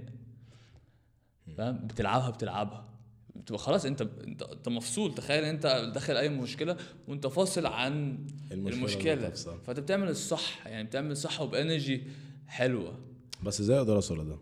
فاهم؟ 1.56 1.76
بتلعبها 1.86 2.30
بتلعبها. 2.30 2.88
بتبقى 3.36 3.58
خلاص 3.58 3.84
انت 3.84 4.02
انت 4.26 4.68
مفصول. 4.68 5.14
تخيل 5.14 5.44
أنت 5.44 5.90
داخل 5.94 6.16
أي 6.16 6.28
مشكلة 6.28 6.76
وأنت 7.08 7.26
فاصل 7.26 7.66
عن 7.66 8.26
المشكلة 8.52 8.78
المشكلة. 8.78 9.28
نفسها. 9.28 9.56
فأنت 9.66 9.80
بتعمل 9.80 10.08
الصح 10.08 10.66
يعني 10.66 10.84
بتعمل 10.88 11.16
صح 11.16 11.40
وب 11.40 11.56
energy 11.56 12.02
حلوة. 12.46 12.98
بس 13.42 13.60
إزاي 13.60 13.78
أقدر 13.78 13.96
أوصل 13.96 14.20
لده؟ 14.20 14.38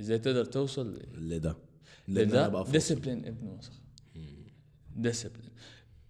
إزاي 0.00 0.18
تقدر 0.18 0.44
توصل 0.44 1.02
لده. 1.14 1.56
لده. 2.08 2.64
discipline 2.70 3.26
ابن 3.26 3.46
وسخ. 3.46 3.72
discipline 5.02 5.50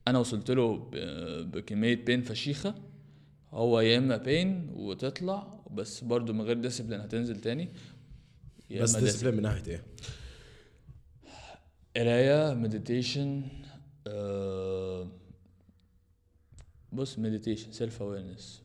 أنا 0.09 0.19
وصلت 0.19 0.51
له 0.51 0.91
بكمية 1.43 2.05
pain 2.05 2.23
فشيخة. 2.23 2.75
هو 3.53 3.81
يا 3.81 3.99
إما 3.99 4.17
pain 4.17 4.71
وتطلع 4.75 5.61
بس 5.71 6.05
برضو 6.05 6.33
من 6.33 6.41
غير 6.41 6.61
discipline 6.61 7.01
هتنزل 7.01 7.41
تاني 7.41 7.69
بس 8.71 8.95
اما 8.95 9.05
discipline 9.05 9.35
من 9.35 9.43
ناحية 9.43 9.63
إيه؟ 9.67 9.85
قراية 11.97 12.55
meditation 12.55 13.43
بص 16.93 17.19
meditation 17.19 17.73
self 17.73 18.03
awareness 18.03 18.63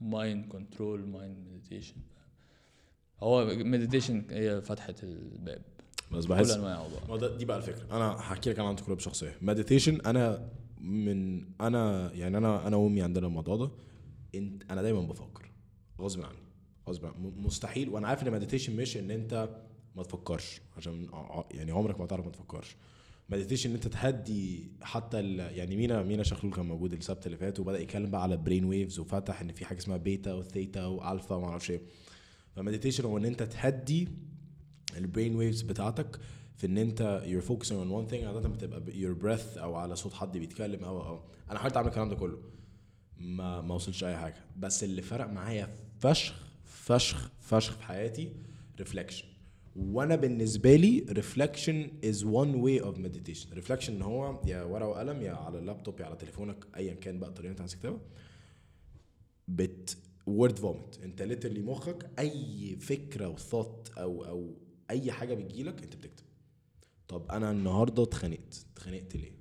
mind 0.00 0.46
control 0.46 1.06
mind 1.06 1.48
meditation 1.48 1.96
هو 3.20 3.44
meditation 3.46 4.24
هي 4.30 4.60
فتحة 4.60 4.94
الباب. 5.02 5.62
بس 6.12 6.24
كل 6.24 6.30
بحس 6.30 6.50
انواعه 6.50 6.88
بقى 6.88 7.08
ما 7.08 7.16
ده 7.16 7.36
دي 7.36 7.44
بقى 7.44 7.56
الفكرة. 7.56 7.96
أنا 7.96 8.12
هحكي 8.12 8.50
لك 8.50 8.58
أنا 8.58 8.68
عن 8.68 8.76
تجربة 8.76 9.00
شخصية. 9.00 9.36
meditation 9.42 10.00
أنا 10.00 10.50
من 10.80 11.44
أنا 11.60 12.12
يعني 12.12 12.38
أنا 12.38 12.66
أنا 12.66 12.76
وأمي 12.76 13.02
عندنا 13.02 13.26
الموضوع 13.26 13.56
ده. 13.56 13.70
انت 14.34 14.62
أنا 14.70 14.82
دايما 14.82 15.00
بفكر. 15.00 15.50
غصب 16.00 16.20
عني. 16.22 16.38
غصب 16.88 17.06
عني. 17.06 17.14
مستحيل. 17.36 17.88
وأنا 17.88 18.08
عارف 18.08 18.22
إن 18.22 18.32
meditation 18.32 18.76
مش 18.76 18.96
إن 18.96 19.10
أنت 19.10 19.48
ما 19.96 20.02
تفكرش. 20.02 20.60
عشان 20.76 21.08
يعني 21.50 21.72
عمرك 21.72 22.00
ما 22.00 22.06
تعرف 22.06 22.24
ما 22.24 22.30
تفكرش. 22.32 22.76
meditation 23.28 23.70
إن 23.70 23.74
أنت 23.76 23.88
تهدي 23.88 24.70
حتى. 24.82 25.36
يعني 25.36 25.76
مينا 25.76 26.02
مينا 26.02 26.22
شخلول 26.22 26.52
كان 26.52 26.66
موجود 26.66 26.92
السبت 26.92 27.26
اللي 27.26 27.36
فات 27.36 27.60
وبدأ 27.60 27.80
يتكلم 27.80 28.10
بقى 28.10 28.22
على 28.22 28.36
brain 28.36 28.64
waves 28.64 28.98
وفتح 28.98 29.40
إن 29.40 29.52
في 29.52 29.64
حاجة 29.64 29.78
اسمها 29.78 29.96
beta 29.96 30.32
و 30.34 30.43
theta 30.43 30.86
و 30.86 30.94
alpha 30.94 31.34
وما 31.34 31.48
أعرفش 31.48 31.70
إيه. 31.70 31.80
ف 32.56 32.60
meditation 32.60 33.04
هو 33.04 33.18
إن 33.18 33.24
أنت 33.24 33.42
تهدي 33.42 34.08
ال 34.96 35.02
brain 35.02 35.34
waves 35.36 35.62
بتاعتك 35.62 36.20
في 36.56 36.66
إن 36.66 36.78
أنت 36.78 37.22
you're 37.26 37.48
focusing 37.48 37.70
on 37.72 37.90
one 38.06 38.10
thing 38.12 38.24
عادة 38.24 38.48
بتبقى 38.48 38.80
ب- 38.80 38.90
your 38.90 39.22
breath 39.24 39.58
أو 39.58 39.74
على 39.74 39.96
صوت 39.96 40.12
حد 40.12 40.38
بيتكلم 40.38 40.84
أو 40.84 41.00
أو. 41.06 41.20
أنا 41.50 41.58
حاولت 41.58 41.76
أعمل 41.76 41.88
الكلام 41.88 42.08
ده 42.08 42.16
كله. 42.16 42.38
ما 43.18 43.60
ما 43.60 43.74
وصلش 43.74 44.04
اي 44.04 44.16
حاجة. 44.16 44.44
بس 44.56 44.84
اللي 44.84 45.02
فرق 45.02 45.26
معايا 45.30 45.76
فشخ 45.98 46.46
فشخ 46.64 47.30
فشخ 47.40 47.76
في 47.76 47.82
حياتي 47.82 48.32
reflection 48.78 49.24
وأنا 49.76 50.16
بالنسبة 50.16 50.76
لي 50.76 51.06
reflection 51.10 51.90
is 52.04 52.24
one 52.24 52.54
way 52.54 52.80
of 52.80 52.98
meditation 52.98 53.52
reflection 53.52 53.94
إن 53.94 54.02
هو 54.02 54.40
يا 54.46 54.62
ورقة 54.62 54.88
وقلم 54.88 55.22
يا 55.22 55.32
على 55.32 55.58
اللابتوب 55.58 56.00
يا 56.00 56.04
على 56.06 56.16
تليفونك 56.16 56.64
ايا 56.76 56.94
كان 56.94 57.18
بقى 57.18 57.28
الطريقة 57.28 57.40
اللي 57.46 57.50
أنت 57.52 57.60
عايز 57.60 57.72
تكتبها. 57.72 58.00
بت 59.48 59.96
word 60.26 60.58
vomit 60.58 61.00
أنت 61.04 61.22
literally 61.22 61.60
مخك 61.62 62.10
أي 62.18 62.76
فكرة 62.80 63.28
وثوت 63.28 63.90
أو 63.98 64.24
أو 64.24 64.54
أي 64.90 65.12
حاجة 65.12 65.34
بتجيلك 65.34 65.82
أنت 65.82 65.96
بتكتب. 65.96 66.24
طب 67.08 67.30
أنا 67.30 67.50
النهارده 67.50 68.02
اتخانقت. 68.02 68.66
اتخانقت 68.72 69.16
ليه؟ 69.16 69.32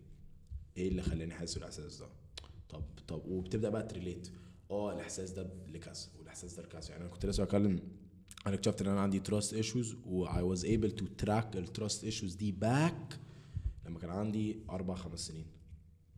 إيه 0.77 0.87
اللي 0.87 1.01
خلاني 1.01 1.33
حاسس 1.33 1.53
بالإحساس 1.55 1.97
ده؟ 1.97 2.07
طب 2.69 2.83
طب 3.07 3.21
وبتبدأ 3.27 3.69
بقى 3.69 3.83
ت 3.83 3.89
relate. 3.89 4.29
آه 4.71 4.93
الإحساس 4.93 5.31
ده 5.31 5.47
لكذا 5.67 5.93
والإحساس 6.19 6.53
ده 6.53 6.63
لكذا. 6.63 6.89
يعني 6.91 7.03
أنا 7.03 7.11
كنت 7.11 7.25
لسه 7.25 7.43
بكلم 7.43 7.79
أنا 8.47 8.55
اكتشفت 8.55 8.81
إن 8.81 8.87
أنا 8.87 9.01
عندي 9.01 9.19
trust 9.19 9.53
issues 9.53 9.95
و 10.05 10.25
I 10.27 10.57
was 10.57 10.61
able 10.61 11.01
to 11.01 11.05
track 11.25 11.55
ال 11.55 11.63
trust 11.63 12.03
issues 12.03 12.35
دي 12.35 12.51
back 12.51 13.19
لما 13.85 13.99
كان 13.99 14.09
عندي 14.09 14.59
أربع 14.69 14.95
خمس 14.95 15.19
سنين. 15.27 15.45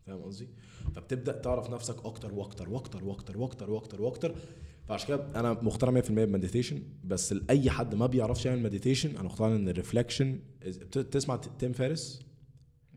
فاهم 0.05 0.21
قصدي؟ 0.21 0.47
فبتبدأ 0.95 1.31
تعرف 1.41 1.69
نفسك 1.69 2.05
أكتر 2.05 2.33
وأكتر 2.33 2.69
وأكتر 2.69 3.03
وأكتر 3.03 3.37
وأكتر 3.37 3.69
وأكتر 3.71 4.01
وأكتر 4.01 4.35
فعشان 4.87 5.07
كده 5.07 5.39
أنا 5.39 5.53
مقتنع 5.53 6.01
100% 6.01 6.11
بال 6.11 6.23
meditation 6.23 6.83
بس 7.03 7.33
لأي 7.33 7.69
حد 7.69 7.95
ما 7.95 8.05
بيعرفش 8.05 8.45
يعمل 8.45 8.63
meditation 8.63 9.09
أنا 9.09 9.23
مقتنع 9.23 9.47
إن 9.55 9.69
ال 9.69 9.76
reflection 9.76 10.39
تسمع 11.11 11.35
تيم 11.35 11.73
فارس 11.73 12.21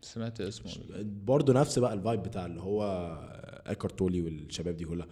سمعت 0.01 0.41
اسمه. 0.41 0.71
برضه 1.03 1.53
نفس 1.53 1.79
بقى 1.79 1.93
ال 1.93 1.99
vibe 1.99 2.23
بتاع 2.23 2.45
اللي 2.45 2.61
هو 2.61 2.83
ايكارت 3.69 3.99
تولي 3.99 4.21
والشباب 4.21 4.77
دي 4.77 4.85
كلها. 4.85 5.07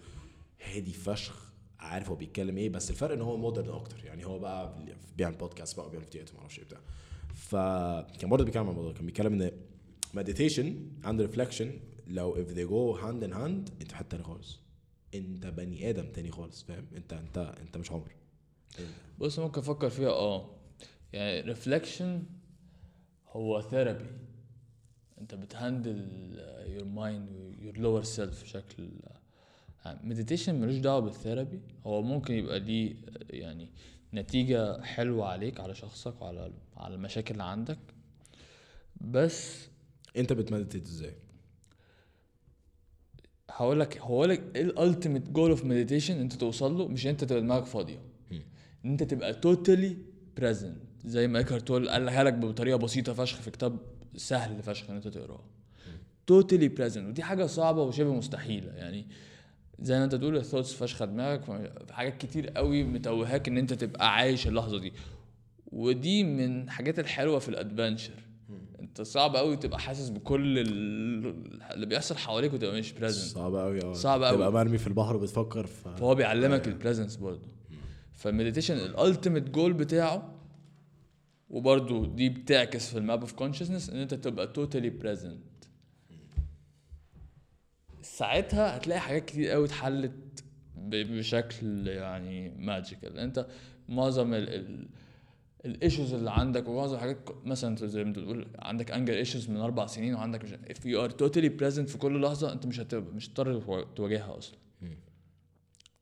هادي 0.62 0.92
فشخ 0.92 1.52
عارف 1.78 2.08
هو 2.08 2.14
بيتكلم 2.14 2.56
إيه 2.56 2.68
بس 2.68 2.90
الفرق 2.90 3.12
إن 3.12 3.20
هو 3.22 3.36
modern 3.36 3.70
أكتر. 3.70 4.04
يعني 4.04 4.26
هو 4.26 4.38
بقى 4.38 4.74
بيعمل 5.16 5.36
بودكاست 5.36 5.76
بقى 5.76 5.86
وبيعمل 5.86 6.04
فيديوهات 6.04 6.34
ما 6.34 6.40
أعرفش 6.40 6.58
إيه 6.58 6.64
بتاع. 6.64 6.80
فكان 7.34 8.30
برضه 8.30 8.44
بيتكلم 8.44 8.62
عن 8.62 8.70
الموضوع 8.70 8.92
كان 8.92 9.06
بيتكلم 9.06 9.42
إن 9.42 9.50
meditation 10.14 10.76
and 11.06 11.20
reflection 11.20 11.72
لو 12.06 12.34
if 12.34 12.48
they 12.48 12.70
go 12.70 13.02
hand 13.02 13.24
in 13.30 13.34
hand 13.36 13.70
أنت 13.80 13.88
في 13.88 13.96
حتة 13.96 14.22
خالص. 14.22 14.60
انت 15.14 15.46
بني 15.46 15.90
آدم 15.90 16.06
تاني 16.12 16.30
خالص 16.30 16.62
فاهم؟ 16.62 16.86
انت 16.96 17.12
انت 17.12 17.38
انت 17.38 17.76
مش 17.76 17.92
عمر. 17.92 18.12
بص 19.18 19.38
ممكن 19.38 19.60
أفكر 19.60 19.90
فيها 19.90 20.10
آه. 20.10 20.50
يعني 21.12 21.40
reflection 21.40 22.22
هو 23.28 23.60
therapy 23.62 24.06
أنت 25.20 25.34
بت 25.34 25.53
handle 25.53 26.08
your 26.66 26.84
mind 26.84 27.28
your 27.62 27.78
lower 27.78 28.02
self 28.02 28.42
بشكل 28.42 28.88
meditation 29.86 30.54
ملوش 30.60 30.76
دعوة 30.76 31.00
بال 31.00 31.13
therapy 31.13 31.60
هو 31.86 32.02
ممكن 32.02 32.34
يبقى 32.34 32.60
ليه 32.60 32.94
يعني 33.30 33.68
نتيجة 34.14 34.82
حلوة 34.82 35.26
عليك 35.28 35.60
على 35.60 35.74
شخصك 35.74 36.22
وعلى 36.22 36.52
على 36.76 36.94
المشاكل 36.94 37.32
اللي 37.32 37.44
عندك. 37.44 37.78
بس 39.00 39.68
انت 40.16 40.32
بت 40.32 40.42
meditate 40.42 40.82
إزاي؟ 40.82 41.14
هقول 43.60 43.80
لك 43.80 43.98
هقول 43.98 44.28
لك 44.28 44.42
إيه 44.56 44.62
ال 44.62 44.70
ultimate 44.70 45.30
goal 45.30 45.50
of 45.50 45.64
meditation 45.64 46.20
أنت 46.20 46.32
توصل 46.32 46.78
له 46.78 46.88
مش 46.88 47.06
أنت 47.06 47.24
تبقى 47.24 47.40
دماغك 47.42 47.64
فاضية. 47.64 47.98
إن 48.84 48.90
أنت 48.90 49.02
تبقى 49.02 49.34
totally 49.34 49.96
present 50.36 50.76
زي 51.04 51.28
ما 51.28 51.38
ايكارت 51.38 51.68
تول 51.68 51.88
قالها 51.88 52.24
لك 52.24 52.34
بطريقة 52.34 52.76
بسيطة 52.76 53.12
فشخ 53.12 53.40
في 53.40 53.50
كتاب 53.50 53.78
سهل 54.16 54.62
فشخ 54.62 54.90
إن 54.90 54.96
أنت 54.96 55.08
تقراه. 55.08 55.44
totally 56.26 56.68
present 56.68 57.08
ودي 57.08 57.22
حاجة 57.22 57.46
صعبة 57.46 57.82
وشبه 57.82 58.14
مستحيلة. 58.14 58.72
يعني 58.72 59.06
زي 59.80 59.98
ما 59.98 60.04
أنت 60.04 60.14
تقول 60.14 60.36
ال 60.36 60.40
thoughts 60.40 60.72
فشخ 60.72 61.04
دماغك 61.04 61.44
في 61.44 61.70
حاجات 61.90 62.16
كتير 62.16 62.48
قوي 62.48 62.84
متوهاك 62.84 63.48
إن 63.48 63.58
أنت 63.58 63.72
تبقى 63.72 64.14
عايش 64.14 64.46
اللحظة 64.46 64.78
دي. 64.78 64.92
ودي 65.66 66.24
من 66.24 66.62
الحاجات 66.62 66.98
الحلوة 66.98 67.38
في 67.38 67.48
ال 67.48 67.56
adventure 67.56 68.29
انت 68.90 69.02
صعب 69.02 69.36
قوي 69.36 69.56
تبقى 69.56 69.78
حاسس 69.80 70.08
بكل 70.08 70.58
ال- 70.58 71.62
اللي 71.72 71.86
بيحصل 71.86 72.16
حواليك 72.16 72.52
وتبقى 72.54 72.78
مش 72.78 72.92
present 72.92 73.34
صعب 73.34 73.54
قوي 73.54 73.82
آه. 73.84 73.92
صعب 73.92 74.22
أوي. 74.22 74.36
تبقى 74.36 74.52
مرمي 74.52 74.78
في 74.78 74.86
البحر 74.86 75.16
وبتفكر 75.16 75.66
ف 75.66 75.88
فهو 75.88 76.14
بيعلمك 76.14 76.68
ال 76.68 76.73
presence 76.73 77.16
برضه. 77.16 77.48
فال 78.12 78.22
meditation 78.22 78.74
ال 78.76 78.84
ultimate 78.84 79.50
goal 79.50 79.72
بتاعه 79.72 80.34
وبرضه 81.50 82.06
دي 82.06 82.28
بتعكس 82.28 82.90
في 82.90 82.98
ال 82.98 83.04
map 83.04 83.20
of 83.20 83.32
consciousness 83.32 83.90
إن 83.90 83.96
أنت 83.98 84.14
تبقى 84.14 84.46
totally 84.46 84.90
present 84.90 85.40
ساعتها 88.02 88.76
هتلاقي 88.76 89.00
حاجات 89.00 89.24
كتير 89.24 89.50
قوي 89.50 89.64
اتحلت 89.66 90.44
بشكل 90.76 91.86
يعني 91.88 92.50
magical 92.58 93.18
أنت 93.18 93.46
معظم 93.88 94.34
ال 94.34 94.88
ال 95.64 95.71
issues 95.71 96.14
اللي 96.14 96.30
عندك 96.30 96.68
ومعظم 96.68 96.94
الحاجات 96.94 97.18
مثلا 97.44 97.76
زي 97.86 98.04
ما 98.04 98.12
بتقول 98.12 98.46
عندك 98.58 98.90
anger 98.90 99.14
issues 99.14 99.50
من 99.50 99.56
أربع 99.56 99.86
سنين 99.86 100.14
وعندك 100.14 100.44
مش 100.44 100.50
if 100.52 100.80
you 100.82 101.08
are 101.08 101.12
totally 101.14 101.50
present 101.60 101.86
في 101.90 101.98
كل 101.98 102.20
لحظة 102.22 102.52
انت 102.52 102.66
مش 102.66 102.80
هتبقى 102.80 103.14
مش 103.14 103.28
هتضطر 103.28 103.60
تو- 103.60 103.82
تواجهها 103.96 104.38
أصلا. 104.38 104.58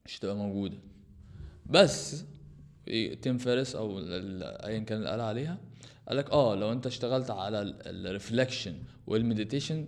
مش 0.06 0.18
هتبقى 0.18 0.36
موجودة. 0.36 0.76
بس 1.66 2.24
تيم 3.22 3.38
فارس 3.38 3.76
أو 3.76 3.98
ايا 3.98 4.78
كان 4.78 4.98
اللي 4.98 5.10
قال 5.10 5.20
عليها 5.20 5.58
قال 6.08 6.16
لك 6.16 6.30
آه 6.30 6.54
لو 6.54 6.72
أنت 6.72 6.86
اشتغلت 6.86 7.30
على 7.30 7.62
ال 7.86 7.94
reflection 7.94 8.74
وال 9.06 9.20
meditation 9.20 9.86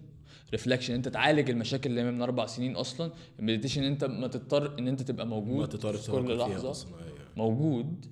reflection 0.52 0.94
أنت 0.94 1.08
تعالج 1.08 1.50
المشاكل 1.50 1.90
اللي 1.90 2.10
من 2.10 2.22
أربع 2.22 2.46
سنين 2.46 2.76
أصلا 2.76 3.12
ال 3.38 3.42
meditation 3.42 3.82
أنت 3.82 4.04
ما 4.04 4.26
تضطر 4.26 4.78
إن 4.78 4.88
أنت 4.88 5.02
تبقى 5.02 5.26
موجود 5.26 5.60
ما 5.60 5.66
تضطر 5.66 5.92
في 5.96 6.12
كل 6.12 6.38
لحظة. 6.38 6.88
أيوة. 7.04 7.18
موجود 7.36 8.06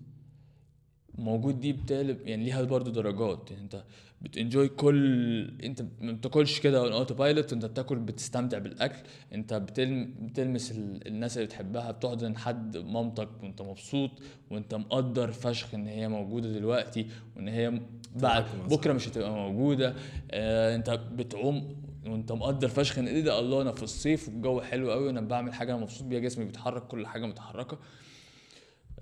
موجود 1.18 1.60
دي 1.60 1.72
بتقلب 1.72 2.26
يعني 2.26 2.44
ليها 2.44 2.62
برضو 2.62 2.90
درجات. 2.90 3.50
يعني 3.50 3.62
انت 3.62 3.84
بت 4.22 4.35
enjoy 4.35 4.68
كل 4.68 5.44
انت 5.64 5.82
ما 6.00 6.12
بتاكلش 6.12 6.60
كده 6.60 6.78
on 6.80 6.92
autopilot 6.92 7.52
انت 7.52 7.64
بتاكل 7.64 7.96
بتستمتع 7.96 8.58
بالأكل. 8.58 8.98
انت 9.34 9.54
بتلم... 9.54 10.14
بتلمس 10.20 10.72
ال... 10.72 11.06
الناس 11.06 11.36
اللي 11.36 11.46
بتحبها 11.46 11.90
بتحضن 11.90 12.36
حد 12.36 12.76
مامتك 12.76 13.28
وانت 13.42 13.62
مبسوط 13.62 14.10
وانت 14.50 14.74
مقدر 14.74 15.32
فشخ 15.32 15.74
إن 15.74 15.86
هي 15.86 16.08
موجودة 16.08 16.52
دلوقتي 16.52 17.06
وإن 17.36 17.48
هي 17.48 17.80
بعد 18.16 18.44
بكرة 18.70 18.92
مش 18.92 19.08
هتبقى 19.08 19.30
موجودة. 19.32 19.94
آه 20.30 20.76
انت 20.76 20.90
بتعوم 21.12 21.76
وانت 22.06 22.32
مقدر 22.32 22.68
فشخ 22.68 22.98
إن 22.98 23.06
إيه 23.08 23.20
ده 23.20 23.38
الله 23.38 23.62
أنا 23.62 23.72
في 23.72 23.82
الصيف 23.82 24.28
والجو 24.28 24.60
حلو 24.60 24.90
قوي 24.92 25.06
وأنا 25.06 25.20
بعمل 25.20 25.54
حاجة 25.54 25.72
أنا 25.74 25.82
مبسوط 25.82 26.06
بيها 26.06 26.20
جسمي 26.20 26.44
بيتحرك 26.44 26.86
كل 26.86 27.06
حاجة 27.06 27.26
متحركة. 27.26 27.78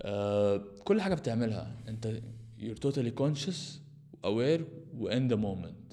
آه، 0.01 0.63
كل 0.83 1.01
حاجة 1.01 1.13
بتعملها. 1.15 1.75
انت 1.87 2.21
you're 2.59 2.87
totally 2.87 3.21
conscious 3.23 3.79
aware 4.25 4.61
و 4.97 5.09
in 5.09 5.31
the 5.31 5.37
moment. 5.37 5.87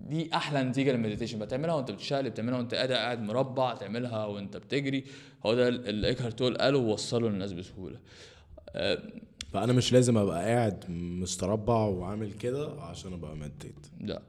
دي 0.00 0.34
أحلى 0.34 0.62
نتيجة 0.62 0.92
لل 0.92 1.00
meditation 1.00 1.38
بتعملها 1.38 1.74
وانت 1.74 1.90
بتشقلب 1.90 2.26
بتعملها 2.32 2.58
وانت 2.58 2.74
قاعد 2.74 2.92
قاعد 2.92 3.22
مربع 3.22 3.74
تعملها 3.74 4.26
وانت 4.26 4.56
بتجري. 4.56 5.04
هو 5.46 5.54
ده 5.54 5.68
اللي 5.68 6.08
إيكهارت 6.08 6.38
تول 6.38 6.56
قاله 6.58 6.78
ووصله 6.78 7.28
للناس 7.28 7.52
بسهولة. 7.52 7.98
آه، 8.70 9.02
فأنا 9.52 9.72
مش 9.72 9.92
لازم 9.92 10.18
أبقى 10.18 10.44
قاعد 10.44 10.90
مستربع 10.90 11.74
وعامل 11.84 12.32
كده 12.32 12.82
عشان 12.82 13.12
أبقى 13.12 13.36
meditate 13.36 13.86
لا. 14.00 14.22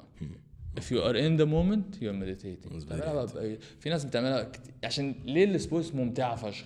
if 0.79 0.83
you 0.83 0.97
are 1.03 1.15
in 1.15 1.37
the 1.41 1.45
moment 1.45 1.99
you're 2.01 2.17
meditating. 2.23 2.75
بتعملها 2.75 3.13
بقى 3.13 3.27
بأي- 3.27 3.61
في 3.79 3.89
ناس 3.89 4.05
بتعملها 4.05 4.43
كتير. 4.43 4.73
عشان 4.83 5.15
ليه 5.25 5.43
ال 5.45 5.52
sports 5.52 5.95
ممتعة 5.95 6.35
فشخ؟ 6.35 6.65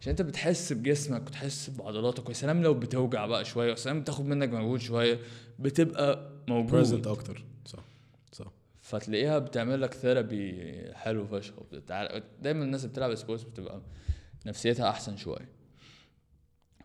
عشان 0.00 0.10
انت 0.10 0.22
بتحس 0.22 0.72
بجسمك 0.72 1.26
وتحس 1.26 1.70
بعضلاتك 1.70 2.26
ويا 2.26 2.34
سلام 2.34 2.62
لو 2.62 2.74
بتوجع 2.74 3.26
بقى 3.26 3.44
شوية 3.44 3.66
ويا 3.66 3.74
سلام 3.74 4.00
بتاخد 4.00 4.24
منك 4.24 4.48
مجهود 4.48 4.80
شوية 4.80 5.18
بتبقى 5.58 6.30
موجود. 6.48 6.72
present 6.72 7.06
أكتر. 7.06 7.44
صح 7.66 7.84
صح. 8.32 8.46
فتلاقيها 8.80 9.38
بتعمل 9.38 9.80
لك 9.80 9.94
therapy 9.94 10.72
حلو 10.94 11.26
فشخ. 11.26 11.54
دايما 12.42 12.64
الناس 12.64 12.80
اللي 12.80 12.92
بتلعب 12.92 13.14
sports 13.14 13.42
بتبقى 13.42 13.80
نفسيتها 14.46 14.88
أحسن 14.88 15.16
شوية. 15.16 15.48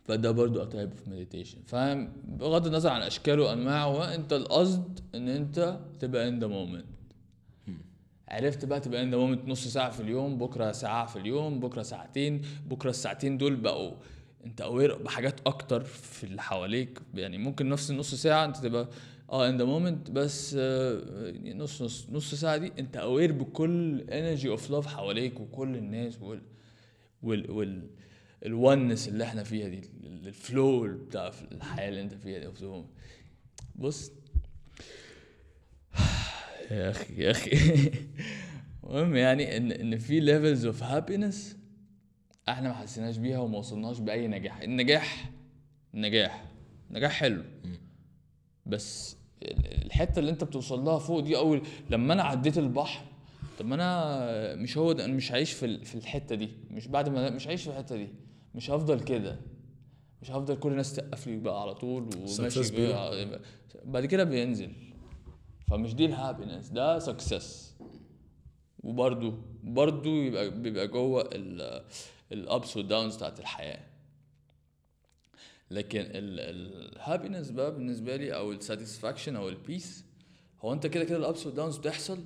فده 0.04 0.30
برضو 0.30 0.64
type 0.64 0.90
of 0.90 1.08
meditation 1.08 1.58
فاهم؟ 1.66 2.12
بغض 2.24 2.66
النظر 2.66 2.90
عن 2.90 3.02
أشكاله 3.02 3.42
وأنواعه 3.42 4.14
أنت 4.14 4.32
القصد 4.32 5.00
إن 5.14 5.28
أنت 5.28 5.78
تبقى 6.00 6.28
in 6.28 6.38
the 6.40 6.46
moment 6.46 6.86
عرفت 8.28 8.64
بقى 8.64 8.80
تبقى 8.80 9.02
in 9.02 9.10
the 9.10 9.16
moment 9.16 9.48
نص 9.48 9.68
ساعة 9.68 9.90
في 9.90 10.00
اليوم 10.00 10.38
بكرة 10.38 10.72
ساعة 10.72 11.06
في 11.06 11.16
اليوم 11.18 11.60
بكرة 11.60 11.82
ساعتين 11.82 12.42
بكرة 12.66 12.90
الساعتين 12.90 13.38
دول 13.38 13.56
بقوا 13.56 13.92
انت 14.46 14.60
aware 14.60 14.96
بحاجات 15.02 15.40
أكتر 15.46 15.84
في 15.84 16.24
اللي 16.24 16.42
حواليك 16.42 16.98
يعني 17.14 17.38
ممكن 17.38 17.68
نفس 17.68 17.90
النص 17.90 18.14
ساعة 18.14 18.44
انت 18.44 18.56
تبقى 18.56 18.88
آه 19.32 19.48
in 19.48 19.56
the 19.58 19.64
moment 19.64 20.10
بس 20.10 20.56
آه، 20.58 21.32
نص 21.54 21.82
نص 21.82 22.06
نص 22.10 22.34
ساعة 22.34 22.56
دي 22.56 22.72
انت 22.78 22.96
aware 22.96 23.32
بكل 23.32 24.00
energy 24.00 24.48
of 24.48 24.70
love 24.70 24.86
حواليك 24.86 25.40
وكل 25.40 25.76
الناس 25.76 26.22
وال 26.22 26.42
وال 27.22 27.50
وال 27.50 27.86
الونس 28.46 29.08
اللي 29.08 29.24
إحنا 29.24 29.42
فيها 29.42 29.68
دي 29.68 29.78
ال- 29.78 30.26
ال 30.28 30.42
flow 30.42 30.96
بتاع 30.96 31.32
الحياة 31.52 31.88
اللي 31.88 32.00
انت 32.00 32.14
فيها 32.14 32.38
دي. 32.38 32.82
بص 33.76 34.12
يا 36.70 36.90
أخي 36.90 37.22
يا 37.22 37.30
أخي. 37.30 37.50
المهم 38.84 39.16
يعني 39.16 39.56
إن 39.56 39.72
إن 39.72 39.98
في 39.98 40.20
levels 40.20 40.66
of 40.66 40.82
happiness 40.82 41.56
إحنا 42.48 42.68
ما 42.68 42.74
حسيناش 42.74 43.16
بيها 43.16 43.38
وما 43.38 43.58
وصلناش 43.58 43.98
بأي 43.98 44.28
نجاح. 44.28 44.60
النجاح 44.60 45.30
نجاح 45.94 46.44
نجاح 46.90 47.12
حلو. 47.12 47.42
بس 48.66 49.16
ال- 49.42 49.84
الحتة 49.86 50.18
اللي 50.18 50.30
أنت 50.30 50.44
بتوصل 50.44 50.84
لها 50.84 50.98
فوق 50.98 51.20
دي 51.20 51.36
أول 51.36 51.62
لما 51.90 52.12
أنا 52.12 52.22
عديت 52.22 52.58
البحر 52.58 53.04
طب 53.58 53.66
ما 53.66 53.74
أنا 53.74 54.54
مش 54.54 54.78
هو 54.78 54.92
ده 54.92 55.04
أنا 55.04 55.14
مش 55.14 55.32
هعيش 55.32 55.52
في 55.52 55.84
في 55.84 55.94
الحتة 55.94 56.34
دي. 56.34 56.48
مش 56.70 56.88
بعد 56.88 57.08
ما 57.08 57.30
مش 57.30 57.48
هعيش 57.48 57.62
في 57.62 57.70
الحتة 57.70 57.96
دي. 57.96 58.08
مش 58.54 58.70
هفضل 58.70 59.00
كده. 59.00 59.36
مش 60.22 60.30
هفضل 60.30 60.56
كل 60.56 60.70
الناس 60.70 60.92
تقف 60.94 61.26
لي 61.26 61.36
بقى 61.36 61.62
على 61.62 61.74
طول 61.74 62.08
وماشي 62.38 62.86
بقى 62.88 63.40
بعد 63.84 64.06
كده 64.06 64.24
بينزل. 64.24 64.70
فمش 65.68 65.94
دي 65.94 66.04
ال 66.06 66.12
happiness 66.12 66.68
ده 66.68 66.98
success 66.98 67.74
وبرده 68.82 69.34
برده 69.62 70.10
يبقى 70.10 70.50
بيبقى 70.50 70.88
جوه 70.88 71.30
ال 72.32 72.43
ups 72.43 72.76
وال 72.76 72.87
downs 72.87 73.16
بتاعت 73.16 73.40
الحياة. 73.40 73.84
لكن 75.70 76.04
ال 76.12 76.26
happiness 76.26 77.50
بقى 77.50 77.74
بالنسبة 77.74 78.16
لي 78.16 78.34
أو 78.36 78.52
ال 78.52 78.59
satisfaction 78.59 79.36
أو 79.36 79.48
ال 79.48 79.57
peace 79.57 80.04
هو 80.60 80.72
أنت 80.72 80.86
كده 80.86 81.04
كده 81.04 81.16
ال 81.18 81.25
ups 81.25 81.46
وال 81.46 81.55
downs 81.55 81.76
بتحصل 81.76 82.24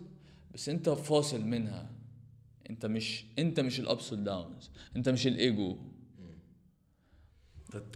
بس 0.55 0.69
أنت 0.69 0.89
فاصل 0.89 1.41
منها. 1.41 1.91
أنت 2.71 2.87
مش 2.87 3.25
أنت 3.39 3.61
مش 3.61 3.81
ال 3.81 3.89
ups 3.89 4.13
وال 4.13 4.29
downs 4.29 4.71
أنت 4.97 5.09
مش 5.09 5.27
الايجو 5.27 5.77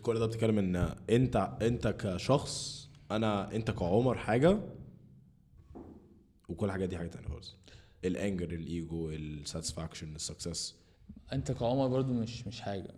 كل 0.02 0.18
ده 0.18 0.26
بتتكلم 0.26 0.58
إن 0.58 0.94
أنت 1.10 1.36
أنت 1.62 1.88
كشخص 1.88 2.84
أنا 3.10 3.54
أنت 3.54 3.70
كعمر 3.70 4.18
حاجة 4.18 4.60
وكل 6.48 6.66
الحاجات 6.66 6.88
دي 6.88 6.98
حاجة 6.98 7.08
تانية 7.08 7.28
خالص. 7.28 7.54
الانجر 8.04 8.50
الايجو 8.50 9.10
الساتسفاكشن 9.10 10.14
السكسس 10.14 10.74
أنت 11.32 11.52
كعمر 11.52 11.88
برضو 11.88 12.12
مش 12.12 12.46
مش 12.46 12.60
حاجة. 12.60 12.90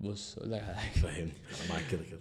بص 0.00 0.38
أقول 0.38 0.52
لك 0.52 0.62
على 0.62 0.76
حاجة. 0.76 1.00
فاهمني 1.02 1.32
أنا 1.60 1.68
معاك 1.68 1.90
كده 1.90 2.02
كده. 2.04 2.20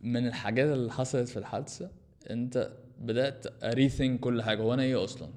من 0.00 0.26
الحاجات 0.26 0.72
اللي 0.76 0.92
حصلت 0.92 1.28
في 1.28 1.36
الحادثة 1.38 1.90
أنت 2.30 2.72
بدأت 3.00 3.46
ا 3.64 3.71
rethink 3.71 4.20
كل 4.20 4.42
حاجة. 4.42 4.62
هو 4.62 4.74
أنا 4.74 4.82
إيه 4.82 5.04
أصلا؟ 5.04 5.30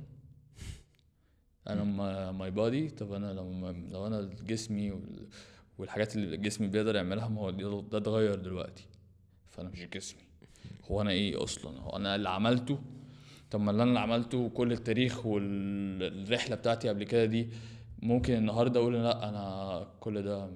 أنا 1.67 2.31
my 2.31 2.51
body 2.51 2.89
طب 2.89 3.13
أنا 3.13 3.33
لو 3.33 3.69
لو 3.91 4.07
أنا 4.07 4.21
جسمي 4.21 4.91
وال- 4.91 5.27
والحاجات 5.77 6.15
اللي 6.15 6.37
جسمي 6.37 6.67
بيقدر 6.67 6.95
يعملها 6.95 7.27
ما 7.27 7.41
هو 7.41 7.49
ده 7.81 7.97
اتغير 7.97 8.35
دلوقتي. 8.35 8.83
فأنا 9.49 9.69
مش 9.69 9.79
جسمي. 9.79 10.21
هو 10.91 11.01
أنا 11.01 11.09
إيه 11.11 11.43
أصلا؟ 11.43 11.79
هو 11.79 11.95
أنا 11.95 12.15
اللي 12.15 12.29
عملته؟ 12.29 12.79
طب 13.51 13.59
ما 13.61 13.71
اللي 13.71 13.83
أنا 13.83 13.99
عملته 13.99 14.49
كل 14.49 14.71
التاريخ 14.71 15.25
والرحلة 15.25 16.55
بتاعتي 16.55 16.89
قبل 16.89 17.03
كده 17.03 17.25
دي 17.25 17.49
ممكن 18.01 18.33
النهارده 18.33 18.79
أقول 18.79 18.93
لأ 19.03 19.29
أنا 19.29 19.87
كل 19.99 20.21
ده 20.23 20.49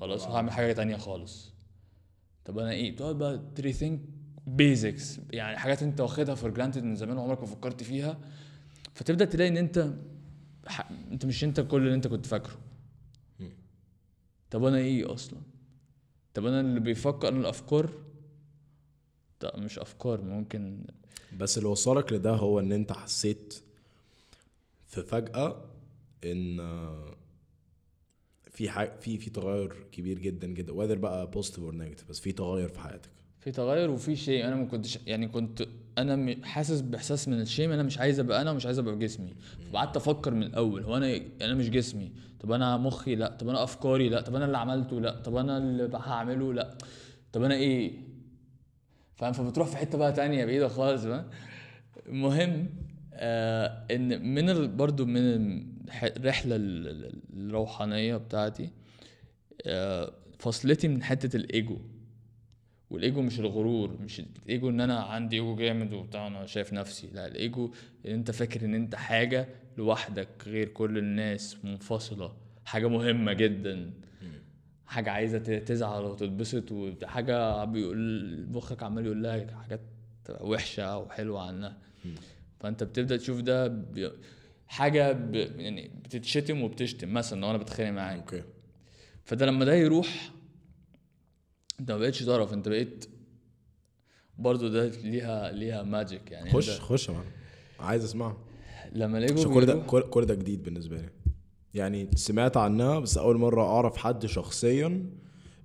خلاص 0.00 0.26
هعمل 0.26 0.50
حاجة 0.50 0.72
تانية 0.72 0.96
خالص. 0.96 1.54
طب 2.44 2.58
أنا 2.58 2.70
إيه؟ 2.70 2.92
بتقعد 2.92 3.18
بقى 3.18 3.40
ت 3.54 3.60
rethink 3.60 4.00
basics 4.46 5.20
يعني 5.30 5.56
حاجات 5.58 5.82
أنت 5.82 6.00
واخدها 6.00 6.34
for 6.34 6.50
granted 6.50 6.82
من 6.84 6.96
زمان 6.96 7.16
وعمرك 7.16 7.40
ما 7.40 7.46
فكرت 7.46 7.82
فيها 7.82 8.18
فتبدأ 8.94 9.24
تلاقي 9.24 9.48
إن 9.48 9.56
أنت 9.56 9.94
ح... 10.66 10.90
أنت 11.12 11.26
مش 11.26 11.44
أنت 11.44 11.60
كل 11.60 11.82
اللي 11.82 11.94
أنت 11.94 12.06
كنت 12.06 12.26
فاكره. 12.26 12.58
طب 14.50 14.64
أنا 14.64 14.76
إيه 14.76 15.14
أصلا؟ 15.14 15.38
طب 16.34 16.46
أنا 16.46 16.60
اللي 16.60 16.80
بيفكر 16.80 17.28
الأفكار 17.28 17.90
مش 19.56 19.78
أفكار 19.78 20.20
ممكن 20.20 20.84
بس 21.38 21.58
اللي 21.58 21.68
وصلك 21.68 22.12
لده 22.12 22.30
هو 22.30 22.60
إن 22.60 22.72
أنت 22.72 22.92
حسيت 22.92 23.54
في 24.86 25.02
فجأة 25.02 25.64
إن 26.24 26.60
في 28.50 28.70
حاجة 28.70 28.92
في 29.00 29.18
في 29.18 29.30
تغير 29.30 29.86
كبير 29.92 30.18
جدا 30.18 30.46
جدا 30.46 30.72
whether 30.72 30.98
بقى 30.98 31.30
positive 31.30 31.64
or 31.64 31.74
negative 31.74 32.08
بس 32.10 32.20
في 32.20 32.32
تغير 32.32 32.68
في 32.68 32.80
حياتك. 32.80 33.10
في 33.40 33.50
تغير 33.52 33.90
وفي 33.90 34.16
شيء 34.16 34.46
أنا 34.46 34.56
ما 34.56 34.64
كنتش 34.64 34.98
يعني 35.06 35.28
كنت 35.28 35.66
أنا 35.98 36.36
حاسس 36.46 36.80
بإحساس 36.80 37.28
من 37.28 37.40
ال 37.40 37.45
shame 37.45 37.72
أنا 37.72 37.82
مش 37.82 37.98
عايز 37.98 38.20
أبقى 38.20 38.40
أنا 38.42 38.50
ومش 38.50 38.66
عايز 38.66 38.78
أبقى 38.78 38.98
جسمي. 38.98 39.34
فقعدت 39.72 39.96
أفكر 39.96 40.34
من 40.34 40.42
الأول 40.42 40.82
هو 40.82 40.96
أنا 40.96 41.20
أنا 41.42 41.54
مش 41.54 41.70
جسمي؟ 41.70 42.12
طب 42.40 42.52
أنا 42.52 42.76
مخي 42.76 43.14
لأ 43.14 43.36
طب 43.36 43.48
أنا 43.48 43.64
أفكاري 43.64 44.08
لأ 44.08 44.20
طب 44.20 44.34
أنا 44.34 44.44
اللي 44.44 44.58
عملته 44.58 45.00
لأ 45.00 45.20
طب 45.22 45.36
أنا 45.36 45.58
اللي 45.58 45.90
هعمله 45.94 46.52
لأ 46.52 46.78
طب 47.32 47.42
أنا 47.42 47.54
إيه؟ 47.54 47.92
فاهم؟ 49.16 49.32
فبتروح 49.32 49.68
في 49.68 49.76
حتة 49.76 49.98
بقى 49.98 50.12
تانية 50.12 50.44
بعيدة 50.44 50.68
خالص 50.68 51.04
بقى 51.04 51.24
المهم 52.06 52.68
آه 53.14 53.86
إن 53.90 54.34
من 54.34 54.50
ال... 54.50 54.68
برضو 54.68 55.06
من 55.06 55.20
الرحلة 56.02 56.56
ال- 56.56 56.88
ال- 56.88 57.20
الروحانية 57.36 58.16
بتاعتي 58.16 58.70
آه 59.66 60.12
فصلتي 60.38 60.88
من 60.88 61.02
حتة 61.02 61.36
الإيجو. 61.36 61.78
والإيجو 62.90 63.22
مش 63.22 63.40
الغرور 63.40 63.96
مش 64.02 64.20
الإيجو 64.20 64.70
إن 64.70 64.80
أنا 64.80 65.00
عندي 65.00 65.36
إيجو 65.36 65.56
جامد 65.56 65.92
وبتاع 65.92 66.26
أنا 66.26 66.46
شايف 66.46 66.72
نفسي. 66.72 67.08
لا 67.12 67.26
الإيجو 67.26 67.70
إن 68.06 68.12
أنت 68.12 68.30
فاكر 68.30 68.64
إن 68.64 68.74
أنت 68.74 68.94
حاجة 68.94 69.48
لوحدك 69.78 70.28
غير 70.46 70.68
كل 70.68 70.98
الناس 70.98 71.56
منفصلة. 71.64 72.32
حاجة 72.64 72.88
مهمة 72.88 73.32
جدا. 73.32 73.90
حاجة 74.86 75.10
عايزة 75.10 75.38
تزعل 75.58 76.04
وتتبسط 76.04 76.72
وحاجة 76.72 77.64
بيقول 77.64 78.46
مخك 78.50 78.82
عمال 78.82 79.06
يقول 79.06 79.22
لها 79.22 79.56
حاجات 79.62 79.80
وحشة 80.40 80.82
أو 80.82 81.08
حلوة 81.08 81.46
عنها 81.46 81.76
فأنت 82.60 82.82
بتبدأ 82.84 83.16
تشوف 83.16 83.40
ده. 83.40 83.82
حاجة 84.66 85.12
ب... 85.12 85.34
يعني 85.34 85.90
بتتشتم 86.04 86.62
وبتشتم 86.62 87.12
مثلا 87.12 87.40
لو 87.40 87.50
أنا 87.50 87.58
بتخانق 87.58 87.90
معاك. 87.90 88.18
أوكي. 88.18 88.42
فده 89.24 89.46
لما 89.46 89.64
ده 89.64 89.74
يروح 89.74 90.30
أنت 91.80 91.90
ما 91.90 91.98
بقتش 91.98 92.22
طرف 92.22 92.52
أنت 92.52 92.68
بقيت 92.68 93.04
برضو 94.38 94.68
ده 94.68 94.86
ليها 94.86 95.52
ليها 95.52 95.82
magic 95.82 96.30
يعني. 96.30 96.50
خش 96.50 96.80
خش 96.80 97.08
يا 97.08 97.24
عايز 97.80 98.04
اسمعها 98.04 98.36
لما 98.92 99.24
عشان 99.24 99.54
كل 99.54 99.66
ده 99.66 99.80
كل 100.00 100.26
ده 100.26 100.34
جديد 100.34 100.62
بالنسبة 100.62 100.96
لي. 100.96 101.08
يعني 101.74 102.10
سمعت 102.14 102.56
عنها 102.56 102.98
بس 102.98 103.18
أول 103.18 103.38
مرة 103.38 103.62
أعرف 103.62 103.96
حد 103.96 104.26
شخصيا 104.26 105.10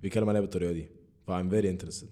بيتكلم 0.02 0.28
عليها 0.28 0.40
بالطريقة 0.40 0.72
دي. 0.72 0.88
ف 1.26 1.30
I'm 1.30 1.50
very 1.52 1.66
interested. 1.66 2.06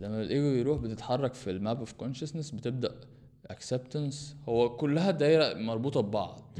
لما 0.00 0.22
الإيجو 0.22 0.46
يروح 0.46 0.78
بتتحرك 0.80 1.34
في 1.34 1.50
ال 1.50 1.57
map 1.57 1.78
of 1.78 1.92
consciousness 1.92 2.50
بتبدأ 2.50 3.00
acceptance 3.46 4.36
هو 4.48 4.76
كلها 4.76 5.10
دايرة 5.10 5.54
مربوطة 5.54 6.00
ببعض. 6.00 6.58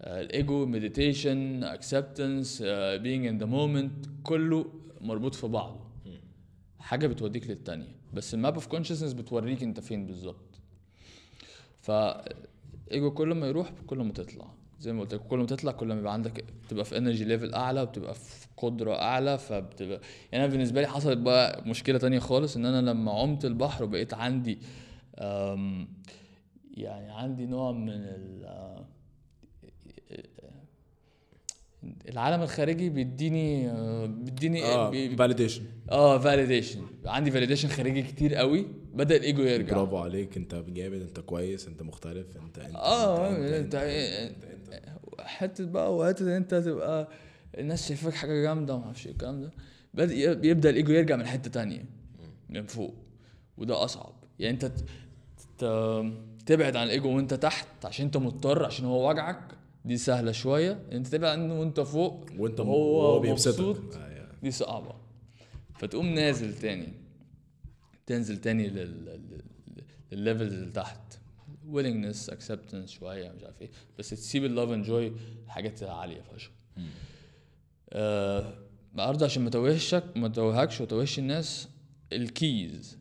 آه، 0.00 0.20
ال 0.20 0.32
ego 0.32 0.66
meditation 0.66 1.64
acceptance 1.64 2.62
being 3.02 3.30
in 3.30 3.42
the 3.42 3.46
moment 3.46 4.08
كله 4.22 4.66
مربوط 5.00 5.34
في 5.34 5.46
بعضه 5.46 5.80
حاجة 6.78 7.06
بتوديك 7.06 7.50
للتانية. 7.50 7.96
بس 8.14 8.34
ال 8.34 8.39
map 8.39 8.54
of 8.54 8.66
consciousness 8.66 9.12
بتوريك 9.12 9.62
أنت 9.62 9.80
فين 9.80 10.06
بالظبط. 10.06 10.60
فايجو 11.80 13.10
كل 13.14 13.34
ما 13.34 13.46
يروح 13.46 13.72
كل 13.86 13.98
ما 13.98 14.12
تطلع. 14.12 14.54
زي 14.80 14.92
ما 14.92 15.00
قلت 15.00 15.14
لك 15.14 15.20
كل 15.20 15.38
ما 15.38 15.46
تطلع 15.46 15.72
كل 15.72 15.86
ما 15.86 15.94
يبقى 16.00 16.12
عندك 16.12 16.44
بتبقى 16.66 16.84
في 16.84 16.98
energy 16.98 17.24
level 17.24 17.54
أعلى 17.54 17.86
بتبقى 17.86 18.14
في 18.14 18.46
قدرة 18.56 18.94
أعلى 19.02 19.38
فبتبقى 19.38 20.00
يعني 20.32 20.44
أنا 20.44 20.52
بالنسبة 20.52 20.80
لي 20.80 20.86
حصلت 20.86 21.18
بقى 21.18 21.62
مشكلة 21.68 21.98
تانية 21.98 22.18
خالص 22.18 22.56
إن 22.56 22.66
أنا 22.66 22.90
لما 22.90 23.12
عمت 23.12 23.44
البحر 23.44 23.84
وبقيت 23.84 24.14
عندي 24.14 24.58
يعني 26.74 27.10
عندي 27.12 27.46
نوع 27.46 27.72
من 27.72 28.06
العالم 32.08 32.42
الخارجي 32.42 32.90
بيديني 32.90 33.70
آه، 33.70 34.06
بيديني 34.06 34.64
آه 34.64 34.90
validation 35.16 35.62
آه 35.90 36.18
validation 36.18 36.80
عندي 37.06 37.30
validation 37.30 37.68
خارجي 37.68 38.02
كتير 38.02 38.34
قوي. 38.34 38.66
بدأ 38.94 39.16
الإيجو 39.16 39.42
يرجع. 39.42 39.74
برافو 39.76 39.96
عليك. 39.98 40.36
انت 40.36 40.54
جامد 40.54 41.00
انت 41.00 41.20
كويس 41.20 41.66
انت 41.66 41.82
مختلف 41.82 42.36
انت 42.36 42.58
انت 42.58 42.76
آه 42.76 43.28
انت, 43.30 43.38
انت, 43.38 43.54
انت, 43.54 43.74
انت, 43.74 44.44
انت, 44.44 44.72
انت. 44.72 44.96
حتة 45.20 45.64
بقى 45.66 46.14
إن 46.20 46.28
انت 46.28 46.54
تبقى 46.54 47.08
الناس 47.58 47.88
شايفاك 47.88 48.14
حاجة 48.14 48.42
جامدة 48.42 48.74
وما 48.74 48.84
أعرفش 48.84 49.06
إيه 49.06 49.12
الكلام 49.12 49.40
ده. 49.42 49.52
بدا 49.94 50.32
بيبدا 50.32 50.70
الإيجو 50.70 50.92
يرجع 50.92 51.16
من 51.16 51.26
حتة 51.26 51.50
تانية 51.50 51.84
من 52.48 52.66
فوق. 52.66 52.94
وده 53.58 53.84
أصعب. 53.84 54.12
يعني 54.38 54.54
أنت 54.54 54.72
تبعد 56.46 56.76
عن 56.76 56.86
الإيجو 56.86 57.16
وأنت 57.16 57.34
تحت 57.34 57.66
عشان 57.84 58.04
أنت 58.06 58.16
مضطر 58.16 58.64
عشان 58.64 58.84
هو 58.84 59.10
وجعك. 59.10 59.55
دي 59.86 59.96
سهلة 59.96 60.32
شوية. 60.32 60.82
انت 60.92 61.06
تبعد 61.06 61.38
عنه 61.38 61.60
وانت 61.60 61.80
فوق 61.80 62.26
وانت 62.38 62.60
وهو 62.60 62.98
وهو 62.98 63.20
بيبسطك. 63.20 63.60
مبسوط 63.60 63.96
آه،. 63.96 64.28
دي 64.42 64.50
صعبة. 64.50 64.94
فتقوم 65.78 66.06
نازل 66.06 66.54
تاني 66.58 66.92
تنزل 68.06 68.36
تاني 68.36 68.68
لل 68.68 69.04
لل- 69.04 69.42
لل 70.12 70.22
levels 70.22 70.52
اللي 70.52 70.72
تحت. 70.72 71.18
willingness 71.72 72.30
acceptance 72.34 72.86
شوية 72.86 73.32
مش 73.32 73.44
عارف 73.44 73.62
إيه. 73.62 73.70
بس 73.98 74.10
تسيب 74.10 74.44
ال 74.44 74.49
love 74.49 74.70
and 74.70 74.84
joy 74.84 75.12
حاجات 75.48 75.82
عالية 75.82 76.20
فشخ. 76.20 76.50
آه 77.92 78.58
عشان 79.24 79.42
ما 79.44 79.50
توهشك 79.50 80.04
ما 80.16 80.28
توهكش 80.28 80.80
وتوهش 80.80 81.18
الناس. 81.18 81.68
ال 82.12 82.29
keys 82.29 82.98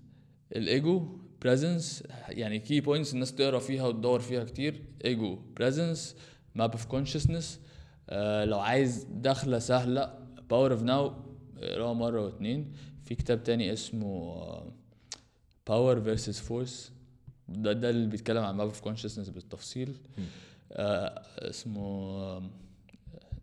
ال 0.55 0.71
ego 0.71 1.17
presence 1.41 2.03
يعني 2.29 2.59
key 2.59 2.81
points 2.81 3.13
الناس 3.13 3.35
تقرأ 3.35 3.59
فيها 3.59 3.87
وتدور 3.87 4.19
فيها 4.19 4.43
كتير. 4.43 4.81
ego 5.05 5.35
presence 5.55 6.15
map 6.55 6.71
of 6.71 6.85
consciousness 6.85 7.59
لو 8.43 8.59
عايز 8.59 9.07
دخلة 9.11 9.59
سهلة 9.59 10.19
Power 10.49 10.71
of 10.71 10.81
Now 10.81 11.13
اقراها 11.57 11.93
مرة 11.93 12.21
واتنين. 12.25 12.73
في 13.05 13.15
كتاب 13.15 13.43
تاني 13.43 13.73
اسمه 13.73 14.73
Power 15.67 16.01
versus 16.01 16.39
Force 16.39 16.91
ده 17.49 17.73
ده 17.73 17.89
اللي 17.89 18.07
بيتكلم 18.07 18.43
عن 18.43 18.55
map 18.55 18.67
of 18.67 18.81
consciousness 18.81 19.29
بالتفصيل. 19.29 19.97
آه 20.71 21.23
اسمه 21.37 22.37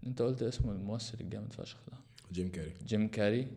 انت 0.07 0.23
قلت 0.23 0.43
اسمه 0.43 0.73
الممثل 0.73 1.19
الجامد 1.21 1.53
فشخ 1.53 1.79
ده. 1.91 1.97
جيم 2.33 2.49
كاري. 2.49 2.73
جيم 2.87 3.09
كاري. 3.09 3.49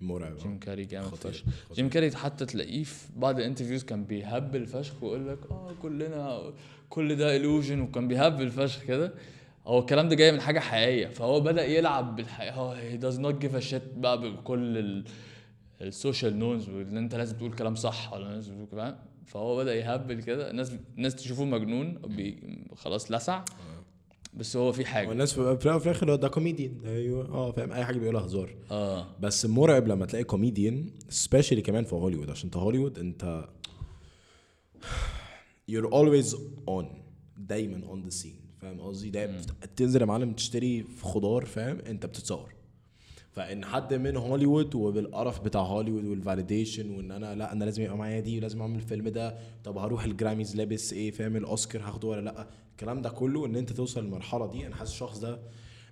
مرعب. 0.00 0.36
جيم 0.36 0.58
كاري 0.58 0.84
جامد 0.84 1.14
فشخ. 1.14 1.44
جيم 1.74 1.88
كاري 1.88 2.16
حتى 2.16 2.46
تلاقيه 2.46 2.84
في 2.84 3.06
بعض 3.16 3.38
ال 3.38 3.42
interviews 3.42 3.84
كان 3.84 4.04
بيهبل 4.04 4.66
فشخ 4.66 5.02
ويقول 5.02 5.28
لك 5.28 5.38
آه 5.50 5.70
كلنا 5.82 6.52
كل 6.90 7.16
ده 7.16 7.38
illusion 7.38 7.78
وكان 7.78 8.08
بيهبل 8.08 8.50
فشخ 8.50 8.84
كده. 8.84 9.12
هو 9.66 9.78
الكلام 9.78 10.08
ده 10.08 10.14
جاي 10.16 10.32
من 10.32 10.40
حاجة 10.40 10.60
حقيقية. 10.60 11.06
فهو 11.06 11.40
بدأ 11.40 11.64
يلعب 11.66 12.16
بالحقيقة. 12.16 12.54
هو 12.54 12.76
he 12.76 13.00
does 13.02 13.18
not 13.18 13.42
give 13.44 13.62
a 13.64 13.70
shit 13.70 13.82
بقى 13.98 14.20
بكل 14.32 14.78
ال- 14.78 15.04
ال 15.80 15.88
social 15.88 16.38
norms 16.38 16.68
وإن 16.68 16.96
أنت 16.96 17.14
لازم 17.14 17.36
تقول 17.36 17.52
كلام 17.52 17.74
صح 17.74 18.12
ولا 18.12 18.24
لازم 18.34 18.64
تقول 18.66 18.94
فهو 19.26 19.56
بدأ 19.56 19.74
يهبل 19.74 20.22
كده. 20.22 20.50
الناس 20.50 20.72
الناس 20.96 21.14
تشوفه 21.14 21.44
مجنون 21.44 21.98
خلاص 22.76 23.12
لسع. 23.12 23.44
بس 24.38 24.56
هو 24.56 24.72
في 24.72 24.84
حاجة. 24.84 25.08
والناس 25.08 25.32
في 25.32 25.38
الأول 25.38 25.56
وفي 25.56 25.86
الآخر 25.86 26.10
هو 26.10 26.16
ده 26.16 26.28
كوميديان 26.28 26.80
أيوه. 26.84 27.28
آه 27.34 27.50
فاهم. 27.52 27.72
أي 27.72 27.84
حاجة 27.84 27.98
بيقولها 27.98 28.26
هزار. 28.26 28.54
آه. 28.70 29.06
بس 29.20 29.46
مرعب 29.46 29.88
لما 29.88 30.06
تلاقي 30.06 30.24
كوميديان 30.24 30.90
especially 31.08 31.62
كمان 31.62 31.84
في 31.84 31.94
هوليوود 31.94 32.30
عشان 32.30 32.46
انت 32.46 32.56
هوليوود 32.56 32.98
أنت 32.98 33.48
you're 35.70 35.90
always 35.90 36.34
on. 36.70 36.84
دايما 37.36 37.80
on 37.86 38.10
the 38.10 38.14
scene. 38.14 38.60
فاهم 38.62 38.80
قصدي؟ 38.80 39.10
دايما 39.10 39.40
تنزل 39.76 40.00
يا 40.00 40.06
معلم 40.06 40.32
تشتري 40.32 40.82
في 40.82 41.04
خضار 41.04 41.44
فاهم؟ 41.44 41.78
أنت 41.78 42.06
بتتصور. 42.06 42.54
فإن 43.38 43.64
حد 43.64 43.94
من 43.94 44.16
هوليوود 44.16 44.74
وبالقرف 44.74 45.40
بتاع 45.40 45.60
هوليوود 45.60 46.04
وال 46.04 46.18
validation 46.18 46.90
وإن 46.90 47.10
أنا 47.10 47.34
لأ 47.34 47.52
أنا 47.52 47.64
لازم 47.64 47.82
يبقى 47.82 47.96
معايا 47.96 48.20
دي 48.20 48.38
ولازم 48.38 48.60
أعمل 48.60 48.74
الفيلم 48.76 49.08
ده. 49.08 49.38
طب 49.64 49.78
هروح 49.78 50.04
الجراميز 50.04 50.56
لابس 50.56 50.92
إيه؟ 50.92 51.10
فاهم؟ 51.10 51.36
الأوسكار 51.36 51.82
هاخده 51.82 52.08
ولا 52.08 52.20
لأ؟ 52.20 52.48
الكلام 52.70 53.02
ده 53.02 53.10
كله 53.10 53.46
إن 53.46 53.56
أنت 53.56 53.72
توصل 53.72 54.04
للمرحلة 54.04 54.46
دي 54.46 54.66
أنا 54.66 54.74
حاسس 54.76 54.90
الشخص 54.92 55.18
ده 55.18 55.40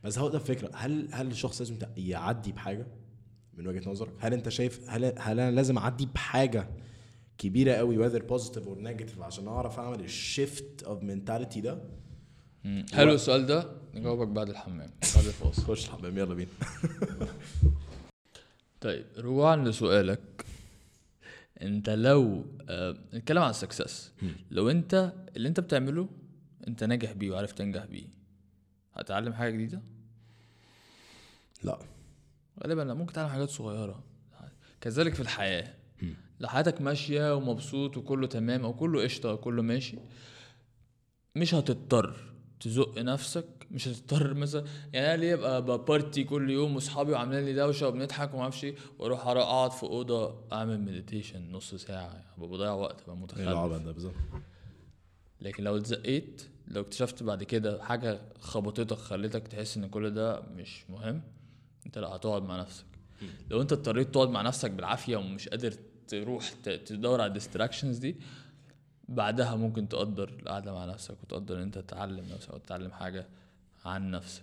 بس 0.04 0.18
هو 0.18 0.28
ده 0.28 0.38
الفكرة. 0.38 0.70
هل 0.74 1.08
هل 1.12 1.26
الشخص 1.26 1.60
لازم 1.60 1.78
يعدي 1.96 2.52
بحاجة؟ 2.52 2.86
من 3.54 3.66
وجهة 3.66 3.90
نظرك. 3.90 4.12
هل 4.18 4.32
أنت 4.32 4.48
شايف 4.48 4.90
هل 4.90 5.04
هل 5.04 5.40
أنا 5.40 5.50
لازم 5.50 5.78
أعدي 5.78 6.06
بحاجة 6.14 6.68
كبيرة 7.38 7.72
قوي 7.72 8.10
whether 8.10 8.22
positive 8.22 8.66
or 8.66 8.86
negative 8.86 9.20
عشان 9.20 9.48
أعرف 9.48 9.78
أعمل 9.78 10.00
ال 10.00 10.14
shift 10.14 10.82
of 10.82 11.00
mentality 11.00 11.58
ده. 11.58 11.78
حلو 12.92 13.14
السؤال 13.14 13.46
ده؟ 13.46 13.70
نجاوبك 13.94 14.28
بعد 14.28 14.48
الحمام. 14.48 14.90
بعد 15.16 15.26
الفاصل. 15.26 15.62
خش 15.62 15.86
الحمام 15.86 16.18
يلا 16.18 16.34
بينا. 16.34 16.50
طيب 18.80 19.04
رجوعا 19.16 19.56
لسؤالك. 19.56 20.44
انت 21.62 21.90
لو 21.90 22.44
آه، 22.68 22.96
نتكلم 23.14 23.42
عن 23.42 23.50
السكسس 23.50 24.12
لو 24.50 24.70
انت 24.70 25.12
اللي 25.36 25.48
انت 25.48 25.60
بتعمله 25.60 26.08
انت 26.68 26.84
ناجح 26.84 27.12
بيه 27.12 27.30
وعارف 27.30 27.52
تنجح 27.52 27.84
بيه 27.84 28.08
هتتعلم 28.94 29.32
حاجة 29.32 29.50
جديدة؟ 29.50 29.82
لا. 31.62 31.78
غالبا 32.62 32.82
لا 32.82 32.94
ممكن 32.94 33.12
تتعلم 33.12 33.28
حاجات 33.28 33.48
صغيرة. 33.50 34.04
كذلك 34.80 35.14
في 35.14 35.20
الحياة. 35.20 35.74
لو 36.40 36.48
حياتك 36.48 36.80
ماشية 36.80 37.34
ومبسوط 37.34 37.96
وكله 37.96 38.26
تمام 38.26 38.64
أو 38.64 38.74
كله 38.74 39.02
قشطة 39.02 39.32
وكله 39.32 39.62
ماشي 39.62 39.98
مش 41.36 41.54
هتضطر 41.54 42.16
تزق 42.60 42.98
نفسك 42.98 43.44
مش 43.70 43.88
هتضطر 43.88 44.34
مثلا 44.34 44.64
يعني 44.92 45.06
أنا 45.14 45.16
ليه 45.16 45.34
أبقى 45.34 45.62
ب 45.62 45.73
party 45.73 46.24
كل 46.24 46.50
يوم 46.50 46.74
وأصحابي 46.74 47.12
وعاملين 47.12 47.44
لي 47.44 47.52
دوشة 47.52 47.88
وبنضحك 47.88 48.34
وما 48.34 48.42
أعرفش 48.42 48.64
إيه 48.64 48.74
وأروح 48.98 49.26
أقعد 49.26 49.70
في 49.72 49.82
أوضة 49.82 50.34
أعمل 50.52 50.80
meditation 50.80 51.52
نص 51.52 51.74
ساعة 51.74 52.12
يعني 52.14 52.24
بضيع 52.38 52.72
وقت 52.72 52.96
بقى 53.06 53.16
إيه 53.16 53.22
متخلف. 53.22 53.48
العبط 53.48 53.80
ده 53.80 53.92
بالظبط؟ 53.92 54.14
لكن 55.40 55.64
لو 55.64 55.76
اتزقيت 55.76 56.42
لو 56.68 56.80
اكتشفت 56.80 57.22
بعد 57.22 57.42
كده 57.44 57.82
حاجة 57.84 58.20
خبطتك 58.40 58.96
خلتك 58.96 59.48
تحس 59.48 59.76
إن 59.76 59.88
كل 59.88 60.10
ده 60.10 60.40
مش 60.40 60.90
مهم 60.90 61.22
أنت 61.86 61.98
لأ 61.98 62.08
هتقعد 62.08 62.42
مع 62.42 62.60
نفسك. 62.60 62.84
لو 63.50 63.62
أنت 63.62 63.72
اضطريت 63.72 64.14
تقعد 64.14 64.28
مع 64.28 64.42
نفسك 64.42 64.70
بالعافية 64.70 65.16
ومش 65.16 65.48
قادر 65.48 65.74
تروح 66.08 66.50
تدور 66.64 67.20
على 67.20 67.28
ال 67.28 67.34
distractions 67.34 67.98
دي 67.98 68.16
بعدها 69.08 69.56
ممكن 69.56 69.88
تقدر 69.88 70.28
القعدة 70.28 70.72
مع 70.72 70.84
نفسك 70.84 71.16
وتقدر 71.22 71.56
إن 71.56 71.62
أنت 71.62 71.78
تتعلم 71.78 72.24
نفسك 72.34 72.50
أو 72.50 72.58
تتعلم 72.58 72.90
حاجة 72.90 73.26
عن 73.84 74.10
نفسك. 74.10 74.42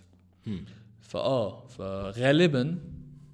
فاه 1.00 1.66
فغالبا 1.66 2.78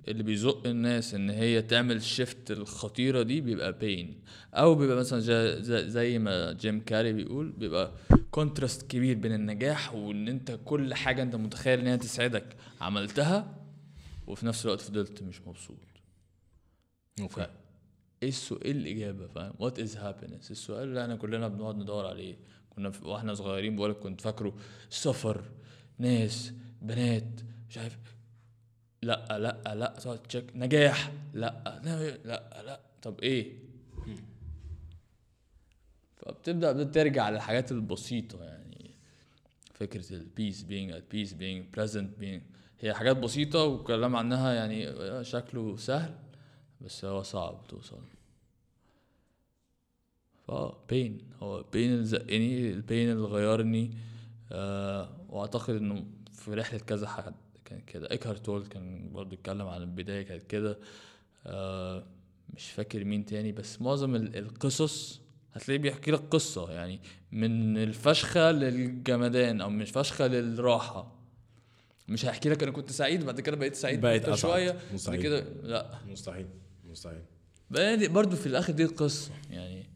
اللي 0.08 0.22
بيزق 0.22 0.66
الناس 0.66 1.14
إن 1.14 1.30
هي 1.30 1.62
تعمل 1.62 1.96
ال 1.96 2.05
shift 2.05 2.50
الخطيرة 2.50 3.22
دي 3.22 3.40
بيبقى 3.40 3.72
بين 3.72 4.20
أو 4.54 4.74
بيبقى 4.74 4.96
مثلا 4.96 5.20
زي, 5.88 6.18
ما 6.18 6.52
جيم 6.52 6.80
كاري 6.80 7.12
بيقول 7.12 7.48
بيبقى 7.50 7.92
contrast 8.30 8.90
كبير 8.90 9.16
بين 9.16 9.32
النجاح 9.34 9.94
وإن 9.94 10.28
أنت 10.28 10.58
كل 10.64 10.94
حاجة 10.94 11.22
أنت 11.22 11.34
متخيل 11.36 11.78
إن 11.80 11.86
هي 11.86 11.96
تسعدك 11.96 12.56
عملتها 12.80 13.54
وفي 14.26 14.46
نفس 14.46 14.64
الوقت 14.64 14.80
فضلت 14.80 15.22
مش 15.22 15.40
مبسوط. 15.46 15.76
Okay. 17.20 17.46
إيه 18.22 18.28
السؤال 18.28 18.62
إيه 18.64 18.72
الإجابة 18.72 19.26
فاهم؟ 19.26 19.52
what 19.58 19.78
is 19.78 19.96
happiness 19.96 20.50
السؤال 20.50 20.88
اللي 20.88 21.02
إحنا 21.02 21.16
كلنا 21.16 21.48
بنقعد 21.48 21.76
ندور 21.76 22.06
عليه. 22.06 22.36
كنا 22.70 22.92
وإحنا 23.02 23.34
صغيرين 23.34 23.76
بقولك 23.76 23.96
كنت 23.96 24.20
فاكره 24.20 24.54
سفر 24.90 25.44
ناس 25.98 26.52
بنات 26.82 27.40
مش 27.70 27.78
عارف. 27.78 27.98
لأ 29.02 29.38
لأ 29.38 29.74
لأ 29.74 29.96
تقعد 30.00 30.18
تشيك 30.22 30.44
نجاح. 30.54 31.12
لأ 31.34 31.80
لا 32.24 32.62
لأ 32.64 32.80
طب 33.02 33.20
إيه؟ 33.20 33.52
فبتبدأ 36.16 36.84
ترجع 36.84 37.30
للحاجات 37.30 37.72
البسيطة 37.72 38.44
يعني. 38.44 38.94
فكرة 39.74 40.12
ال 40.12 40.21
peace 40.21 40.62
being 40.64 40.92
at 40.92 41.14
peace 41.14 41.32
being 41.32 41.78
present 41.80 42.22
being 42.22 42.40
هي 42.80 42.94
حاجات 42.94 43.16
بسيطة 43.16 43.64
والكلام 43.64 44.16
عنها 44.16 44.52
يعني 44.52 44.84
شكله 45.24 45.76
سهل. 45.76 46.14
بس 46.80 47.04
هو 47.04 47.22
صعب 47.22 47.66
توصل. 47.68 47.98
فا 50.48 50.76
بين 50.88 51.18
هو 51.42 51.62
بين 51.72 51.92
اللي 51.92 52.04
زقني 52.04 52.70
البين 52.70 53.10
اللي 53.10 53.26
غيرني 53.26 53.90
آه 54.52 55.10
وأعتقد 55.28 55.74
إنه 55.74 56.04
في 56.32 56.54
رحلة 56.54 56.78
كذا 56.78 57.08
حد 57.08 57.34
كان 57.64 57.80
كده. 57.80 58.10
إيكهارت 58.10 58.46
تول 58.46 58.66
كان 58.66 59.10
برضو 59.12 59.34
اتكلم 59.36 59.66
عن 59.68 59.82
البداية 59.82 60.22
كانت 60.22 60.42
كده. 60.46 60.78
آه 61.46 62.04
مش 62.54 62.70
فاكر 62.70 63.04
مين 63.04 63.26
تاني 63.26 63.52
بس 63.52 63.82
معظم 63.82 64.14
ال- 64.14 64.36
القصص 64.36 65.20
هتلاقيه 65.52 65.80
بيحكي 65.80 66.10
لك 66.10 66.20
قصة 66.30 66.70
يعني 66.72 67.00
من 67.32 67.78
الفشخة 67.78 68.50
للجمدان 68.50 69.60
أو 69.60 69.70
من 69.70 69.80
الفشخة 69.80 70.26
للراحة. 70.26 71.12
مش 72.08 72.26
هيحكي 72.26 72.48
لك 72.48 72.62
أنا 72.62 72.72
كنت 72.72 72.90
سعيد 72.92 73.24
بعد 73.26 73.40
كده 73.40 73.56
بقيت 73.56 73.74
سعيد 73.74 74.00
بقيت. 74.00 74.34
شوية 74.34 74.70
بعد 74.70 74.80
مستحيل. 74.94 75.22
كده 75.22 75.40
لأ. 75.62 75.98
مستحيل. 76.08 76.46
مستحيل. 76.90 77.22
برضه 78.08 78.36
في 78.36 78.46
الآخر 78.46 78.72
دي 78.72 78.84
القصة 78.84 79.30
يعني 79.50 79.86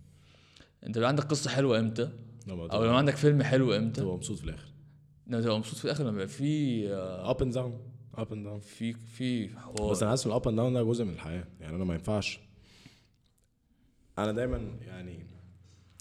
أنت 0.87 0.95
بيبقى 0.95 1.09
عندك 1.09 1.25
قصة 1.25 1.51
حلوة 1.51 1.79
إمتى؟ 1.79 2.11
أو 2.49 2.85
لما 2.85 2.97
عندك 2.97 3.17
فيلم 3.17 3.43
حلو 3.43 3.77
إمتى؟ 3.77 4.01
تبقى 4.01 4.15
مبسوط 4.15 4.39
في 4.39 4.45
الآخر. 4.45 4.69
لما 5.27 5.41
تبقى 5.41 5.59
مبسوط 5.59 5.75
في 5.79 5.85
الآخر 5.85 6.05
لما 6.05 6.13
يبقى 6.13 6.29
في 6.29 6.89
up 6.91 7.43
and 7.43 7.55
down 7.55 7.81
up 8.15 8.33
and 8.33 8.45
down 8.45 8.61
في 8.61 8.93
في 8.93 9.59
حوار. 9.59 9.91
بس 9.91 10.03
أنا 10.03 10.11
حاسس 10.11 10.27
ال 10.27 10.34
up 10.34 10.49
and 10.49 10.57
down 10.57 10.73
ده 10.75 10.83
جزء 10.83 11.05
من 11.05 11.13
الحياة 11.13 11.45
يعني 11.61 11.77
أنا 11.77 11.85
ما 11.85 11.95
ينفعش. 11.95 12.41
أنا 14.19 14.33
دايما 14.33 14.79
يعني 14.87 15.27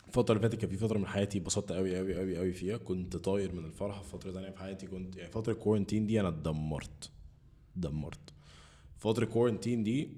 الفترة 0.07 0.36
اللي 0.38 0.49
فاتت 0.49 0.61
كان 0.61 0.70
في 0.70 0.78
فترة 0.78 0.98
من 0.98 1.07
حياتي 1.07 1.38
اتبسطت 1.38 1.72
قوي 1.72 1.98
قوي 1.98 2.15
قوي 2.15 2.38
قوي 2.38 2.53
فيها. 2.53 2.78
كنت 2.78 3.18
طاير 3.18 3.52
من 3.56 3.65
الفرحة 3.65 4.02
في 4.02 4.10
فترة 4.10 4.32
تانية 4.32 4.49
في 4.49 4.60
حياتي 4.60 4.88
كنت 4.88 5.15
يعني 5.15 5.32
فترة 5.32 5.53
ال 5.53 5.58
quarantine 5.58 6.06
دي 6.07 6.20
أنا 6.20 6.30
اتدمرت 6.30 7.10
اتدمرت. 7.74 8.34
فترة 8.98 9.24
ال 9.24 9.29
quarantine 9.29 9.84
دي 9.84 10.10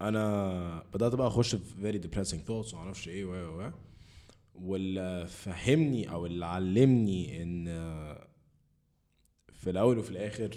أنا 0.00 0.82
بدأت 0.94 1.14
بقى 1.14 1.26
أخش 1.26 1.54
في 1.54 1.74
very 1.92 2.04
depressing 2.06 2.38
thoughts 2.48 2.74
ومعرفش 2.74 3.08
إيه 3.08 3.24
و 3.24 3.60
و 3.62 3.70
واللي 4.54 5.26
فهمني 5.28 6.10
أو 6.10 6.26
اللي 6.26 6.46
علمني 6.46 7.42
إن 7.42 7.64
في 9.52 9.70
الأول 9.70 9.98
وفي 9.98 10.10
الآخر 10.10 10.56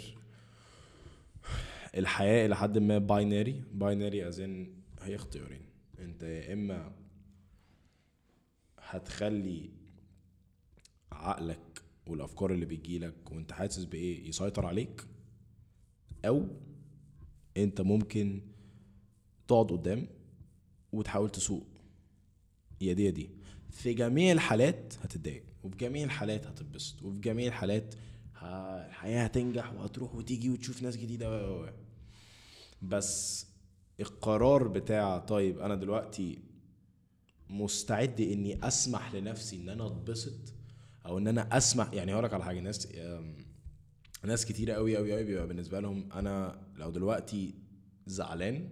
الحياة 1.98 2.46
إلى 2.46 2.56
حد 2.56 2.78
ما 2.78 2.98
binary 2.98 3.64
binary 3.74 4.28
as 4.28 4.51
in 4.51 4.74
هي 5.02 5.16
اختيارين. 5.16 5.62
أنت 6.00 6.24
يا 6.24 6.54
إما 6.54 6.92
هتخلي 8.80 9.70
عقلك 11.12 11.82
والأفكار 12.08 12.52
اللي 12.54 12.66
بتجيلك 12.66 13.32
وأنت 13.32 13.52
حاسس 13.52 13.84
بإيه 13.84 14.30
يسيطر 14.30 14.66
عليك 14.66 15.04
أو 16.26 16.48
أنت 17.58 17.82
ممكن 17.82 18.42
تقعد 19.48 19.72
قدام 19.72 20.08
وتحاول 20.92 21.30
تسوق. 21.30 21.68
يا 22.82 22.94
دي 22.94 23.06
يا 23.06 23.12
دي. 23.12 23.30
في 23.72 23.94
جميع 23.94 24.32
الحالات 24.32 24.94
هتتضايق 25.02 25.44
وفي 25.64 25.78
جميع 25.78 26.04
الحالات 26.04 26.48
هتتبسط 26.48 27.04
وفي 27.04 27.20
جميع 27.20 27.48
الحالات 27.48 27.96
الحياة 28.90 29.24
هتنجح 29.24 29.74
وهتروح 29.74 30.16
وتيجي 30.16 30.50
وتشوف 30.50 30.84
ناس 30.84 30.98
جديدة. 30.98 31.30
و 31.52 31.64
و. 31.64 31.70
بس 32.82 33.46
القرار 34.00 34.68
بتاع 34.68 35.18
طيب 35.18 35.60
أنا 35.60 35.76
دلوقتي 35.76 36.40
مستعد 37.50 38.22
إني 38.22 38.68
أسمح 38.68 39.14
لنفسي 39.14 39.56
إن 39.56 39.70
أنا 39.70 39.88
أتبسط 39.88 40.54
أو 41.06 41.18
إن 41.18 41.28
أنا 41.28 41.58
أسمح 41.58 41.94
يعني 41.94 42.14
هقول 42.14 42.24
لك 42.24 42.34
على 42.34 42.44
حاجة 42.44 42.60
ناس 42.60 42.88
ناس 44.24 44.46
كتيرة 44.46 44.74
قوي 44.74 44.98
قوي 44.98 45.14
قوي 45.14 45.24
بيبقى 45.24 45.48
بالنسبة 45.48 45.80
لهم 45.80 46.12
أنا 46.14 46.62
لو 46.78 46.90
دلوقتي 46.90 47.54
زعلان 48.06 48.70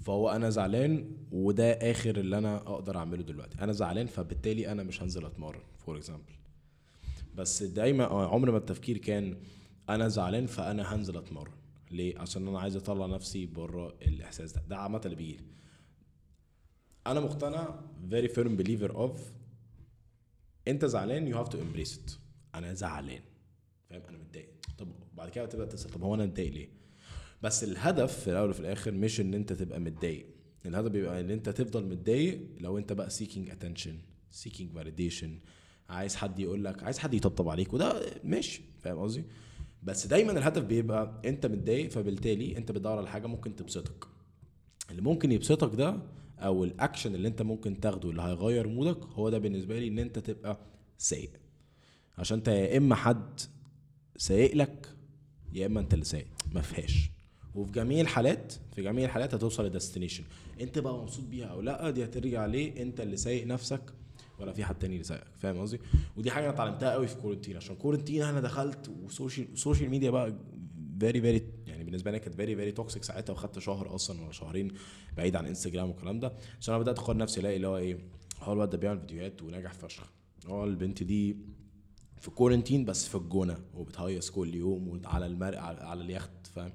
فهو 0.00 0.30
أنا 0.30 0.50
زعلان 0.50 1.16
وده 1.32 1.72
آخر 1.72 2.16
اللي 2.16 2.38
أنا 2.38 2.56
أقدر 2.56 2.96
أعمله 2.96 3.22
دلوقتي. 3.22 3.58
أنا 3.60 3.72
زعلان 3.72 4.06
فبالتالي 4.06 4.72
أنا 4.72 4.82
مش 4.82 5.02
هنزل 5.02 5.26
أتمرن 5.26 5.60
for 5.78 5.96
example 5.96 6.32
بس 7.34 7.62
دايما 7.62 8.04
آه، 8.04 8.28
عمر 8.34 8.50
ما 8.50 8.58
التفكير 8.58 8.98
كان 8.98 9.36
أنا 9.88 10.08
زعلان 10.08 10.46
فأنا 10.46 10.94
هنزل 10.94 11.16
أتمرن. 11.16 11.52
ليه؟ 11.90 12.18
عشان 12.18 12.48
أنا 12.48 12.60
عايز 12.60 12.76
أطلع 12.76 13.06
نفسي 13.06 13.46
بره 13.46 13.94
الإحساس 14.02 14.52
ده. 14.52 14.62
ده 14.68 14.76
عامة 14.76 15.00
اللي 15.04 15.16
بيجي 15.16 15.40
أنا 17.06 17.20
مقتنع 17.20 17.80
very 18.10 18.28
firm 18.28 18.62
believer 18.62 18.92
of 18.96 19.18
أنت 20.68 20.84
زعلان 20.84 21.32
you 21.32 21.36
have 21.36 21.50
to 21.50 21.56
embrace 21.56 21.94
it. 21.94 22.12
أنا 22.54 22.74
زعلان. 22.74 23.22
فاهم؟ 23.90 24.02
أنا 24.08 24.18
متضايق. 24.18 24.48
طب 24.78 24.88
بعد 25.14 25.30
كده 25.30 25.46
تبدأ 25.46 25.64
تسأل 25.64 25.90
طب 25.90 26.02
هو 26.02 26.14
أنا 26.14 26.26
متضايق 26.26 26.52
ليه؟ 26.52 26.68
بس 27.42 27.64
الهدف 27.64 28.20
في 28.20 28.30
الأول 28.30 28.50
وفي 28.50 28.60
الآخر 28.60 28.92
مش 28.92 29.20
إن 29.20 29.34
أنت 29.34 29.52
تبقى 29.52 29.80
متضايق. 29.80 30.26
الهدف 30.66 30.90
بيبقى 30.90 31.20
إن 31.20 31.30
أنت 31.30 31.48
تفضل 31.48 31.84
متضايق 31.86 32.40
لو 32.60 32.78
أنت 32.78 32.92
بقى 32.92 33.10
seeking 33.10 33.48
attention 33.52 33.92
seeking 34.42 34.78
validation. 34.78 35.28
عايز 35.88 36.16
حد 36.16 36.38
يقول 36.38 36.64
لك 36.64 36.82
عايز 36.82 36.98
حد 36.98 37.14
يطبطب 37.14 37.48
عليك 37.48 37.72
وده 37.74 38.02
ماشي 38.24 38.62
فاهم 38.80 38.98
قصدي؟ 38.98 39.24
بس 39.82 40.06
دايما 40.06 40.32
الهدف 40.32 40.62
بيبقى 40.64 41.22
أنت 41.24 41.46
متضايق 41.46 41.90
فبالتالي 41.90 42.56
أنت 42.56 42.72
بتدور 42.72 42.98
على 42.98 43.08
حاجة 43.08 43.26
ممكن 43.26 43.56
تبسطك. 43.56 44.04
اللي 44.90 45.02
ممكن 45.02 45.32
يبسطك 45.32 45.74
ده 45.74 45.96
أو 46.38 46.64
الاكشن 46.64 47.14
اللي 47.14 47.28
أنت 47.28 47.42
ممكن 47.42 47.80
تاخده 47.80 48.10
اللي 48.10 48.22
هيغير 48.22 48.68
mood 48.68 48.97
ك 48.97 49.04
هو 49.04 49.30
ده 49.30 49.38
بالنسبة 49.38 49.78
لي 49.78 49.88
إن 49.88 49.98
أنت 49.98 50.18
تبقى 50.18 50.58
سايق. 50.98 51.30
عشان 52.18 52.36
أنت 52.38 52.48
يا 52.48 52.76
إما 52.76 52.94
حد 52.94 53.40
سايق 54.16 54.54
لك 54.54 54.88
يا 55.52 55.66
إما 55.66 55.80
أنت 55.80 55.94
اللي 55.94 56.04
سايق. 56.04 56.26
ما 56.52 56.60
فيهاش. 56.60 57.10
وفي 57.54 57.72
جميع 57.72 58.00
الحالات 58.00 58.52
في 58.74 58.82
جميع 58.82 59.04
الحالات 59.04 59.34
هتوصل 59.34 59.66
ل 59.66 59.71
destination 59.71 60.24
انت 60.60 60.78
بقى 60.78 60.98
مبسوط 60.98 61.24
بيها 61.24 61.46
أو 61.46 61.60
لأ 61.60 61.90
دي 61.90 62.04
هترجع 62.04 62.46
ليه؟ 62.46 62.82
انت 62.82 63.00
اللي 63.00 63.16
سايق 63.16 63.46
نفسك 63.46 63.82
ولا 64.38 64.52
في 64.52 64.64
حد 64.64 64.78
تاني 64.78 64.94
اللي 64.94 65.04
سايقك 65.04 65.26
فاهم 65.38 65.58
قصدي؟ 65.58 65.80
ودي 66.16 66.30
حاجة 66.30 66.44
أنا 66.44 66.54
اتعلمتها 66.54 66.92
قوي 66.92 67.06
في 67.08 67.14
quarantine 67.16 67.56
عشان 67.56 67.76
quarantine 67.76 68.22
أنا 68.22 68.40
دخلت 68.40 68.88
و 68.88 68.98
social 68.98 69.58
social 69.58 69.90
media 69.90 70.10
بقى 70.10 70.34
very 71.00 71.20
very 71.20 71.42
يعني 71.66 71.84
بالنسبة 71.84 72.10
لي 72.10 72.18
كانت 72.18 72.34
very 72.34 72.56
very 72.56 72.72
toxic 72.72 73.04
ساعتها 73.04 73.32
وخدت 73.32 73.58
شهر 73.58 73.94
أصلا 73.94 74.22
ولا 74.22 74.32
شهرين 74.32 74.72
بعيد 75.16 75.36
عن 75.36 75.46
انستجرام 75.46 75.88
والكلام 75.88 76.20
ده. 76.20 76.32
عشان 76.60 76.74
أنا 76.74 76.82
بدأت 76.82 76.98
أقارن 76.98 77.18
نفسي 77.18 77.40
ألاقي 77.40 77.56
اللي 77.56 77.66
هو 77.66 77.76
إيه 77.76 77.98
هو 78.42 78.52
الواد 78.52 78.70
ده 78.70 78.78
بيعمل 78.78 79.00
فيديوهات 79.00 79.42
وناجح 79.42 79.72
فشخ. 79.72 80.12
هو 80.46 80.64
البنت 80.64 81.02
دي 81.02 81.36
في 82.20 82.30
quarantine 82.30 82.84
بس 82.84 83.08
في 83.08 83.14
الجونة 83.14 83.58
وبتهيص 83.74 84.30
كل 84.30 84.54
يوم 84.54 84.88
وعلى 84.88 85.26
المر 85.26 85.56
على 85.56 85.80
على 85.80 86.00
اليخت 86.02 86.30
فاهم؟ 86.54 86.72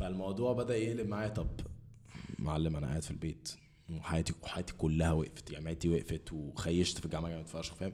فالموضوع 0.00 0.52
بدأ 0.52 0.76
يقلب 0.76 1.08
معايا. 1.08 1.28
طب 1.28 1.60
معلم 2.38 2.76
أنا 2.76 2.86
قاعد 2.86 3.02
في 3.02 3.10
البيت 3.10 3.48
وحياتي 3.90 4.34
وحياتي 4.42 4.72
كلها 4.72 5.12
وقفت. 5.12 5.50
جامعتي 5.52 5.88
وقفت 5.88 6.32
وخيشت 6.32 6.98
في 6.98 7.04
الجامعة 7.04 7.30
جامد 7.30 7.46
فشخ 7.46 7.74
فاهم؟ 7.74 7.92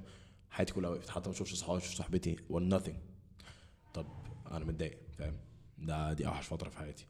حياتي 0.51 0.73
كلها 0.73 0.91
وقفت. 0.91 1.11
حتى 1.11 1.29
ما 1.29 1.35
اشوفش 1.35 1.55
صحابي 1.55 1.73
ما 1.73 1.79
اشوفش 1.79 1.97
صاحبتي 1.97 2.37
ولا 2.51 2.79
nothing. 2.81 2.97
طب 3.95 4.07
أنا 4.51 4.65
متضايق 4.65 4.99
فاهم؟ 5.19 5.37
ده 5.79 6.13
دي 6.13 6.27
أوحش 6.27 6.47
فترة 6.47 6.69
في 6.69 6.79
حياتي. 6.79 7.07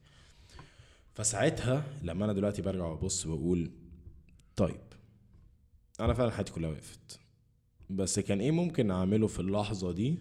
فساعتها 1.15 1.85
لما 2.03 2.25
أنا 2.25 2.33
دلوقتي 2.33 2.63
برجع 2.63 2.85
وأبص 2.85 3.27
بقول 3.27 3.71
طيب 4.57 4.81
أنا 6.01 6.15
فعلا 6.15 6.31
حياتي 6.31 6.53
كلها 6.53 6.71
وقفت. 6.71 7.21
بس 7.91 8.21
كان 8.21 8.41
إيه 8.41 8.51
ممكن 8.51 8.91
أعمله 8.91 9.27
في 9.27 9.41
اللحظة 9.41 9.93
دي؟ 9.93 10.19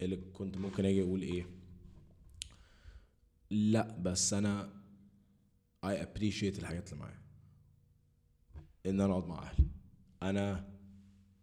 اللي 0.00 0.16
كنت 0.16 0.56
ممكن 0.56 0.84
أجي 0.84 1.02
أقول 1.02 1.22
إيه؟ 1.22 1.46
لا 3.50 3.98
بس 3.98 4.32
أنا 4.34 4.70
I 5.86 5.88
appreciate 5.88 6.58
الحاجات 6.58 6.92
اللي 6.92 7.00
معايا. 7.04 7.20
إن 8.86 9.00
أنا 9.00 9.12
أقعد 9.12 9.26
مع 9.26 9.42
أهلي. 9.42 9.66
أنا 10.22 10.68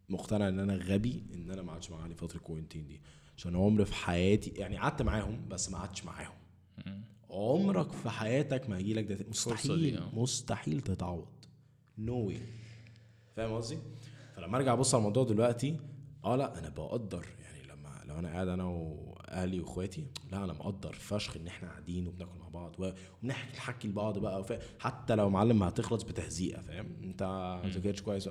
مقتنع 0.10 0.48
إن 0.48 0.60
أنا 0.60 0.76
غبي 0.76 1.24
إن 1.34 1.52
أنا 1.52 1.62
ما 1.62 1.72
قعدتش 1.72 1.92
مع 1.92 2.04
أهلي 2.04 2.16
فترة 2.16 2.38
ال 2.38 2.42
quarantine 2.42 2.88
دي. 2.88 3.02
عشان 3.38 3.56
عمري 3.56 3.86
في 3.86 3.96
حياتي 3.96 4.50
يعني 4.50 4.78
قعدت 4.78 5.02
معاهم 5.02 5.48
بس 5.48 5.70
ما 5.70 5.78
قعدتش 5.78 6.04
معاهم. 6.06 6.34
عمرك 7.30 7.92
في 7.92 8.10
حياتك 8.10 8.70
ما 8.70 8.78
هيجي 8.78 8.94
لك 8.94 9.12
ده 9.12 9.26
مستحيل 9.30 9.98
آه. 9.98 10.16
مستحيل 10.16 10.82
تتعوض. 10.82 11.28
no 11.98 12.16
way 12.28 12.40
فاهم 13.36 13.54
قصدي؟ 13.56 13.78
فلما 14.36 14.58
أرجع 14.58 14.74
أبص 14.74 14.94
على 14.96 15.02
الموضوع 15.02 15.24
دلوقتي 15.24 15.78
آه 16.26 16.36
لا 16.36 16.60
أنا 16.60 16.70
بقدر. 16.70 17.26
يعني 17.42 17.64
لما 17.68 18.02
لو 18.06 18.20
أنا 18.20 18.30
قاعد 18.30 18.48
أنا 18.48 18.64
واهلي 19.32 19.60
وإخواتي 19.60 20.06
لا 20.32 20.44
أنا 20.44 20.54
مقدر 20.54 20.94
فشخ 20.94 21.38
إن 21.38 21.48
إحنا 21.48 21.70
قاعدين 21.70 22.08
وبناكل 22.08 22.40
مع 22.40 22.48
بعض 22.50 22.76
وبنحكي 22.80 23.58
نحكي 23.58 23.88
لبعض 23.88 24.20
بقى 24.20 24.60
حتى 24.80 25.16
لو 25.16 25.30
معلم 25.30 25.60
ما 25.60 25.68
هتخلص 25.68 26.04
بتهزيقة 26.04 26.62
فاهم؟ 26.62 26.88
أنت 27.04 27.24
ما 27.64 27.70
ذاكرتش 27.70 28.02
كويس. 28.02 28.30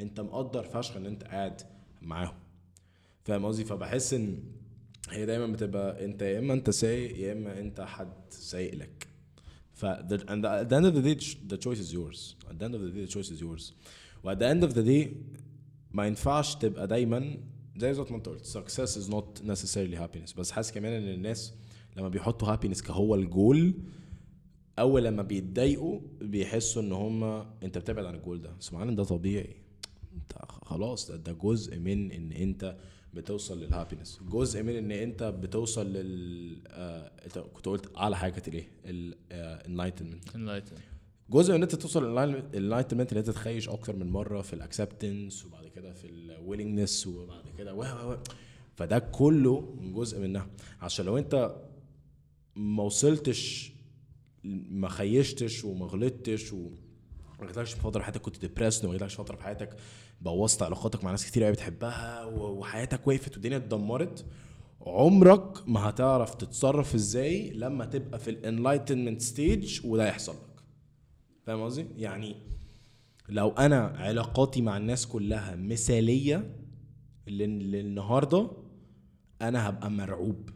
أنت 0.00 0.20
مقدر 0.20 0.62
فشخ 0.64 0.96
إن 0.96 1.06
أنت 1.06 1.24
قاعد 1.24 1.62
معاهم. 2.02 2.34
فاهم 3.24 3.44
قصدي؟ 3.44 3.64
فبحس 3.64 4.14
إن 4.14 4.42
هي 5.10 5.26
دايما 5.26 5.46
بتبقى 5.46 6.04
أنت 6.04 6.22
يا 6.22 6.38
إما 6.38 6.54
أنت 6.54 6.70
سايق 6.70 7.18
يا 7.18 7.32
إما 7.32 7.60
أنت 7.60 7.80
حد 7.80 8.12
سايق 8.30 8.74
لك. 8.74 9.06
ف 9.74 9.84
and 9.86 10.44
at 10.44 10.68
the 10.68 10.76
end 10.76 10.86
of 10.86 10.94
the 10.94 11.02
day 11.02 11.14
the 11.52 11.56
choice 11.56 11.80
is 11.80 11.92
yours. 11.92 12.34
At 12.50 12.58
the 12.58 12.64
end 12.64 12.74
of 12.74 12.80
the 12.80 12.90
day 12.90 13.06
the 13.06 13.12
choice 13.14 13.30
is 13.30 13.40
yours. 13.40 13.72
و 14.24 14.32
at 14.34 14.38
the 14.38 14.46
end 14.54 14.64
of 14.70 14.74
the 14.74 14.82
day 14.82 15.08
ما 15.92 16.06
ينفعش 16.06 16.54
تبقى 16.54 16.86
دايما 16.86 17.36
زي 17.80 17.92
ما 18.10 18.16
انت 18.16 18.28
قلت 18.28 18.46
success 18.46 19.02
is 19.02 19.10
not 19.10 19.46
necessarily 19.46 19.96
happiness. 19.96 20.36
بس 20.38 20.50
حاسس 20.50 20.72
كمان 20.72 20.92
إن 20.92 21.08
الناس 21.08 21.54
لما 21.96 22.08
بيحطوا 22.08 22.56
happiness 22.56 22.82
كهو 22.82 23.14
الجول 23.14 23.74
أول 24.78 25.04
لما 25.04 25.22
بيتضايقوا 25.22 26.00
بيحسوا 26.20 26.82
إن 26.82 26.92
هم 26.92 27.24
أنت 27.62 27.78
بتبعد 27.78 28.04
عن 28.04 28.14
الجول 28.14 28.42
ده. 28.42 28.50
بس 28.60 28.74
ده 28.74 29.04
طبيعي. 29.04 29.56
أنت 30.14 30.32
خلاص 30.62 31.10
ده, 31.10 31.16
ده 31.16 31.32
جزء 31.32 31.78
من 31.78 32.12
إن 32.12 32.32
أنت 32.32 32.76
بتوصل 33.14 33.60
لل 33.62 33.73
happiness 33.73 34.20
جزء 34.28 34.62
من 34.62 34.76
إن 34.76 34.92
أنت 34.92 35.22
بتوصل 35.22 35.92
لل 35.92 36.62
آه 36.68 37.12
كنت 37.54 37.66
قلت 37.66 37.96
أعلى 37.96 38.16
حاجة 38.16 38.32
كانت 38.32 38.48
إيه؟ 38.48 38.68
الانلايتمنت 38.84 40.24
enlighten 40.28 40.80
جزء 41.30 41.48
من 41.50 41.54
إن 41.56 41.62
أنت 41.62 41.74
توصل 41.74 42.04
لل 42.18 42.31
enlightenment 42.31 43.12
إن 43.12 43.18
أنت 43.18 43.30
تخش 43.30 43.68
أكتر 43.68 43.96
من 43.96 44.10
مرة 44.10 44.42
في 44.42 44.52
ال 44.52 44.60
acceptance 44.60 45.46
وبعد 45.46 45.66
كده 45.68 45.92
في 45.92 46.06
ال 46.06 46.14
willingness 46.14 47.06
وبعد 47.06 47.39
كده. 47.60 47.74
و 47.74 47.82
و 48.12 48.16
فده 48.76 48.98
كله 48.98 49.74
جزء 49.94 50.20
منها. 50.20 50.46
عشان 50.80 51.06
لو 51.06 51.18
انت 51.18 51.56
ما 52.56 52.82
وصلتش 52.82 53.72
ما 54.44 54.88
خشيتش 54.88 55.64
وما 55.64 55.86
غلطتش 55.86 56.52
و 56.52 56.70
ما 57.40 57.46
جاتلكش 57.46 57.72
في 57.72 57.80
فتره 57.80 58.02
حياتك 58.02 58.20
كنت 58.20 58.40
depressed 58.40 58.84
وما 58.84 58.92
جاتلكش 58.92 59.14
فترة 59.14 59.36
في 59.36 59.42
حياتك 59.42 59.76
بوظت 60.20 60.62
علاقاتك 60.62 61.04
مع 61.04 61.10
ناس 61.10 61.26
كتير 61.26 61.44
قوي 61.44 61.52
بتحبها 61.52 62.24
وحياتك 62.24 63.06
وقفت 63.08 63.32
والدنيا 63.32 63.56
اتدمرت 63.56 64.26
عمرك 64.80 65.68
ما 65.68 65.88
هتعرف 65.88 66.34
تتصرف 66.34 66.94
إزاي 66.94 67.50
لما 67.50 67.84
تبقى 67.84 68.18
في 68.18 68.30
ال 68.30 68.37
enlightenment 68.37 69.22
stage 69.22 69.80
وده 69.86 70.08
يحصل 70.08 70.32
لك. 70.32 70.62
فاهم 71.46 71.62
قصدي؟ 71.62 71.86
يعني 71.96 72.36
لو 73.28 73.48
أنا 73.48 73.80
علاقاتي 73.86 74.62
مع 74.62 74.76
الناس 74.76 75.06
كلها 75.06 75.56
مثالية 75.56 76.56
للنهاردة 77.30 78.50
أنا 79.42 79.68
هبقى 79.68 79.90
مرعوب. 79.90 80.50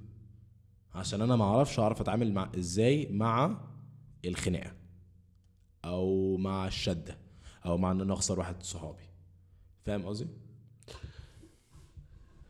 عشان 0.95 1.21
أنا 1.23 1.37
ما 1.37 1.45
أعرفش 1.45 1.79
اعرف 1.79 2.01
أتعامل 2.01 2.33
مع 2.33 2.51
إزاي 2.59 3.09
مع 3.11 3.61
الخناقة 4.25 4.73
أو 5.85 6.37
مع 6.37 6.67
الشدة 6.67 7.19
أو 7.67 7.77
مع 7.79 7.91
إن 7.91 8.01
أنا 8.01 8.13
أخسر 8.13 8.39
واحد 8.39 8.63
صحابي. 8.63 9.03
فاهم 9.85 10.07
قصدي؟ 10.07 10.29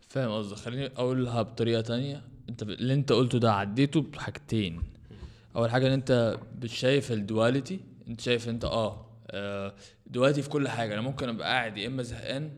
فاهم 0.08 0.30
قصدك. 0.30 0.56
خليني 0.56 0.86
أقولها 0.86 1.42
بطريقة 1.42 1.80
تانية. 1.80 2.24
أنت. 2.48 2.62
اللي 2.62 2.94
أنت 2.94 3.12
قلته 3.12 3.38
ده 3.38 3.52
عديته 3.52 4.00
بحاجتين. 4.02 4.82
أول 5.56 5.70
حاجة 5.70 5.86
إن 5.86 5.92
أنت 5.92 6.38
شايف 6.64 7.12
الدواليتي 7.12 7.80
أنت 8.08 8.20
شايف 8.20 8.48
أنت 8.48 8.64
آه 8.64 9.06
آه، 9.30 9.74
duality 10.06 10.42
في 10.42 10.48
كل 10.48 10.68
حاجة. 10.68 10.94
أنا 10.94 11.00
ممكن 11.02 11.28
أبقى 11.28 11.48
قاعد 11.48 11.76
يا 11.76 11.86
إما 11.86 12.02
زهقان 12.02 12.50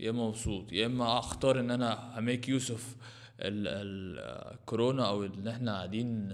يا 0.00 0.10
اما 0.10 0.28
مبسوط 0.28 0.72
يا 0.72 0.86
إما 0.86 1.18
أختار 1.18 1.60
إن 1.60 1.70
أنا 1.70 2.18
ه 2.18 2.24
make 2.24 2.48
use 2.48 2.70
of 2.70 2.96
الكورونا 3.40 5.08
أو 5.08 5.24
إن 5.24 5.48
إحنا 5.48 5.74
قاعدين 5.76 6.28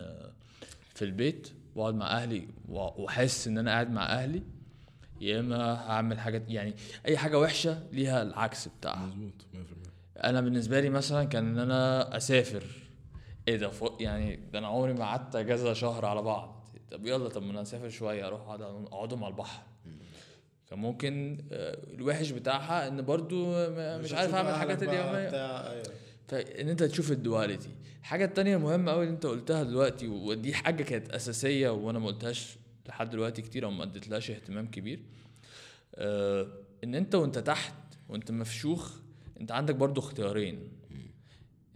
في 0.95 1.05
البيت 1.05 1.49
وأقعد 1.75 1.95
مع 1.95 2.07
أهلي 2.07 2.49
وأحس 2.69 3.49
إن 3.49 3.59
أنا 3.59 3.71
قاعد 3.71 3.91
مع 3.91 4.03
أهلي 4.13 4.43
يا 5.21 5.41
إما 5.41 5.75
هعمل 5.75 6.19
حاجات 6.21 6.51
يعني 6.51 6.75
أي 7.07 7.17
حاجة 7.17 7.39
وحشة 7.39 7.83
ليها 7.93 8.23
العكس 8.23 8.69
بتاعها. 8.69 9.07
مظبوط 9.07 9.33
100% 9.55 9.57
أنا 10.25 10.41
بالنسبة 10.41 10.81
لي 10.81 10.89
مثلا 10.91 11.25
كان 11.25 11.49
إن 11.49 11.59
أنا 11.59 12.17
أسافر. 12.17 12.65
إيه 13.49 13.57
ده 13.57 13.69
فوق 13.69 14.03
يعني 14.03 14.37
ده 14.53 14.59
أنا 14.59 14.67
عمري 14.67 14.93
ما 14.93 15.05
قعدت 15.05 15.37
أجازة 15.37 15.73
شهر 15.73 16.05
على 16.05 16.23
بعض. 16.23 16.69
طب 16.91 17.07
يلا 17.07 17.29
طب 17.29 17.43
ما 17.43 17.51
أنا 17.51 17.63
أسافر 17.63 17.89
شوية 17.89 18.27
أروح 18.27 18.41
اقعد 18.41 18.63
أقعدهم 18.63 19.25
على 19.25 19.33
البحر. 19.33 19.63
كان 20.71 20.79
ممكن 20.79 21.39
آه، 21.53 21.79
الوحش 21.95 22.31
بتاعها 22.31 22.89
إن 22.89 23.03
برضو 23.03 23.69
مش 23.99 24.13
عارف 24.13 24.35
أعمل 24.35 24.51
الحاجات 24.51 24.83
اليوميه 24.83 25.29
فإن 26.29 26.69
أنت 26.69 26.83
تشوف 26.83 27.13
ال 27.13 27.19
duality. 27.19 27.69
الحاجة 28.01 28.25
التانية 28.25 28.57
المهمه 28.57 28.93
قوي 28.93 29.05
اللي 29.05 29.15
أنت 29.15 29.27
قلتها 29.27 29.63
دلوقتي 29.63 30.09
ودي 30.09 30.55
حاجة 30.55 30.83
كانت 30.83 31.11
أساسية 31.11 31.69
وأنا 31.69 31.99
ما 31.99 32.07
قلتهاش 32.07 32.57
لحد 32.89 33.11
دلوقتي 33.11 33.43
كتير 33.43 33.65
أو 33.65 33.71
ما 33.71 33.83
اديتلهاش 33.85 34.31
اهتمام 34.31 34.71
كبير. 34.71 35.01
آه 35.95 36.47
إن 36.85 36.95
أنت 36.95 37.15
وأنت 37.15 37.39
تحت 37.39 37.75
وأنت 38.09 38.31
مفشوخ 38.31 38.93
أنت 39.41 39.53
عندك 39.53 39.75
برضو 39.75 40.01
اختيارين. 40.01 40.69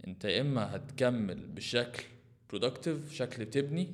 أنت 0.07 0.25
يا 0.25 0.41
إما 0.41 0.75
هتكمل 0.75 1.47
بشكل 1.47 2.03
productive 2.49 3.13
بشكل 3.13 3.45
تبني 3.45 3.87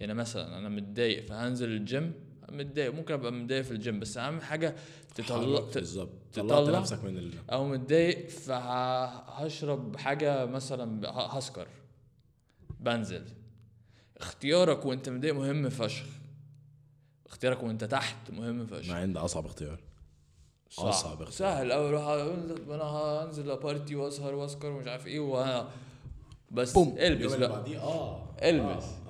يعني 0.00 0.14
مثلا 0.14 0.58
أنا 0.58 0.68
متضايق 0.68 1.26
فهنزل 1.26 1.68
الجيم 1.68 2.12
متضايق. 2.52 2.94
ممكن 2.94 3.14
أبقى 3.14 3.32
متضايق 3.32 3.62
في 3.62 3.70
الجيم 3.70 4.00
بس 4.00 4.16
أهم 4.16 4.40
حاجة 4.40 4.74
تطلع 5.14 5.60
بالظبط 5.74 6.10
تطلع- 6.32 6.78
نفسك 6.80 7.04
من 7.04 7.18
ال... 7.18 7.32
أو 7.50 7.68
متضايق 7.68 8.28
فهشرب 8.28 9.96
حاجة 9.96 10.44
مثلا 10.46 11.10
هسكر. 11.10 11.66
بنزل. 12.80 13.24
اختيارك 14.16 14.86
وأنت 14.86 15.08
متضايق 15.08 15.34
مهم 15.34 15.68
فشخ. 15.68 16.06
اختيارك 17.26 17.62
وأنت 17.62 17.84
تحت 17.84 18.30
مهم 18.30 18.66
فشخ. 18.66 18.90
مع 18.90 19.04
ان 19.04 19.12
ده 19.12 19.24
أصعب 19.24 19.46
اختيار. 19.46 19.78
صعب. 20.70 20.86
أصعب 20.86 21.22
اختيار. 21.22 21.30
سهل 21.30 21.72
قوي 21.72 21.88
أروح 21.88 22.02
أنا 22.70 22.84
هنزل 22.84 23.56
party 23.56 23.94
وأسهر 23.96 24.34
وأسكر 24.34 24.70
ومش 24.70 24.86
عارف 24.86 25.06
إيه 25.06 25.20
وأنا 25.20 25.68
بس 26.50 26.76
البس 26.76 26.98
اليوم 26.98 27.34
اللي 27.34 27.48
بقى 27.48 27.76
آه. 27.76 28.26
البس. 28.42 28.84
آه. 28.84 29.07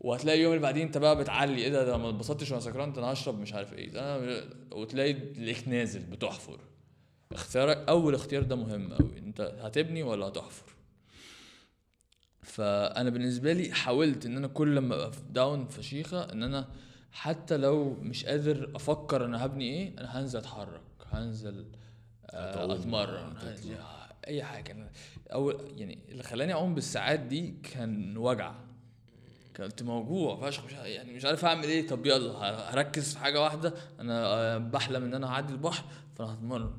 وهتلاقي 0.00 0.38
اليوم 0.38 0.52
اللي 0.52 0.62
بعدين 0.62 0.86
انت 0.86 0.98
بقى 0.98 1.16
بتعلي. 1.16 1.62
إيه 1.62 1.68
ده؟ 1.68 1.84
ده 1.84 1.96
ما 1.96 2.08
اتبسطتش 2.08 2.50
وأنا 2.50 2.60
سكران 2.62 2.92
أنا 2.96 3.12
هشرب 3.12 3.38
مش 3.40 3.52
عارف 3.54 3.72
إيه. 3.72 3.90
ده 3.90 4.20
وتلاقي 4.72 5.12
تلاقيك 5.12 5.68
نازل 5.68 6.00
بتحفر. 6.02 6.60
اختيارك 7.32 7.76
أول 7.88 8.14
اختيار 8.14 8.42
ده 8.42 8.56
مهم 8.56 8.92
قوي 8.92 9.18
انت 9.18 9.40
هتبني 9.62 10.02
ولا 10.02 10.26
هتحفر؟ 10.26 10.72
فأنا 12.42 13.10
بالنسبة 13.10 13.52
لي 13.52 13.72
حاولت 13.72 14.26
إن 14.26 14.36
أنا 14.36 14.46
كل 14.46 14.76
لما 14.76 14.94
أبقى 14.94 15.12
داون 15.30 15.66
فشيخة 15.68 16.32
إن 16.32 16.42
أنا 16.42 16.68
حتى 17.12 17.56
لو 17.56 17.90
مش 17.94 18.24
قادر 18.24 18.70
أفكر 18.74 19.24
أنا 19.24 19.44
هبني 19.44 19.64
إيه 19.64 19.98
أنا 19.98 20.20
هنزل 20.20 20.38
أتحرك 20.38 20.80
هنزل 21.06 21.66
آه، 22.30 22.74
أتمرن 22.74 23.36
هتطلع. 23.36 23.74
ه- 23.74 24.08
أي 24.26 24.42
حاجة. 24.42 24.90
أول 25.32 25.60
يعني 25.76 25.98
اللي 26.08 26.22
خلاني 26.22 26.52
أعوم 26.52 26.74
بالساعات 26.74 27.20
دي 27.20 27.54
كان 27.62 28.16
وجع. 28.16 28.54
كنت 29.58 29.82
موجوع 29.82 30.50
فشخ 30.50 30.64
مش 30.64 30.72
يعني 30.72 31.12
مش 31.12 31.24
عارف 31.24 31.44
أعمل 31.44 31.64
إيه. 31.64 31.86
طب 31.86 32.06
يلا 32.06 32.32
هركز 32.74 33.12
في 33.12 33.18
حاجة 33.18 33.42
واحدة. 33.42 33.74
أنا 34.00 34.26
آه، 34.26 34.58
بحلم 34.58 35.04
إن 35.04 35.14
أنا 35.14 35.26
هعدي 35.26 35.52
البحر 35.52 35.84
فأنا 36.14 36.34
هتمرن. 36.34 36.70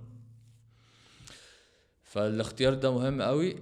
فالاختيار 2.03 2.73
ده 2.73 2.91
مهم 2.93 3.21
قوي 3.21 3.55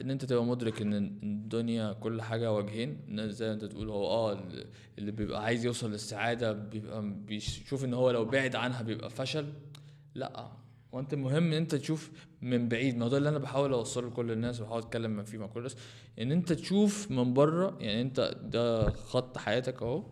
إن 0.00 0.10
أنت 0.10 0.24
تبقى 0.24 0.44
مدرك 0.44 0.82
إن 0.82 0.92
الدنيا 1.22 1.92
كل 1.92 2.22
حاجة 2.22 2.52
وجهين 2.52 3.00
إن 3.08 3.30
زي 3.32 3.46
ما 3.48 3.52
أنت 3.54 3.64
تقول 3.64 3.88
هو 3.90 4.06
آه 4.06 4.32
ال- 4.32 4.66
اللي 4.98 5.10
بيبقى 5.12 5.42
عايز 5.44 5.64
يوصل 5.64 5.90
للسعادة 5.90 6.52
بيبقى 6.52 7.02
بيشوف 7.10 7.84
إن 7.84 7.94
هو 7.94 8.10
لو 8.10 8.24
بعد 8.24 8.56
عنها 8.56 8.82
بيبقى 8.82 9.10
فشل. 9.10 9.52
لأ 10.14 10.48
وانت 10.92 11.12
المهم 11.14 11.46
ان 11.46 11.52
انت 11.52 11.74
تشوف 11.74 12.10
من 12.42 12.68
بعيد. 12.68 12.96
ما 12.96 13.04
هو 13.04 13.08
ده 13.08 13.18
اللي 13.18 13.28
أنا 13.28 13.38
بحاول 13.38 13.72
اوصله 13.72 14.08
لكل 14.08 14.30
الناس 14.30 14.60
وبحاول 14.60 14.82
اتكلم 14.82 15.24
فيه 15.24 15.38
مع 15.38 15.46
كل 15.46 15.58
الناس. 15.58 15.76
ان 16.18 16.32
انت 16.32 16.52
تشوف 16.52 17.10
من 17.10 17.34
بره 17.34 17.76
يعني 17.80 18.00
انت 18.00 18.36
ده 18.42 18.90
خط 18.90 19.38
حياتك 19.38 19.82
اهو 19.82 20.04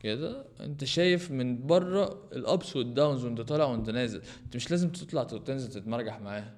كده 0.00 0.46
انت 0.60 0.84
شايف 0.84 1.30
من 1.30 1.66
بره 1.66 2.28
الابس 2.32 2.76
والداونز 2.76 3.24
وانت 3.24 3.40
طالع 3.40 3.64
وانت 3.64 3.90
نازل. 3.90 4.22
انت 4.44 4.56
مش 4.56 4.70
لازم 4.70 4.90
تطلع 4.90 5.24
تنزل 5.24 5.70
تتمرجح 5.70 6.20
معاه. 6.20 6.52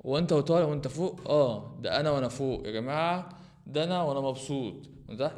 وانت 0.00 0.32
وطالع 0.32 0.64
وانت 0.66 0.88
فوق 0.88 1.30
آه 1.30 1.80
ده 1.82 2.00
أنا 2.00 2.10
وأنا 2.10 2.28
فوق. 2.28 2.66
يا 2.66 2.72
جماعة 2.72 3.28
ده 3.66 3.84
أنا 3.84 4.02
وأنا 4.02 4.20
مبسوط. 4.20 4.88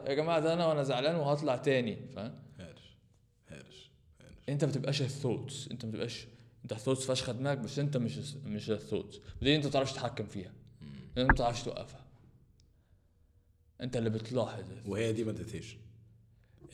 يا 0.07 0.15
جماعة 0.15 0.41
ده 0.41 0.53
أنا 0.53 0.67
وأنا 0.67 0.83
زعلان 0.83 1.17
وهطلع 1.17 1.57
تاني. 1.57 2.09
فاهم؟ 2.15 2.35
harsh 2.61 2.97
harsh 3.49 3.91
انت 4.49 4.65
ما 4.65 4.71
بتبقاش 4.71 5.03
ال 5.03 5.10
thoughts 5.10 5.69
انت 5.71 5.85
ما 5.85 5.91
بتبقاش 5.91 6.27
انت 6.67 6.73
ال 6.73 6.76
thoughts 6.76 7.07
فشخ 7.07 7.31
دماغك 7.31 7.59
بس 7.59 7.79
انت 7.79 7.97
مش 7.97 8.19
مش 8.45 8.71
ال 8.71 8.76
thoughts. 8.76 9.21
دي 9.43 9.57
انت 9.57 9.65
ما 9.65 9.71
بتعرفش 9.71 9.93
تتحكم 9.93 10.27
فيها. 10.27 10.53
انت 11.19 11.27
ما 11.27 11.33
بتعرفش 11.33 11.63
توقفها. 11.63 12.05
انت 13.81 13.97
اللي 13.97 14.11
بتلاحظ. 14.11 14.65
وهي 14.87 15.13
دي 15.13 15.25
meditation 15.25 15.79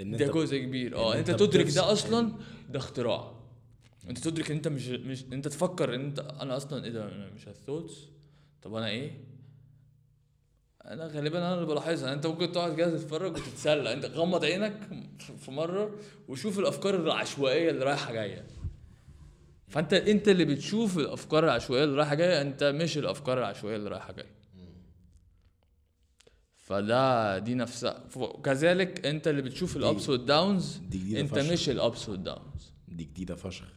إن 0.00 0.16
ده 0.16 0.26
جزء 0.26 0.58
كبير. 0.58 0.96
آه 0.96 1.18
أنت 1.18 1.30
أنت 1.30 1.42
تدرك. 1.42 1.70
ده 1.70 1.92
أصلا 1.92 2.32
ده 2.70 2.78
اختراع. 2.78 3.32
أنت 4.08 4.18
تدرك 4.18 4.50
إن 4.50 4.56
أنت 4.56 4.68
مش 4.68 4.88
مش 4.88 5.24
أنت 5.32 5.48
تفكر 5.48 5.94
إن 5.94 6.00
أنت 6.00 6.18
أنا 6.18 6.56
أصلا 6.56 6.84
إيه 6.84 6.90
ده؟ 6.90 7.08
أنا 7.08 7.30
مش 7.30 7.48
ال 7.48 7.54
thoughts. 7.54 8.08
طب 8.62 8.74
أنا 8.74 8.88
إيه؟ 8.88 9.24
أنا 10.84 11.06
غالبا 11.06 11.38
أنا 11.38 11.54
اللي 11.54 11.66
بلاحظها. 11.66 12.12
أنت 12.12 12.26
ممكن 12.26 12.52
تقعد 12.52 12.76
كده 12.76 12.98
تتفرج 12.98 13.32
وتتسلى. 13.32 13.92
أنت 13.92 14.04
غمض 14.04 14.44
عينك 14.44 14.88
في 15.38 15.50
مرة 15.50 15.98
وشوف 16.28 16.58
الأفكار 16.58 16.94
العشوائية 16.94 17.70
اللي 17.70 17.84
رايحة 17.84 18.12
جاية. 18.12 18.46
فانت 19.72 19.92
انت 19.92 20.28
اللي 20.28 20.44
بتشوف 20.44 20.98
الأفكار 20.98 21.44
العشوائية 21.44 21.84
اللي 21.84 21.96
رايحة 21.96 22.14
جاية 22.14 22.42
انت 22.42 22.64
مش 22.64 22.98
الأفكار 22.98 23.38
العشوائية 23.38 23.76
اللي 23.76 23.90
رايحة 23.90 24.12
جاية. 24.12 24.42
فده 26.56 27.38
دي 27.38 27.54
نفسها. 27.54 28.08
كذلك 28.44 29.06
انت 29.06 29.28
اللي 29.28 29.42
بتشوف 29.42 29.76
الابس 29.76 30.08
والداونز 30.08 30.80
انت 30.94 31.34
فشخ. 31.34 31.52
مش 31.52 31.68
الابس 31.68 32.08
والداونز 32.08 32.72
دي 32.88 33.04
جديدة 33.04 33.34
فشخ. 33.34 33.68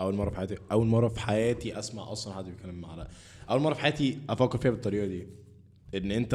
أول 0.00 0.14
مرة 0.14 0.30
في 0.30 0.36
حياتي 0.36 0.58
أول 0.72 0.86
مرة 0.86 1.08
في 1.08 1.20
حياتي 1.20 1.78
أسمع 1.78 2.12
أصلا 2.12 2.34
حد 2.34 2.44
بيتكلم 2.44 2.86
على 2.86 3.08
أول 3.50 3.60
مرة 3.60 3.74
في 3.74 3.80
حياتي 3.80 4.18
أفكر 4.30 4.58
فيها 4.58 4.70
بالطريقة 4.70 5.06
دي 5.06 5.26
إن 5.94 6.10
أنت 6.10 6.34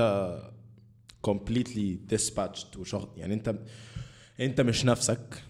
completely 1.27 2.14
detached 2.16 2.78
وشخص 2.77 3.07
يعني 3.18 3.34
أنت 3.34 3.56
أنت 4.39 4.61
مش 4.61 4.85
نفسك 4.85 5.43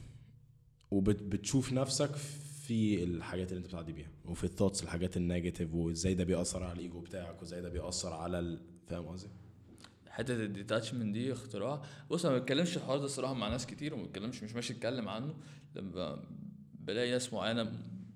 وبتشوف 0.92 1.74
نفسك 1.74 2.16
في 2.16 2.39
الحاجات 2.72 3.52
اللي 3.52 3.58
انت 3.58 3.68
بتعدي 3.68 3.94
بيها 3.94 4.10
وفي 4.26 4.44
ال 4.44 4.48
thoughts 4.48 4.84
الحاجات 4.84 5.18
ال 5.18 5.24
negative 5.24 5.74
وازاي 5.74 6.14
ده 6.14 6.24
بيأثر 6.24 6.64
على 6.64 6.74
الايجو 6.74 7.00
بتاعك 7.00 7.42
وازاي 7.42 7.62
ده 7.62 7.70
بيأثر 7.70 8.14
على 8.14 8.40
ال... 8.40 8.60
فاهم 8.88 9.06
قصدي؟ 9.06 9.30
حتة 10.10 10.34
ال 10.34 10.41
detachment 10.41 11.14
دي 11.14 11.32
اختراع. 11.32 11.82
بص 12.10 12.26
أنا 12.26 12.36
ما 12.36 12.40
بتكلمش 12.42 12.78
الحوار 12.78 12.98
ده 12.98 13.06
الصراحة 13.06 13.34
مع 13.34 13.50
ناس 13.50 13.66
كتير 13.66 13.94
وما 13.94 14.04
بتكلمش 14.04 14.44
مش 14.44 14.54
ماشي 14.56 14.74
اتكلم 14.74 15.10
عنه. 15.10 15.34
لما 15.76 16.24
بلاقي 16.80 17.12
ناس 17.12 17.34
معينة 17.34 17.72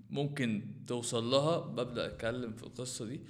ممكن 0.10 0.66
توصل 0.88 1.24
لها 1.32 1.58
ببدأ 1.58 2.06
أتكلم 2.06 2.54
في 2.54 2.64
القصة 2.64 3.06
دي. 3.06 3.22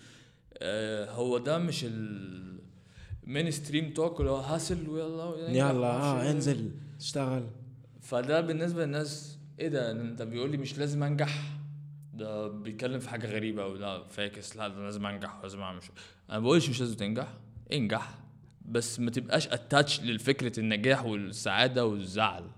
آه 0.58 1.12
هو 1.12 1.38
ده 1.38 1.58
مش 1.58 1.86
ال 1.88 2.60
mainstream 3.24 3.94
talk 3.94 4.20
اللي 4.20 4.32
هو 4.32 4.38
hustle 4.38 4.90
ويلا 4.90 5.50
يلا 5.50 5.88
آه 5.88 6.32
انزل 6.32 6.72
اشتغل. 7.00 7.44
فده 8.02 8.42
بالنسبة 8.42 8.86
للناس 8.86 9.38
إيه 9.60 9.68
ده؟ 9.68 9.92
أنت 9.92 10.22
بيقول 10.22 10.52
لي 10.52 10.58
مش 10.58 10.78
لازم 10.78 11.04
أنجح. 11.04 11.60
ده 12.14 12.48
بيتكلم 12.48 13.00
في 13.00 13.10
حاجة 13.10 13.28
غريبة 13.28 13.64
أو 13.64 13.76
لا 13.76 14.04
فاكس. 14.04 14.58
لا 14.58 14.68
ده 14.68 14.84
لازم 14.84 15.06
أنجح 15.06 15.40
لازم 15.44 15.62
أعمل 15.62 15.84
show. 15.84 15.94
أنا 16.30 16.40
ما 16.40 16.44
بقولش 16.44 16.70
مش 16.70 16.80
لازم 16.80 16.96
تنجح. 16.96 17.34
انجح. 17.74 18.20
بس 18.66 19.00
ما 19.00 19.12
تبقاش 19.12 19.48
attached 19.48 20.02
للفكره 20.02 20.60
النجاح 20.60 21.06
والسعادة 21.06 21.86
والزعل. 21.86 22.50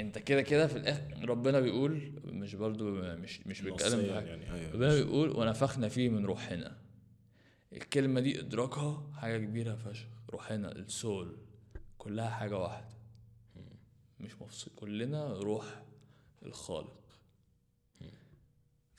أنت 0.00 0.18
كده 0.18 0.42
كده 0.42 0.66
في 0.66 0.76
الآخر 0.76 1.28
ربنا 1.28 1.60
بيقول 1.60 2.12
مش 2.24 2.54
برضو 2.54 2.90
مش 2.94 3.46
مش 3.46 3.60
بيتكلم. 3.62 4.00
يعني. 4.00 4.52
أيوه. 4.52 4.72
ربنا 4.72 4.94
بيقول 4.94 5.30
ونفخنا 5.30 5.88
فيه 5.88 6.08
من 6.08 6.26
روحنا. 6.26 6.76
الكلمة 7.72 8.20
دي 8.20 8.40
إدراكها 8.40 9.10
حاجة 9.16 9.38
كبيرة 9.38 9.74
فشخ. 9.74 10.06
روحنا 10.30 10.72
ال 10.72 10.83
soul. 10.83 11.36
كلها 11.98 12.30
حاجة 12.30 12.58
واحدة. 12.58 12.99
مش 14.20 14.42
مفصول 14.42 14.72
كلنا 14.76 15.32
روح 15.32 15.82
الخالق. 16.42 17.00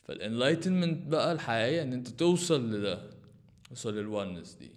فال 0.04 0.18
enlightenment 0.18 1.08
بقى 1.08 1.32
الحقيقية 1.32 1.82
إن 1.82 1.94
أنت 1.94 2.08
توصل 2.08 2.72
لده. 2.72 3.10
توصل 3.70 3.96
لل 3.96 4.09
oneness 4.09 4.54
دي. 4.54 4.72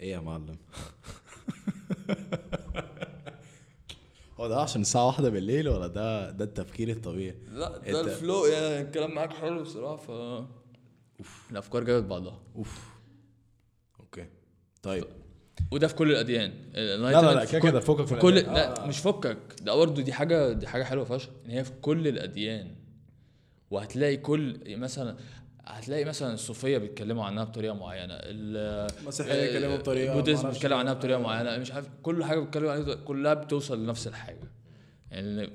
إيه 0.00 0.12
يا 0.12 0.20
معلم؟ 0.20 0.56
هو 4.40 4.48
ده 4.48 4.60
عشان 4.60 4.80
الساعة 4.80 5.06
واحدة 5.06 5.30
بالليل 5.30 5.68
ولا 5.68 5.86
ده 5.86 6.30
ده 6.30 6.44
التفكير 6.44 6.90
الطبيعي؟ 6.90 7.36
لا 7.48 7.78
ده 7.78 8.00
ال 8.00 8.09
flow 8.09 8.44
يعني 8.44 8.80
الكلام 8.80 9.14
معاك 9.14 9.32
حلو 9.32 9.62
بصراحة 9.62 9.96
ف 9.96 10.10
الأفكار 11.50 11.84
جابت 11.84 12.06
بعضها. 12.06 12.40
أوف. 12.56 12.88
okay. 14.00 14.28
طيب. 14.82 15.04
وده 15.70 15.86
في 15.88 15.94
كل 15.94 16.10
الأديان 16.10 16.52
لا 16.74 16.96
لا 16.96 17.34
لا 17.34 17.44
كده 17.44 17.60
كده 17.60 17.80
فوقك 17.80 18.06
في 18.06 18.14
كل 18.16 18.32
الأديان. 18.38 18.54
لا 18.54 18.84
آه. 18.84 18.86
مش 18.86 18.98
فكك 18.98 19.38
ده 19.62 19.74
برضه 19.74 20.02
دي 20.02 20.12
حاجة 20.12 20.52
دي 20.52 20.66
حاجة 20.66 20.82
حلوة 20.84 21.04
فشخ 21.04 21.30
إن 21.46 21.50
هي 21.50 21.64
في 21.64 21.70
كل 21.82 22.08
الأديان 22.08 22.74
وهتلاقي 23.70 24.16
كل 24.16 24.58
مثلا 24.76 25.16
هتلاقي 25.64 26.04
مثلا 26.04 26.34
الصوفية 26.34 26.78
بيتكلموا 26.78 27.24
عنها 27.24 27.44
بطريقة 27.44 27.74
معينة 27.74 28.14
ال- 28.14 28.90
المسيحية 29.00 29.40
بيتكلموا 29.40 29.76
بطريقة 29.76 30.12
ال 30.12 30.15
Buddhism 30.15 30.42
معرفش 30.42 30.56
بيتكلم 30.58 30.78
عنها 30.78 30.92
بطريقة 30.92 31.18
آه. 31.18 31.22
معينة 31.22 31.58
مش 31.58 31.72
عارف 31.72 31.86
كل 32.02 32.24
حاجة 32.24 32.38
بيتكلم 32.38 32.68
عنها 32.68 32.94
كلها 32.94 33.34
بتوصل 33.34 33.84
لنفس 33.84 34.06
الحاجة 34.06 34.50
يعني 35.10 35.50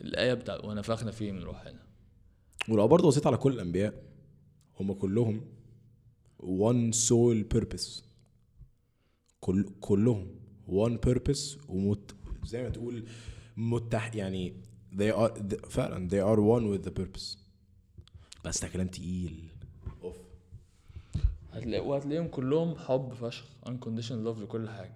الآية 0.00 0.34
بتاع 0.34 0.58
ونفخنا 0.64 1.10
فيه 1.10 1.32
من 1.32 1.42
روحنا 1.42 1.82
ولو 2.68 2.88
برضه 2.88 3.08
بصيت 3.08 3.26
على 3.26 3.36
كل 3.36 3.52
الأنبياء 3.52 3.94
هم 4.80 4.92
كلهم 4.92 5.40
one 6.42 6.94
soul 7.08 7.56
purpose 7.58 8.02
كل 9.44 9.66
كلهم 9.80 10.26
one 10.68 10.98
purpose 11.08 11.58
ومت 11.68 12.14
زي 12.44 12.62
ما 12.62 12.68
تقول 12.68 13.04
متح 13.56 14.14
يعني 14.14 14.54
they 14.94 15.12
are 15.14 15.30
th- 15.38 15.66
فعلا 15.68 16.08
they 16.08 16.22
are 16.24 16.38
one 16.40 16.64
with 16.78 16.88
the 16.88 16.92
purpose. 17.02 17.38
بس 18.44 18.62
ده 18.62 18.68
كلام 18.68 18.86
تقيل. 18.88 19.48
أوف. 20.02 20.16
هتلاقي 21.52 21.86
وهتلاقيهم 21.86 22.28
كلهم 22.28 22.74
حب 22.76 23.12
فشخ 23.12 23.44
unconditional 23.66 24.24
love 24.26 24.38
لكل 24.42 24.68
حاجة. 24.68 24.94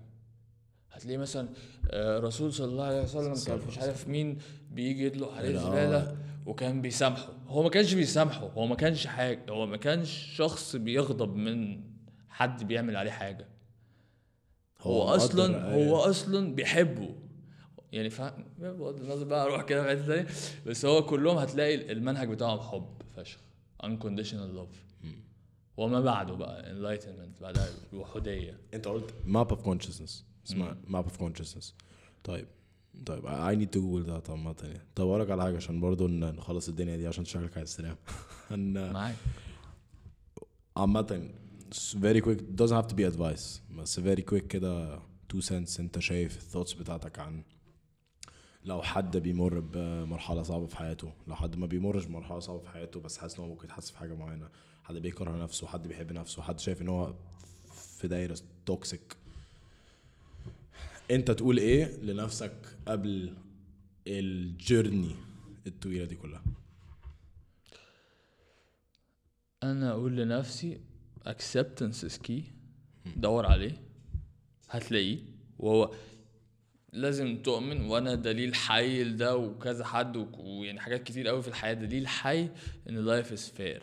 هتلاقي 0.93 1.17
مثلا 1.19 1.49
آه، 1.91 2.19
رسول 2.19 2.53
صلى 2.53 2.67
الله 2.67 2.85
عليه 2.85 3.03
وسلم 3.03 3.35
كان 3.47 3.67
مش 3.69 3.79
عارف 3.79 4.09
مين 4.09 4.39
بيجي 4.73 5.05
يدلق 5.05 5.33
عليه. 5.33 5.57
زبالة 5.59 6.17
وكان 6.47 6.83
بيسامحه. 6.83 7.33
هو 7.49 7.63
ما 7.63 7.69
كانش 7.71 7.95
بيسامحه 7.95 8.47
هو 8.47 8.67
ما 8.67 8.75
كانش 8.75 9.07
حاجة 9.07 9.51
هو 9.51 9.67
ما 9.67 9.77
كانش 9.77 10.11
شخص 10.37 10.77
بيغضب 10.77 11.37
من 11.37 11.81
حد 12.29 12.65
بيعمل 12.65 12.97
عليه 12.97 13.11
حاجة. 13.11 13.49
هو, 14.87 15.05
مقدر 15.07 15.17
أصلا 15.17 15.75
هو 15.75 15.97
أصلا 15.97 16.55
بيحبه. 16.55 17.15
يعني 17.93 18.11
فاهم؟ 18.11 18.45
بغض 18.59 19.01
النظر 19.01 19.25
بقى 19.25 19.43
أروح 19.45 19.63
كده 19.63 19.83
في 19.83 19.89
حتة 19.89 20.07
تانية. 20.07 20.29
بس 20.67 20.85
هو 20.85 21.07
كلهم 21.07 21.37
هتلاقي 21.39 21.93
المنهج 21.93 22.29
بتاعهم 22.29 22.61
حب 22.61 22.87
فشخ. 23.17 23.39
Unconditional 23.83 24.57
love. 24.59 25.07
وما 25.77 26.01
بعده 26.01 26.35
بقى 26.35 26.63
enlightenment 26.65 27.43
بعدها 27.43 27.69
الوحودية. 27.93 28.59
أنت 28.75 28.89
قلت 28.89 29.15
map 29.27 29.47
of 29.55 29.59
consciousness. 29.67 30.13
اسمها 30.47 30.77
map 30.89 31.05
of 31.05 31.21
consciousness. 31.23 31.65
طيب 32.25 32.47
طيب 33.07 33.27
I 33.27 33.55
need 33.65 33.69
to 33.77 33.81
google 33.81 34.07
ده 34.07 34.23
عامة 34.29 34.55
يعني 34.63 34.81
طب 34.95 35.07
أقول 35.07 35.21
لك 35.21 35.31
على 35.31 35.43
حاجة 35.43 35.57
عشان 35.57 35.81
برضه 35.81 36.09
نخلص 36.09 36.69
الدنيا 36.69 36.97
دي 36.97 37.07
عشان 37.07 37.25
شكلك 37.25 37.57
عايز 37.59 37.77
تنام. 37.77 37.97
معاك. 38.93 39.15
عامة 40.77 41.29
very 41.75 42.21
quick 42.21 42.41
doesn't 42.57 42.77
have 42.77 42.89
to 42.89 42.95
be 42.95 43.05
advice 43.15 43.61
بس 43.79 44.01
very 44.01 44.23
quick 44.23 44.47
كده 44.47 44.99
two 45.33 45.43
cents 45.43 45.81
انت 45.81 45.99
شايف 45.99 46.37
الثوتس 46.37 46.73
بتاعتك 46.73 47.19
عن 47.19 47.43
لو 48.65 48.83
حد 48.83 49.17
بيمر 49.17 49.61
بمرحلة 49.61 50.43
صعبة 50.43 50.67
في 50.67 50.77
حياته. 50.77 51.13
لو 51.27 51.35
حد 51.35 51.57
ما 51.57 51.67
بيمرش 51.67 52.05
بمرحلة 52.05 52.39
صعبة 52.39 52.59
في 52.59 52.69
حياته 52.69 53.01
بس 53.01 53.19
حاسس 53.19 53.35
إن 53.35 53.45
هو 53.45 53.49
ممكن 53.49 53.65
يتحسن 53.65 53.93
في 53.93 53.99
حاجة 53.99 54.15
معينة. 54.15 54.49
حد 54.85 54.95
بيكره 54.95 55.43
نفسه 55.43 55.67
حد 55.67 55.89
بيحب 55.89 56.13
نفسه 56.13 56.43
حد 56.43 56.61
شايف 56.61 56.83
إن 56.83 56.89
هو 56.89 57.15
في 57.99 58.09
دايرة 58.09 58.39
توكسيك 58.67 59.17
انت 61.11 61.31
تقول 61.31 61.59
إيه 61.59 61.97
لنفسك 61.97 62.77
قبل 62.89 63.35
الجيرني 64.07 65.15
الطويلة 65.67 66.05
دي 66.05 66.15
كلها؟ 66.15 66.43
أنا 69.63 69.91
أقول 69.91 70.17
لنفسي 70.17 70.81
acceptance 71.27 72.05
is 72.05 72.19
key 72.29 72.43
دور 73.17 73.47
عليه 73.47 73.83
هتلاقيه. 74.71 75.19
وهو 75.59 75.95
لازم 76.93 77.43
تؤمن 77.43 77.81
وأنا 77.81 78.15
دليل 78.15 78.55
حي 78.55 79.05
لده 79.05 79.37
وكذا 79.37 79.85
حد 79.85 80.17
ويعني 80.39 80.81
حاجات 80.81 81.03
كتير 81.03 81.29
قوي 81.29 81.43
في 81.43 81.49
الحياة. 81.49 81.75
دليل 81.75 82.09
حي 82.09 82.49
إن 82.89 83.23
life 83.23 83.27
is 83.29 83.59
fair 83.59 83.83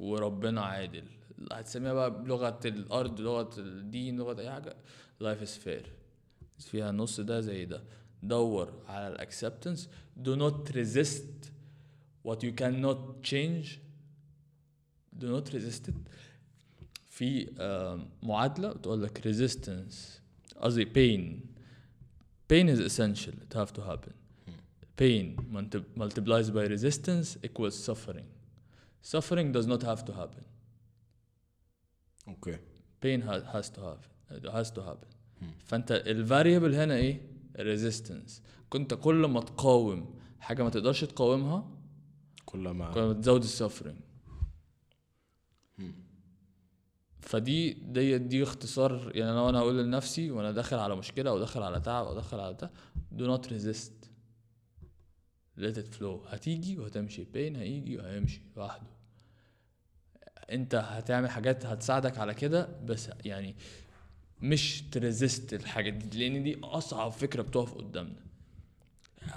وربنا 0.00 0.60
عادل. 0.60 1.04
هتسميها 1.52 1.92
بقى 1.92 2.22
بلغة 2.22 2.60
الأرض 2.64 3.20
لغة 3.20 3.50
الدين 3.58 4.16
لغة 4.16 4.40
أي 4.40 4.50
حاجة. 4.50 4.76
life 5.22 5.42
is 5.48 5.66
fair. 5.66 5.86
فيها 6.58 6.92
نص 6.92 7.20
ده 7.20 7.40
زي 7.40 7.64
ده. 7.64 7.84
دور 8.22 8.82
على 8.88 9.08
الاكسبتنس 9.08 9.88
do 10.22 10.36
not 10.36 10.72
resist 10.74 11.50
what 12.28 12.38
you 12.42 12.52
cannot 12.60 13.22
change. 13.30 13.66
Do 15.20 15.26
not 15.26 15.52
resist 15.54 15.88
it 15.88 15.94
في 17.10 17.50
آم، 17.60 18.08
معادلة 18.22 18.72
بتقول 18.72 19.02
لك 19.02 19.20
resistance 19.28 19.94
قصدي 20.60 20.84
pain 20.84 21.40
pain 22.52 22.66
is 22.76 22.80
essential 22.80 23.32
it 23.32 23.54
have 23.56 23.72
to 23.72 23.80
happen 23.80 24.12
pain 25.00 25.36
multi- 25.52 25.98
multiplies 26.00 26.50
by 26.50 26.66
resistance 26.68 27.36
equals 27.46 27.86
suffering 27.88 28.26
suffering 29.02 29.52
does 29.56 29.66
not 29.66 29.82
have 29.82 30.04
to 30.04 30.12
happen 30.12 30.42
okay 32.28 32.58
pain 33.04 33.20
ha- 33.22 33.52
has 33.58 33.70
to 33.70 33.80
happen 33.80 34.50
has 34.52 34.70
to 34.70 34.80
happen 34.80 35.08
فانت 35.64 35.92
ال 35.92 36.01
variable 36.01 36.74
هنا 36.74 36.94
إيه 36.94 37.20
resistance 37.58 38.30
كنت 38.70 38.94
كل 38.94 39.14
ما 39.26 39.40
تقاوم 39.40 40.14
حاجة 40.40 40.62
ما 40.62 40.70
تقدرش 40.70 41.04
تقاومها 41.04 41.70
كل 42.46 42.68
ما 42.68 42.92
كنا 42.92 43.12
بتزود 43.12 43.42
ال 43.42 43.47
suffering 43.47 43.96
فدي 47.28 47.72
دي 47.72 48.18
دي 48.18 48.42
اختصار 48.42 49.12
يعني 49.14 49.30
أنا 49.30 49.40
وأنا 49.42 49.58
أقول 49.58 49.78
لنفسي 49.84 50.30
وأنا 50.30 50.52
داخل 50.52 50.78
على 50.78 50.96
مشكلة 50.96 51.30
أو 51.30 51.38
داخل 51.38 51.62
على 51.62 51.80
تعب 51.80 52.06
أو 52.06 52.14
داخل 52.14 52.40
على 52.40 52.54
ده 52.54 52.70
do 53.18 53.38
not 53.38 53.46
resist. 53.46 54.08
Let 55.58 55.76
it 55.76 55.98
flow. 55.98 56.28
هتيجي 56.28 56.78
وهتمشي. 56.78 57.24
بين 57.24 57.56
هيجي 57.56 57.96
وهيمشي 57.98 58.40
لوحده. 58.56 58.86
أنت 60.50 60.74
هتعمل 60.74 61.30
حاجات 61.30 61.66
هتساعدك 61.66 62.18
على 62.18 62.34
كده 62.34 62.68
بس 62.84 63.10
يعني 63.24 63.56
مش 64.42 64.82
تريزست 64.92 65.54
الحاجات 65.54 65.92
دي 65.94 66.28
لأن 66.28 66.42
دي 66.42 66.60
أصعب 66.64 67.12
فكرة 67.12 67.42
بتقف 67.42 67.74
قدامنا. 67.74 68.20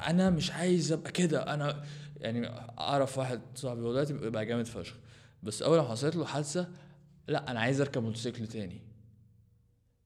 أنا 0.08 0.30
مش 0.30 0.52
عايز 0.52 0.92
أبقى 0.92 1.12
كده. 1.12 1.54
أنا 1.54 1.84
يعني 2.18 2.48
أعرف 2.80 3.18
واحد 3.18 3.42
صاحبي 3.56 3.80
دلوقتي 3.82 4.14
بقى 4.14 4.46
جامد 4.46 4.66
فشخ. 4.66 4.96
بس 5.44 5.62
أول 5.62 5.78
ما 5.78 5.88
حصلت 5.88 6.16
له 6.16 6.26
حادثة 6.26 6.68
لا 7.28 7.52
أنا 7.52 7.60
عايز 7.60 7.82
أركب 7.82 8.04
موتوسيكل 8.04 8.48
تاني. 8.48 8.82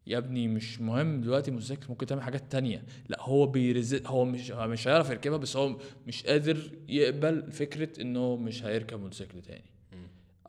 يا 0.08 0.18
ابني 0.18 0.48
مش 0.48 0.82
مهم 0.82 1.22
دلوقتي 1.22 1.52
موتوسيكل 1.52 1.86
ممكن 1.90 2.06
تعمل 2.06 2.22
حاجات 2.22 2.52
تانية. 2.52 2.84
لا 3.10 3.22
هو 3.22 3.46
بيرزق 3.46 4.08
هو 4.08 4.26
مش 4.26 4.52
هو 4.52 4.68
مش 4.68 4.88
هيعرف 4.88 5.10
يركبها 5.10 5.38
بس 5.38 5.58
هو 5.58 5.78
مش 6.08 6.26
قادر 6.26 6.72
يقبل 6.88 7.52
فكرة 7.52 8.02
إنه 8.02 8.36
مش 8.36 8.64
هيركب 8.64 9.00
موتوسيكل 9.00 9.42
تاني. 9.42 9.72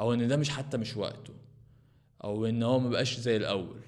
أو 0.00 0.14
إن 0.14 0.28
ده 0.28 0.36
مش 0.36 0.50
حتى 0.50 0.76
مش 0.76 0.96
وقته. 0.96 1.34
أو 2.24 2.46
إن 2.46 2.62
هو 2.62 2.78
مبقاش 2.78 3.18
زي 3.18 3.36
الأول. 3.36 3.80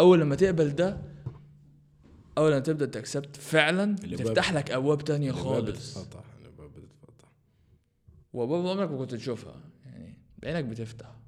أول 0.00 0.20
لما 0.20 0.34
تقبل 0.34 0.74
ده 0.74 1.00
أول 2.38 2.50
لما 2.50 2.60
تبدأ 2.60 2.86
تكسبت 2.86 3.36
فعلا 3.36 3.96
تفتح 3.96 4.52
لك 4.52 4.70
أبواب 4.70 5.04
تانية 5.04 5.32
خالص. 5.32 5.98
بتتفتح 5.98 6.24
الباب 6.44 6.70
بتتفتح. 6.70 7.32
وأبواب 8.32 8.66
عمرك 8.66 8.90
ما 8.90 8.98
كنت 8.98 9.14
تشوفها. 9.14 9.60
يعني 9.84 10.18
بعينك 10.38 10.64
بتفتح. 10.64 11.19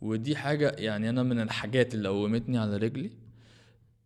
ودي 0.00 0.36
حاجة 0.36 0.74
يعني 0.78 1.08
أنا 1.10 1.22
من 1.22 1.40
الحاجات 1.40 1.94
اللي 1.94 2.08
قومتني 2.08 2.58
على 2.58 2.76
رجلي. 2.76 3.10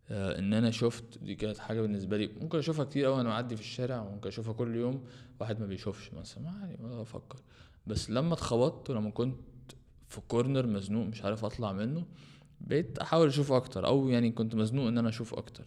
آه 0.09 0.39
إن 0.39 0.53
أنا 0.53 0.71
شفت 0.71 1.17
دي 1.21 1.35
كانت 1.35 1.57
حاجة 1.57 1.81
بالنسبة 1.81 2.17
لي 2.17 2.29
ممكن 2.41 2.57
أشوفها 2.57 2.85
كتير 2.85 3.07
أوي 3.07 3.17
وأنا 3.17 3.29
معدي 3.29 3.55
في 3.55 3.61
الشارع 3.61 4.03
ممكن 4.03 4.27
أشوفها 4.27 4.53
كل 4.53 4.75
يوم 4.75 5.03
واحد 5.39 5.59
ما 5.59 5.65
بيشوفش 5.65 6.13
مثلا 6.13 6.43
يعني 6.43 6.77
ولا 6.83 7.01
أفكر 7.01 7.39
بس 7.87 8.09
لما 8.09 8.33
اتخبطت 8.33 8.89
ولما 8.89 9.09
كنت 9.09 9.35
في 10.09 10.21
كورنر 10.27 10.67
مزنوق 10.67 11.05
مش 11.07 11.23
عارف 11.23 11.45
أطلع 11.45 11.71
منه 11.71 12.05
بقيت 12.61 12.99
أحاول 12.99 13.27
أشوف 13.27 13.51
أكتر 13.51 13.87
أو 13.87 14.09
يعني 14.09 14.31
كنت 14.31 14.55
مزنوق 14.55 14.87
إن 14.87 14.97
أنا 14.97 15.09
أشوف 15.09 15.33
أكتر. 15.33 15.63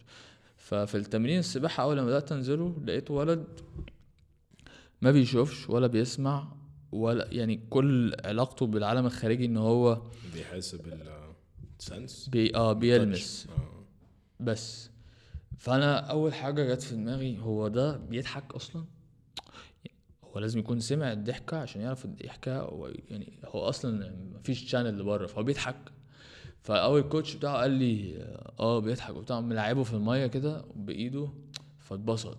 ففي 0.57 0.95
التمرين 0.95 1.39
السباحة 1.39 1.83
أول 1.83 1.95
ما 1.95 2.05
بدأت 2.05 2.31
أنزله 2.31 2.75
لقيت 2.85 3.11
ولد 3.11 3.45
ما 5.01 5.11
بيشوفش 5.11 5.69
ولا 5.69 5.87
بيسمع 5.87 6.47
ولا 6.91 7.27
يعني 7.33 7.59
كل 7.69 8.15
علاقته 8.25 8.65
بالعالم 8.67 9.05
الخارجي 9.05 9.45
إن 9.45 9.57
هو 9.57 10.01
بيحس 10.33 10.75
بال 10.75 11.19
sense 11.19 12.29
بي 12.29 12.55
آه 12.55 12.73
بيلمس. 12.73 13.47
بس. 14.39 14.89
فأنا 15.57 15.97
أول 15.99 16.33
حاجة 16.33 16.73
جت 16.73 16.81
في 16.81 16.95
دماغي 16.95 17.39
هو 17.39 17.67
ده 17.67 17.97
بيضحك 17.97 18.53
أصلا؟ 18.53 18.85
هو 20.23 20.39
لازم 20.39 20.59
يكون 20.59 20.79
سمع 20.79 21.11
الضحكة 21.11 21.57
عشان 21.57 21.81
يعرف 21.81 22.05
الضحكة 22.05 22.59
هو 22.59 22.87
يعني 23.09 23.39
هو 23.45 23.59
أصلا 23.59 24.15
مفيش 24.35 24.69
channel 24.69 24.99
لبره 24.99 25.27
فهو 25.27 25.43
بيضحك. 25.43 25.91
فأول 26.61 27.01
coach 27.01 27.35
بتاعه 27.35 27.57
قال 27.57 27.71
لي 27.71 28.17
آه 28.59 28.79
بيضحك 28.79 29.15
وبتاع 29.15 29.41
بلعبه 29.41 29.83
في 29.83 29.93
المية 29.93 30.27
كده 30.27 30.65
بإيده 30.75 31.29
فاتبسط. 31.79 32.37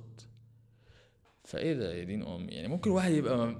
فإيه 1.45 1.75
ده 1.75 1.95
يا 1.95 2.05
دين 2.05 2.23
أمي؟ 2.23 2.53
يعني 2.53 2.69
ممكن 2.69 2.91
واحد 2.91 3.13
يبقى 3.13 3.57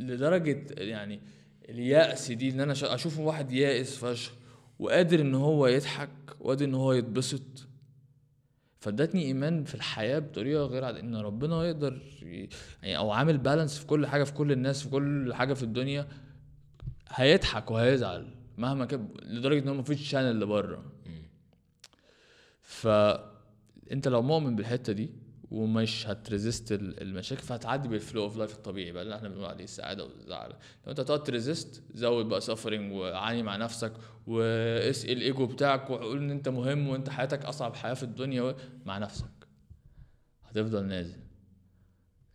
لدرجة 0.00 0.66
يعني 0.78 1.20
اليأس 1.68 2.32
دي 2.32 2.50
إن 2.50 2.60
أنا 2.60 2.72
أشوف 2.72 3.18
واحد 3.18 3.52
يائس 3.52 3.96
فشخ 3.96 4.32
وقادر 4.78 5.20
إن 5.20 5.34
هو 5.34 5.66
يضحك 5.66 6.10
وقادر 6.40 6.64
إن 6.64 6.74
هو 6.74 6.92
يتبسط. 6.92 7.42
فادتني 8.80 9.22
إيمان 9.24 9.64
في 9.64 9.74
الحياة 9.74 10.18
بطريقة 10.18 10.64
غير 10.64 10.84
عادية 10.84 11.00
إن 11.00 11.16
ربنا 11.16 11.64
يقدر 11.64 12.02
يعني 12.82 12.96
أو 12.96 13.10
عامل 13.10 13.38
بالانس 13.38 13.78
في 13.78 13.86
كل 13.86 14.06
حاجة 14.06 14.24
في 14.24 14.32
كل 14.32 14.52
الناس 14.52 14.82
في 14.82 14.88
كل 14.88 15.34
حاجة 15.34 15.54
في 15.54 15.62
الدنيا 15.62 16.08
هيضحك 17.08 17.70
وهيزعل 17.70 18.26
مهما 18.58 18.84
كان 18.84 19.08
لدرجة 19.22 19.58
إن 19.62 19.68
هو 19.68 19.74
مفيش 19.74 20.08
شانل 20.10 20.40
لبره. 20.40 20.92
فانت 22.62 24.08
لو 24.08 24.22
مؤمن 24.22 24.56
بالحتة 24.56 24.92
دي 24.92 25.10
ومش 25.50 26.06
هت 26.06 26.23
resist 26.23 26.72
ال- 26.72 27.02
المشاكل 27.02 27.42
فهتعدي 27.42 27.88
بال 27.88 27.99
flow 27.99 28.22
of 28.24 28.36
life 28.36 28.54
الطبيعي 28.54 28.92
بقى 28.92 29.02
اللي 29.02 29.16
إحنا 29.16 29.28
بنقول 29.28 29.44
عليه 29.44 29.64
السعادة 29.64 30.04
والزعل. 30.04 30.50
لو 30.50 30.90
انت 30.90 31.00
هتقعد 31.00 31.22
ت 31.22 31.82
resist 31.94 32.26
بقى 32.28 32.40
suffering 32.40 32.92
وعاني 32.92 33.42
مع 33.42 33.56
نفسك 33.56 33.92
واسأل 34.26 35.10
الإيجو 35.10 35.46
بتاعك 35.46 35.90
وقول 35.90 36.18
إن 36.18 36.30
أنت 36.30 36.48
مهم 36.48 36.88
وأنت 36.88 37.08
حياتك 37.10 37.44
أصعب 37.44 37.74
حياة 37.74 37.94
في 37.94 38.02
الدنيا 38.02 38.56
مع 38.86 38.98
نفسك. 38.98 39.30
هتفضل 40.44 40.84
نازل. 40.84 41.18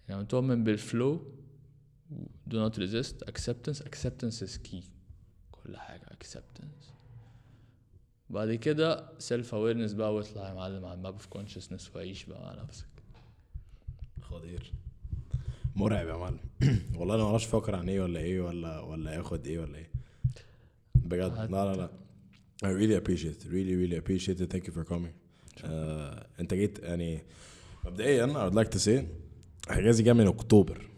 يعني 0.10 0.26
تؤمن 0.26 0.64
بال 0.64 0.87
flow 0.87 1.32
do 2.50 2.54
not 2.54 2.76
resist. 2.78 3.16
Acceptance 3.32 3.80
acceptance 3.82 4.42
is 4.48 4.58
key. 4.70 4.84
كل 5.52 5.78
حاجة 5.78 6.06
acceptance. 6.06 6.86
بعد 8.30 8.54
كده 8.54 9.08
self 9.20 9.46
awareness 9.52 9.94
بقى 9.96 10.14
واطلع 10.16 10.50
يا 10.50 10.54
معلم 10.54 10.86
على 10.86 10.94
الماب 10.94 11.22
of 11.22 11.24
consciousness 11.38 11.96
وعيش 11.96 12.26
بقى 12.26 12.42
مع 12.42 12.64
نفسك. 12.64 12.86
خطير. 14.24 14.72
مرعب 15.76 16.08
يا 16.08 16.16
معلم. 16.18 16.38
والله 16.98 17.16
أنا 17.16 17.24
ما 17.24 17.30
أعرفش 17.30 17.46
أفكر 17.46 17.76
عن 17.76 17.90
إيه 17.90 18.02
ولا 18.02 18.20
إيه 18.20 18.42
ولا 18.42 18.80
ولا 18.80 19.20
اخد 19.20 19.48
إيه 19.48 19.60
ولا 19.60 19.78
إيه. 19.78 19.90
بجد. 20.96 21.34
لا 21.52 21.66
لا 21.66 21.76
لا. 21.76 21.90
I 22.66 22.68
really 22.68 22.96
appreciate 23.04 23.38
it. 23.42 23.46
Really 23.52 23.76
really 23.76 23.98
appreciate 23.98 24.40
it. 24.42 24.50
Thank 24.54 24.68
you 24.68 24.72
for 24.72 24.84
coming. 24.94 25.14
آه، 25.66 26.26
أنت 26.40 26.54
جيت 26.54 26.80
يعني 26.80 27.24
مبدئيا 27.86 28.26
I 28.28 28.52
would 28.52 28.56
like 28.56 28.70
to 28.78 28.80
say 28.80 29.04
حجازي 29.70 30.04
جاي 30.04 30.14
من 30.14 30.28
أكتوبر. 30.28 30.90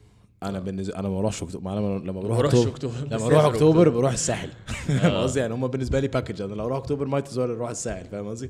أنا 0.43 0.59
بالنسبة 0.59 0.99
أنا 0.99 1.09
ما 1.09 1.17
بروحش 1.17 1.43
أكتوبر. 1.43 1.71
لما 1.71 1.97
لما 1.99 2.21
بروح 2.21 2.39
اكتوبر 2.39 2.93
لما 3.11 3.27
بروح 3.27 3.45
أكتوبر. 3.53 3.89
بروح 3.89 4.11
الساحل. 4.11 4.49
فاهم 4.87 5.15
قصدي 5.23 5.39
يعني 5.39 5.53
هم 5.53 5.67
بالنسبة 5.67 5.99
لي 5.99 6.07
package 6.07 6.41
أنا 6.41 6.53
لو 6.53 6.65
أروح 6.65 6.77
أكتوبر 6.77 7.05
might 7.05 7.27
as 7.27 7.37
أروح 7.37 7.69
الساحل. 7.69 8.05
فاهم 8.05 8.27
قصدي؟ 8.27 8.49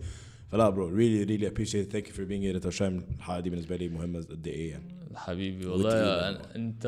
فلا 0.52 0.70
bro 0.70 0.90
really 0.98 1.28
really 1.28 1.46
appreciate 1.52 1.90
it. 1.90 1.96
Thank 1.96 2.08
you 2.10 2.14
for 2.14 2.26
being 2.30 2.42
here. 2.44 2.56
انت 2.56 2.68
مش 2.68 2.78
فاهم 2.78 3.04
الحلقة 3.18 3.40
دي 3.40 3.50
بالنسبة 3.50 3.76
لي 3.76 3.90
مهمة 3.90 4.22
قد 4.22 4.48
إيه 4.48 4.72
يعني. 4.72 4.96
حبيبي 5.16 5.66
والله. 5.66 5.92
أنا- 5.92 6.56
أنت 6.56 6.86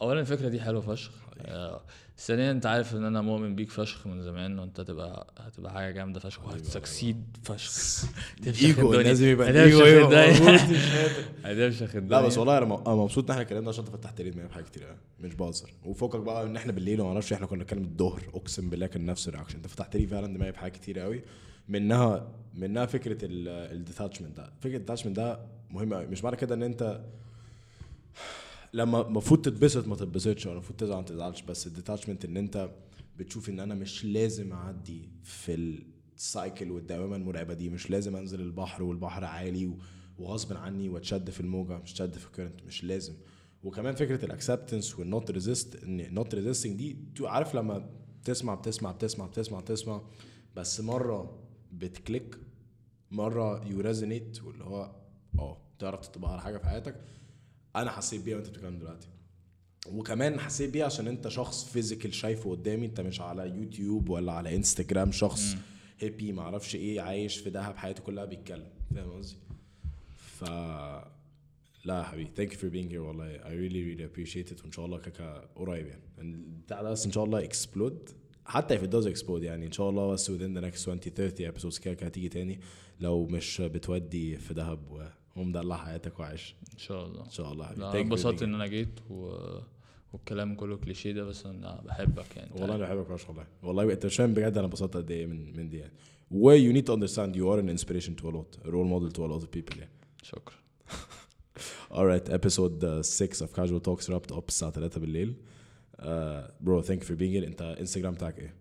اولا 0.00 0.20
الفكرة 0.20 0.48
دي 0.48 0.60
حلوة 0.60 0.80
فشخ. 0.80 1.10
آه، 1.40 1.80
ثانيا 2.18 2.50
أنت 2.50 2.66
عارف 2.66 2.94
إن 2.94 3.04
أنا 3.04 3.20
مؤمن 3.20 3.54
بيك 3.54 3.70
فشخ 3.70 4.06
من 4.06 4.22
زمان 4.22 4.58
وأنت 4.58 4.80
هتبقى 4.80 5.26
هتبقى 5.38 5.72
حاجة 5.72 5.90
جامدة 5.92 6.20
فشخ 6.20 6.44
وهت 6.44 6.72
succeed 6.72 7.36
فشخ. 7.42 8.04
ايجو. 8.46 8.92
لازم 8.94 9.26
يبقى 9.26 9.46
قادر. 9.52 10.56
هتفشخ 11.44 11.96
لا 11.96 12.20
بس 12.20 12.38
والله 12.38 12.58
أنا 12.58 12.64
مبسوط 12.94 13.24
إن 13.24 13.30
إحنا 13.30 13.42
اتكلمنا 13.42 13.68
عشان 13.68 13.84
أنت 13.84 13.96
فتحت 13.96 14.20
لي 14.20 14.30
دماغي 14.30 14.48
في 14.48 14.54
حاجات 14.54 14.68
كتير 14.68 14.84
قوي 14.84 14.96
مش 15.20 15.34
بهزر. 15.34 15.70
وفوقك 15.84 16.20
بقى 16.20 16.42
إن 16.46 16.56
إحنا 16.56 16.72
بالليل 16.72 17.00
وما 17.00 17.10
أعرفش 17.12 17.32
إحنا 17.32 17.46
كنا 17.46 17.58
بنتكلم 17.58 17.82
الظهر 17.84 18.22
أقسم 18.34 18.70
بالله 18.70 18.86
كان 18.86 19.06
نفس 19.06 19.28
ال 19.28 19.31
reaction 19.31 19.56
أنت 19.56 19.66
فتحت 19.66 19.96
لي 19.96 20.06
فعلا 20.06 20.26
دماغي 20.34 20.52
في 20.52 20.58
حاجات 20.58 20.74
كتير 20.76 20.98
قوي 20.98 21.22
منها 21.68 22.32
منها 22.54 22.86
فكرة 22.86 23.18
ال 23.22 23.32
detachment 23.32 24.36
ده. 24.36 24.52
فكرة 24.60 24.76
ال 24.76 24.80
detachment 24.80 25.16
ده 25.16 25.40
مهم 25.70 25.94
قوي 25.94 26.06
مش 26.06 26.24
معنى 26.24 26.36
كده 26.36 26.54
إن 26.54 26.62
أنت 26.62 27.04
لما 28.72 29.06
المفروض 29.06 29.42
تتبسط 29.42 29.86
ما 29.86 29.96
تتبسطش 29.96 30.46
ولا 30.46 30.54
المفروض 30.54 30.78
تزعل 30.78 30.96
ما 30.96 31.02
تزعلش. 31.02 31.42
بس 31.42 31.66
ال 31.66 31.71
detachment 31.71 32.24
إن 32.24 32.36
أنت 32.36 32.70
بتشوف 33.16 33.48
إن 33.48 33.60
أنا 33.60 33.74
مش 33.74 34.04
لازم 34.04 34.52
أعدي 34.52 35.08
في 35.22 35.78
ال 36.16 36.25
cycle 36.25 36.70
والدوامة 36.70 37.16
المرعبة 37.16 37.54
دي. 37.54 37.68
مش 37.70 37.90
لازم 37.90 38.16
أنزل 38.16 38.40
البحر 38.40 38.82
والبحر 38.82 39.24
عالي 39.24 39.72
وغصب 40.18 40.56
عني 40.56 40.88
وأتشد 40.88 41.30
في 41.30 41.40
الموجة 41.40 41.78
مش 41.78 41.92
تشد 41.92 42.14
في 42.14 42.26
ال 42.26 42.30
current 42.30 42.62
مش 42.66 42.84
لازم. 42.84 43.14
وكمان 43.64 43.94
فكرة 43.94 44.24
ال 44.24 44.31
acceptance 44.31 44.98
وال 44.98 45.11
not 45.11 45.30
resist 45.30 45.82
إن 45.84 46.14
not 46.14 46.34
resisting 46.34 46.76
دي 46.76 46.96
عارف 47.20 47.54
لما 47.54 47.90
تسمع 48.24 48.54
بتسمع 48.54 48.92
بتسمع 48.92 49.26
بتسمع 49.26 49.60
بتسمع 49.60 50.02
بس 50.56 50.80
مرة 50.80 51.38
بت 51.78 51.95
click 51.95 52.38
مرة 53.10 53.66
you 53.66 53.80
resonate 53.80 54.42
واللي 54.42 54.64
هو 54.64 54.94
آه 55.38 55.56
تعرف 55.78 56.08
تطبق 56.08 56.28
على 56.28 56.40
حاجة 56.40 56.58
في 56.58 56.66
حياتك. 56.66 57.00
أنا 57.76 57.90
حسيت 57.90 58.22
بيها 58.22 58.36
وأنت 58.36 58.48
بتتكلم 58.48 58.78
دلوقتي. 58.78 59.08
وكمان 59.92 60.40
حسيت 60.40 60.70
بيها 60.70 60.86
عشان 60.86 61.08
أنت 61.08 61.28
شخص 61.28 61.64
physical 61.64 62.14
شايفه 62.14 62.50
قدامي. 62.50 62.86
أنت 62.86 63.00
مش 63.00 63.20
على 63.20 63.48
يوتيوب 63.48 64.08
ولا 64.08 64.32
على 64.32 64.56
انستجرام 64.56 65.12
شخص 65.12 65.56
hippie 65.98 66.32
معرفش 66.32 66.74
إيه 66.74 67.00
عايش 67.00 67.36
في 67.36 67.50
دهب 67.50 67.76
حياته 67.76 68.02
كلها 68.02 68.24
بيتكلم. 68.24 68.70
فاهم 68.94 69.10
قصدي؟ 69.10 69.36
ف 70.16 70.44
لا 71.84 71.98
يا 71.98 72.02
حبيبي 72.02 72.30
thank 72.36 72.52
you 72.52 72.58
for 72.58 72.70
being 72.70 72.90
here 72.92 72.96
والله. 72.96 73.38
I 73.38 73.52
really 73.52 73.82
really 73.84 74.04
appreciate 74.04 74.56
it. 74.56 74.64
وإن 74.64 74.72
شاء 74.72 74.86
الله 74.86 74.98
كاكا 74.98 75.48
قريب 75.56 75.86
يعني. 75.86 76.02
البتاع 76.18 76.82
ده 76.82 76.90
بس 76.90 77.06
إن 77.06 77.12
شاء 77.12 77.24
الله 77.24 77.44
explode 77.44 78.10
حتى 78.48 78.78
if 78.78 78.82
it 78.82 78.90
does 78.90 79.06
explode 79.06 79.42
يعني 79.42 79.66
إن 79.66 79.72
شاء 79.72 79.90
الله 79.90 80.06
بس 80.06 80.30
within 80.30 80.54
the 80.58 80.60
next 80.60 80.88
20 80.88 80.98
30 80.98 81.52
episodes 81.52 81.78
كده 81.80 81.94
كده 81.94 82.06
هتيجي 82.06 82.28
تاني. 82.28 82.60
لو 83.00 83.26
مش 83.26 83.60
بتودي 83.60 84.36
في 84.36 84.54
دهب 84.54 85.10
ومدلع 85.36 85.76
حياتك 85.76 86.20
وعايش 86.20 86.54
إن 86.72 86.78
شاء 86.78 87.06
الله. 87.06 87.24
إن 87.24 87.30
شاء 87.30 87.52
الله 87.52 87.66
حبيبي. 87.66 88.00
انبسطت 88.00 88.42
إن 88.42 88.54
أنا 88.54 88.66
جيت 88.66 89.00
و... 89.10 89.38
والكلام 90.12 90.54
كله 90.54 90.76
كليشيه 90.76 91.12
ده 91.12 91.24
بس 91.24 91.46
أنا 91.46 91.82
بحبك 91.84 92.36
يعني. 92.36 92.50
والله 92.52 92.74
أنا 92.74 92.84
بحبك 92.84 93.16
فشخ 93.16 93.28
والله. 93.28 93.46
والله 93.62 93.92
انت 93.92 94.06
مش 94.06 94.16
فاهم 94.16 94.34
بجد 94.34 94.56
أنا 94.56 94.66
انبسطت 94.66 94.96
قد 94.96 95.10
إيه 95.10 95.26
من 95.26 95.56
من 95.56 95.68
دي 95.68 95.78
يعني. 95.78 95.92
و 96.30 96.56
you 96.58 96.72
need 96.76 96.84
to 96.84 96.92
understand 96.92 97.36
you 97.36 97.44
are 97.44 97.60
an 97.60 97.68
inspiration 97.78 98.22
to 98.22 98.28
a 98.28 98.32
lot. 98.36 98.68
A 98.68 98.70
role 98.70 98.88
model 98.94 99.10
to 99.16 99.20
a 99.20 99.28
lot 99.32 99.42
of 99.42 99.50
people 99.58 99.78
يعني. 99.78 99.90
شكرا. 100.22 100.54
Alright 101.98 102.28
episode 102.28 103.02
6 103.02 103.42
of 103.42 103.52
casual 103.52 103.80
talks 103.80 104.08
wrapped 104.08 104.32
up 104.36 104.48
الساعة 104.48 104.70
3 104.70 105.00
بالليل. 105.00 105.34
You 106.02 107.06
for 107.06 107.16
being 107.16 107.32
here. 107.32 107.46
انت 107.46 107.62
انستجرام 107.80 108.14
بتاعك 108.14 108.38
إيه؟ 108.38 108.54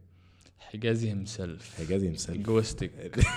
حجازي 0.60 1.12
همسلف 1.12 1.76
حجازي 1.78 2.10
مثال 2.10 2.44
جوستك 2.44 2.92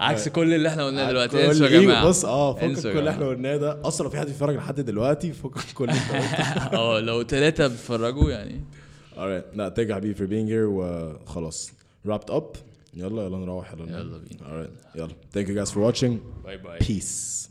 عكس 0.00 0.28
كل 0.28 0.54
اللي 0.54 0.68
إحنا 0.68 0.86
قلناه 0.86 1.08
دلوقتي. 1.08 1.46
انسوا 1.46 1.66
يا 1.66 1.80
جماعة. 1.80 2.08
بص 2.08 2.24
آه 2.24 2.54
فكك 2.54 2.84
يا 2.84 2.92
كل 2.92 2.98
اللي. 2.98 3.10
إحنا 3.10 3.28
قلناه 3.28 3.56
ده. 3.56 3.80
أصلا 3.88 4.04
لو 4.04 4.10
في 4.10 4.18
حد 4.18 4.26
بيتفرج 4.26 4.56
لحد 4.56 4.80
دلوقتي 4.80 5.32
فكك 5.32 5.72
كل 5.74 5.90
آه 6.72 7.00
لو 7.00 7.22
ثلاثة 7.22 7.66
بيتفرجوا 7.66 8.30
يعني. 8.30 8.64
Alright 9.14 9.56
لا 9.56 9.74
thank 9.78 9.88
you 9.88 9.92
حبيبي 9.92 10.14
for 10.14 10.28
being 10.28 10.48
here 10.50 10.68
وخلاص 10.68 11.72
wrapped 12.08 12.30
up. 12.34 12.58
يلا 12.94 13.22
يلا 13.24 13.38
نروح 13.38 13.72
يلا. 13.72 13.98
يلا 13.98 14.18
بينا. 14.18 14.40
alright 14.66 14.96
يلا. 14.96 15.08
Thank 15.34 15.46
you 15.48 15.64
guys 15.64 15.72
for 15.74 15.78
watching. 15.78 16.44
باي 16.44 16.56
باي 16.56 16.78
peace. 16.78 17.48